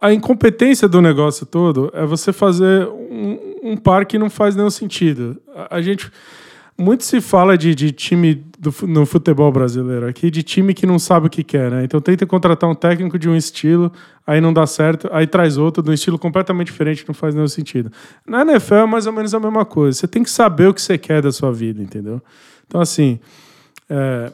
a 0.00 0.12
incompetência 0.12 0.88
do 0.88 1.00
negócio 1.00 1.46
todo 1.46 1.90
é 1.94 2.04
você 2.04 2.32
fazer 2.32 2.88
um, 2.88 3.54
um 3.62 3.76
par 3.76 4.04
que 4.04 4.18
não 4.18 4.28
faz 4.28 4.56
nenhum 4.56 4.70
sentido. 4.70 5.40
A, 5.54 5.76
a 5.76 5.82
gente. 5.82 6.10
Muito 6.76 7.04
se 7.04 7.20
fala 7.20 7.56
de, 7.56 7.74
de 7.74 7.92
time 7.92 8.44
do, 8.62 8.72
no 8.86 9.04
futebol 9.04 9.50
brasileiro 9.50 10.06
aqui, 10.06 10.30
de 10.30 10.44
time 10.44 10.72
que 10.72 10.86
não 10.86 10.96
sabe 10.96 11.26
o 11.26 11.30
que 11.30 11.42
quer, 11.42 11.68
né? 11.68 11.82
Então 11.82 12.00
tenta 12.00 12.24
contratar 12.24 12.70
um 12.70 12.76
técnico 12.76 13.18
de 13.18 13.28
um 13.28 13.34
estilo, 13.34 13.90
aí 14.24 14.40
não 14.40 14.52
dá 14.52 14.64
certo, 14.68 15.08
aí 15.10 15.26
traz 15.26 15.58
outro 15.58 15.82
de 15.82 15.90
um 15.90 15.92
estilo 15.92 16.16
completamente 16.16 16.68
diferente, 16.68 17.04
não 17.06 17.14
faz 17.14 17.34
nenhum 17.34 17.48
sentido. 17.48 17.90
Na 18.24 18.42
NFL 18.42 18.74
é 18.74 18.86
mais 18.86 19.04
ou 19.08 19.12
menos 19.12 19.34
a 19.34 19.40
mesma 19.40 19.64
coisa. 19.64 19.98
Você 19.98 20.06
tem 20.06 20.22
que 20.22 20.30
saber 20.30 20.68
o 20.68 20.74
que 20.74 20.80
você 20.80 20.96
quer 20.96 21.20
da 21.20 21.32
sua 21.32 21.52
vida, 21.52 21.82
entendeu? 21.82 22.22
Então, 22.64 22.80
assim. 22.80 23.18
É, 23.90 24.32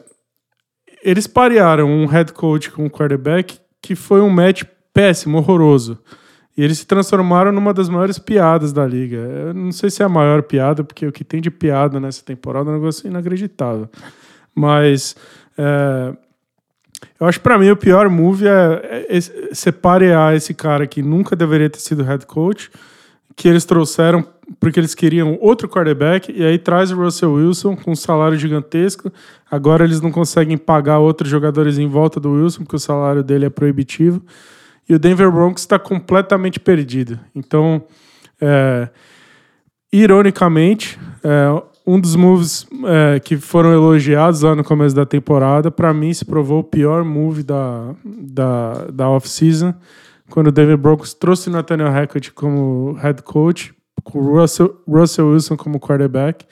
eles 1.03 1.27
parearam 1.27 1.89
um 1.89 2.05
head 2.05 2.31
coach 2.33 2.71
com 2.71 2.85
um 2.85 2.89
quarterback 2.89 3.59
que 3.81 3.95
foi 3.95 4.21
um 4.21 4.29
match 4.29 4.63
péssimo, 4.93 5.37
horroroso. 5.37 5.97
E 6.59 6.61
eles 6.61 6.79
se 6.79 6.85
transformaram 6.85 7.53
numa 7.53 7.73
das 7.73 7.87
maiores 7.87 8.19
piadas 8.19 8.73
da 8.73 8.85
liga. 8.85 9.15
Eu 9.15 9.53
não 9.53 9.71
sei 9.71 9.89
se 9.89 10.03
é 10.03 10.05
a 10.05 10.09
maior 10.09 10.43
piada, 10.43 10.83
porque 10.83 11.07
o 11.07 11.11
que 11.11 11.23
tem 11.23 11.39
de 11.39 11.49
piada 11.49 12.01
nessa 12.01 12.21
temporada 12.21 12.69
é 12.69 12.73
um 12.73 12.75
negócio 12.75 13.07
inacreditável. 13.07 13.87
Mas 14.53 15.15
é, 15.57 16.13
eu 17.17 17.25
acho 17.27 17.39
para 17.39 17.57
mim 17.57 17.69
o 17.69 17.77
pior 17.77 18.09
move 18.09 18.45
é, 18.45 19.05
é, 19.09 19.17
é 19.17 19.21
separar 19.53 20.35
esse 20.35 20.53
cara 20.53 20.85
que 20.85 21.01
nunca 21.01 21.33
deveria 21.33 21.69
ter 21.69 21.79
sido 21.79 22.03
head 22.03 22.25
coach, 22.25 22.69
que 23.37 23.47
eles 23.47 23.63
trouxeram 23.63 24.27
porque 24.59 24.81
eles 24.81 24.93
queriam 24.93 25.37
outro 25.39 25.69
quarterback, 25.69 26.29
e 26.29 26.43
aí 26.43 26.57
traz 26.57 26.91
o 26.91 26.97
Russell 26.97 27.35
Wilson 27.35 27.77
com 27.77 27.91
um 27.91 27.95
salário 27.95 28.37
gigantesco. 28.37 29.09
Agora 29.49 29.85
eles 29.85 30.01
não 30.01 30.11
conseguem 30.11 30.57
pagar 30.57 30.99
outros 30.99 31.29
jogadores 31.29 31.77
em 31.77 31.87
volta 31.87 32.19
do 32.19 32.33
Wilson, 32.33 32.63
porque 32.63 32.75
o 32.75 32.79
salário 32.79 33.23
dele 33.23 33.45
é 33.45 33.49
proibitivo 33.49 34.21
e 34.89 34.95
o 34.95 34.99
Denver 34.99 35.31
Broncos 35.31 35.61
está 35.61 35.77
completamente 35.77 36.59
perdido. 36.59 37.19
Então, 37.35 37.83
é, 38.41 38.89
ironicamente, 39.93 40.99
é, 41.23 41.63
um 41.85 41.99
dos 41.99 42.15
moves 42.15 42.65
é, 42.85 43.19
que 43.19 43.37
foram 43.37 43.71
elogiados 43.71 44.41
lá 44.41 44.55
no 44.55 44.63
começo 44.63 44.95
da 44.95 45.05
temporada, 45.05 45.69
para 45.69 45.93
mim 45.93 46.11
se 46.11 46.25
provou 46.25 46.59
o 46.59 46.63
pior 46.63 47.05
move 47.05 47.43
da, 47.43 47.95
da, 48.03 48.73
da 48.91 49.09
off-season, 49.09 49.75
quando 50.31 50.47
o 50.47 50.51
Denver 50.51 50.77
Broncos 50.77 51.13
trouxe 51.13 51.49
o 51.49 51.51
Nathaniel 51.51 51.91
Hackett 51.91 52.31
como 52.31 52.93
head 52.93 53.21
coach, 53.21 53.73
com 54.03 54.19
o 54.19 54.39
Russell, 54.39 54.75
Russell 54.87 55.29
Wilson 55.29 55.55
como 55.55 55.79
quarterback, 55.79 56.45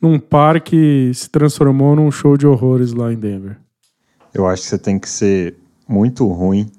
num 0.00 0.18
par 0.18 0.60
que 0.60 1.10
se 1.14 1.28
transformou 1.30 1.96
num 1.96 2.10
show 2.10 2.36
de 2.36 2.46
horrores 2.46 2.92
lá 2.92 3.12
em 3.12 3.16
Denver. 3.16 3.56
Eu 4.34 4.46
acho 4.46 4.62
que 4.62 4.68
você 4.68 4.78
tem 4.78 4.98
que 4.98 5.08
ser 5.08 5.56
muito 5.88 6.26
ruim 6.26 6.70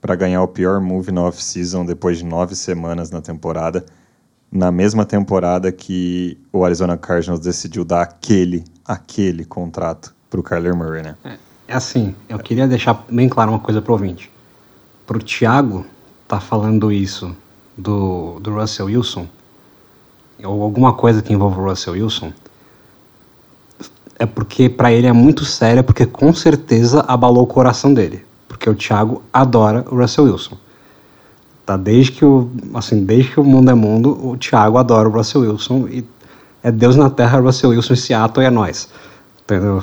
para 0.00 0.14
ganhar 0.14 0.42
o 0.42 0.48
pior 0.48 0.80
move 0.80 1.10
na 1.10 1.22
off-season 1.22 1.84
depois 1.84 2.18
de 2.18 2.24
nove 2.24 2.54
semanas 2.54 3.10
na 3.10 3.20
temporada 3.20 3.84
na 4.50 4.70
mesma 4.70 5.04
temporada 5.04 5.70
que 5.72 6.38
o 6.52 6.64
Arizona 6.64 6.96
Cardinals 6.96 7.40
decidiu 7.40 7.84
dar 7.84 8.02
aquele, 8.02 8.64
aquele 8.84 9.44
contrato 9.44 10.14
para 10.30 10.40
o 10.40 10.42
Kyler 10.42 10.74
Murray, 10.74 11.02
né? 11.02 11.16
É, 11.24 11.36
é, 11.68 11.74
assim, 11.74 12.14
eu 12.28 12.38
queria 12.38 12.66
deixar 12.66 13.04
bem 13.10 13.28
claro 13.28 13.50
uma 13.50 13.58
coisa 13.58 13.82
para 13.82 13.90
o 13.92 13.94
ouvinte. 13.94 14.30
Para 15.06 15.16
o 15.16 15.22
Thiago 15.22 15.84
tá 16.26 16.40
falando 16.40 16.90
isso 16.90 17.34
do, 17.76 18.40
do 18.40 18.54
Russell 18.54 18.86
Wilson, 18.86 19.28
ou 20.42 20.62
alguma 20.62 20.92
coisa 20.94 21.22
que 21.22 21.32
envolva 21.32 21.60
o 21.60 21.68
Russell 21.68 21.94
Wilson, 21.94 22.32
é 24.18 24.26
porque 24.26 24.68
para 24.68 24.92
ele 24.92 25.06
é 25.06 25.12
muito 25.12 25.44
séria, 25.44 25.82
porque 25.82 26.06
com 26.06 26.32
certeza 26.32 27.00
abalou 27.06 27.44
o 27.44 27.46
coração 27.46 27.92
dele. 27.92 28.24
Porque 28.56 28.70
o 28.70 28.74
Thiago 28.74 29.22
adora 29.30 29.84
o 29.90 29.96
Russell 29.96 30.24
Wilson. 30.24 30.56
Tá? 31.66 31.76
Desde 31.76 32.12
que 32.12 32.24
o, 32.24 32.50
assim, 32.74 33.04
desde 33.04 33.32
que 33.32 33.40
o 33.40 33.44
mundo 33.44 33.70
é 33.70 33.74
mundo, 33.74 34.18
o 34.26 34.36
Thiago 34.36 34.78
adora 34.78 35.08
o 35.08 35.12
Russell 35.12 35.42
Wilson 35.42 35.86
e 35.88 36.04
é 36.62 36.72
Deus 36.72 36.96
na 36.96 37.10
Terra, 37.10 37.38
Russell 37.38 37.70
Wilson 37.70 37.92
em 37.92 37.96
Seattle 37.96 38.42
e 38.42 38.46
é 38.46 38.50
nós. 38.50 38.88
Entendeu? 39.42 39.82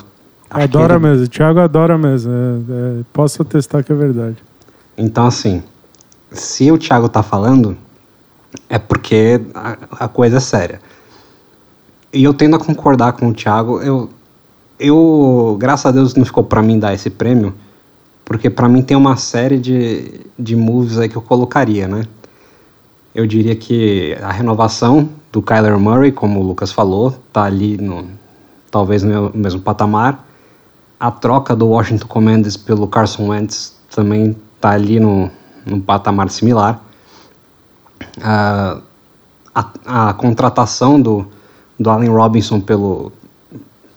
Acho 0.49 0.63
adora 0.63 0.95
ele... 0.95 1.03
mesmo, 1.03 1.25
o 1.25 1.27
Thiago 1.27 1.59
adora 1.59 1.97
mesmo. 1.97 2.31
É, 2.31 2.99
é, 2.99 3.03
posso 3.13 3.43
atestar 3.43 3.83
que 3.83 3.91
é 3.91 3.95
verdade. 3.95 4.37
Então, 4.97 5.27
assim, 5.27 5.61
se 6.31 6.71
o 6.71 6.77
Thiago 6.77 7.07
tá 7.07 7.21
falando, 7.21 7.77
é 8.67 8.79
porque 8.79 9.39
a, 9.53 9.77
a 10.05 10.07
coisa 10.07 10.37
é 10.37 10.39
séria. 10.39 10.81
E 12.11 12.23
eu 12.23 12.33
tendo 12.33 12.55
a 12.55 12.59
concordar 12.59 13.13
com 13.13 13.29
o 13.29 13.33
Thiago, 13.33 13.81
eu, 13.81 14.09
eu 14.79 15.57
graças 15.59 15.85
a 15.85 15.91
Deus 15.91 16.15
não 16.15 16.25
ficou 16.25 16.43
para 16.43 16.61
mim 16.61 16.79
dar 16.79 16.93
esse 16.93 17.09
prêmio, 17.09 17.53
porque 18.25 18.49
para 18.49 18.69
mim 18.69 18.81
tem 18.81 18.95
uma 18.95 19.17
série 19.17 19.57
de, 19.57 20.21
de 20.37 20.55
moves 20.55 20.97
aí 20.97 21.09
que 21.09 21.15
eu 21.15 21.21
colocaria, 21.21 21.87
né? 21.87 22.05
Eu 23.13 23.27
diria 23.27 23.55
que 23.55 24.17
a 24.21 24.31
renovação 24.31 25.09
do 25.31 25.41
Kyler 25.41 25.77
Murray, 25.77 26.11
como 26.11 26.39
o 26.39 26.43
Lucas 26.43 26.71
falou, 26.71 27.11
tá 27.31 27.43
ali 27.43 27.77
no 27.77 28.07
talvez 28.71 29.03
no 29.03 29.31
mesmo 29.35 29.61
patamar. 29.61 30.27
A 30.99 31.11
troca 31.11 31.55
do 31.55 31.67
Washington 31.67 32.07
Commanders 32.07 32.57
pelo 32.57 32.87
Carson 32.87 33.27
Wentz 33.29 33.75
também 33.93 34.35
tá 34.59 34.71
ali 34.71 34.99
no, 34.99 35.29
no 35.65 35.79
patamar 35.79 36.29
similar. 36.29 36.81
Uh, 38.17 38.81
a, 39.53 40.09
a 40.09 40.13
contratação 40.13 40.99
do, 40.99 41.27
do 41.79 41.89
Allen 41.89 42.09
Robinson 42.09 42.59
pelo, 42.59 43.11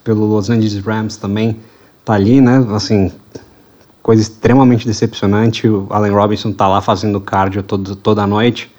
pelo 0.04 0.26
Los 0.26 0.50
Angeles 0.50 0.78
Rams 0.84 1.16
também 1.16 1.58
tá 2.04 2.14
ali, 2.14 2.40
né? 2.40 2.64
Assim, 2.74 3.10
coisa 4.06 4.22
extremamente 4.22 4.86
decepcionante. 4.86 5.66
O 5.66 5.88
Allen 5.90 6.12
Robinson 6.12 6.52
tá 6.52 6.68
lá 6.68 6.80
fazendo 6.80 7.20
cardio 7.20 7.60
todo, 7.60 7.96
toda 7.96 8.24
noite, 8.24 8.72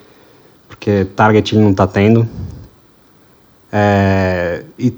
porque 0.70 1.04
target 1.18 1.54
ele 1.54 1.66
não 1.66 1.74
tá 1.74 1.86
tendo. 1.86 2.26
É, 3.70 4.64
e 4.80 4.96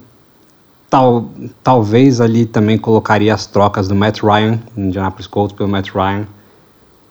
tal, 0.87 1.31
talvez 1.63 2.21
ali 2.21 2.45
também 2.45 2.77
colocaria 2.77 3.33
as 3.33 3.47
trocas 3.47 3.87
do 3.87 3.95
Matt 3.95 4.21
Ryan, 4.21 4.59
Indianapolis 4.77 5.25
Colts 5.25 5.57
pelo 5.57 5.67
Matt 5.67 5.89
Ryan, 5.89 6.27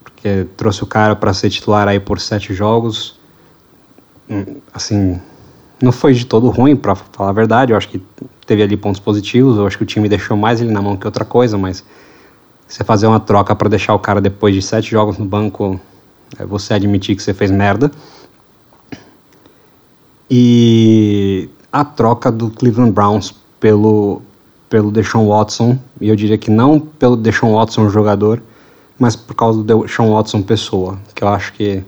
porque 0.04 0.46
trouxe 0.56 0.84
o 0.84 0.86
cara 0.86 1.16
para 1.16 1.34
ser 1.34 1.50
titular 1.50 1.88
aí 1.88 1.98
por 1.98 2.20
sete 2.20 2.54
jogos. 2.54 3.18
Hum, 4.30 4.60
assim, 4.72 5.20
não 5.82 5.90
foi 5.90 6.14
de 6.14 6.24
todo 6.24 6.50
ruim, 6.50 6.76
para 6.76 6.94
falar 6.94 7.30
a 7.30 7.32
verdade. 7.32 7.72
Eu 7.72 7.76
acho 7.76 7.88
que 7.88 8.00
teve 8.46 8.62
ali 8.62 8.76
pontos 8.76 9.00
positivos. 9.00 9.56
Eu 9.56 9.66
acho 9.66 9.76
que 9.76 9.82
o 9.82 9.86
time 9.86 10.08
deixou 10.08 10.36
mais 10.36 10.60
ele 10.60 10.70
na 10.70 10.80
mão 10.80 10.96
que 10.96 11.04
outra 11.04 11.24
coisa, 11.24 11.58
mas 11.58 11.84
você 12.68 12.84
fazer 12.84 13.06
uma 13.06 13.18
troca 13.18 13.56
para 13.56 13.68
deixar 13.68 13.94
o 13.94 13.98
cara 13.98 14.20
depois 14.20 14.54
de 14.54 14.60
sete 14.60 14.90
jogos 14.90 15.16
no 15.16 15.24
banco, 15.24 15.80
é 16.38 16.44
você 16.44 16.74
admitir 16.74 17.16
que 17.16 17.22
você 17.22 17.32
fez 17.32 17.50
merda. 17.50 17.90
E 20.30 21.48
a 21.72 21.82
troca 21.84 22.30
do 22.30 22.50
Cleveland 22.50 22.92
Browns 22.92 23.34
pelo, 23.58 24.20
pelo 24.68 24.90
Deshaun 24.90 25.28
Watson, 25.28 25.78
e 25.98 26.10
eu 26.10 26.14
diria 26.14 26.36
que 26.36 26.50
não 26.50 26.78
pelo 26.78 27.16
Deshaun 27.16 27.54
Watson 27.54 27.88
jogador, 27.88 28.42
mas 28.98 29.16
por 29.16 29.34
causa 29.34 29.62
do 29.62 29.84
Deshaun 29.84 30.12
Watson 30.12 30.42
pessoa, 30.42 30.98
que 31.14 31.24
eu 31.24 31.28
acho 31.28 31.54
que 31.54 31.82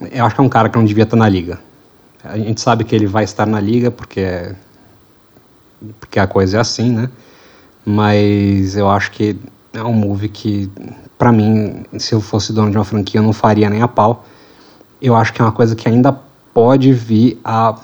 eu 0.00 0.24
acho 0.24 0.34
que 0.34 0.40
é 0.40 0.44
um 0.44 0.48
cara 0.48 0.68
que 0.68 0.78
não 0.78 0.84
devia 0.84 1.02
estar 1.02 1.16
na 1.16 1.28
liga. 1.28 1.58
A 2.22 2.38
gente 2.38 2.60
sabe 2.60 2.84
que 2.84 2.94
ele 2.94 3.06
vai 3.06 3.24
estar 3.24 3.46
na 3.46 3.60
liga 3.60 3.90
porque 3.90 4.54
porque 6.00 6.18
a 6.18 6.26
coisa 6.26 6.58
é 6.58 6.60
assim, 6.60 6.90
né? 6.92 7.08
Mas 7.84 8.76
eu 8.76 8.88
acho 8.88 9.10
que 9.12 9.36
é 9.78 9.84
um 9.84 9.92
move 9.92 10.28
que, 10.28 10.70
para 11.16 11.32
mim, 11.32 11.84
se 11.98 12.14
eu 12.14 12.20
fosse 12.20 12.52
dono 12.52 12.70
de 12.70 12.76
uma 12.76 12.84
franquia, 12.84 13.20
eu 13.20 13.24
não 13.24 13.32
faria 13.32 13.70
nem 13.70 13.82
a 13.82 13.88
pau. 13.88 14.24
Eu 15.00 15.14
acho 15.14 15.32
que 15.32 15.40
é 15.40 15.44
uma 15.44 15.52
coisa 15.52 15.74
que 15.74 15.88
ainda 15.88 16.12
pode 16.52 16.92
vir 16.92 17.40
a, 17.44 17.76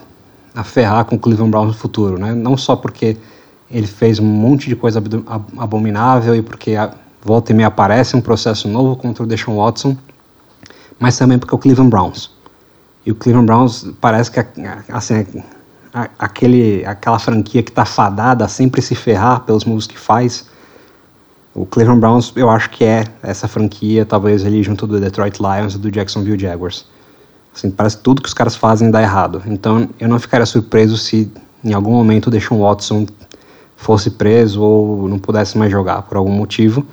a 0.54 0.64
ferrar 0.64 1.04
com 1.04 1.16
o 1.16 1.18
Cleveland 1.18 1.50
Browns 1.50 1.68
no 1.68 1.74
futuro, 1.74 2.18
né? 2.18 2.34
Não 2.34 2.56
só 2.56 2.74
porque 2.74 3.16
ele 3.70 3.86
fez 3.86 4.18
um 4.18 4.24
monte 4.24 4.68
de 4.68 4.76
coisa 4.76 5.02
abominável 5.56 6.34
e 6.34 6.42
porque 6.42 6.74
a, 6.74 6.92
volta 7.22 7.52
e 7.52 7.54
meia 7.54 7.68
aparece 7.68 8.16
um 8.16 8.20
processo 8.20 8.68
novo 8.68 8.96
contra 8.96 9.22
o 9.22 9.26
Deshaun 9.26 9.56
Watson, 9.56 9.96
mas 10.98 11.16
também 11.16 11.38
porque 11.38 11.54
é 11.54 11.56
o 11.56 11.58
Cleveland 11.58 11.90
Browns. 11.90 12.30
E 13.06 13.10
o 13.10 13.14
Cleveland 13.14 13.46
Browns 13.46 13.86
parece 14.00 14.30
que 14.30 14.40
assim, 14.88 15.26
aquele, 16.18 16.84
aquela 16.84 17.18
franquia 17.18 17.62
que 17.62 17.70
está 17.70 17.84
fadada 17.84 18.44
a 18.44 18.48
sempre 18.48 18.82
se 18.82 18.94
ferrar 18.94 19.40
pelos 19.40 19.64
moves 19.64 19.86
que 19.86 19.98
faz 19.98 20.46
o 21.54 21.64
Cleveland 21.64 22.00
Browns, 22.00 22.32
eu 22.34 22.50
acho 22.50 22.68
que 22.70 22.84
é 22.84 23.04
essa 23.22 23.46
franquia, 23.46 24.04
talvez 24.04 24.44
ali 24.44 24.62
junto 24.62 24.86
do 24.86 24.98
Detroit 24.98 25.38
Lions 25.38 25.74
e 25.74 25.78
do 25.78 25.90
Jacksonville 25.90 26.40
Jaguars. 26.40 26.86
Assim, 27.54 27.70
parece 27.70 27.96
que 27.96 28.02
tudo 28.02 28.20
que 28.20 28.28
os 28.28 28.34
caras 28.34 28.56
fazem 28.56 28.90
dá 28.90 29.00
errado. 29.00 29.40
Então, 29.46 29.88
eu 30.00 30.08
não 30.08 30.18
ficaria 30.18 30.44
surpreso 30.44 30.96
se 30.98 31.30
em 31.62 31.72
algum 31.72 31.92
momento 31.92 32.26
o 32.26 32.30
Deshaun 32.30 32.60
Watson 32.60 33.06
fosse 33.76 34.10
preso 34.10 34.60
ou 34.60 35.08
não 35.08 35.18
pudesse 35.18 35.56
mais 35.56 35.70
jogar 35.70 36.02
por 36.02 36.16
algum 36.16 36.32
motivo. 36.32 36.84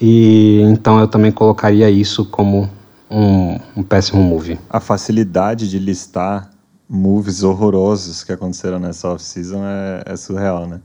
E 0.00 0.60
então 0.62 0.98
eu 0.98 1.06
também 1.06 1.30
colocaria 1.30 1.88
isso 1.90 2.24
como 2.24 2.68
um, 3.10 3.58
um 3.76 3.82
péssimo 3.82 4.22
move. 4.22 4.58
A 4.68 4.80
facilidade 4.80 5.68
de 5.68 5.78
listar 5.78 6.50
moves 6.88 7.42
horrorosos 7.42 8.24
que 8.24 8.32
aconteceram 8.32 8.78
nessa 8.78 9.08
off-season 9.08 9.62
é, 9.64 10.02
é 10.06 10.16
surreal, 10.16 10.66
né? 10.66 10.80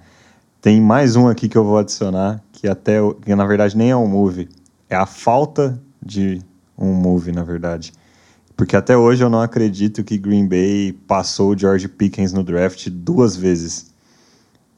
Tem 0.64 0.80
mais 0.80 1.18
um 1.18 1.28
aqui 1.28 1.50
que 1.50 1.58
eu 1.58 1.66
vou 1.66 1.78
adicionar, 1.78 2.42
que 2.54 2.70
até 2.70 3.00
que 3.22 3.36
na 3.36 3.46
verdade 3.46 3.76
nem 3.76 3.92
é 3.92 3.98
um 3.98 4.08
movie, 4.08 4.48
é 4.90 4.96
a 4.96 5.06
falta 5.06 5.78
de 6.02 6.42
um 6.78 6.94
movie, 6.94 7.34
na 7.34 7.44
verdade. 7.44 7.92
Porque 8.56 8.74
até 8.74 8.96
hoje 8.96 9.22
eu 9.22 9.30
não 9.30 9.42
acredito 9.42 10.06
que 10.06 10.18
Green 10.18 10.48
Bay 10.48 10.94
passou 11.06 11.52
o 11.52 11.58
George 11.58 11.90
Pickens 11.90 12.32
no 12.32 12.46
draft 12.46 12.88
duas 12.90 13.36
vezes. 13.36 13.94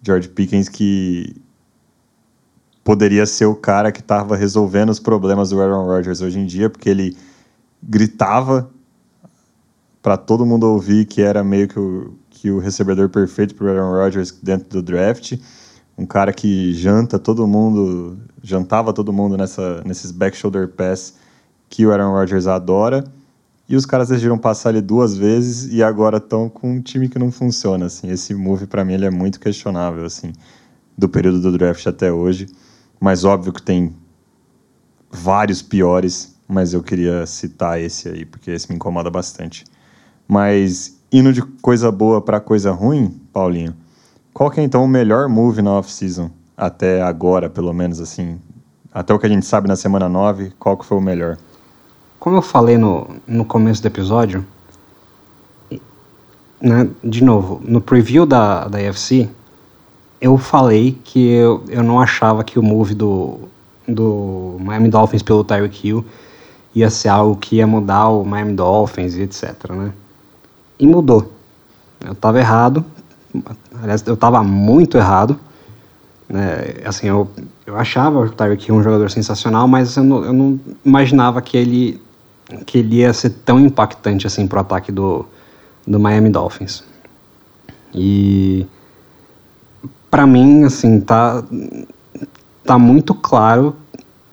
George 0.02 0.28
Pickens 0.30 0.68
que 0.68 1.36
poderia 2.84 3.28
ser 3.28 3.46
o 3.46 3.54
cara 3.54 3.92
que 3.92 4.02
estava 4.02 4.36
resolvendo 4.36 4.90
os 4.90 5.00
problemas 5.00 5.52
do 5.52 5.62
Aaron 5.62 5.86
Rodgers 5.86 6.20
hoje 6.20 6.40
em 6.40 6.48
dia, 6.48 6.68
porque 6.68 6.90
ele 6.90 7.16
gritava 7.84 8.72
para 10.02 10.18
todo 10.18 10.48
mundo 10.48 10.64
ouvir 10.64 11.06
que 11.06 11.22
era 11.22 11.44
meio 11.44 11.68
que 11.68 11.80
o, 11.80 12.16
que 12.32 12.50
o 12.50 12.58
recebedor 12.58 13.08
perfeito 13.08 13.54
para 13.54 13.70
Aaron 13.70 13.92
Rodgers 13.92 14.32
dentro 14.32 14.68
do 14.68 14.82
draft 14.82 15.38
um 15.98 16.06
cara 16.06 16.34
que 16.34 16.74
janta 16.74 17.18
todo 17.18 17.48
mundo, 17.48 18.18
jantava 18.44 18.92
todo 18.92 19.14
mundo 19.14 19.38
nessa, 19.38 19.82
nesses 19.86 20.12
back 20.12 20.36
shoulder 20.36 20.68
pass 20.68 21.16
que 21.70 21.86
o 21.86 21.92
Aaron 21.92 22.12
Rodgers 22.12 22.48
adora. 22.48 23.04
E 23.68 23.76
os 23.76 23.86
caras 23.86 24.10
decidiram 24.10 24.38
passar 24.38 24.70
ele 24.70 24.82
duas 24.82 25.18
vezes 25.18 25.74
e 25.74 25.82
agora 25.82 26.18
estão 26.18 26.48
com 26.48 26.74
um 26.74 26.82
time 26.82 27.10
que 27.10 27.18
não 27.18 27.32
funciona, 27.32 27.88
assim. 27.88 28.10
Esse 28.10 28.36
move 28.36 28.68
para 28.68 28.86
mim 28.86 28.94
ele 28.94 29.06
é 29.06 29.10
muito 29.10 29.40
questionável, 29.40 30.06
assim, 30.06 30.34
do 30.96 31.10
período 31.10 31.42
do 31.42 31.52
draft 31.58 31.86
até 31.88 32.12
hoje. 32.12 32.48
Mas 33.00 33.24
óbvio 33.24 33.52
que 33.52 33.62
tem 33.62 33.96
vários 35.10 35.64
piores, 35.64 36.36
mas 36.48 36.74
eu 36.74 36.84
queria 36.84 37.26
citar 37.26 37.82
esse 37.82 38.08
aí 38.08 38.26
porque 38.26 38.52
esse 38.52 38.70
me 38.70 38.76
incomoda 38.76 39.10
bastante. 39.10 39.66
Mas 40.28 41.00
indo 41.12 41.34
de 41.34 41.42
coisa 41.42 41.92
boa 41.92 42.22
para 42.22 42.40
coisa 42.40 42.72
ruim, 42.72 43.20
Paulinho, 43.34 43.76
qual 44.36 44.52
que 44.52 44.60
é 44.60 44.64
então 44.64 44.84
o 44.84 44.88
melhor 44.88 45.30
move 45.30 45.62
na 45.62 45.72
off-season? 45.72 46.30
Até 46.58 47.02
agora, 47.02 47.50
pelo 47.50 47.72
menos 47.72 48.02
assim. 48.02 48.38
Até 48.94 49.14
o 49.14 49.18
que 49.18 49.26
a 49.26 49.30
gente 49.30 49.46
sabe 49.46 49.66
na 49.66 49.78
semana 49.78 50.10
9, 50.10 50.52
qual 50.60 50.76
que 50.76 50.86
foi 50.86 50.98
o 50.98 51.02
melhor? 51.02 51.38
Como 52.20 52.36
eu 52.36 52.42
falei 52.42 52.78
no, 52.78 53.08
no 53.26 53.46
começo 53.46 53.82
do 53.82 53.86
episódio, 53.86 54.46
né, 56.62 56.90
de 57.02 57.24
novo, 57.24 57.62
no 57.64 57.80
preview 57.80 58.26
da, 58.26 58.68
da 58.68 58.78
UFC, 58.78 59.30
eu 60.20 60.38
falei 60.38 61.00
que 61.02 61.30
eu, 61.30 61.64
eu 61.70 61.82
não 61.82 62.02
achava 62.02 62.44
que 62.44 62.60
o 62.60 62.64
move 62.64 62.94
do, 62.94 63.40
do 63.88 64.58
Miami 64.60 64.90
Dolphins 64.90 65.24
pelo 65.24 65.46
Tyreek 65.46 65.88
Hill 65.88 66.04
ia 66.76 66.90
ser 66.90 67.08
algo 67.08 67.38
que 67.38 67.56
ia 67.56 67.68
mudar 67.68 68.10
o 68.10 68.26
Miami 68.26 68.52
Dolphins 68.52 69.16
e 69.16 69.22
etc, 69.22 69.70
né? 69.70 69.94
E 70.78 70.86
mudou. 70.86 71.32
Eu 72.04 72.12
estava 72.12 72.38
errado, 72.38 72.84
Aliás, 73.82 74.04
eu 74.06 74.14
estava 74.14 74.44
muito 74.44 74.98
errado. 74.98 75.40
Né? 76.28 76.76
Assim, 76.86 77.08
eu, 77.08 77.30
eu 77.66 77.78
achava 77.78 78.20
o 78.20 78.30
Tyreek 78.30 78.72
um 78.72 78.82
jogador 78.82 79.10
sensacional, 79.10 79.68
mas 79.68 79.96
eu 79.96 80.04
não, 80.04 80.24
eu 80.24 80.34
não 80.34 80.60
imaginava 80.84 81.42
que 81.42 81.58
ele, 81.58 82.02
que 82.66 82.80
ele 82.80 82.98
ia 82.98 83.14
ser 83.14 83.30
tão 83.30 83.60
impactante 83.60 84.28
assim 84.28 84.48
pro 84.48 84.60
ataque 84.60 84.92
do, 84.92 85.26
do 85.86 86.00
Miami 86.00 86.30
Dolphins. 86.30 86.84
E 87.94 88.66
para 90.10 90.26
mim, 90.26 90.64
assim, 90.64 91.00
tá 91.00 91.44
tá 92.64 92.80
muito 92.80 93.14
claro 93.14 93.76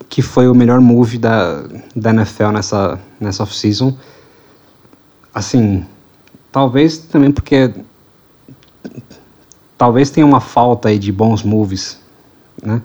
que 0.09 0.23
foi 0.23 0.49
o 0.49 0.55
melhor 0.55 0.81
move 0.81 1.19
da, 1.19 1.65
da 1.95 2.11
NFL 2.11 2.49
nessa 2.49 2.99
nessa 3.21 3.43
off-season. 3.43 3.97
Assim, 5.35 5.85
talvez 6.51 6.99
também 6.99 7.31
porque 7.31 7.73
talvez 9.83 10.11
tenha 10.11 10.25
uma 10.25 10.39
falta 10.39 10.91
aí 10.91 10.97
de 10.97 11.11
bons 11.11 11.43
moves, 11.43 11.99
né? 12.63 12.81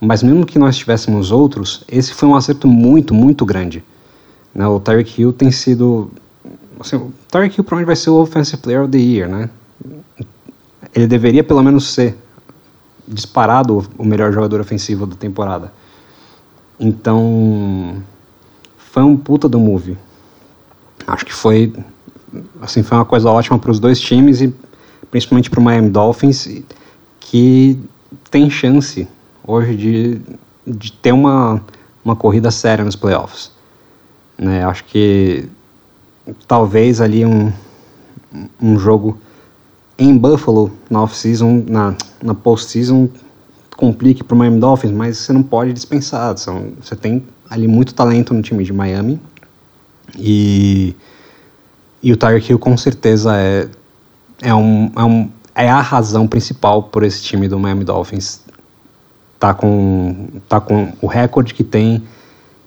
Mas 0.00 0.22
mesmo 0.22 0.46
que 0.46 0.60
nós 0.60 0.76
tivéssemos 0.76 1.32
outros, 1.32 1.82
esse 1.88 2.14
foi 2.14 2.28
um 2.28 2.36
acerto 2.36 2.68
muito, 2.68 3.12
muito 3.12 3.44
grande. 3.44 3.82
Né? 4.54 4.64
O 4.64 4.78
Tyreek 4.78 5.20
Hill 5.20 5.32
tem 5.32 5.50
sido 5.50 6.08
assim, 6.78 6.94
o 6.94 7.12
Tyreek 7.28 7.58
Hill 7.58 7.64
provavelmente 7.64 7.86
vai 7.86 7.96
ser 7.96 8.10
o 8.10 8.22
Offensive 8.22 8.62
Player 8.62 8.84
of 8.84 8.92
the 8.92 8.96
Year, 8.96 9.28
né? 9.28 9.50
Ele 10.94 11.08
deveria 11.08 11.42
pelo 11.42 11.64
menos 11.64 11.92
ser 11.92 12.16
disparado 13.08 13.84
o 13.98 14.04
melhor 14.04 14.32
jogador 14.32 14.60
ofensivo 14.60 15.04
da 15.04 15.16
temporada. 15.16 15.72
Então, 16.78 18.00
foi 18.76 19.02
um 19.02 19.16
puta 19.16 19.48
do 19.48 19.58
move. 19.58 19.98
Acho 21.08 21.26
que 21.26 21.34
foi 21.34 21.72
assim, 22.60 22.84
foi 22.84 22.96
uma 22.98 23.04
coisa 23.04 23.28
ótima 23.28 23.58
para 23.58 23.72
os 23.72 23.80
dois 23.80 23.98
times 23.98 24.40
e 24.40 24.54
principalmente 25.10 25.50
para 25.50 25.60
o 25.60 25.62
Miami 25.62 25.90
Dolphins, 25.90 26.48
que 27.20 27.78
tem 28.30 28.48
chance 28.50 29.08
hoje 29.46 29.76
de, 29.76 30.20
de 30.66 30.92
ter 30.92 31.12
uma, 31.12 31.62
uma 32.04 32.16
corrida 32.16 32.50
séria 32.50 32.84
nos 32.84 32.96
playoffs. 32.96 33.50
Né? 34.38 34.64
Acho 34.64 34.84
que 34.84 35.48
talvez 36.46 37.00
ali 37.00 37.24
um, 37.24 37.52
um 38.60 38.78
jogo 38.78 39.18
em 39.98 40.16
Buffalo 40.16 40.70
na 40.90 41.02
off-season, 41.02 41.64
na, 41.66 41.94
na 42.22 42.34
post-season, 42.34 43.08
complique 43.76 44.24
para 44.24 44.34
o 44.34 44.38
Miami 44.38 44.58
Dolphins, 44.58 44.92
mas 44.92 45.18
você 45.18 45.32
não 45.32 45.42
pode 45.42 45.72
dispensar. 45.72 46.36
São, 46.36 46.72
você 46.80 46.96
tem 46.96 47.24
ali 47.48 47.68
muito 47.68 47.94
talento 47.94 48.34
no 48.34 48.42
time 48.42 48.64
de 48.64 48.72
Miami 48.72 49.20
e, 50.18 50.94
e 52.02 52.12
o 52.12 52.16
Tyreek 52.16 52.50
Hill 52.50 52.58
com 52.58 52.76
certeza 52.76 53.36
é, 53.36 53.68
é, 54.40 54.54
um, 54.54 54.90
é, 54.96 55.04
um, 55.04 55.30
é 55.54 55.68
a 55.68 55.80
razão 55.80 56.26
principal 56.26 56.82
por 56.82 57.02
esse 57.02 57.22
time 57.22 57.48
do 57.48 57.58
Miami 57.58 57.84
Dolphins 57.84 58.40
tá 59.38 59.54
com, 59.54 60.28
tá 60.48 60.60
com 60.60 60.92
o 61.00 61.06
recorde 61.06 61.54
que 61.54 61.64
tem 61.64 62.02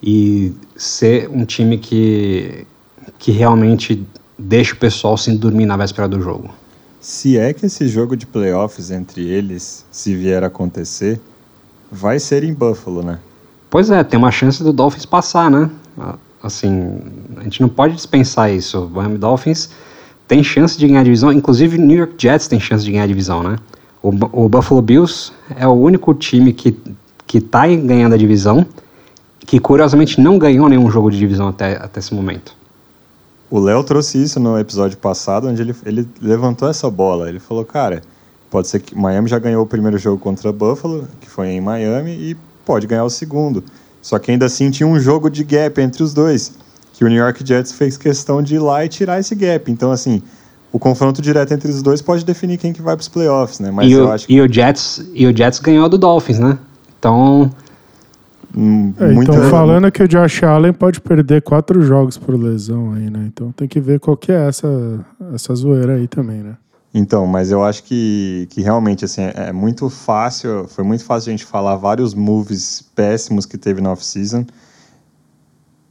e 0.02 0.54
ser 0.76 1.30
um 1.30 1.46
time 1.46 1.78
que, 1.78 2.66
que 3.18 3.32
realmente 3.32 4.06
deixa 4.38 4.74
o 4.74 4.78
pessoal 4.78 5.18
sem 5.18 5.36
dormir 5.36 5.66
na 5.66 5.76
véspera 5.76 6.08
do 6.08 6.22
jogo. 6.22 6.50
Se 7.02 7.38
é 7.38 7.54
que 7.54 7.66
esse 7.66 7.88
jogo 7.88 8.16
de 8.16 8.26
playoffs 8.26 8.92
entre 8.92 9.28
eles, 9.28 9.86
se 9.92 10.16
vier 10.16 10.44
a 10.44 10.48
acontecer, 10.48 11.20
vai 11.92 12.20
ser 12.20 12.44
em 12.44 12.54
Buffalo, 12.54 13.02
né? 13.02 13.20
Pois 13.70 13.90
é, 13.90 14.04
tem 14.04 14.18
uma 14.18 14.32
chance 14.32 14.64
do 14.64 14.74
Dolphins 14.74 15.06
passar, 15.06 15.50
né? 15.50 15.70
Assim, 16.42 17.00
a 17.38 17.44
gente 17.44 17.62
não 17.62 17.70
pode 17.70 17.96
dispensar 17.96 18.52
isso. 18.52 18.86
O 18.86 18.90
Miami 18.90 19.18
Dolphins 19.18 19.70
tem 20.30 20.44
chance 20.44 20.78
de 20.78 20.88
ganhar 20.88 21.02
a 21.02 21.04
divisão, 21.04 21.34
inclusive 21.34 21.76
o 21.76 21.82
New 21.82 21.98
York 21.98 22.14
Jets 22.16 22.48
tem 22.48 22.60
chance 22.60 22.86
de 22.86 22.92
ganhar 22.92 23.06
a 23.06 23.08
divisão, 23.08 23.42
né? 23.42 23.58
O, 24.02 24.10
o 24.10 24.48
Buffalo 24.48 24.80
Bills 24.80 25.34
é 25.58 25.68
o 25.68 25.72
único 25.72 26.14
time 26.14 26.54
que, 26.54 26.80
que 27.26 27.42
tá 27.42 27.66
ganhando 27.66 28.14
a 28.14 28.18
divisão 28.18 28.66
que 29.40 29.60
curiosamente 29.60 30.22
não 30.22 30.38
ganhou 30.38 30.70
nenhum 30.70 30.90
jogo 30.92 31.10
de 31.10 31.18
divisão 31.18 31.48
até, 31.48 31.78
até 31.78 32.00
esse 32.00 32.14
momento. 32.14 32.56
O 33.50 33.58
Léo 33.60 33.84
trouxe 33.84 34.22
isso 34.22 34.40
no 34.40 34.60
episódio 34.60 34.96
passado, 35.00 35.48
onde 35.48 35.64
ele, 35.64 35.76
ele 35.84 36.08
levantou 36.22 36.70
essa 36.70 36.88
bola. 36.92 37.28
Ele 37.28 37.40
falou, 37.40 37.66
cara, 37.66 38.04
pode 38.52 38.68
ser 38.68 38.80
que 38.82 38.96
Miami 38.96 39.28
já 39.28 39.40
ganhou 39.40 39.64
o 39.64 39.66
primeiro 39.66 39.98
jogo 39.98 40.20
contra 40.20 40.54
Buffalo, 40.54 41.08
que 41.20 41.28
foi 41.28 41.48
em 41.48 41.60
Miami, 41.60 42.12
e 42.12 42.38
pode 42.64 42.86
ganhar 42.86 43.04
o 43.04 43.10
segundo. 43.10 43.64
Só 44.00 44.20
que 44.20 44.30
ainda 44.30 44.46
assim 44.46 44.70
tinha 44.70 44.86
um 44.86 45.00
jogo 45.00 45.28
de 45.28 45.44
gap 45.44 45.82
entre 45.82 46.04
os 46.04 46.14
dois, 46.14 46.54
que 47.00 47.06
o 47.06 47.08
New 47.08 47.18
York 47.18 47.48
Jets 47.48 47.72
fez 47.72 47.96
questão 47.96 48.42
de 48.42 48.56
ir 48.56 48.60
lá 48.60 48.84
e 48.84 48.90
tirar 48.90 49.22
esse 49.22 49.34
gap. 49.34 49.72
Então, 49.72 49.90
assim, 49.90 50.22
o 50.70 50.78
confronto 50.78 51.22
direto 51.22 51.54
entre 51.54 51.72
os 51.72 51.82
dois 51.82 52.02
pode 52.02 52.26
definir 52.26 52.58
quem 52.58 52.74
que 52.74 52.82
vai 52.82 52.94
para 52.94 53.02
os 53.02 53.08
playoffs, 53.08 53.62
né? 53.62 53.72
Mas 53.72 53.90
e, 53.90 53.96
o, 53.96 54.16
que... 54.18 54.34
e, 54.34 54.42
o 54.42 54.54
Jets, 54.54 55.10
e 55.14 55.26
o 55.26 55.36
Jets 55.36 55.60
ganhou 55.60 55.88
do 55.88 55.98
Dolphins, 55.98 56.40
né? 56.40 56.60
Então. 57.00 57.50
Hum, 58.54 58.94
é, 59.00 59.14
então, 59.14 59.50
falando 59.50 59.90
que 59.90 60.04
o 60.04 60.08
Josh 60.10 60.44
Allen 60.44 60.74
pode 60.74 61.00
perder 61.00 61.42
quatro 61.42 61.82
jogos 61.82 62.18
por 62.18 62.36
lesão 62.36 62.92
aí, 62.92 63.10
né? 63.10 63.30
Então 63.34 63.54
tem 63.54 63.66
que 63.66 63.80
ver 63.80 64.02
qual 64.02 64.18
que 64.18 64.34
é 64.34 64.48
essa, 64.50 64.68
essa 65.34 65.56
zoeira 65.56 65.94
aí 65.94 66.08
também, 66.08 66.40
né? 66.40 66.58
Então, 66.94 67.26
mas 67.26 67.50
eu 67.50 67.64
acho 67.64 67.82
que, 67.84 68.46
que 68.50 68.62
realmente 68.62 69.06
assim, 69.06 69.22
é, 69.22 69.34
é 69.36 69.54
muito 69.54 69.90
fácil, 69.90 70.66
foi 70.68 70.84
muito 70.84 71.06
fácil 71.06 71.30
a 71.30 71.32
gente 71.32 71.46
falar 71.46 71.78
vários 71.78 72.14
moves 72.14 72.84
péssimos 72.94 73.46
que 73.46 73.58
teve 73.58 73.80
na 73.80 73.94
off-season. 73.94 74.46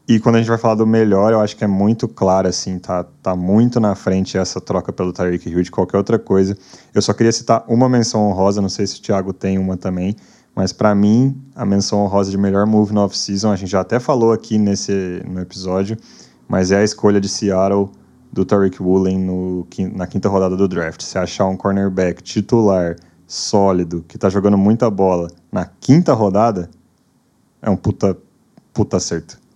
E 0.08 0.18
quando 0.18 0.36
a 0.36 0.38
gente 0.38 0.48
vai 0.48 0.56
falar 0.56 0.76
do 0.76 0.86
melhor, 0.86 1.34
eu 1.34 1.40
acho 1.40 1.54
que 1.54 1.62
é 1.62 1.66
muito 1.66 2.08
claro, 2.08 2.48
assim, 2.48 2.78
tá, 2.78 3.04
tá 3.22 3.36
muito 3.36 3.78
na 3.78 3.94
frente 3.94 4.38
essa 4.38 4.58
troca 4.58 4.90
pelo 4.90 5.12
Tyreek 5.12 5.50
Hill 5.50 5.62
de 5.62 5.70
qualquer 5.70 5.98
outra 5.98 6.18
coisa. 6.18 6.56
Eu 6.94 7.02
só 7.02 7.12
queria 7.12 7.30
citar 7.30 7.62
uma 7.68 7.90
menção 7.90 8.22
honrosa, 8.26 8.62
não 8.62 8.70
sei 8.70 8.86
se 8.86 8.98
o 8.98 9.02
Thiago 9.02 9.34
tem 9.34 9.58
uma 9.58 9.76
também, 9.76 10.16
mas 10.54 10.72
para 10.72 10.94
mim, 10.94 11.38
a 11.54 11.66
menção 11.66 11.98
honrosa 11.98 12.30
de 12.30 12.38
melhor 12.38 12.64
move 12.64 12.94
no 12.94 13.02
off-season, 13.02 13.52
a 13.52 13.56
gente 13.56 13.68
já 13.68 13.80
até 13.80 14.00
falou 14.00 14.32
aqui 14.32 14.56
nesse 14.56 15.22
no 15.28 15.42
episódio, 15.42 15.98
mas 16.48 16.72
é 16.72 16.78
a 16.78 16.84
escolha 16.84 17.20
de 17.20 17.28
Seattle 17.28 17.90
do 18.32 18.46
Tariq 18.46 18.82
Woolen 18.82 19.18
no, 19.18 19.66
na 19.92 20.06
quinta 20.06 20.30
rodada 20.30 20.56
do 20.56 20.66
draft. 20.66 21.02
Se 21.02 21.18
achar 21.18 21.44
um 21.48 21.56
cornerback 21.56 22.22
titular, 22.22 22.96
sólido, 23.26 24.02
que 24.08 24.16
tá 24.16 24.30
jogando 24.30 24.56
muita 24.56 24.88
bola 24.88 25.28
na 25.52 25.66
quinta 25.66 26.14
rodada, 26.14 26.70
é 27.60 27.68
um 27.68 27.76
puta, 27.76 28.16
puta 28.72 28.96
acerto. 28.96 29.47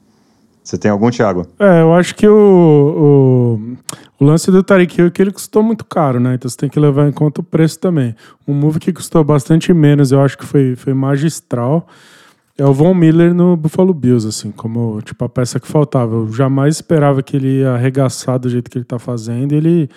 Você 0.63 0.79
tem 0.79 0.91
algum, 0.91 1.11
Thiago? 1.11 1.47
É, 1.59 1.83
eu 1.83 1.93
acho 1.93 2.15
que 2.15 2.27
o, 2.27 3.59
o, 4.21 4.23
o 4.23 4.25
lance 4.25 4.51
do 4.51 4.63
Tariq 4.63 5.01
Hill 5.01 5.07
é 5.09 5.11
que 5.11 5.21
ele 5.21 5.33
custou 5.33 5.63
muito 5.63 5.85
caro, 5.85 6.21
né? 6.21 6.35
Então 6.35 6.49
você 6.49 6.57
tem 6.57 6.69
que 6.69 6.79
levar 6.79 7.09
em 7.09 7.13
conta 7.13 7.41
o 7.41 7.45
preço 7.45 7.79
também. 7.79 8.15
Um 8.47 8.55
move 8.55 8.79
que 8.79 8.93
custou 8.93 9.25
bastante 9.25 9.73
menos, 9.73 10.13
eu 10.13 10.21
acho 10.21 10.39
que 10.39 10.47
foi, 10.47 10.77
foi 10.77 10.95
magistral, 10.95 11.89
é 12.57 12.65
o 12.65 12.73
Von 12.73 12.95
Miller 12.95 13.35
no 13.35 13.57
Buffalo 13.57 13.93
Bills, 13.93 14.29
assim, 14.29 14.53
como 14.53 15.01
tipo 15.03 15.25
a 15.25 15.29
peça 15.29 15.59
que 15.59 15.67
faltava. 15.67 16.15
Eu 16.15 16.33
jamais 16.33 16.77
esperava 16.77 17.23
que 17.23 17.37
ele 17.37 17.61
ia 17.61 17.73
arregaçar 17.73 18.39
do 18.39 18.49
jeito 18.49 18.71
que 18.71 18.79
ele 18.79 18.85
tá 18.85 18.99
fazendo. 18.99 19.53
Ele 19.53 19.89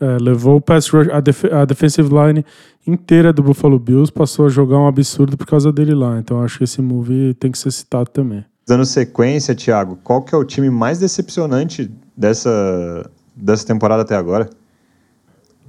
é, 0.00 0.16
levou 0.20 0.56
o 0.56 0.60
pass 0.60 0.88
rush, 0.88 1.08
a, 1.10 1.20
def 1.20 1.44
a 1.44 1.64
defensive 1.64 2.08
line 2.08 2.44
inteira 2.86 3.32
do 3.32 3.42
Buffalo 3.42 3.78
Bills, 3.78 4.10
passou 4.10 4.46
a 4.46 4.48
jogar 4.48 4.78
um 4.78 4.86
absurdo 4.86 5.36
por 5.36 5.46
causa 5.46 5.70
dele 5.70 5.94
lá. 5.94 6.18
Então 6.18 6.42
acho 6.42 6.58
que 6.58 6.64
esse 6.64 6.80
move 6.80 7.34
tem 7.34 7.52
que 7.52 7.58
ser 7.58 7.70
citado 7.70 8.10
também. 8.10 8.44
Dando 8.68 8.84
sequência, 8.84 9.54
Thiago, 9.54 9.98
qual 10.04 10.20
que 10.20 10.34
é 10.34 10.36
o 10.36 10.44
time 10.44 10.68
mais 10.68 10.98
decepcionante 10.98 11.90
dessa, 12.14 13.10
dessa 13.34 13.66
temporada 13.66 14.02
até 14.02 14.14
agora? 14.14 14.50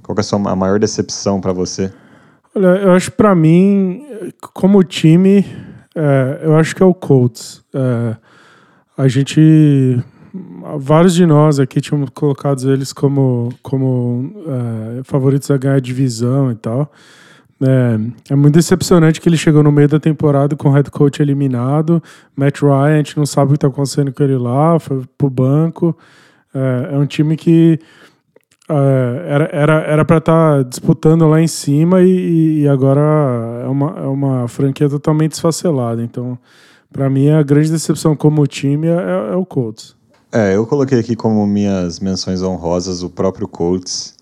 Qual 0.02 0.14
que 0.14 0.20
é 0.20 0.22
a, 0.22 0.24
sua, 0.24 0.50
a 0.50 0.54
maior 0.54 0.78
decepção 0.78 1.40
para 1.40 1.50
você? 1.50 1.90
Olha, 2.54 2.66
eu 2.66 2.92
acho 2.92 3.10
para 3.12 3.34
mim, 3.34 4.04
como 4.52 4.84
time, 4.84 5.46
é, 5.94 6.40
eu 6.42 6.54
acho 6.56 6.76
que 6.76 6.82
é 6.82 6.86
o 6.86 6.92
Colts. 6.92 7.64
É, 7.72 8.16
a 8.98 9.08
gente, 9.08 9.98
vários 10.78 11.14
de 11.14 11.24
nós 11.24 11.58
aqui 11.58 11.80
tínhamos 11.80 12.10
colocado 12.10 12.70
eles 12.70 12.92
como, 12.92 13.48
como 13.62 14.30
é, 14.98 15.02
favoritos 15.04 15.50
a 15.50 15.56
ganhar 15.56 15.76
a 15.76 15.80
divisão 15.80 16.52
e 16.52 16.54
tal. 16.54 16.92
É, 17.62 18.32
é 18.32 18.36
muito 18.36 18.54
decepcionante 18.54 19.20
que 19.20 19.28
ele 19.28 19.36
chegou 19.36 19.62
no 19.62 19.70
meio 19.70 19.88
da 19.88 20.00
temporada 20.00 20.56
com 20.56 20.70
o 20.70 20.72
head 20.72 20.90
coach 20.90 21.20
eliminado. 21.20 22.02
Matt 22.34 22.62
Ryan, 22.62 22.94
a 22.94 22.96
gente 22.96 23.16
não 23.18 23.26
sabe 23.26 23.48
o 23.48 23.50
que 23.50 23.56
está 23.56 23.68
acontecendo 23.68 24.12
com 24.12 24.22
ele 24.22 24.38
lá, 24.38 24.78
foi 24.78 25.02
pro 25.18 25.28
banco. 25.28 25.96
É, 26.54 26.94
é 26.94 26.98
um 26.98 27.06
time 27.06 27.36
que 27.36 27.78
é, 28.70 29.24
era 29.26 29.48
para 29.48 29.58
era, 29.58 29.74
era 29.82 30.02
estar 30.02 30.20
tá 30.20 30.62
disputando 30.62 31.26
lá 31.26 31.40
em 31.40 31.48
cima 31.48 32.02
e, 32.02 32.62
e, 32.62 32.68
agora 32.68 33.00
é 33.64 33.68
uma, 33.68 33.98
é 33.98 34.06
uma 34.06 34.48
franquia 34.48 34.88
totalmente 34.88 35.32
desfacelada. 35.32 36.02
Então, 36.02 36.38
para 36.92 37.10
mim, 37.10 37.28
a 37.28 37.42
grande 37.42 37.70
decepção 37.70 38.16
como 38.16 38.46
time 38.46 38.86
é, 38.86 38.92
é, 38.92 39.32
é 39.32 39.36
o 39.36 39.44
Colts. 39.44 39.96
É, 40.32 40.54
eu 40.54 40.64
coloquei 40.64 41.00
aqui 41.00 41.16
como 41.16 41.44
minhas 41.46 41.98
menções 41.98 42.42
honrosas 42.42 43.02
o 43.02 43.10
próprio 43.10 43.48
Colts. 43.48 44.14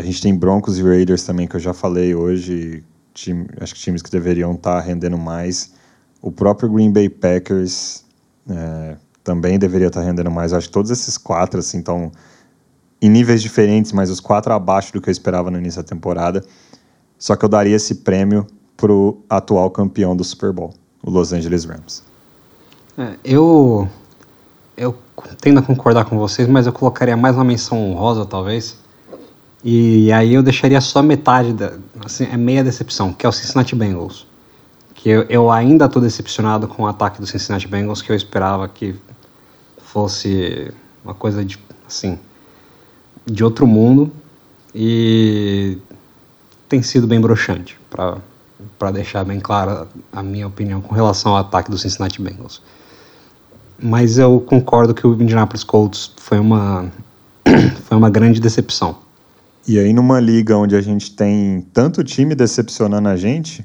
A 0.00 0.02
gente 0.02 0.22
tem 0.22 0.34
Broncos 0.34 0.78
e 0.78 0.82
Raiders 0.82 1.24
também, 1.24 1.46
que 1.46 1.56
eu 1.56 1.60
já 1.60 1.74
falei 1.74 2.14
hoje. 2.14 2.82
Time, 3.12 3.46
acho 3.60 3.74
que 3.74 3.80
times 3.80 4.00
que 4.00 4.10
deveriam 4.10 4.52
estar 4.52 4.76
tá 4.76 4.80
rendendo 4.80 5.18
mais. 5.18 5.74
O 6.22 6.32
próprio 6.32 6.70
Green 6.70 6.90
Bay 6.90 7.10
Packers 7.10 8.02
é, 8.48 8.96
também 9.22 9.58
deveria 9.58 9.88
estar 9.88 10.00
tá 10.00 10.06
rendendo 10.06 10.30
mais. 10.30 10.54
Acho 10.54 10.68
que 10.68 10.72
todos 10.72 10.90
esses 10.90 11.18
quatro 11.18 11.60
assim 11.60 11.80
estão 11.80 12.10
em 13.02 13.10
níveis 13.10 13.42
diferentes, 13.42 13.92
mas 13.92 14.08
os 14.08 14.20
quatro 14.20 14.54
abaixo 14.54 14.90
do 14.90 15.02
que 15.02 15.10
eu 15.10 15.12
esperava 15.12 15.50
no 15.50 15.58
início 15.58 15.82
da 15.82 15.86
temporada. 15.86 16.42
Só 17.18 17.36
que 17.36 17.44
eu 17.44 17.48
daria 17.50 17.76
esse 17.76 17.96
prêmio 17.96 18.46
pro 18.78 19.18
atual 19.28 19.70
campeão 19.70 20.16
do 20.16 20.24
Super 20.24 20.50
Bowl, 20.50 20.72
o 21.02 21.10
Los 21.10 21.30
Angeles 21.34 21.66
Rams. 21.66 22.02
É, 22.96 23.16
eu 23.22 23.86
eu 24.78 24.96
tendo 25.42 25.60
a 25.60 25.62
concordar 25.62 26.06
com 26.06 26.18
vocês, 26.18 26.48
mas 26.48 26.66
eu 26.66 26.72
colocaria 26.72 27.18
mais 27.18 27.36
uma 27.36 27.44
menção 27.44 27.76
honrosa, 27.90 28.24
talvez, 28.24 28.78
E 29.62 30.10
aí 30.12 30.34
eu 30.34 30.42
deixaria 30.42 30.80
só 30.80 31.02
metade, 31.02 31.52
da, 31.52 31.74
assim, 32.04 32.24
é 32.24 32.36
meia 32.36 32.64
decepção, 32.64 33.12
que 33.12 33.26
é 33.26 33.28
o 33.28 33.32
Cincinnati 33.32 33.74
Bengals. 33.74 34.26
Que 34.94 35.10
eu, 35.10 35.22
eu 35.28 35.50
ainda 35.50 35.84
estou 35.84 36.00
decepcionado 36.00 36.66
com 36.66 36.84
o 36.84 36.86
ataque 36.86 37.20
do 37.20 37.26
Cincinnati 37.26 37.68
Bengals, 37.68 38.00
que 38.00 38.10
eu 38.10 38.16
esperava 38.16 38.66
que 38.68 38.94
fosse 39.78 40.72
uma 41.04 41.14
coisa 41.14 41.44
de, 41.44 41.58
assim, 41.86 42.18
de 43.26 43.44
outro 43.44 43.66
mundo. 43.66 44.10
E 44.74 45.78
tem 46.68 46.82
sido 46.82 47.06
bem 47.06 47.20
broxante, 47.20 47.78
para 47.90 48.90
deixar 48.92 49.24
bem 49.24 49.40
clara 49.40 49.88
a 50.12 50.22
minha 50.22 50.46
opinião 50.46 50.80
com 50.80 50.94
relação 50.94 51.32
ao 51.32 51.38
ataque 51.38 51.70
do 51.70 51.76
Cincinnati 51.76 52.22
Bengals. 52.22 52.62
Mas 53.82 54.18
eu 54.18 54.40
concordo 54.40 54.94
que 54.94 55.06
o 55.06 55.14
Indianapolis 55.14 55.64
Colts 55.64 56.12
foi 56.16 56.38
uma, 56.38 56.90
foi 57.84 57.96
uma 57.96 58.08
grande 58.08 58.40
decepção. 58.40 59.09
E 59.66 59.78
aí, 59.78 59.92
numa 59.92 60.18
liga 60.18 60.56
onde 60.56 60.74
a 60.74 60.80
gente 60.80 61.14
tem 61.14 61.60
tanto 61.72 62.02
time 62.02 62.34
decepcionando 62.34 63.08
a 63.08 63.16
gente, 63.16 63.64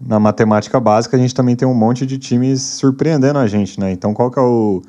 na 0.00 0.18
matemática 0.18 0.78
básica 0.78 1.16
a 1.16 1.20
gente 1.20 1.34
também 1.34 1.56
tem 1.56 1.66
um 1.66 1.74
monte 1.74 2.04
de 2.04 2.18
times 2.18 2.60
surpreendendo 2.60 3.38
a 3.38 3.46
gente, 3.46 3.78
né? 3.80 3.92
Então, 3.92 4.12
qual 4.12 4.30
que 4.30 4.38
é 4.38 4.42
o 4.42 4.82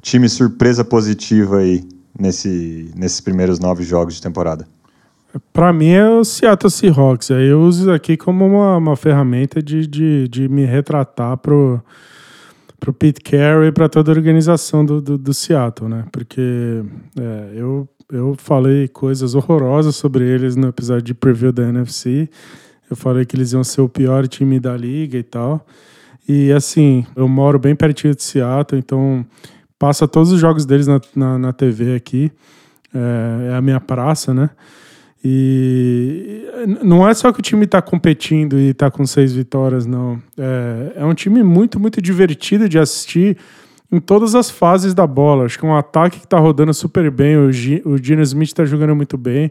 time 0.00 0.28
surpresa 0.28 0.84
positiva 0.84 1.58
aí 1.58 1.86
nesse, 2.18 2.90
nesses 2.96 3.20
primeiros 3.20 3.58
nove 3.58 3.84
jogos 3.84 4.14
de 4.14 4.22
temporada? 4.22 4.66
Para 5.52 5.72
mim 5.72 5.90
é 5.90 6.08
o 6.08 6.24
Seattle 6.24 6.70
Seahawks. 6.70 7.30
Eu 7.30 7.60
uso 7.60 7.92
aqui 7.92 8.16
como 8.16 8.44
uma, 8.44 8.76
uma 8.76 8.96
ferramenta 8.96 9.62
de, 9.62 9.86
de, 9.86 10.26
de 10.26 10.48
me 10.48 10.64
retratar 10.64 11.36
pro, 11.36 11.80
pro 12.80 12.92
Pete 12.92 13.20
Carroll 13.20 13.66
e 13.66 13.72
para 13.72 13.88
toda 13.88 14.10
a 14.10 14.14
organização 14.14 14.84
do, 14.84 15.00
do, 15.00 15.16
do 15.16 15.32
Seattle, 15.32 15.88
né? 15.88 16.04
Porque 16.10 16.82
é, 17.16 17.52
eu 17.54 17.88
eu 18.10 18.34
falei 18.36 18.88
coisas 18.88 19.34
horrorosas 19.34 19.96
sobre 19.96 20.24
eles 20.24 20.56
no 20.56 20.68
episódio 20.68 21.02
de 21.02 21.14
preview 21.14 21.52
da 21.52 21.68
NFC. 21.68 22.28
Eu 22.90 22.96
falei 22.96 23.24
que 23.24 23.36
eles 23.36 23.52
iam 23.52 23.62
ser 23.62 23.80
o 23.80 23.88
pior 23.88 24.26
time 24.26 24.58
da 24.58 24.76
liga 24.76 25.16
e 25.16 25.22
tal. 25.22 25.64
E 26.28 26.52
assim, 26.52 27.06
eu 27.14 27.28
moro 27.28 27.58
bem 27.58 27.74
pertinho 27.74 28.14
de 28.14 28.22
Seattle, 28.22 28.78
então 28.78 29.24
passa 29.78 30.06
todos 30.06 30.32
os 30.32 30.40
jogos 30.40 30.66
deles 30.66 30.86
na, 30.86 31.00
na, 31.14 31.38
na 31.38 31.52
TV 31.52 31.94
aqui. 31.94 32.30
É, 32.92 33.52
é, 33.52 33.54
a 33.54 33.60
minha 33.60 33.80
praça, 33.80 34.34
né? 34.34 34.50
E 35.22 36.44
não 36.82 37.06
é 37.06 37.12
só 37.14 37.30
que 37.30 37.40
o 37.40 37.42
time 37.42 37.64
está 37.64 37.80
competindo 37.80 38.58
e 38.58 38.70
está 38.70 38.90
com 38.90 39.06
seis 39.06 39.32
vitórias, 39.32 39.86
não. 39.86 40.20
É, 40.36 40.92
é 40.96 41.04
um 41.04 41.14
time 41.14 41.42
muito, 41.42 41.78
muito 41.78 42.00
divertido 42.00 42.68
de 42.68 42.78
assistir 42.78 43.36
em 43.90 43.98
todas 43.98 44.34
as 44.34 44.50
fases 44.50 44.94
da 44.94 45.06
bola. 45.06 45.44
Acho 45.44 45.58
que 45.58 45.66
é 45.66 45.68
um 45.68 45.76
ataque 45.76 46.20
que 46.20 46.26
está 46.26 46.38
rodando 46.38 46.72
super 46.72 47.10
bem, 47.10 47.36
o, 47.36 47.52
G, 47.52 47.82
o 47.84 47.98
Gino 47.98 48.22
Smith 48.22 48.48
está 48.48 48.64
jogando 48.64 48.94
muito 48.94 49.18
bem. 49.18 49.50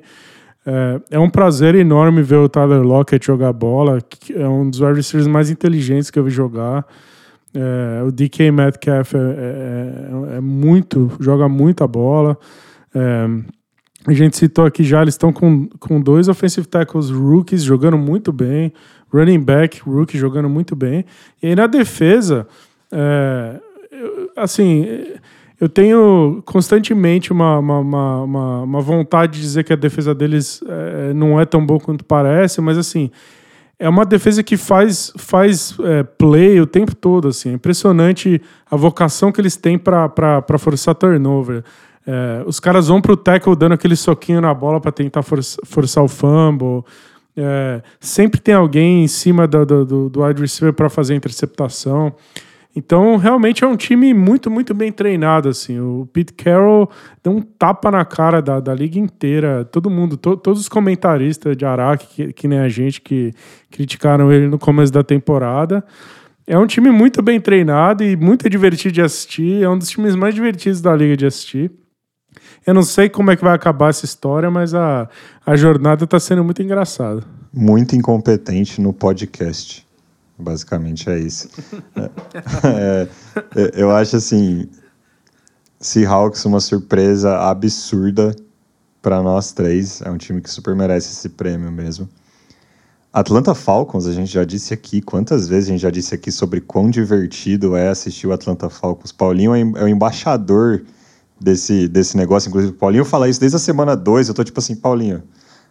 É, 0.65 1.01
é, 1.11 1.19
um 1.19 1.29
prazer 1.29 1.75
enorme 1.75 2.21
ver 2.21 2.35
o 2.35 2.49
Tyler 2.49 2.81
Lockett 2.81 3.25
jogar 3.25 3.53
bola, 3.53 3.99
que 4.01 4.33
é 4.33 4.47
um 4.47 4.69
dos 4.69 4.79
wide 4.79 4.95
receivers 4.95 5.27
mais 5.27 5.49
inteligentes 5.49 6.09
que 6.09 6.19
eu 6.19 6.23
vi 6.23 6.29
jogar. 6.29 6.85
É, 7.53 8.03
o 8.03 8.11
DK 8.11 8.51
Metcalf 8.51 9.15
é, 9.15 9.17
é, 9.17 10.37
é, 10.37 10.39
muito, 10.39 11.11
joga 11.19 11.49
muita 11.49 11.87
bola. 11.87 12.37
É, 12.93 13.27
a 14.05 14.13
gente 14.13 14.37
citou 14.37 14.65
aqui 14.65 14.83
já, 14.83 15.01
eles 15.01 15.15
estão 15.15 15.33
com, 15.33 15.67
com 15.79 15.99
dois 15.99 16.27
offensive 16.27 16.67
tackles 16.67 17.09
rookies 17.09 17.63
jogando 17.63 17.97
muito 17.97 18.31
bem, 18.31 18.71
running 19.11 19.39
back 19.39 19.81
rookie 19.81 20.17
jogando 20.17 20.49
muito 20.49 20.75
bem. 20.75 21.05
E 21.41 21.47
aí 21.47 21.55
na 21.55 21.67
defesa, 21.67 22.47
é, 22.91 23.59
assim, 24.35 24.85
eu 25.59 25.67
tenho 25.67 26.41
constantemente 26.45 27.31
uma, 27.31 27.59
uma, 27.59 27.79
uma, 27.79 28.61
uma, 28.63 28.81
vontade 28.81 29.33
de 29.33 29.41
dizer 29.41 29.65
que 29.65 29.73
a 29.73 29.75
defesa 29.75 30.15
deles 30.15 30.63
é, 30.65 31.13
não 31.13 31.39
é 31.39 31.45
tão 31.45 31.65
boa 31.65 31.79
quanto 31.79 32.05
parece, 32.05 32.61
mas 32.61 32.77
assim, 32.77 33.11
é 33.77 33.89
uma 33.89 34.05
defesa 34.05 34.41
que 34.41 34.55
faz, 34.55 35.11
faz 35.17 35.75
é, 35.81 36.03
play 36.03 36.61
o 36.61 36.65
tempo 36.65 36.95
todo, 36.95 37.27
assim, 37.27 37.49
é 37.49 37.53
impressionante 37.53 38.41
a 38.71 38.75
vocação 38.77 39.33
que 39.33 39.41
eles 39.41 39.57
têm 39.57 39.77
para 39.77 40.57
forçar 40.57 40.95
turnover. 40.95 41.63
É, 42.07 42.41
os 42.45 42.59
caras 42.59 42.87
vão 42.87 43.01
para 43.01 43.11
o 43.11 43.17
tackle 43.17 43.55
dando 43.55 43.73
aquele 43.73 43.97
soquinho 43.97 44.39
na 44.39 44.53
bola 44.53 44.79
para 44.79 44.93
tentar 44.93 45.23
forçar, 45.23 45.59
forçar 45.65 46.03
o 46.03 46.07
fumble. 46.07 46.83
Sempre 48.01 48.41
tem 48.41 48.53
alguém 48.53 49.03
em 49.03 49.07
cima 49.07 49.47
do, 49.47 49.65
do, 49.65 50.09
do 50.09 50.23
wide 50.23 50.41
receiver 50.41 50.73
para 50.73 50.89
fazer 50.89 51.13
a 51.13 51.17
interceptação. 51.17 52.13
Então, 52.75 53.17
realmente 53.17 53.63
é 53.63 53.67
um 53.67 53.75
time 53.75 54.13
muito, 54.13 54.49
muito 54.49 54.73
bem 54.73 54.91
treinado, 54.91 55.49
assim. 55.49 55.79
O 55.79 56.07
Pete 56.13 56.33
Carroll 56.33 56.89
deu 57.23 57.33
um 57.33 57.41
tapa 57.41 57.89
na 57.89 58.05
cara 58.05 58.41
da, 58.41 58.59
da 58.59 58.73
liga 58.73 58.99
inteira. 58.99 59.65
Todo 59.65 59.89
mundo, 59.89 60.15
to, 60.15 60.37
todos 60.37 60.61
os 60.61 60.69
comentaristas 60.69 61.57
de 61.57 61.65
Araque, 61.65 62.07
que, 62.07 62.33
que 62.33 62.47
nem 62.47 62.59
a 62.59 62.69
gente, 62.69 63.01
que 63.01 63.33
criticaram 63.71 64.31
ele 64.31 64.47
no 64.47 64.59
começo 64.59 64.93
da 64.93 65.03
temporada. 65.03 65.83
É 66.45 66.57
um 66.57 66.67
time 66.67 66.91
muito 66.91 67.21
bem 67.23 67.41
treinado 67.41 68.03
e 68.03 68.15
muito 68.15 68.47
divertido 68.49 68.93
de 68.93 69.01
assistir. 69.01 69.63
É 69.63 69.69
um 69.69 69.77
dos 69.77 69.89
times 69.89 70.15
mais 70.15 70.35
divertidos 70.35 70.79
da 70.79 70.95
liga 70.95 71.17
de 71.17 71.25
assistir. 71.25 71.71
Eu 72.65 72.73
não 72.73 72.83
sei 72.83 73.09
como 73.09 73.31
é 73.31 73.35
que 73.35 73.43
vai 73.43 73.55
acabar 73.55 73.89
essa 73.89 74.05
história, 74.05 74.49
mas 74.51 74.75
a, 74.75 75.09
a 75.43 75.55
jornada 75.55 76.03
está 76.03 76.19
sendo 76.19 76.43
muito 76.43 76.61
engraçada. 76.61 77.23
Muito 77.51 77.95
incompetente 77.95 78.79
no 78.79 78.93
podcast. 78.93 79.88
Basicamente 80.39 81.09
é 81.09 81.19
isso. 81.19 81.49
é, 82.63 83.07
é, 83.55 83.71
eu 83.73 83.91
acho 83.91 84.15
assim, 84.15 84.69
Seahawks 85.79 86.45
uma 86.45 86.61
surpresa 86.61 87.37
absurda 87.39 88.33
para 89.01 89.21
nós 89.21 89.51
três. 89.51 90.01
É 90.01 90.09
um 90.09 90.17
time 90.17 90.41
que 90.41 90.49
super 90.49 90.73
merece 90.75 91.11
esse 91.11 91.29
prêmio 91.29 91.71
mesmo. 91.71 92.07
Atlanta 93.11 93.55
Falcons, 93.55 94.05
a 94.05 94.13
gente 94.13 94.31
já 94.31 94.43
disse 94.43 94.73
aqui, 94.73 95.01
quantas 95.01 95.47
vezes 95.47 95.69
a 95.69 95.71
gente 95.71 95.81
já 95.81 95.89
disse 95.89 96.13
aqui 96.13 96.31
sobre 96.31 96.61
quão 96.61 96.89
divertido 96.89 97.75
é 97.75 97.89
assistir 97.89 98.27
o 98.27 98.31
Atlanta 98.31 98.69
Falcons. 98.69 99.11
Paulinho 99.11 99.53
é, 99.55 99.59
é 99.61 99.83
o 99.83 99.87
embaixador 99.87 100.83
desse, 101.41 101.87
desse 101.87 102.15
negócio, 102.15 102.49
inclusive 102.49 102.73
Paulinho 102.73 103.03
fala 103.03 103.27
isso 103.27 103.39
desde 103.39 103.55
a 103.55 103.59
semana 103.59 103.95
2, 103.95 104.27
eu 104.27 104.33
tô 104.35 104.43
tipo 104.43 104.59
assim, 104.59 104.75
Paulinho, 104.75 105.23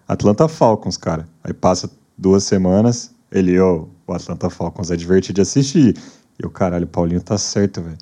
Atlanta 0.07 0.49
Falcons, 0.49 0.97
cara. 0.97 1.29
Aí 1.45 1.53
passa 1.53 1.89
duas 2.17 2.43
semanas, 2.43 3.15
ele, 3.31 3.59
ô, 3.61 3.83
oh, 3.83 3.98
o 4.13 4.15
Atlanta 4.15 4.51
Falcons 4.51 4.91
é 4.91 4.97
divertido 4.97 5.37
de 5.37 5.43
assistir. 5.43 5.97
E 6.41 6.47
o 6.47 6.51
caralho, 6.51 6.85
o 6.85 6.89
Paulinho 6.89 7.21
tá 7.21 7.37
certo, 7.37 7.83
velho. 7.83 7.99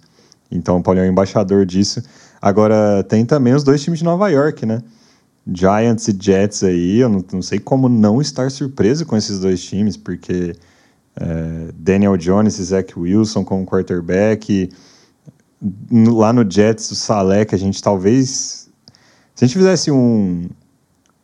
Então 0.50 0.78
o 0.78 0.82
Paulinho 0.82 1.04
é 1.04 1.08
o 1.08 1.12
embaixador 1.12 1.64
disso. 1.64 2.02
Agora, 2.40 3.02
tem 3.04 3.24
também 3.24 3.54
os 3.54 3.64
dois 3.64 3.82
times 3.82 3.98
de 3.98 4.04
Nova 4.04 4.28
York, 4.28 4.64
né? 4.66 4.82
Giants 5.46 6.08
e 6.08 6.16
Jets 6.18 6.64
aí, 6.64 6.98
eu 6.98 7.08
não, 7.08 7.24
não 7.32 7.42
sei 7.42 7.58
como 7.58 7.88
não 7.88 8.20
estar 8.20 8.50
surpreso 8.50 9.06
com 9.06 9.16
esses 9.16 9.38
dois 9.38 9.62
times, 9.62 9.96
porque 9.96 10.54
é, 11.16 11.72
Daniel 11.74 12.16
Jones 12.16 12.58
e 12.58 12.64
Zach 12.64 12.98
Wilson 12.98 13.44
como 13.44 13.64
quarterback. 13.64 14.68
Lá 15.90 16.32
no 16.32 16.48
Jets, 16.48 16.90
o 16.90 16.94
Salé, 16.94 17.44
que 17.44 17.54
a 17.54 17.58
gente 17.58 17.82
talvez. 17.82 18.68
Se 19.34 19.44
a 19.44 19.46
gente 19.46 19.56
fizesse 19.56 19.90
um 19.90 20.48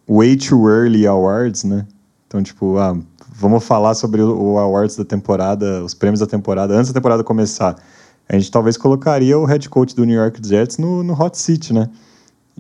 Way 0.09 0.37
Too 0.37 0.69
Early 0.69 1.07
Awards, 1.07 1.65
né? 1.65 1.87
Então, 2.27 2.43
tipo, 2.43 2.79
ah, 2.79 2.99
vamos 3.43 3.65
falar 3.65 3.95
sobre 3.95 4.23
o 4.23 4.57
awards 4.57 4.97
da 4.97 5.05
temporada, 5.05 5.83
os 5.85 5.93
prêmios 5.93 6.21
da 6.21 6.27
temporada, 6.27 6.75
antes 6.75 6.93
da 6.93 7.01
temporada 7.01 7.25
começar. 7.25 7.77
A 8.29 8.39
gente 8.39 8.51
talvez 8.51 8.77
colocaria 8.77 9.37
o 9.37 9.45
head 9.45 9.69
coach 9.69 9.97
do 9.97 10.05
New 10.05 10.17
York 10.17 10.41
Jets 10.47 10.79
no, 10.79 11.03
no 11.03 11.13
hot 11.13 11.37
seat, 11.37 11.73
né? 11.73 11.91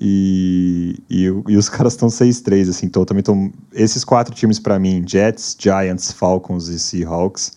E, 0.00 0.96
e, 1.08 1.24
e 1.48 1.56
os 1.56 1.68
caras 1.70 1.92
estão 1.92 2.08
6-3, 2.08 2.68
assim, 2.68 2.86
então 2.86 3.04
também 3.04 3.20
estão... 3.20 3.52
Esses 3.72 4.04
quatro 4.04 4.34
times 4.34 4.58
para 4.58 4.76
mim, 4.78 5.04
Jets, 5.06 5.56
Giants, 5.58 6.10
Falcons 6.10 6.66
e 6.66 6.80
Seahawks, 6.80 7.52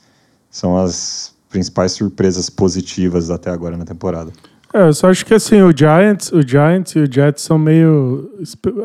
são 0.51 0.77
as 0.77 1.33
principais 1.49 1.93
surpresas 1.93 2.49
positivas 2.49 3.31
até 3.31 3.49
agora 3.49 3.75
na 3.75 3.85
temporada. 3.85 4.31
É, 4.71 4.87
eu 4.87 4.93
só 4.93 5.09
acho 5.09 5.25
que 5.25 5.33
assim, 5.33 5.61
o 5.61 5.75
Giants, 5.75 6.31
o 6.31 6.47
Giants 6.47 6.91
e 6.95 6.99
o 6.99 7.11
Jets 7.11 7.41
são 7.41 7.57
meio 7.57 8.29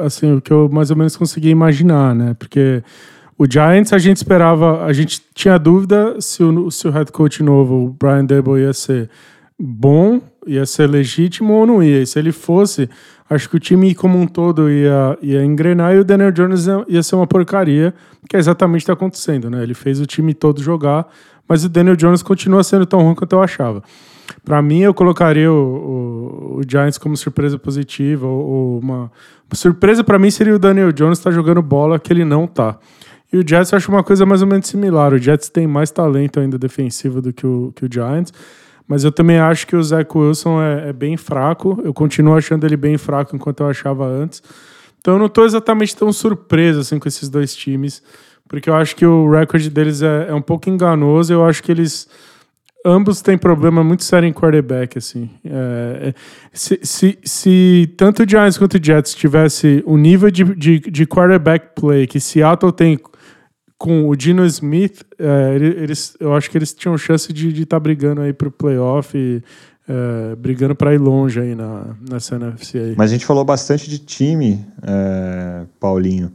assim, 0.01 0.33
o 0.33 0.41
que 0.41 0.53
eu 0.53 0.69
mais 0.69 0.91
ou 0.91 0.97
menos 0.97 1.17
consegui 1.17 1.51
imaginar, 1.51 2.15
né? 2.15 2.35
Porque 2.39 2.83
o 3.41 3.47
Giants, 3.51 3.91
a 3.95 3.99
gente 3.99 4.19
esperava, 4.19 4.85
a 4.85 4.93
gente 4.93 5.23
tinha 5.35 5.57
dúvida 5.57 6.21
se 6.21 6.45
o, 6.45 6.71
se 6.71 6.87
o 6.87 6.91
head 6.91 7.11
coach 7.11 7.43
novo, 7.43 7.87
o 7.87 7.89
Brian 7.89 8.27
Dable, 8.27 8.61
ia 8.61 8.75
ser 8.75 9.09
bom, 9.59 10.21
ia 10.47 10.67
ser 10.67 10.87
legítimo 10.87 11.55
ou 11.55 11.65
não 11.65 11.83
ia. 11.83 12.03
E 12.03 12.07
se 12.07 12.19
ele 12.19 12.33
fosse, 12.33 12.87
acho 13.31 13.49
que 13.49 13.57
o 13.57 13.59
time 13.59 13.95
como 13.95 14.19
um 14.19 14.27
todo 14.27 14.71
ia, 14.71 15.17
ia 15.23 15.43
engrenar 15.43 15.95
e 15.95 16.01
o 16.01 16.05
Daniel 16.05 16.31
Jones 16.31 16.67
ia, 16.67 16.85
ia 16.87 17.03
ser 17.03 17.17
uma 17.17 17.27
porcaria, 17.27 17.95
que 18.29 18.37
é 18.37 18.39
exatamente 18.39 18.83
o 18.83 18.85
que 18.85 18.93
está 18.93 18.93
acontecendo, 18.93 19.49
né? 19.49 19.63
Ele 19.63 19.73
fez 19.73 20.01
o 20.01 20.05
time 20.05 20.35
todo 20.35 20.63
jogar, 20.63 21.09
mas 21.49 21.65
o 21.65 21.69
Daniel 21.71 21.97
Jones 21.97 22.23
continua 22.23 22.63
sendo 22.63 22.85
tão 22.85 23.01
ruim 23.01 23.15
quanto 23.15 23.33
eu 23.33 23.43
achava. 23.43 23.83
Para 24.45 24.61
mim, 24.61 24.81
eu 24.81 24.93
colocaria 24.93 25.51
o, 25.51 25.57
o, 25.57 26.59
o, 26.59 26.61
Giants 26.71 26.99
como 26.99 27.17
surpresa 27.17 27.59
positiva, 27.59 28.27
ou, 28.27 28.47
ou 28.47 28.79
uma, 28.81 28.99
uma 28.99 29.55
surpresa 29.55 30.05
para 30.05 30.19
mim 30.19 30.31
seria 30.31 30.55
o 30.55 30.59
Daniel 30.59 30.93
Jones 30.93 31.19
estar 31.19 31.31
tá 31.31 31.35
jogando 31.35 31.63
bola 31.63 31.99
que 31.99 32.13
ele 32.13 32.27
não 32.27 32.47
tá. 32.47 32.79
E 33.33 33.39
o 33.39 33.47
Jets 33.47 33.71
eu 33.71 33.77
acho 33.77 33.91
uma 33.91 34.03
coisa 34.03 34.27
mais 34.27 34.43
ou 34.43 34.49
menos 34.49 34.67
similar. 34.67 35.13
O 35.13 35.19
Jets 35.19 35.49
tem 35.49 35.67
mais 35.67 35.91
talento 35.91 36.41
ainda 36.41 36.59
defensivo 36.59 37.23
do 37.23 37.33
que 37.33 37.47
o, 37.47 37.73
que 37.75 37.85
o 37.85 37.89
Giants. 37.91 38.33
Mas 38.89 39.05
eu 39.05 39.13
também 39.13 39.39
acho 39.39 39.69
que 39.69 39.77
o 39.77 39.83
Zach 39.83 40.11
Wilson 40.13 40.61
é, 40.61 40.89
é 40.89 40.93
bem 40.93 41.17
fraco. 41.17 41.81
Eu 41.85 41.95
continuo 41.95 42.37
achando 42.37 42.67
ele 42.67 42.77
bem 42.77 42.99
fraco 42.99 43.37
enquanto 43.37 43.61
eu 43.61 43.69
achava 43.69 44.05
antes. 44.05 44.43
Então 45.01 45.15
eu 45.15 45.19
não 45.19 45.27
estou 45.27 45.47
exatamente 45.47 45.97
tão 45.97 46.13
surpreso 46.13 46.81
assim, 46.81 46.99
com 46.99 47.07
esses 47.09 47.29
dois 47.29 47.55
times, 47.55 48.03
porque 48.49 48.69
eu 48.69 48.75
acho 48.75 48.97
que 48.97 49.07
o 49.07 49.31
recorde 49.31 49.71
deles 49.71 50.03
é, 50.03 50.27
é 50.29 50.35
um 50.35 50.43
pouco 50.43 50.69
enganoso. 50.69 51.33
Eu 51.33 51.45
acho 51.45 51.63
que 51.63 51.71
eles 51.71 52.09
ambos 52.85 53.21
têm 53.21 53.39
problema 53.39 53.85
muito 53.85 54.03
sério 54.03 54.27
em 54.29 54.33
quarterback, 54.33 54.99
assim. 54.99 55.31
É, 55.45 56.09
é, 56.09 56.15
se, 56.53 56.81
se, 56.83 57.19
se, 57.23 57.95
tanto 57.97 58.25
o 58.25 58.29
Giants 58.29 58.59
quanto 58.59 58.75
o 58.75 58.85
Jets 58.85 59.15
tivesse 59.15 59.83
o 59.87 59.97
nível 59.97 60.31
de, 60.31 60.45
de, 60.57 60.81
de 60.81 61.07
quarterback 61.07 61.75
play 61.81 62.07
que 62.07 62.19
Seattle 62.19 62.73
tem 62.73 62.99
com 63.81 64.11
o 64.11 64.15
Dino 64.15 64.45
Smith, 64.45 65.07
é, 65.19 65.55
eles, 65.55 66.15
eu 66.21 66.35
acho 66.35 66.51
que 66.51 66.59
eles 66.59 66.75
tinham 66.75 66.99
chance 66.99 67.33
de 67.33 67.49
estar 67.49 67.77
tá 67.77 67.81
brigando 67.81 68.21
aí 68.21 68.31
pro 68.31 68.51
playoff 68.51 69.17
e, 69.17 69.43
é, 69.89 70.37
brigando 70.37 70.75
para 70.75 70.93
ir 70.93 70.99
longe 70.99 71.41
aí 71.41 71.55
na, 71.55 71.97
nessa 71.99 72.37
NFC 72.37 72.79
aí. 72.79 72.95
Mas 72.95 73.11
a 73.11 73.15
gente 73.15 73.25
falou 73.25 73.43
bastante 73.43 73.89
de 73.89 73.99
time, 73.99 74.67
é, 74.83 75.65
Paulinho. 75.81 76.31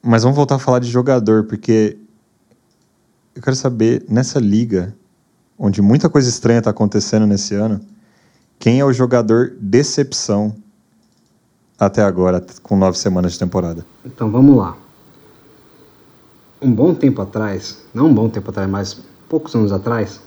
Mas 0.00 0.22
vamos 0.22 0.36
voltar 0.36 0.54
a 0.54 0.58
falar 0.60 0.78
de 0.78 0.88
jogador, 0.88 1.42
porque 1.42 1.96
eu 3.34 3.42
quero 3.42 3.56
saber, 3.56 4.04
nessa 4.08 4.38
liga, 4.38 4.94
onde 5.58 5.82
muita 5.82 6.08
coisa 6.08 6.28
estranha 6.28 6.60
está 6.60 6.70
acontecendo 6.70 7.26
nesse 7.26 7.52
ano, 7.56 7.80
quem 8.60 8.78
é 8.78 8.84
o 8.84 8.92
jogador 8.92 9.56
decepção 9.60 10.54
até 11.76 12.00
agora, 12.00 12.40
com 12.62 12.76
nove 12.76 12.96
semanas 12.96 13.32
de 13.32 13.40
temporada? 13.40 13.84
Então 14.04 14.30
vamos 14.30 14.56
lá. 14.56 14.83
Um 16.64 16.72
bom 16.72 16.94
tempo 16.94 17.20
atrás, 17.20 17.84
não 17.92 18.06
um 18.06 18.14
bom 18.14 18.26
tempo 18.26 18.48
atrás, 18.48 18.70
mas 18.70 18.98
poucos 19.28 19.54
anos 19.54 19.70
atrás, 19.70 20.18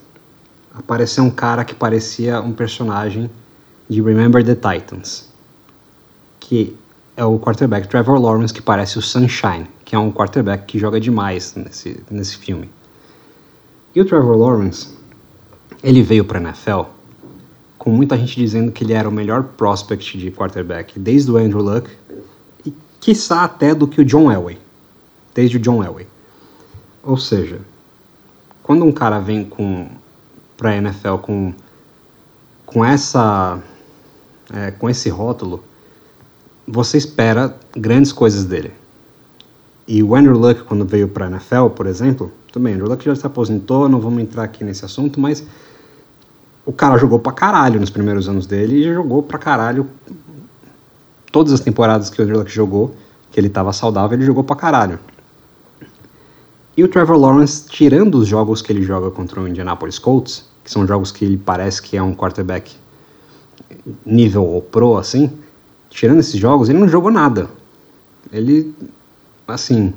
apareceu 0.71 1.23
um 1.23 1.31
cara 1.31 1.65
que 1.65 1.73
parecia 1.73 2.39
um 2.39 2.53
personagem 2.53 3.27
de 3.89 3.99
Remember 4.03 4.45
the 4.45 4.53
Titans, 4.53 5.33
que 6.39 6.77
é 7.15 7.25
o 7.25 7.39
quarterback 7.39 7.87
Trevor 7.87 8.21
Lawrence, 8.21 8.53
que 8.53 8.61
parece 8.61 8.99
o 8.99 9.01
Sunshine, 9.01 9.65
que 9.83 9.95
é 9.95 9.97
um 9.97 10.11
quarterback 10.11 10.67
que 10.67 10.77
joga 10.77 10.99
demais 10.99 11.55
nesse, 11.55 12.03
nesse 12.11 12.37
filme. 12.37 12.69
E 13.95 13.99
o 13.99 14.05
Trevor 14.05 14.37
Lawrence, 14.37 14.89
ele 15.81 16.03
veio 16.03 16.23
para 16.23 16.37
a 16.37 16.41
NFL 16.43 16.81
com 17.79 17.89
muita 17.89 18.15
gente 18.15 18.35
dizendo 18.35 18.71
que 18.71 18.83
ele 18.83 18.93
era 18.93 19.09
o 19.09 19.11
melhor 19.11 19.41
prospect 19.41 20.15
de 20.19 20.29
quarterback, 20.29 20.99
desde 20.99 21.31
o 21.31 21.37
Andrew 21.37 21.63
Luck 21.63 21.89
e 22.63 22.71
quiçá 22.99 23.43
até 23.43 23.73
do 23.73 23.87
que 23.87 24.01
o 24.01 24.05
John 24.05 24.31
Elway, 24.31 24.59
desde 25.33 25.57
o 25.57 25.59
John 25.59 25.83
Elway. 25.83 26.05
Ou 27.07 27.15
seja, 27.15 27.61
quando 28.61 28.83
um 28.83 28.91
cara 28.91 29.17
vem 29.17 29.45
com 29.45 29.87
para 30.57 30.71
a 30.71 30.75
NFL 30.75 31.15
com 31.21 31.53
com 32.65 32.83
essa 32.83 33.57
é, 34.53 34.71
com 34.71 34.89
esse 34.89 35.07
rótulo, 35.07 35.63
você 36.67 36.97
espera 36.97 37.55
grandes 37.77 38.11
coisas 38.11 38.43
dele. 38.43 38.73
E 39.87 40.03
o 40.03 40.15
Andrew 40.15 40.37
Luck, 40.37 40.63
quando 40.63 40.83
veio 40.83 41.07
para 41.07 41.27
a 41.27 41.29
NFL, 41.29 41.67
por 41.67 41.87
exemplo, 41.87 42.29
também, 42.51 42.73
Andrew 42.73 42.89
Luck 42.89 43.05
já 43.05 43.15
se 43.15 43.25
aposentou, 43.25 43.87
não 43.87 44.01
vamos 44.01 44.21
entrar 44.21 44.43
aqui 44.43 44.65
nesse 44.65 44.83
assunto, 44.83 45.17
mas 45.17 45.47
o 46.65 46.73
cara 46.73 46.97
jogou 46.97 47.19
pra 47.19 47.31
caralho 47.31 47.79
nos 47.79 47.89
primeiros 47.89 48.27
anos 48.27 48.45
dele 48.45 48.81
e 48.81 48.93
jogou 48.93 49.23
pra 49.23 49.39
caralho 49.39 49.89
todas 51.31 51.53
as 51.53 51.61
temporadas 51.61 52.09
que 52.09 52.19
o 52.19 52.23
Andrew 52.25 52.39
Luck 52.39 52.51
jogou, 52.51 52.93
que 53.31 53.39
ele 53.39 53.47
estava 53.47 53.71
saudável, 53.71 54.17
ele 54.17 54.25
jogou 54.25 54.43
pra 54.43 54.57
caralho. 54.57 54.99
E 56.77 56.83
o 56.83 56.87
Trevor 56.87 57.17
Lawrence, 57.17 57.67
tirando 57.67 58.15
os 58.15 58.27
jogos 58.27 58.61
que 58.61 58.71
ele 58.71 58.83
joga 58.83 59.09
contra 59.09 59.41
o 59.41 59.47
Indianapolis 59.47 59.97
Colts, 59.97 60.45
que 60.63 60.69
são 60.69 60.85
jogos 60.85 61.11
que 61.11 61.25
ele 61.25 61.35
parece 61.35 61.81
que 61.81 61.97
é 61.97 62.03
um 62.03 62.13
quarterback 62.13 62.71
nível 64.05 64.63
pro, 64.71 64.95
assim, 64.95 65.31
tirando 65.89 66.19
esses 66.19 66.39
jogos, 66.39 66.69
ele 66.69 66.77
não 66.77 66.87
jogou 66.87 67.09
nada. 67.09 67.49
Ele 68.31 68.75
assim, 69.47 69.93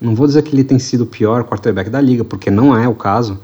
não 0.00 0.14
vou 0.14 0.26
dizer 0.26 0.42
que 0.42 0.54
ele 0.54 0.64
tem 0.64 0.78
sido 0.78 1.02
o 1.02 1.06
pior 1.06 1.44
quarterback 1.44 1.88
da 1.88 2.00
liga, 2.00 2.24
porque 2.24 2.50
não 2.50 2.76
é 2.76 2.88
o 2.88 2.94
caso, 2.94 3.38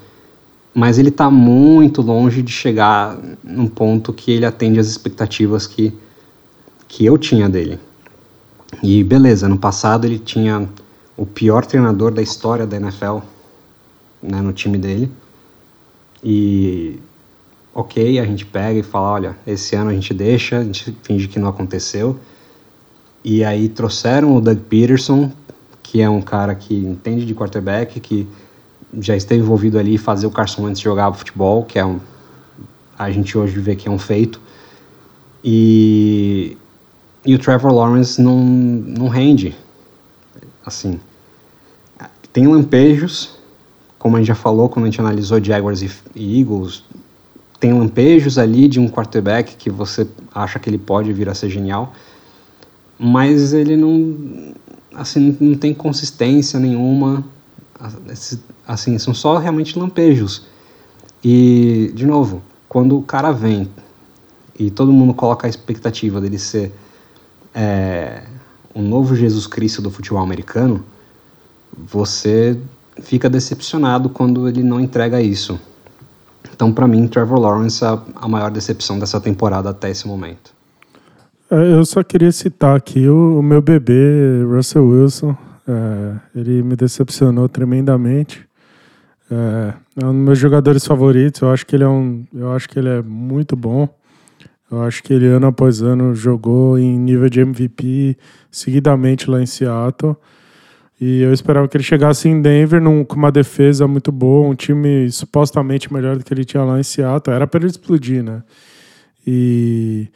mas 0.75 0.99
ele 0.99 1.09
está 1.09 1.31
muito 1.31 2.03
longe 2.03 2.43
de 2.43 2.53
chegar 2.53 3.19
num 3.43 3.69
ponto 3.69 4.13
que 4.13 4.33
ele 4.33 4.45
atende 4.45 4.79
às 4.79 4.87
expectativas 4.87 5.67
que, 5.67 5.95
que 6.89 7.07
eu 7.07 7.17
tinha 7.17 7.49
dele. 7.49 7.79
E 8.83 9.03
beleza, 9.03 9.49
no 9.49 9.57
passado 9.57 10.05
ele 10.05 10.19
tinha 10.19 10.69
o 11.17 11.25
pior 11.25 11.65
treinador 11.65 12.13
da 12.13 12.23
história 12.23 12.67
da 12.67 12.77
NFL 12.77 13.19
né, 14.23 14.41
no 14.41 14.53
time 14.53 14.77
dele. 14.79 15.11
E 16.23 16.99
ok, 17.75 18.19
a 18.19 18.25
gente 18.25 18.45
pega 18.45 18.81
e 18.81 18.83
fala, 18.83 19.13
olha, 19.13 19.37
esse 19.47 19.77
ano 19.77 19.91
a 19.91 19.95
gente 19.95 20.13
deixa, 20.13 20.59
a 20.59 20.65
gente 20.65 20.97
finge 21.03 21.29
que 21.29 21.39
não 21.39 21.49
aconteceu. 21.49 22.19
E 23.25 23.45
aí 23.45 23.69
trouxeram 23.69 24.37
o 24.37 24.41
Doug 24.41 24.59
Peterson, 24.69 25.33
que 25.83 26.01
é 26.01 26.09
um 26.09 26.23
cara 26.23 26.55
que 26.55 26.75
entende 26.75 27.25
de 27.25 27.35
quarterback, 27.35 28.01
que 28.01 28.27
já 28.99 29.17
esteve 29.17 29.43
envolvido 29.43 29.79
ali 29.79 29.99
fazer 29.99 30.27
o 30.27 30.31
Carson 30.31 30.65
Wentz 30.65 30.81
jogar 30.81 31.13
futebol, 31.13 31.65
que 31.65 31.79
é 31.79 31.85
um 31.85 32.01
a 32.99 33.11
gente 33.11 33.37
hoje 33.37 33.61
vê 33.61 33.77
que 33.77 33.89
é 33.89 33.91
um 33.91 33.99
feito. 33.99 34.41
E 35.45 36.57
e 37.25 37.35
o 37.35 37.39
Trevor 37.39 37.73
Lawrence 37.73 38.21
não 38.21 38.39
não 38.39 39.09
rende. 39.09 39.55
Assim, 40.67 41.01
tem 42.33 42.47
lampejos, 42.47 43.39
como 43.99 44.17
a 44.17 44.19
gente 44.19 44.29
já 44.29 44.35
falou 44.35 44.69
quando 44.69 44.85
a 44.85 44.91
gente 44.91 45.01
analisou 45.01 45.43
Jaguars 45.43 45.81
e, 45.81 46.41
Eagles, 46.41 46.85
tem 47.59 47.73
lampejos 47.73 48.37
ali 48.37 48.69
de 48.69 48.79
um 48.79 48.89
quarterback 48.89 49.57
que 49.57 49.71
você 49.71 50.07
acha 50.35 50.59
que 50.59 50.69
ele 50.69 50.77
pode 50.77 51.13
vir 51.13 51.29
a 51.29 51.35
ser 51.35 51.49
genial 51.49 51.95
mas 52.99 53.53
ele 53.53 53.77
não 53.77 54.55
assim 54.95 55.37
não 55.41 55.55
tem 55.55 55.75
consistência 55.75 56.59
nenhuma 56.59 57.25
assim 58.67 58.99
são 58.99 59.13
só 59.13 59.37
realmente 59.37 59.79
lampejos. 59.79 60.47
E 61.23 61.93
de 61.95 62.07
novo 62.07 62.43
quando 62.69 62.97
o 62.99 63.03
cara 63.03 63.33
vem 63.33 63.69
e 64.59 64.71
todo 64.71 64.93
mundo 64.93 65.13
coloca 65.13 65.47
a 65.47 65.51
expectativa 65.51 66.21
dele 66.21 66.39
ser 66.39 66.73
é, 67.55 68.23
um 68.77 68.83
novo 68.83 69.17
Jesus 69.17 69.47
Cristo 69.47 69.83
do 69.83 69.91
futebol 69.91 70.23
americano 70.23 70.85
você 71.77 72.59
fica 73.03 73.29
decepcionado 73.29 74.09
quando 74.09 74.49
ele 74.49 74.63
não 74.63 74.79
entrega 74.79 75.21
isso 75.21 75.59
então 76.53 76.73
para 76.73 76.87
mim 76.87 77.09
Trevor 77.09 77.41
Lawrence 77.41 77.85
é 77.85 77.99
a 78.15 78.29
maior 78.29 78.51
decepção 78.51 78.99
dessa 78.99 79.21
temporada 79.21 79.71
até 79.71 79.91
esse 79.91 80.07
momento 80.07 80.57
é, 81.49 81.75
eu 81.75 81.85
só 81.85 82.03
queria 82.03 82.33
citar 82.33 82.77
aqui 82.77 83.09
o, 83.09 83.39
o 83.39 83.43
meu 83.43 83.63
bebê, 83.63 84.43
Russell 84.43 84.85
Wilson. 84.85 85.37
É, 85.69 86.15
ele 86.35 86.63
me 86.63 86.75
decepcionou 86.75 87.49
tremendamente. 87.49 88.45
É, 89.31 89.73
é, 90.03 90.07
um 90.07 90.13
dos 90.13 90.25
meus 90.25 90.39
jogadores 90.39 90.85
favoritos. 90.85 91.41
Eu 91.41 91.53
acho 91.53 91.65
que 91.65 91.77
ele 91.77 91.85
é 91.85 91.89
um, 91.89 92.25
eu 92.35 92.53
acho 92.53 92.69
que 92.69 92.79
ele 92.79 92.89
é 92.89 93.01
muito 93.01 93.55
bom. 93.55 93.89
Eu 94.71 94.83
acho 94.83 95.03
que 95.03 95.13
ele 95.13 95.27
ano 95.27 95.47
após 95.47 95.81
ano 95.81 96.15
jogou 96.15 96.79
em 96.79 96.99
nível 96.99 97.29
de 97.29 97.41
MVP 97.41 98.17
seguidamente 98.51 99.31
lá 99.31 99.41
em 99.41 99.47
Seattle. 99.47 100.17
E 101.01 101.21
eu 101.21 101.33
esperava 101.33 101.69
que 101.69 101.77
ele 101.77 101.85
chegasse 101.85 102.29
em 102.29 102.41
Denver 102.41 102.81
num, 102.81 103.05
com 103.05 103.17
uma 103.17 103.31
defesa 103.31 103.87
muito 103.87 104.11
boa, 104.11 104.49
um 104.49 104.55
time 104.55 105.11
supostamente 105.11 105.93
melhor 105.93 106.17
do 106.17 106.25
que 106.25 106.33
ele 106.33 106.45
tinha 106.45 106.65
lá 106.65 106.81
em 106.81 106.83
Seattle. 106.83 107.35
Era 107.35 107.47
para 107.47 107.61
ele 107.61 107.71
explodir, 107.71 108.25
né? 108.25 108.43
E 109.27 110.09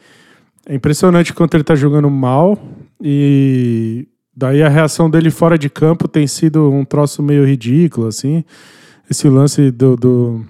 é 0.65 0.73
impressionante 0.73 1.33
quanto 1.33 1.55
ele 1.55 1.63
tá 1.63 1.75
jogando 1.75 2.09
mal 2.09 2.57
e 2.99 4.07
daí 4.35 4.63
a 4.63 4.69
reação 4.69 5.09
dele 5.09 5.29
fora 5.29 5.57
de 5.57 5.69
campo 5.69 6.07
tem 6.07 6.25
sido 6.25 6.71
um 6.71 6.85
troço 6.85 7.21
meio 7.21 7.45
ridículo, 7.45 8.07
assim. 8.07 8.43
Esse 9.09 9.27
lance 9.27 9.71
do. 9.71 9.95
do... 9.95 10.45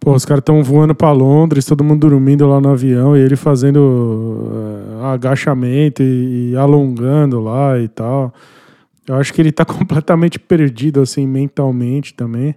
Pô, 0.00 0.14
os 0.14 0.24
caras 0.24 0.42
estão 0.42 0.62
voando 0.62 0.94
para 0.94 1.10
Londres, 1.12 1.64
todo 1.64 1.82
mundo 1.82 2.08
dormindo 2.08 2.46
lá 2.46 2.60
no 2.60 2.70
avião 2.70 3.16
e 3.16 3.20
ele 3.20 3.36
fazendo 3.36 3.78
uh, 3.78 5.04
agachamento 5.06 6.02
e, 6.02 6.52
e, 6.52 6.56
alongando 6.56 7.40
lá 7.40 7.78
e 7.78 7.88
tal. 7.88 8.32
Eu 9.06 9.16
acho 9.16 9.34
que 9.34 9.40
ele 9.40 9.50
tá 9.50 9.64
completamente 9.66 10.38
perdido, 10.38 11.00
assim, 11.00 11.26
mentalmente 11.26 12.14
também. 12.14 12.54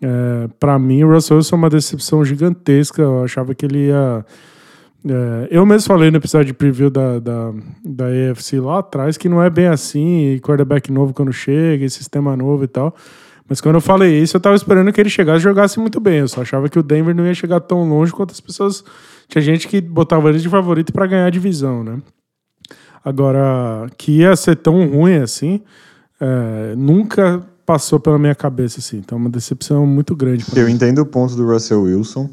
É, 0.00 0.48
para 0.58 0.78
mim, 0.78 1.04
o 1.04 1.12
Russell 1.12 1.36
Wilson 1.36 1.56
é 1.56 1.58
uma 1.58 1.70
decepção 1.70 2.24
gigantesca. 2.24 3.02
Eu 3.02 3.22
achava 3.22 3.54
que 3.54 3.66
ele 3.66 3.88
ia 3.88 4.24
é, 5.04 5.48
eu 5.50 5.66
mesmo 5.66 5.88
falei 5.88 6.10
no 6.10 6.18
episódio 6.18 6.46
de 6.46 6.54
preview 6.54 6.88
da, 6.88 7.18
da, 7.18 7.52
da 7.84 8.10
EFC 8.14 8.60
lá 8.60 8.78
atrás 8.78 9.16
que 9.16 9.28
não 9.28 9.42
é 9.42 9.50
bem 9.50 9.66
assim, 9.66 10.38
quarterback 10.40 10.92
novo 10.92 11.12
quando 11.12 11.32
chega, 11.32 11.88
sistema 11.88 12.36
novo 12.36 12.64
e 12.64 12.68
tal. 12.68 12.94
Mas 13.48 13.60
quando 13.60 13.76
eu 13.76 13.80
falei 13.80 14.22
isso, 14.22 14.36
eu 14.36 14.40
tava 14.40 14.56
esperando 14.56 14.92
que 14.92 15.00
ele 15.00 15.10
chegasse 15.10 15.40
e 15.40 15.42
jogasse 15.42 15.78
muito 15.78 16.00
bem. 16.00 16.20
Eu 16.20 16.28
só 16.28 16.42
achava 16.42 16.68
que 16.68 16.78
o 16.78 16.82
Denver 16.82 17.14
não 17.14 17.26
ia 17.26 17.34
chegar 17.34 17.60
tão 17.60 17.88
longe 17.88 18.12
quanto 18.12 18.32
as 18.32 18.40
pessoas. 18.40 18.84
Tinha 19.28 19.42
gente 19.42 19.68
que 19.68 19.80
botava 19.80 20.28
ele 20.28 20.38
de 20.38 20.48
favorito 20.48 20.92
para 20.92 21.06
ganhar 21.06 21.26
a 21.26 21.30
divisão, 21.30 21.82
né? 21.82 21.98
Agora, 23.04 23.88
que 23.98 24.18
ia 24.18 24.34
ser 24.36 24.56
tão 24.56 24.88
ruim 24.88 25.16
assim, 25.16 25.60
é, 26.20 26.74
nunca 26.76 27.42
passou 27.66 27.98
pela 27.98 28.18
minha 28.18 28.34
cabeça 28.34 28.78
assim. 28.78 28.98
Então, 28.98 29.18
é 29.18 29.20
uma 29.20 29.30
decepção 29.30 29.86
muito 29.86 30.14
grande. 30.14 30.44
Eu 30.54 30.66
mim. 30.66 30.72
entendo 30.72 31.00
o 31.00 31.06
ponto 31.06 31.34
do 31.34 31.46
Russell 31.46 31.82
Wilson 31.82 32.30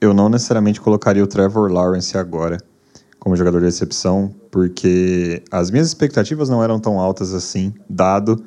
eu 0.00 0.14
não 0.14 0.28
necessariamente 0.28 0.80
colocaria 0.80 1.22
o 1.22 1.26
Trevor 1.26 1.70
Lawrence 1.70 2.16
agora 2.16 2.56
como 3.18 3.36
jogador 3.36 3.60
de 3.60 3.66
excepção, 3.66 4.34
porque 4.50 5.42
as 5.50 5.70
minhas 5.70 5.88
expectativas 5.88 6.48
não 6.48 6.64
eram 6.64 6.80
tão 6.80 6.98
altas 6.98 7.34
assim, 7.34 7.74
dado 7.88 8.42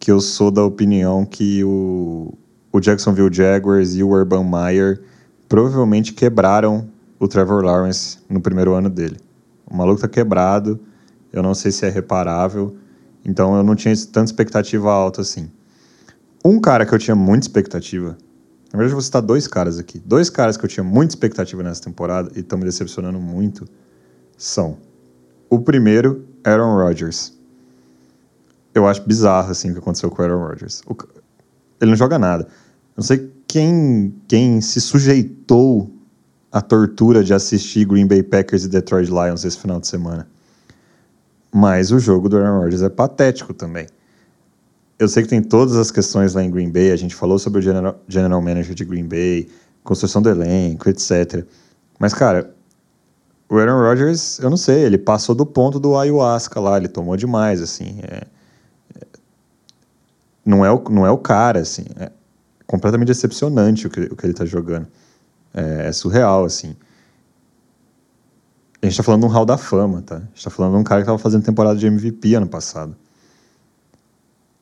que 0.00 0.10
eu 0.10 0.18
sou 0.18 0.50
da 0.50 0.64
opinião 0.64 1.26
que 1.26 1.62
o, 1.62 2.32
o 2.72 2.80
Jacksonville 2.80 3.32
Jaguars 3.32 3.94
e 3.94 4.02
o 4.02 4.08
Urban 4.08 4.44
Meyer 4.44 5.02
provavelmente 5.46 6.14
quebraram 6.14 6.88
o 7.18 7.28
Trevor 7.28 7.62
Lawrence 7.62 8.18
no 8.28 8.40
primeiro 8.40 8.72
ano 8.72 8.88
dele. 8.88 9.18
O 9.70 9.76
maluco 9.76 10.00
tá 10.00 10.08
quebrado, 10.08 10.80
eu 11.30 11.42
não 11.42 11.54
sei 11.54 11.70
se 11.70 11.84
é 11.84 11.90
reparável, 11.90 12.74
então 13.24 13.54
eu 13.54 13.62
não 13.62 13.76
tinha 13.76 13.94
tanta 14.10 14.24
expectativa 14.24 14.90
alta 14.90 15.20
assim. 15.20 15.50
Um 16.42 16.58
cara 16.58 16.86
que 16.86 16.94
eu 16.94 16.98
tinha 16.98 17.14
muita 17.14 17.44
expectativa, 17.44 18.16
na 18.72 18.78
verdade 18.78 18.92
eu 18.92 18.96
vou 18.96 19.02
citar 19.02 19.20
dois 19.20 19.46
caras 19.46 19.78
aqui, 19.78 19.98
dois 19.98 20.30
caras 20.30 20.56
que 20.56 20.64
eu 20.64 20.68
tinha 20.68 20.82
muita 20.82 21.12
expectativa 21.12 21.62
nessa 21.62 21.82
temporada 21.82 22.30
e 22.34 22.40
estão 22.40 22.58
me 22.58 22.64
decepcionando 22.64 23.20
muito, 23.20 23.66
são 24.38 24.78
o 25.50 25.60
primeiro, 25.60 26.24
Aaron 26.42 26.74
Rodgers. 26.74 27.38
Eu 28.80 28.86
acho 28.86 29.02
bizarro 29.02 29.50
assim 29.50 29.70
o 29.70 29.72
que 29.74 29.78
aconteceu 29.78 30.10
com 30.10 30.22
o 30.22 30.24
Aaron 30.24 30.46
Rodgers. 30.46 30.82
O, 30.86 30.96
ele 31.80 31.90
não 31.90 31.96
joga 31.96 32.18
nada. 32.18 32.48
Não 32.96 33.04
sei 33.04 33.30
quem, 33.46 34.14
quem 34.26 34.60
se 34.60 34.80
sujeitou 34.80 35.90
à 36.50 36.60
tortura 36.60 37.22
de 37.22 37.32
assistir 37.34 37.84
Green 37.84 38.06
Bay 38.06 38.22
Packers 38.22 38.64
e 38.64 38.68
Detroit 38.68 39.08
Lions 39.08 39.44
esse 39.44 39.58
final 39.58 39.80
de 39.80 39.86
semana. 39.86 40.26
Mas 41.52 41.90
o 41.90 41.98
jogo 41.98 42.28
do 42.28 42.38
Aaron 42.38 42.60
Rodgers 42.60 42.82
é 42.82 42.88
patético 42.88 43.52
também. 43.52 43.86
Eu 44.98 45.08
sei 45.08 45.22
que 45.22 45.28
tem 45.28 45.42
todas 45.42 45.76
as 45.76 45.90
questões 45.90 46.34
lá 46.34 46.42
em 46.42 46.50
Green 46.50 46.70
Bay, 46.70 46.92
a 46.92 46.96
gente 46.96 47.14
falou 47.14 47.38
sobre 47.38 47.60
o 47.60 47.62
general, 47.62 47.98
general 48.06 48.40
manager 48.42 48.74
de 48.74 48.84
Green 48.84 49.08
Bay, 49.08 49.48
construção 49.82 50.20
do 50.20 50.28
elenco, 50.28 50.88
etc. 50.88 51.44
Mas, 51.98 52.12
cara, 52.12 52.54
o 53.48 53.56
Aaron 53.56 53.80
Rodgers, 53.80 54.38
eu 54.38 54.50
não 54.50 54.56
sei, 54.56 54.84
ele 54.84 54.98
passou 54.98 55.34
do 55.34 55.46
ponto 55.46 55.80
do 55.80 55.96
ayahuasca 55.96 56.60
lá, 56.60 56.76
ele 56.76 56.88
tomou 56.88 57.16
demais, 57.16 57.60
assim. 57.60 58.00
É, 58.02 58.26
não, 60.50 60.64
é 60.64 60.70
o, 60.70 60.82
não 60.90 61.06
é 61.06 61.10
o 61.10 61.18
cara, 61.18 61.60
assim. 61.60 61.84
É 61.96 62.10
completamente 62.66 63.08
decepcionante 63.08 63.86
o 63.86 63.90
que, 63.90 64.00
o 64.02 64.16
que 64.16 64.26
ele 64.26 64.32
está 64.32 64.44
jogando. 64.44 64.86
É, 65.52 65.88
é, 65.88 65.92
surreal, 65.92 66.44
assim. 66.44 66.76
A 68.82 68.86
gente 68.86 68.92
está 68.92 69.02
falando 69.02 69.22
de 69.22 69.26
um 69.26 69.30
Hall 69.30 69.44
da 69.44 69.58
Fama, 69.58 70.02
tá? 70.02 70.16
A 70.16 70.20
gente 70.20 70.36
está 70.36 70.50
falando 70.50 70.74
de 70.74 70.78
um 70.78 70.84
cara 70.84 71.00
que 71.00 71.04
estava 71.04 71.18
fazendo 71.18 71.44
temporada 71.44 71.78
de 71.78 71.86
MVP 71.86 72.34
ano 72.34 72.46
passado. 72.46 72.96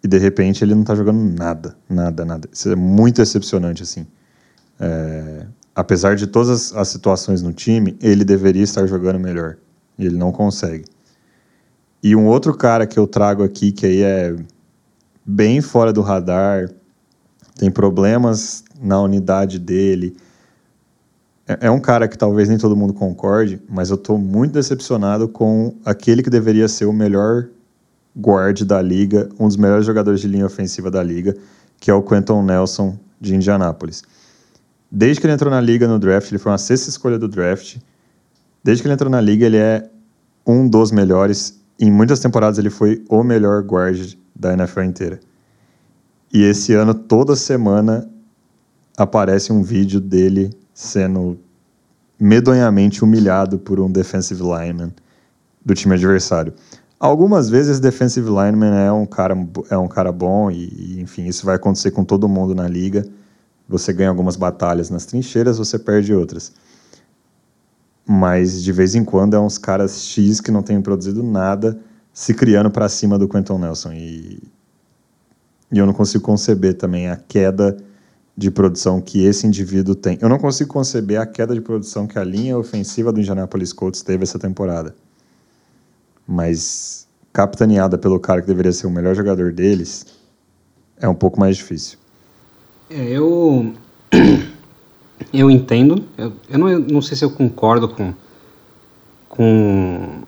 E 0.02 0.08
de 0.08 0.18
repente 0.18 0.64
ele 0.64 0.74
não 0.74 0.82
está 0.82 0.94
jogando 0.94 1.18
nada, 1.38 1.76
nada, 1.88 2.24
nada. 2.24 2.48
Isso 2.52 2.70
é 2.70 2.76
muito 2.76 3.16
decepcionante, 3.16 3.82
assim. 3.82 4.06
É, 4.80 5.46
apesar 5.74 6.16
de 6.16 6.26
todas 6.26 6.48
as, 6.48 6.72
as 6.76 6.88
situações 6.88 7.42
no 7.42 7.52
time, 7.52 7.96
ele 8.00 8.24
deveria 8.24 8.62
estar 8.62 8.86
jogando 8.86 9.18
melhor. 9.18 9.56
E 9.98 10.06
ele 10.06 10.16
não 10.16 10.32
consegue. 10.32 10.84
E 12.02 12.14
um 12.16 12.26
outro 12.26 12.54
cara 12.56 12.86
que 12.86 12.98
eu 12.98 13.06
trago 13.06 13.42
aqui, 13.42 13.72
que 13.72 13.84
aí 13.84 14.02
é 14.02 14.36
bem 15.28 15.60
fora 15.60 15.92
do 15.92 16.00
radar, 16.00 16.70
tem 17.58 17.70
problemas 17.70 18.64
na 18.80 18.98
unidade 18.98 19.58
dele. 19.58 20.16
É, 21.46 21.66
é 21.66 21.70
um 21.70 21.78
cara 21.78 22.08
que 22.08 22.16
talvez 22.16 22.48
nem 22.48 22.56
todo 22.56 22.74
mundo 22.74 22.94
concorde, 22.94 23.60
mas 23.68 23.90
eu 23.90 23.96
estou 23.96 24.16
muito 24.16 24.52
decepcionado 24.52 25.28
com 25.28 25.76
aquele 25.84 26.22
que 26.22 26.30
deveria 26.30 26.66
ser 26.66 26.86
o 26.86 26.94
melhor 26.94 27.46
guard 28.18 28.62
da 28.62 28.80
liga, 28.80 29.28
um 29.38 29.46
dos 29.46 29.58
melhores 29.58 29.84
jogadores 29.84 30.22
de 30.22 30.28
linha 30.28 30.46
ofensiva 30.46 30.90
da 30.90 31.02
liga, 31.02 31.36
que 31.78 31.90
é 31.90 31.94
o 31.94 32.02
Quentin 32.02 32.42
Nelson 32.42 32.98
de 33.20 33.34
Indianápolis. 33.34 34.02
Desde 34.90 35.20
que 35.20 35.26
ele 35.26 35.34
entrou 35.34 35.50
na 35.50 35.60
liga 35.60 35.86
no 35.86 35.98
draft, 35.98 36.30
ele 36.30 36.38
foi 36.38 36.50
uma 36.50 36.58
sexta 36.58 36.88
escolha 36.88 37.18
do 37.18 37.28
draft. 37.28 37.76
Desde 38.64 38.82
que 38.82 38.88
ele 38.88 38.94
entrou 38.94 39.10
na 39.10 39.20
liga, 39.20 39.44
ele 39.44 39.58
é 39.58 39.90
um 40.46 40.66
dos 40.66 40.90
melhores. 40.90 41.60
Em 41.78 41.92
muitas 41.92 42.18
temporadas, 42.18 42.58
ele 42.58 42.70
foi 42.70 43.04
o 43.10 43.22
melhor 43.22 43.62
guard 43.62 44.16
da 44.38 44.52
NFL 44.52 44.82
inteira. 44.82 45.20
E 46.32 46.42
esse 46.42 46.74
ano, 46.74 46.94
toda 46.94 47.34
semana, 47.34 48.08
aparece 48.96 49.52
um 49.52 49.62
vídeo 49.62 50.00
dele 50.00 50.50
sendo 50.72 51.38
medonhamente 52.20 53.02
humilhado 53.02 53.58
por 53.58 53.80
um 53.80 53.90
defensive 53.90 54.42
lineman 54.42 54.92
do 55.64 55.74
time 55.74 55.94
adversário. 55.94 56.52
Algumas 57.00 57.48
vezes 57.48 57.78
defensive 57.78 58.28
lineman 58.28 58.74
é 58.74 58.92
um 58.92 59.06
cara, 59.06 59.36
é 59.70 59.78
um 59.78 59.88
cara 59.88 60.10
bom 60.10 60.50
e, 60.50 61.00
enfim, 61.00 61.26
isso 61.26 61.46
vai 61.46 61.56
acontecer 61.56 61.92
com 61.92 62.04
todo 62.04 62.28
mundo 62.28 62.54
na 62.54 62.66
liga. 62.66 63.06
Você 63.68 63.92
ganha 63.92 64.08
algumas 64.08 64.36
batalhas 64.36 64.90
nas 64.90 65.06
trincheiras, 65.06 65.58
você 65.58 65.78
perde 65.78 66.12
outras. 66.12 66.52
Mas 68.04 68.62
de 68.62 68.72
vez 68.72 68.94
em 68.94 69.04
quando 69.04 69.34
é 69.34 69.38
uns 69.38 69.58
caras 69.58 70.02
X 70.02 70.40
que 70.40 70.50
não 70.50 70.62
têm 70.62 70.80
produzido 70.80 71.22
nada 71.22 71.78
se 72.18 72.34
criando 72.34 72.68
para 72.68 72.88
cima 72.88 73.16
do 73.16 73.28
Quentin 73.28 73.58
Nelson. 73.58 73.92
E, 73.92 74.42
e 75.70 75.78
eu 75.78 75.86
não 75.86 75.92
consigo 75.92 76.24
conceber 76.24 76.74
também 76.74 77.08
a 77.08 77.14
queda 77.14 77.76
de 78.36 78.50
produção 78.50 79.00
que 79.00 79.24
esse 79.24 79.46
indivíduo 79.46 79.94
tem. 79.94 80.18
Eu 80.20 80.28
não 80.28 80.36
consigo 80.36 80.68
conceber 80.68 81.20
a 81.20 81.24
queda 81.24 81.54
de 81.54 81.60
produção 81.60 82.08
que 82.08 82.18
a 82.18 82.24
linha 82.24 82.58
ofensiva 82.58 83.12
do 83.12 83.20
Indianapolis 83.20 83.72
Colts 83.72 84.02
teve 84.02 84.24
essa 84.24 84.36
temporada. 84.36 84.96
Mas 86.26 87.06
capitaneada 87.32 87.96
pelo 87.96 88.18
cara 88.18 88.40
que 88.40 88.48
deveria 88.48 88.72
ser 88.72 88.88
o 88.88 88.90
melhor 88.90 89.14
jogador 89.14 89.52
deles, 89.52 90.06
é 90.96 91.08
um 91.08 91.14
pouco 91.14 91.38
mais 91.38 91.56
difícil. 91.56 91.98
É, 92.90 93.00
eu. 93.00 93.72
Eu 95.32 95.50
entendo. 95.50 96.04
Eu, 96.16 96.32
eu 96.48 96.58
não, 96.58 96.78
não 96.78 97.02
sei 97.02 97.16
se 97.16 97.24
eu 97.24 97.30
concordo 97.30 97.88
com, 97.88 98.14
com 99.28 100.22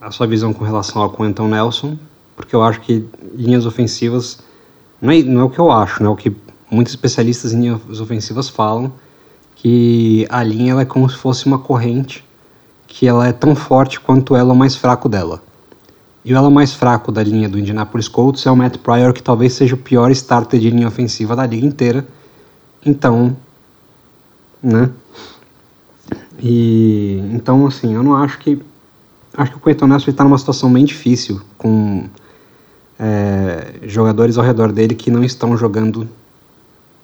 a, 0.00 0.10
sua 0.10 0.26
visão 0.26 0.52
com 0.52 0.64
relação 0.64 1.02
ao 1.02 1.10
Quentin 1.10 1.48
Nelson, 1.48 1.98
porque 2.36 2.54
eu 2.54 2.62
acho 2.62 2.80
que 2.80 3.06
linhas 3.34 3.66
ofensivas. 3.66 4.38
Não 5.00 5.12
é, 5.12 5.22
não 5.22 5.42
é 5.42 5.44
o 5.44 5.50
que 5.50 5.58
eu 5.58 5.70
acho, 5.70 6.02
não 6.02 6.10
é 6.10 6.14
o 6.14 6.16
que 6.16 6.34
muitos 6.70 6.92
especialistas 6.92 7.52
em 7.52 7.60
linhas 7.60 8.00
ofensivas 8.00 8.48
falam, 8.48 8.92
que 9.54 10.26
a 10.28 10.42
linha 10.42 10.72
ela 10.72 10.82
é 10.82 10.84
como 10.84 11.08
se 11.08 11.16
fosse 11.16 11.46
uma 11.46 11.58
corrente, 11.58 12.24
que 12.86 13.06
ela 13.06 13.26
é 13.26 13.32
tão 13.32 13.54
forte 13.54 14.00
quanto 14.00 14.34
ela 14.34 14.54
mais 14.54 14.74
fraco 14.76 15.08
dela. 15.08 15.42
E 16.24 16.34
o 16.34 16.36
elo 16.36 16.50
mais 16.50 16.74
fraco 16.74 17.10
da 17.10 17.22
linha 17.22 17.48
do 17.48 17.58
Indianapolis 17.58 18.08
Colts 18.08 18.44
é 18.44 18.50
o 18.50 18.56
Matt 18.56 18.78
Pryor, 18.78 19.12
que 19.12 19.22
talvez 19.22 19.52
seja 19.52 19.74
o 19.74 19.78
pior 19.78 20.10
starter 20.10 20.60
de 20.60 20.68
linha 20.68 20.88
ofensiva 20.88 21.34
da 21.34 21.46
liga 21.46 21.66
inteira. 21.66 22.06
Então, 22.84 23.36
né? 24.62 24.90
E 26.40 27.22
então 27.32 27.66
assim, 27.66 27.94
eu 27.94 28.02
não 28.02 28.14
acho 28.16 28.38
que 28.38 28.60
acho 29.38 29.52
que 29.52 29.84
o 29.84 29.86
Nelson 29.86 30.10
está 30.10 30.24
numa 30.24 30.36
situação 30.36 30.72
bem 30.72 30.84
difícil 30.84 31.40
com 31.56 32.08
é, 32.98 33.74
jogadores 33.84 34.36
ao 34.36 34.44
redor 34.44 34.72
dele 34.72 34.96
que 34.96 35.12
não 35.12 35.22
estão 35.22 35.56
jogando 35.56 36.08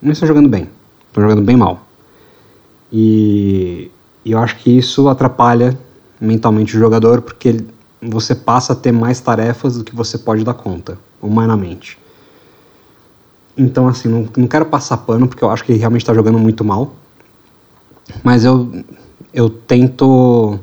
não 0.03 0.11
estão 0.13 0.27
jogando 0.27 0.49
bem, 0.49 0.69
estão 1.07 1.23
jogando 1.23 1.43
bem 1.43 1.57
mal. 1.57 1.87
E, 2.93 3.91
e 4.25 4.33
eu 4.33 4.39
acho 4.39 4.57
que 4.57 4.77
isso 4.77 5.09
atrapalha 5.09 5.79
mentalmente 6.21 6.77
o 6.77 6.79
jogador 6.79 7.23
porque 7.23 7.49
ele, 7.49 7.69
você 8.03 8.35
passa 8.35 8.73
a 8.73 8.77
ter 8.77 8.93
mais 8.93 9.21
tarefas 9.21 9.79
do 9.79 9.85
que 9.85 9.95
você 9.95 10.19
pode 10.19 10.45
dar 10.45 10.55
conta, 10.55 10.99
humanamente. 11.23 11.99
Então, 13.57 13.87
assim, 13.87 14.09
não, 14.09 14.29
não 14.37 14.49
quero 14.49 14.67
passar 14.67 14.97
pano, 14.99 15.29
porque 15.29 15.43
eu 15.43 15.51
acho 15.51 15.65
que 15.65 15.71
ele 15.73 15.79
realmente 15.79 16.03
está 16.03 16.13
jogando 16.13 16.39
muito 16.39 16.65
mal. 16.65 16.93
Mas 18.23 18.45
eu, 18.45 18.85
eu 19.33 19.49
tento 19.49 20.59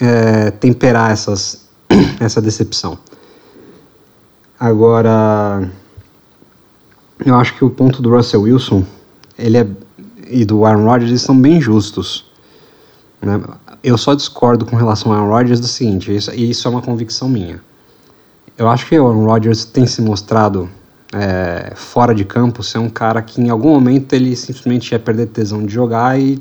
é, 0.00 0.50
temperar 0.50 1.10
essas, 1.10 1.68
essa 2.20 2.40
decepção. 2.40 2.98
Agora, 4.58 5.70
eu 7.24 7.34
acho 7.34 7.54
que 7.56 7.64
o 7.64 7.70
ponto 7.70 8.02
do 8.02 8.10
Russell 8.10 8.42
Wilson 8.42 8.84
ele 9.38 9.58
é, 9.58 9.66
e 10.28 10.44
do 10.44 10.64
Aaron 10.64 10.84
Rodgers 10.84 11.10
eles 11.10 11.22
são 11.22 11.38
bem 11.38 11.60
justos. 11.60 12.26
Né? 13.20 13.40
eu 13.82 13.96
só 13.96 14.14
discordo 14.14 14.66
com 14.66 14.76
relação 14.76 15.12
ao 15.12 15.18
Aaron 15.18 15.30
Rodgers 15.30 15.60
do 15.60 15.66
seguinte, 15.66 16.14
isso, 16.14 16.30
e 16.34 16.50
isso 16.50 16.66
é 16.68 16.70
uma 16.70 16.82
convicção 16.82 17.28
minha. 17.28 17.60
Eu 18.56 18.68
acho 18.68 18.86
que 18.86 18.98
o 18.98 19.06
Aaron 19.06 19.24
Rodgers 19.24 19.64
tem 19.64 19.86
se 19.86 20.02
mostrado 20.02 20.68
é, 21.12 21.72
fora 21.74 22.14
de 22.14 22.24
campo 22.24 22.62
ser 22.62 22.78
um 22.78 22.88
cara 22.88 23.22
que 23.22 23.40
em 23.40 23.48
algum 23.48 23.70
momento 23.70 24.12
ele 24.12 24.36
simplesmente 24.36 24.92
ia 24.92 24.98
perder 24.98 25.26
tesão 25.26 25.64
de 25.64 25.72
jogar 25.72 26.20
e, 26.20 26.40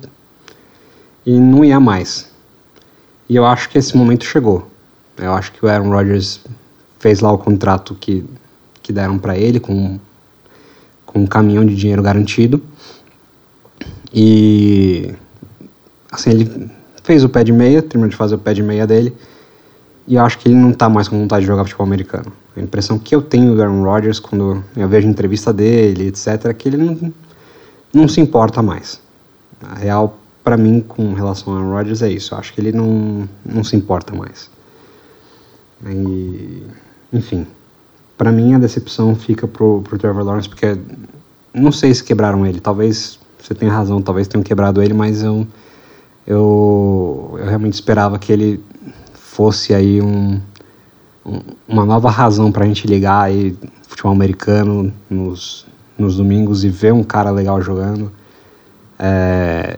e 1.26 1.40
não 1.40 1.64
ia 1.64 1.80
mais. 1.80 2.29
E 3.30 3.36
eu 3.36 3.46
acho 3.46 3.70
que 3.70 3.78
esse 3.78 3.96
momento 3.96 4.26
chegou. 4.26 4.68
Eu 5.16 5.34
acho 5.34 5.52
que 5.52 5.64
o 5.64 5.70
Aaron 5.70 5.90
Rodgers 5.90 6.42
fez 6.98 7.20
lá 7.20 7.32
o 7.32 7.38
contrato 7.38 7.96
que, 7.96 8.26
que 8.82 8.92
deram 8.92 9.20
para 9.20 9.38
ele 9.38 9.60
com, 9.60 10.00
com 11.06 11.20
um 11.20 11.28
caminhão 11.28 11.66
de 11.66 11.76
dinheiro 11.76 12.02
garantido. 12.02 12.62
E 14.12 15.14
assim, 16.12 16.32
ele 16.32 16.72
fez 17.04 17.24
o 17.24 17.30
pé 17.30 17.44
de 17.44 17.52
meia, 17.52 17.82
terminou 17.82 18.10
de 18.10 18.16
fazer 18.16 18.36
o 18.36 18.40
pé 18.40 18.54
de 18.54 18.64
meia 18.64 18.88
dele, 18.88 19.16
e 20.08 20.16
eu 20.16 20.24
acho 20.24 20.40
que 20.40 20.48
ele 20.48 20.56
não 20.56 20.72
tá 20.72 20.90
mais 20.90 21.08
com 21.08 21.20
vontade 21.20 21.42
de 21.42 21.48
jogar 21.48 21.64
futebol 21.64 21.86
americano. 21.86 22.32
A 22.58 22.60
impressão 22.60 22.98
que 22.98 23.14
eu 23.14 23.22
tenho 23.22 23.56
do 23.56 23.62
Aaron 23.62 23.84
Rodgers 23.84 24.20
quando 24.20 24.64
eu 24.76 24.90
vejo 24.90 25.08
entrevista 25.08 25.54
dele, 25.54 26.08
etc., 26.08 26.46
é 26.46 26.54
que 26.54 26.68
ele 26.68 26.78
não, 26.78 27.14
não 27.94 28.08
se 28.08 28.20
importa 28.20 28.62
mais. 28.64 29.00
A 29.62 29.76
real, 29.76 30.18
para 30.50 30.58
mim, 30.58 30.82
com 30.82 31.14
relação 31.14 31.56
a 31.56 31.62
Rodgers, 31.62 32.02
é 32.02 32.10
isso. 32.10 32.34
Eu 32.34 32.40
acho 32.40 32.52
que 32.56 32.60
ele 32.60 32.72
não, 32.72 33.30
não 33.46 33.64
se 33.64 33.76
importa 33.76 34.16
mais. 34.16 34.50
E, 35.86 36.64
enfim, 37.14 37.46
para 38.18 38.32
mim 38.32 38.56
a 38.56 38.58
decepção 38.58 39.16
fica 39.16 39.48
pro, 39.48 39.84
pro 39.84 40.00
Trevor 40.00 40.24
Lawrence, 40.24 40.50
porque 40.50 40.76
não 41.54 41.72
sei 41.72 41.94
se 41.94 42.04
quebraram 42.04 42.48
ele. 42.48 42.60
Talvez 42.60 43.20
você 43.40 43.54
tenha 43.54 43.72
razão, 43.72 44.02
talvez 44.02 44.28
tenham 44.28 44.42
quebrado 44.42 44.82
ele, 44.82 44.92
mas 44.92 45.22
eu, 45.22 45.46
eu, 46.26 47.36
eu 47.38 47.46
realmente 47.46 47.76
esperava 47.76 48.18
que 48.18 48.34
ele 48.34 48.60
fosse 49.14 49.72
aí 49.72 50.02
um, 50.02 50.42
um 51.24 51.42
uma 51.68 51.86
nova 51.86 52.10
razão 52.10 52.52
para 52.52 52.64
a 52.64 52.68
gente 52.68 52.88
ligar 52.88 53.22
aí 53.22 53.56
futebol 53.84 54.12
americano 54.12 54.92
nos, 55.08 55.68
nos 55.96 56.18
domingos 56.18 56.64
e 56.64 56.70
ver 56.70 56.92
um 56.92 57.04
cara 57.04 57.30
legal 57.30 57.62
jogando. 57.62 58.12
É, 58.98 59.78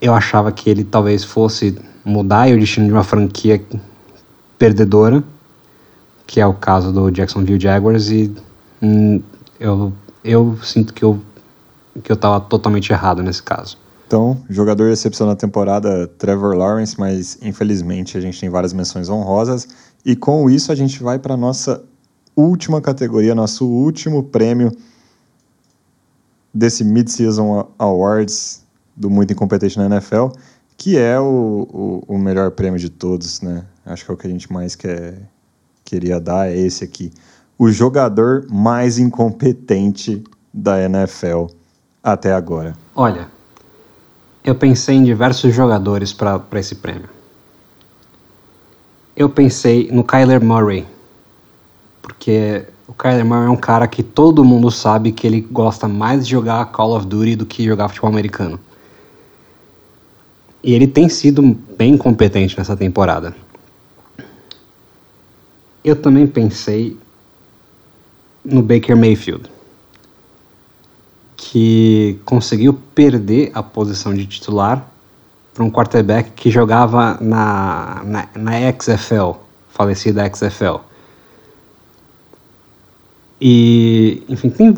eu 0.00 0.14
achava 0.14 0.52
que 0.52 0.68
ele 0.68 0.84
talvez 0.84 1.24
fosse 1.24 1.78
mudar 2.04 2.48
o 2.48 2.58
destino 2.58 2.86
de 2.86 2.92
uma 2.92 3.04
franquia 3.04 3.64
perdedora, 4.58 5.22
que 6.26 6.40
é 6.40 6.46
o 6.46 6.54
caso 6.54 6.92
do 6.92 7.10
Jacksonville 7.10 7.60
Jaguars, 7.60 8.10
e 8.10 8.34
hum, 8.82 9.22
eu, 9.58 9.92
eu 10.24 10.58
sinto 10.62 10.92
que 10.92 11.04
eu 11.04 11.20
que 12.02 12.12
eu 12.12 12.14
estava 12.14 12.38
totalmente 12.40 12.92
errado 12.92 13.22
nesse 13.22 13.42
caso. 13.42 13.78
Então, 14.06 14.38
jogador 14.48 14.86
de 14.86 14.92
excepção 14.92 15.26
na 15.26 15.34
temporada, 15.34 16.06
Trevor 16.06 16.54
Lawrence, 16.54 16.98
mas 16.98 17.38
infelizmente 17.42 18.18
a 18.18 18.20
gente 18.20 18.38
tem 18.38 18.48
várias 18.48 18.74
menções 18.74 19.08
honrosas. 19.08 19.66
E 20.04 20.14
com 20.14 20.48
isso 20.48 20.70
a 20.70 20.74
gente 20.74 21.02
vai 21.02 21.18
para 21.18 21.36
nossa 21.36 21.82
última 22.36 22.80
categoria, 22.80 23.34
nosso 23.34 23.66
último 23.66 24.22
prêmio 24.22 24.70
desse 26.52 26.84
Mid-Season 26.84 27.66
Awards 27.78 28.65
do 28.96 29.10
Muito 29.10 29.32
Incompetente 29.32 29.78
na 29.78 29.86
NFL, 29.86 30.28
que 30.76 30.96
é 30.96 31.18
o, 31.20 32.02
o, 32.08 32.14
o, 32.14 32.18
melhor 32.18 32.50
prêmio 32.50 32.78
de 32.78 32.88
todos, 32.88 33.40
né? 33.40 33.64
Acho 33.84 34.04
que 34.04 34.10
é 34.10 34.14
o 34.14 34.16
que 34.16 34.26
a 34.26 34.30
gente 34.30 34.52
mais 34.52 34.74
quer, 34.74 35.20
queria 35.84 36.18
dar, 36.18 36.48
é 36.48 36.56
esse 36.56 36.82
aqui. 36.82 37.12
O 37.58 37.70
jogador 37.70 38.46
mais 38.50 38.98
incompetente 38.98 40.22
da 40.52 40.82
NFL 40.82 41.46
até 42.02 42.32
agora. 42.32 42.74
Olha, 42.94 43.28
eu 44.44 44.54
pensei 44.54 44.96
em 44.96 45.04
diversos 45.04 45.54
jogadores 45.54 46.12
para 46.12 46.42
esse 46.54 46.76
prêmio. 46.76 47.08
Eu 49.16 49.28
pensei 49.28 49.90
no 49.90 50.04
Kyler 50.04 50.44
Murray, 50.44 50.86
porque 52.02 52.66
o 52.86 52.92
Kyler 52.92 53.24
Murray 53.24 53.46
é 53.46 53.50
um 53.50 53.56
cara 53.56 53.88
que 53.88 54.02
todo 54.02 54.44
mundo 54.44 54.70
sabe 54.70 55.10
que 55.10 55.26
ele 55.26 55.40
gosta 55.40 55.88
mais 55.88 56.24
de 56.24 56.32
jogar 56.32 56.64
Call 56.66 56.96
of 56.96 57.06
Duty 57.06 57.34
do 57.34 57.46
que 57.46 57.64
jogar 57.64 57.88
futebol 57.88 58.10
americano. 58.10 58.60
E 60.66 60.74
ele 60.74 60.88
tem 60.88 61.08
sido 61.08 61.40
bem 61.78 61.96
competente 61.96 62.58
nessa 62.58 62.76
temporada. 62.76 63.32
Eu 65.84 65.94
também 65.94 66.26
pensei 66.26 66.98
no 68.44 68.62
Baker 68.62 68.96
Mayfield, 68.96 69.48
que 71.36 72.18
conseguiu 72.24 72.74
perder 72.92 73.52
a 73.54 73.62
posição 73.62 74.12
de 74.12 74.26
titular 74.26 74.90
para 75.54 75.62
um 75.62 75.70
quarterback 75.70 76.32
que 76.32 76.50
jogava 76.50 77.16
na, 77.20 78.02
na, 78.04 78.28
na 78.34 78.72
XFL, 78.72 79.38
falecida 79.68 80.28
XFL. 80.34 80.80
E, 83.40 84.24
enfim, 84.28 84.50
tem, 84.50 84.76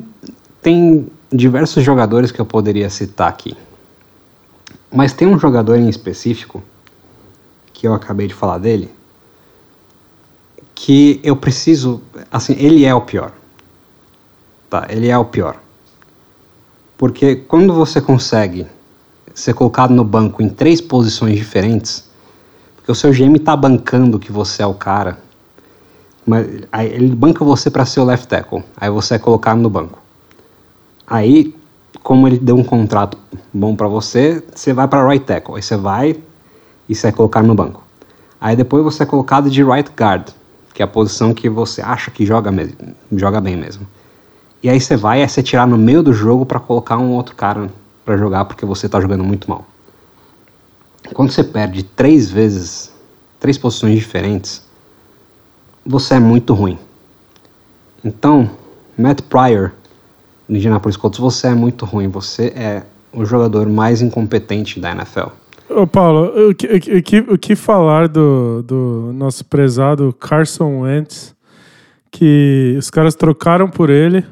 tem 0.60 1.06
diversos 1.32 1.82
jogadores 1.82 2.30
que 2.30 2.38
eu 2.38 2.44
poderia 2.44 2.90
citar 2.90 3.30
aqui. 3.30 3.56
Mas 4.90 5.12
tem 5.12 5.28
um 5.28 5.38
jogador 5.38 5.76
em 5.76 5.88
específico, 5.88 6.62
que 7.72 7.86
eu 7.86 7.94
acabei 7.94 8.26
de 8.26 8.34
falar 8.34 8.58
dele, 8.58 8.90
que 10.74 11.20
eu 11.22 11.36
preciso. 11.36 12.02
Assim, 12.30 12.54
ele 12.58 12.84
é 12.84 12.94
o 12.94 13.00
pior. 13.00 13.32
Tá, 14.70 14.86
ele 14.88 15.08
é 15.08 15.18
o 15.18 15.24
pior. 15.24 15.56
Porque 16.96 17.36
quando 17.36 17.72
você 17.72 18.00
consegue 18.00 18.66
ser 19.34 19.54
colocado 19.54 19.92
no 19.92 20.04
banco 20.04 20.42
em 20.42 20.48
três 20.48 20.80
posições 20.80 21.36
diferentes, 21.36 22.08
porque 22.74 22.90
o 22.90 22.94
seu 22.94 23.12
GM 23.12 23.36
está 23.36 23.56
bancando 23.56 24.18
que 24.18 24.32
você 24.32 24.62
é 24.62 24.66
o 24.66 24.74
cara 24.74 25.18
mas 26.28 26.46
ele 26.92 27.14
banca 27.14 27.42
você 27.42 27.70
para 27.70 27.86
ser 27.86 28.00
o 28.00 28.04
left 28.04 28.28
tackle, 28.28 28.62
aí 28.76 28.90
você 28.90 29.14
é 29.14 29.18
colocado 29.18 29.58
no 29.58 29.70
banco. 29.70 29.98
Aí, 31.06 31.56
como 32.02 32.26
ele 32.26 32.38
deu 32.38 32.56
um 32.56 32.64
contrato 32.64 33.18
bom 33.52 33.74
para 33.74 33.88
você, 33.88 34.42
você 34.54 34.72
vai 34.72 34.86
para 34.88 35.06
right 35.06 35.24
tackle, 35.24 35.56
aí 35.56 35.62
você 35.62 35.76
vai 35.76 36.16
e 36.88 36.94
você 36.94 37.08
é 37.08 37.12
colocado 37.12 37.46
no 37.46 37.54
banco. 37.54 37.82
Aí 38.40 38.54
depois 38.54 38.84
você 38.84 39.02
é 39.02 39.06
colocado 39.06 39.50
de 39.50 39.62
right 39.64 39.90
guard, 39.96 40.28
que 40.72 40.82
é 40.82 40.84
a 40.84 40.88
posição 40.88 41.34
que 41.34 41.48
você 41.48 41.82
acha 41.82 42.10
que 42.10 42.24
joga, 42.24 42.52
mesmo, 42.52 42.76
joga 43.12 43.40
bem 43.40 43.56
mesmo. 43.56 43.86
E 44.62 44.68
aí 44.68 44.80
você 44.80 44.96
vai 44.96 45.22
e 45.22 45.28
você 45.28 45.42
tirar 45.42 45.66
no 45.66 45.76
meio 45.76 46.02
do 46.02 46.12
jogo 46.12 46.44
para 46.46 46.58
colocar 46.58 46.98
um 46.98 47.12
outro 47.12 47.34
cara 47.34 47.70
para 48.04 48.16
jogar 48.16 48.44
porque 48.44 48.64
você 48.64 48.86
está 48.86 49.00
jogando 49.00 49.24
muito 49.24 49.48
mal. 49.48 49.66
Quando 51.14 51.30
você 51.30 51.44
perde 51.44 51.82
três 51.82 52.30
vezes, 52.30 52.92
três 53.38 53.56
posições 53.56 53.98
diferentes, 53.98 54.62
você 55.84 56.14
é 56.14 56.20
muito 56.20 56.54
ruim. 56.54 56.78
Então, 58.04 58.50
Matt 58.96 59.22
Pryor, 59.22 59.72
Indianapolis 60.48 60.96
Colts, 60.96 61.18
você 61.18 61.48
é 61.48 61.54
muito 61.54 61.84
ruim. 61.84 62.08
Você 62.08 62.52
é 62.56 62.82
o 63.12 63.24
jogador 63.24 63.68
mais 63.68 64.00
incompetente 64.02 64.80
da 64.80 64.92
NFL. 64.92 65.28
Ô 65.68 65.86
Paulo, 65.86 66.48
o 66.48 66.54
que, 66.54 66.66
o 66.66 67.02
que, 67.02 67.18
o 67.18 67.38
que 67.38 67.54
falar 67.54 68.08
do, 68.08 68.62
do 68.62 69.12
nosso 69.14 69.44
prezado 69.44 70.12
Carson 70.14 70.80
Wentz, 70.80 71.34
que 72.10 72.74
os 72.78 72.88
caras 72.88 73.14
trocaram 73.14 73.68
por 73.68 73.90
ele, 73.90 74.24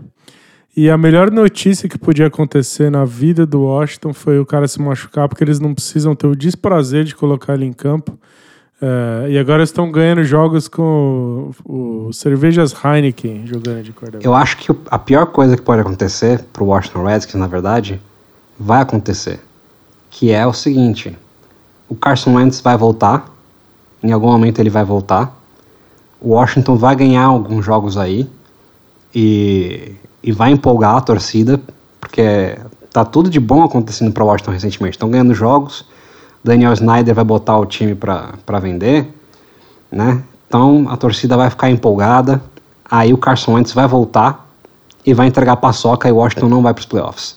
e 0.75 0.89
a 0.89 0.97
melhor 0.97 1.31
notícia 1.31 1.89
que 1.89 1.99
podia 1.99 2.27
acontecer 2.27 2.91
na 2.91 3.05
vida 3.05 3.47
do 3.47 3.63
Washington 3.63 4.13
foi 4.13 4.39
o 4.39 4.47
cara 4.47 4.67
se 4.69 4.81
machucar, 4.81 5.29
porque 5.29 5.45
eles 5.45 5.61
não 5.61 5.75
precisam 5.75 6.15
ter 6.15 6.27
o 6.27 6.37
desprazer 6.37 7.05
de 7.05 7.15
colocar 7.15 7.55
ele 7.55 7.65
em 7.65 7.73
campo. 7.73 8.19
Uh, 8.81 9.27
e 9.31 9.39
agora 9.39 9.63
estão 9.63 9.91
ganhando 9.91 10.23
jogos 10.23 10.69
com 10.69 11.51
o, 11.65 12.09
o 12.09 12.13
Cervejas 12.13 12.75
Heineken 12.85 13.47
jogando 13.47 13.83
de 13.83 13.91
quarterback. 13.91 14.25
Eu 14.25 14.35
acho 14.35 14.59
que 14.59 14.71
a 14.91 14.99
pior 14.99 15.27
coisa 15.27 15.57
que 15.57 15.63
pode 15.63 15.81
acontecer 15.81 16.45
para 16.53 16.63
o 16.63 16.67
Washington 16.67 17.05
Redskins, 17.05 17.41
na 17.41 17.47
verdade, 17.47 18.01
vai 18.59 18.83
acontecer. 18.83 19.41
Que 20.11 20.31
é 20.31 20.47
o 20.47 20.53
seguinte: 20.53 21.17
o 21.89 21.95
Carson 21.95 22.35
Wentz 22.35 22.61
vai 22.61 22.77
voltar, 22.77 23.35
em 24.03 24.13
algum 24.13 24.31
momento 24.31 24.59
ele 24.59 24.71
vai 24.71 24.85
voltar. 24.85 25.35
O 26.21 26.35
Washington 26.35 26.77
vai 26.77 26.95
ganhar 26.95 27.25
alguns 27.25 27.65
jogos 27.65 27.97
aí 27.97 28.29
e, 29.15 29.95
e 30.23 30.33
vai 30.33 30.51
empolgar 30.51 30.97
a 30.97 31.01
torcida, 31.01 31.59
porque 31.99 32.59
tá 32.93 33.07
tudo 33.07 33.31
de 33.31 33.41
bom 33.41 33.65
acontecendo 33.65 34.13
para 34.13 34.23
o 34.23 34.27
Washington 34.27 34.51
recentemente. 34.51 34.97
Estão 34.97 35.11
ganhando 35.11 35.33
jogos 35.33 35.87
Daniel 36.47 36.73
Snyder 36.73 37.13
vai 37.13 37.25
botar 37.25 37.59
o 37.59 37.67
time 37.67 37.95
para 37.97 38.59
vender, 38.61 39.13
né? 39.91 40.23
Então 40.47 40.87
a 40.89 40.97
torcida 40.97 41.37
vai 41.37 41.51
ficar 41.51 41.69
empolgada, 41.69 42.41
aí 42.89 43.13
o 43.13 43.19
Carson 43.19 43.55
Wentz 43.55 43.73
vai 43.73 43.89
voltar 43.89 44.49
e 45.05 45.13
vai 45.13 45.27
entregar 45.27 45.53
a 45.55 45.57
paçoca 45.57 46.09
e 46.09 46.13
o 46.13 46.17
Washington 46.17 46.49
não 46.49 46.63
vai 46.63 46.73
para 46.73 46.81
os 46.81 46.87
playoffs. 46.87 47.37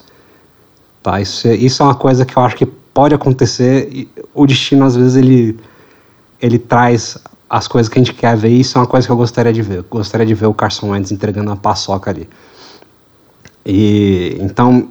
Tá? 1.01 1.19
Isso, 1.19 1.47
é, 1.47 1.55
isso 1.55 1.81
é 1.81 1.85
uma 1.87 1.95
coisa 1.95 2.23
que 2.23 2.37
eu 2.37 2.43
acho 2.43 2.55
que 2.55 2.67
pode 2.67 3.15
acontecer. 3.15 4.07
O 4.31 4.45
destino 4.45 4.85
às 4.85 4.95
vezes 4.95 5.15
ele 5.15 5.59
ele 6.39 6.59
traz 6.59 7.17
as 7.49 7.67
coisas 7.67 7.89
que 7.91 7.97
a 7.97 8.03
gente 8.03 8.13
quer 8.13 8.37
ver. 8.37 8.49
E 8.49 8.59
isso 8.59 8.77
é 8.77 8.81
uma 8.81 8.87
coisa 8.87 9.07
que 9.07 9.11
eu 9.11 9.17
gostaria 9.17 9.51
de 9.51 9.61
ver. 9.63 9.79
Eu 9.79 9.85
gostaria 9.89 10.25
de 10.25 10.35
ver 10.35 10.45
o 10.45 10.53
Carson 10.53 10.91
Wentz 10.91 11.11
entregando 11.11 11.51
a 11.51 11.55
paçoca 11.55 12.11
ali. 12.11 12.29
E 13.65 14.37
então 14.39 14.87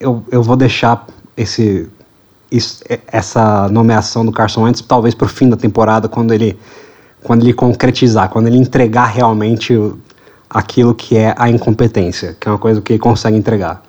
eu, 0.00 0.24
eu 0.30 0.42
vou 0.42 0.56
deixar 0.56 1.06
esse 1.36 1.88
isso, 2.50 2.82
é, 2.88 3.00
essa 3.06 3.68
nomeação 3.68 4.24
do 4.24 4.32
Carson 4.32 4.64
Wentz 4.64 4.80
talvez 4.80 5.14
para 5.14 5.26
o 5.26 5.28
fim 5.28 5.48
da 5.48 5.56
temporada, 5.56 6.08
quando 6.08 6.32
ele, 6.32 6.58
quando 7.22 7.42
ele 7.42 7.52
concretizar, 7.52 8.28
quando 8.28 8.48
ele 8.48 8.56
entregar 8.56 9.06
realmente 9.06 9.78
aquilo 10.48 10.94
que 10.94 11.16
é 11.16 11.34
a 11.36 11.48
incompetência, 11.48 12.36
que 12.38 12.48
é 12.48 12.50
uma 12.50 12.58
coisa 12.58 12.80
que 12.80 12.92
ele 12.92 12.98
consegue 12.98 13.36
entregar. 13.36 13.82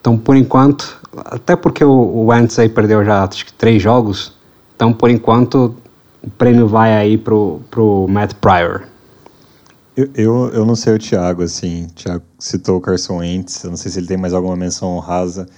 Então, 0.00 0.16
por 0.16 0.36
enquanto, 0.36 0.98
até 1.26 1.54
porque 1.54 1.84
o, 1.84 1.90
o 1.90 2.26
Wentz 2.26 2.58
aí 2.58 2.68
perdeu 2.68 3.04
já 3.04 3.24
acho 3.24 3.44
que 3.44 3.52
três 3.52 3.82
jogos, 3.82 4.32
então 4.74 4.92
por 4.92 5.10
enquanto 5.10 5.76
o 6.22 6.30
prêmio 6.30 6.66
vai 6.66 6.94
aí 6.96 7.18
pro, 7.18 7.60
pro 7.70 8.06
Matt 8.08 8.34
Pryor. 8.34 8.84
Eu, 9.96 10.08
eu, 10.14 10.50
eu 10.50 10.64
não 10.64 10.76
sei 10.76 10.94
o 10.94 10.98
Thiago, 10.98 11.42
assim, 11.42 11.86
o 11.86 11.90
Thiago 11.90 12.22
citou 12.38 12.76
o 12.76 12.80
Carson 12.80 13.18
Wentz, 13.18 13.64
eu 13.64 13.70
não 13.70 13.76
sei 13.76 13.90
se 13.90 13.98
ele 13.98 14.06
tem 14.06 14.16
mais 14.16 14.32
alguma 14.32 14.56
menção 14.56 14.96
honrosa, 14.96 15.48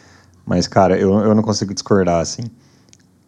mas, 0.50 0.66
cara, 0.66 0.98
eu, 0.98 1.16
eu 1.20 1.32
não 1.32 1.44
consigo 1.44 1.72
discordar, 1.72 2.20
assim. 2.20 2.42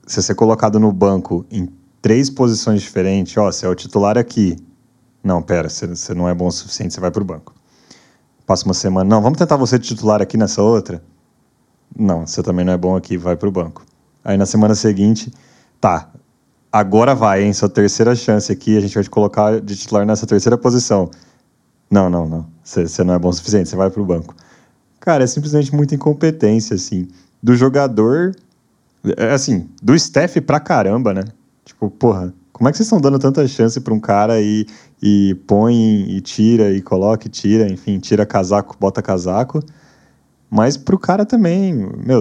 Se 0.04 0.16
você 0.16 0.22
ser 0.22 0.34
colocado 0.34 0.80
no 0.80 0.90
banco 0.90 1.46
em 1.52 1.68
três 2.00 2.28
posições 2.28 2.82
diferentes, 2.82 3.36
ó, 3.36 3.44
você 3.44 3.64
é 3.64 3.68
o 3.68 3.76
titular 3.76 4.18
aqui. 4.18 4.56
Não, 5.22 5.40
pera, 5.40 5.68
você, 5.68 5.86
você 5.86 6.14
não 6.14 6.28
é 6.28 6.34
bom 6.34 6.48
o 6.48 6.50
suficiente, 6.50 6.92
você 6.92 6.98
vai 6.98 7.12
pro 7.12 7.24
banco. 7.24 7.54
Passa 8.44 8.64
uma 8.64 8.74
semana, 8.74 9.08
não, 9.08 9.22
vamos 9.22 9.38
tentar 9.38 9.54
você 9.56 9.78
titular 9.78 10.20
aqui 10.20 10.36
nessa 10.36 10.62
outra. 10.62 11.00
Não, 11.96 12.26
você 12.26 12.42
também 12.42 12.64
não 12.64 12.72
é 12.72 12.76
bom 12.76 12.96
aqui, 12.96 13.16
vai 13.16 13.36
pro 13.36 13.52
banco. 13.52 13.86
Aí 14.24 14.36
na 14.36 14.44
semana 14.44 14.74
seguinte, 14.74 15.32
tá, 15.80 16.10
agora 16.72 17.14
vai, 17.14 17.44
hein? 17.44 17.52
Sua 17.52 17.68
terceira 17.68 18.16
chance 18.16 18.50
aqui, 18.50 18.76
a 18.76 18.80
gente 18.80 18.94
vai 18.94 19.04
te 19.04 19.10
colocar 19.10 19.60
de 19.60 19.76
titular 19.76 20.04
nessa 20.04 20.26
terceira 20.26 20.58
posição. 20.58 21.08
Não, 21.88 22.10
não, 22.10 22.28
não. 22.28 22.46
Você 22.64 23.04
não 23.04 23.14
é 23.14 23.18
bom 23.20 23.28
o 23.28 23.32
suficiente, 23.32 23.68
você 23.68 23.76
vai 23.76 23.90
pro 23.90 24.04
banco. 24.04 24.34
Cara, 25.02 25.24
é 25.24 25.26
simplesmente 25.26 25.74
muita 25.74 25.96
incompetência, 25.96 26.76
assim. 26.76 27.08
Do 27.42 27.56
jogador. 27.56 28.36
É, 29.16 29.32
assim, 29.32 29.68
do 29.82 29.96
staff 29.96 30.40
pra 30.40 30.60
caramba, 30.60 31.12
né? 31.12 31.24
Tipo, 31.64 31.90
porra, 31.90 32.32
como 32.52 32.68
é 32.68 32.70
que 32.70 32.78
vocês 32.78 32.86
estão 32.86 33.00
dando 33.00 33.18
tanta 33.18 33.46
chance 33.48 33.80
pra 33.80 33.92
um 33.92 33.98
cara 33.98 34.40
e, 34.40 34.64
e 35.02 35.34
põe 35.44 35.74
e 36.08 36.20
tira 36.20 36.70
e 36.70 36.80
coloca 36.80 37.26
e 37.26 37.30
tira, 37.30 37.68
enfim, 37.68 37.98
tira 37.98 38.24
casaco, 38.24 38.76
bota 38.78 39.02
casaco. 39.02 39.60
Mas 40.48 40.76
pro 40.76 40.96
cara 40.96 41.26
também, 41.26 41.74
meu, 41.74 42.20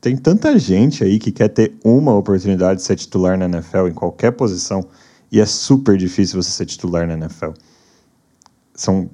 tem 0.00 0.16
tanta 0.16 0.56
gente 0.60 1.02
aí 1.02 1.18
que 1.18 1.32
quer 1.32 1.48
ter 1.48 1.74
uma 1.84 2.14
oportunidade 2.14 2.78
de 2.78 2.86
ser 2.86 2.94
titular 2.94 3.36
na 3.36 3.46
NFL 3.46 3.88
em 3.88 3.94
qualquer 3.94 4.30
posição 4.30 4.86
e 5.32 5.40
é 5.40 5.46
super 5.46 5.96
difícil 5.96 6.40
você 6.40 6.50
ser 6.52 6.66
titular 6.66 7.08
na 7.08 7.14
NFL. 7.14 7.50
São 8.82 9.08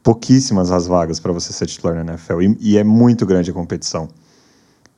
pouquíssimas 0.00 0.70
as 0.70 0.86
vagas 0.86 1.18
para 1.18 1.32
você 1.32 1.52
ser 1.52 1.66
titular 1.66 1.92
na 1.92 2.12
NFL 2.12 2.40
e, 2.40 2.56
e, 2.60 2.78
é 2.78 2.84
muito 2.84 3.26
grande 3.26 3.50
a 3.50 3.52
competição. 3.52 4.08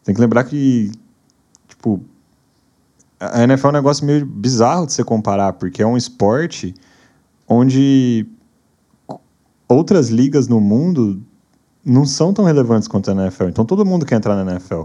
Tem 0.04 0.14
que 0.14 0.20
lembrar 0.20 0.44
que, 0.44 0.92
tipo, 1.66 2.02
a 3.18 3.42
NFL 3.44 3.68
é 3.68 3.70
um 3.70 3.72
negócio 3.72 4.04
meio 4.04 4.26
bizarro 4.26 4.84
de 4.84 4.92
se 4.92 5.02
comparar, 5.04 5.54
porque 5.54 5.82
é 5.82 5.86
um 5.86 5.96
esporte 5.96 6.74
onde 7.48 8.26
outras 9.66 10.10
ligas 10.10 10.46
no 10.48 10.60
mundo 10.60 11.22
não 11.82 12.04
são 12.04 12.34
tão 12.34 12.44
relevantes 12.44 12.86
quanto 12.86 13.10
a 13.10 13.14
NFL. 13.14 13.44
Então 13.44 13.64
todo 13.64 13.86
mundo 13.86 14.04
quer 14.04 14.16
entrar 14.16 14.36
na 14.44 14.52
NFL. 14.52 14.82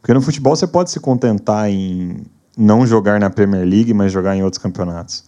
Porque 0.00 0.14
no 0.14 0.22
futebol 0.22 0.54
você 0.54 0.68
pode 0.68 0.92
se 0.92 1.00
contentar 1.00 1.68
em 1.68 2.22
não 2.56 2.86
jogar 2.86 3.18
na 3.18 3.28
Premier 3.28 3.66
League, 3.66 3.92
mas 3.92 4.12
jogar 4.12 4.36
em 4.36 4.44
outros 4.44 4.62
campeonatos. 4.62 5.24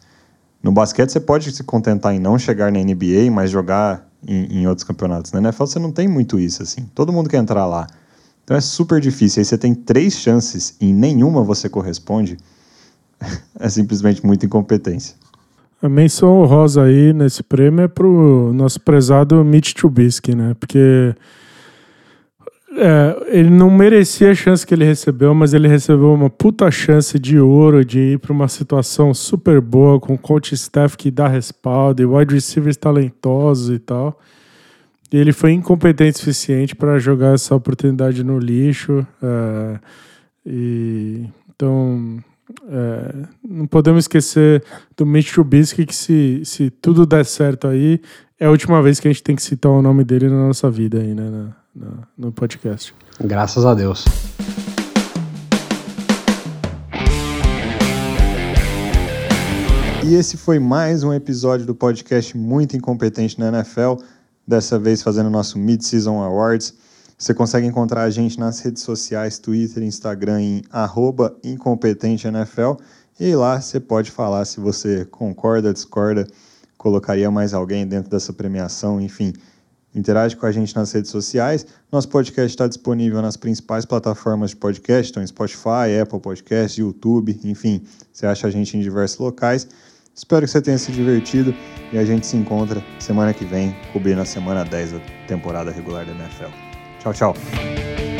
No 0.62 0.72
basquete 0.72 1.10
você 1.10 1.20
pode 1.20 1.52
se 1.52 1.62
contentar 1.62 2.14
em 2.14 2.18
não 2.18 2.38
chegar 2.38 2.72
na 2.72 2.80
NBA, 2.80 3.30
mas 3.30 3.50
jogar 3.50 4.08
em, 4.26 4.60
em 4.60 4.66
outros 4.66 4.86
campeonatos. 4.86 5.32
Na 5.32 5.38
NFL 5.40 5.64
você 5.64 5.78
não 5.78 5.92
tem 5.92 6.08
muito 6.08 6.38
isso, 6.38 6.62
assim. 6.62 6.88
Todo 6.94 7.12
mundo 7.12 7.28
quer 7.28 7.38
entrar 7.38 7.66
lá. 7.66 7.86
Então 8.44 8.56
é 8.56 8.60
super 8.60 9.00
difícil. 9.00 9.40
Aí 9.40 9.44
você 9.44 9.58
tem 9.58 9.74
três 9.74 10.14
chances 10.14 10.74
e 10.80 10.92
nenhuma 10.92 11.42
você 11.42 11.68
corresponde. 11.68 12.36
é 13.58 13.68
simplesmente 13.68 14.24
muita 14.24 14.46
incompetência. 14.46 15.14
A 15.80 15.88
menção 15.88 16.44
rosa 16.44 16.82
aí 16.82 17.12
nesse 17.12 17.42
prêmio 17.42 17.84
é 17.84 17.88
pro 17.88 18.52
nosso 18.52 18.80
prezado 18.80 19.44
Mitch 19.44 19.74
Trubisky, 19.74 20.34
né? 20.34 20.56
Porque 20.58 21.14
é, 22.80 23.38
ele 23.38 23.50
não 23.50 23.68
merecia 23.70 24.30
a 24.30 24.34
chance 24.34 24.64
que 24.64 24.72
ele 24.72 24.84
recebeu, 24.84 25.34
mas 25.34 25.52
ele 25.52 25.66
recebeu 25.66 26.14
uma 26.14 26.30
puta 26.30 26.70
chance 26.70 27.18
de 27.18 27.38
ouro 27.38 27.84
de 27.84 27.98
ir 27.98 28.18
para 28.20 28.32
uma 28.32 28.46
situação 28.46 29.12
super 29.12 29.60
boa, 29.60 29.98
com 29.98 30.16
coach 30.16 30.54
staff 30.54 30.96
que 30.96 31.10
dá 31.10 31.26
respaldo 31.26 32.00
e 32.00 32.06
wide 32.06 32.32
receivers 32.32 32.76
talentosos 32.76 33.74
e 33.74 33.80
tal. 33.80 34.20
E 35.12 35.16
ele 35.16 35.32
foi 35.32 35.52
incompetente 35.52 36.16
o 36.16 36.18
suficiente 36.20 36.76
para 36.76 36.98
jogar 36.98 37.34
essa 37.34 37.54
oportunidade 37.54 38.22
no 38.22 38.38
lixo. 38.38 39.04
É, 39.20 39.78
e, 40.46 41.24
então, 41.48 42.22
é, 42.68 43.26
não 43.46 43.66
podemos 43.66 44.04
esquecer 44.04 44.64
do 44.96 45.04
Mitch 45.04 45.32
Trubisky, 45.32 45.84
que 45.84 45.94
se, 45.94 46.42
se 46.44 46.70
tudo 46.70 47.06
der 47.06 47.24
certo 47.24 47.68
aí, 47.68 48.00
é 48.40 48.46
a 48.46 48.50
última 48.50 48.82
vez 48.82 49.00
que 49.00 49.08
a 49.08 49.10
gente 49.12 49.22
tem 49.22 49.36
que 49.36 49.42
citar 49.42 49.70
o 49.70 49.82
nome 49.82 50.04
dele 50.04 50.28
na 50.28 50.46
nossa 50.46 50.70
vida 50.70 50.98
aí, 50.98 51.14
né? 51.14 51.28
Na, 51.28 51.56
no, 51.74 52.02
no 52.16 52.32
podcast. 52.32 52.94
Graças 53.20 53.64
a 53.64 53.74
Deus. 53.74 54.04
E 60.04 60.14
esse 60.14 60.38
foi 60.38 60.58
mais 60.58 61.04
um 61.04 61.12
episódio 61.12 61.66
do 61.66 61.74
podcast 61.74 62.34
Muito 62.36 62.74
Incompetente 62.74 63.38
na 63.38 63.48
NFL, 63.48 63.96
dessa 64.46 64.78
vez 64.78 65.02
fazendo 65.02 65.28
nosso 65.28 65.58
Mid-Season 65.58 66.22
Awards. 66.22 66.72
Você 67.18 67.34
consegue 67.34 67.66
encontrar 67.66 68.04
a 68.04 68.10
gente 68.10 68.38
nas 68.38 68.60
redes 68.60 68.84
sociais, 68.84 69.40
Twitter, 69.40 69.82
Instagram, 69.82 70.40
em 70.40 70.62
@incompetenteNFL. 71.42 72.76
E 73.18 73.34
lá 73.34 73.60
você 73.60 73.80
pode 73.80 74.12
falar 74.12 74.44
se 74.44 74.60
você 74.60 75.04
concorda, 75.04 75.72
discorda, 75.72 76.28
colocaria 76.76 77.28
mais 77.28 77.52
alguém 77.52 77.84
dentro 77.84 78.08
dessa 78.08 78.32
premiação, 78.32 79.00
enfim. 79.00 79.32
Interage 79.92 80.36
com 80.36 80.46
a 80.46 80.52
gente 80.52 80.76
nas 80.76 80.92
redes 80.92 81.10
sociais. 81.10 81.66
Nosso 81.90 82.08
podcast 82.08 82.50
está 82.50 82.68
disponível 82.68 83.20
nas 83.20 83.36
principais 83.36 83.84
plataformas 83.84 84.50
de 84.50 84.56
podcast, 84.56 85.10
então 85.10 85.26
Spotify, 85.26 85.98
Apple 86.00 86.20
Podcast, 86.20 86.80
YouTube, 86.80 87.36
enfim, 87.42 87.82
você 88.12 88.26
acha 88.26 88.46
a 88.46 88.50
gente 88.50 88.76
em 88.76 88.80
diversos 88.80 89.18
locais. 89.18 89.66
Espero 90.14 90.46
que 90.46 90.52
você 90.52 90.62
tenha 90.62 90.78
se 90.78 90.92
divertido 90.92 91.52
e 91.92 91.98
a 91.98 92.04
gente 92.04 92.28
se 92.28 92.36
encontra 92.36 92.80
semana 93.00 93.34
que 93.34 93.44
vem, 93.44 93.74
cobrindo 93.92 94.20
a 94.20 94.24
semana 94.24 94.64
10 94.64 94.92
da 94.92 95.00
temporada 95.26 95.72
regular 95.72 96.06
da 96.06 96.12
NFL. 96.12 96.67
Tchau, 97.12 97.32
tchau. 97.32 98.17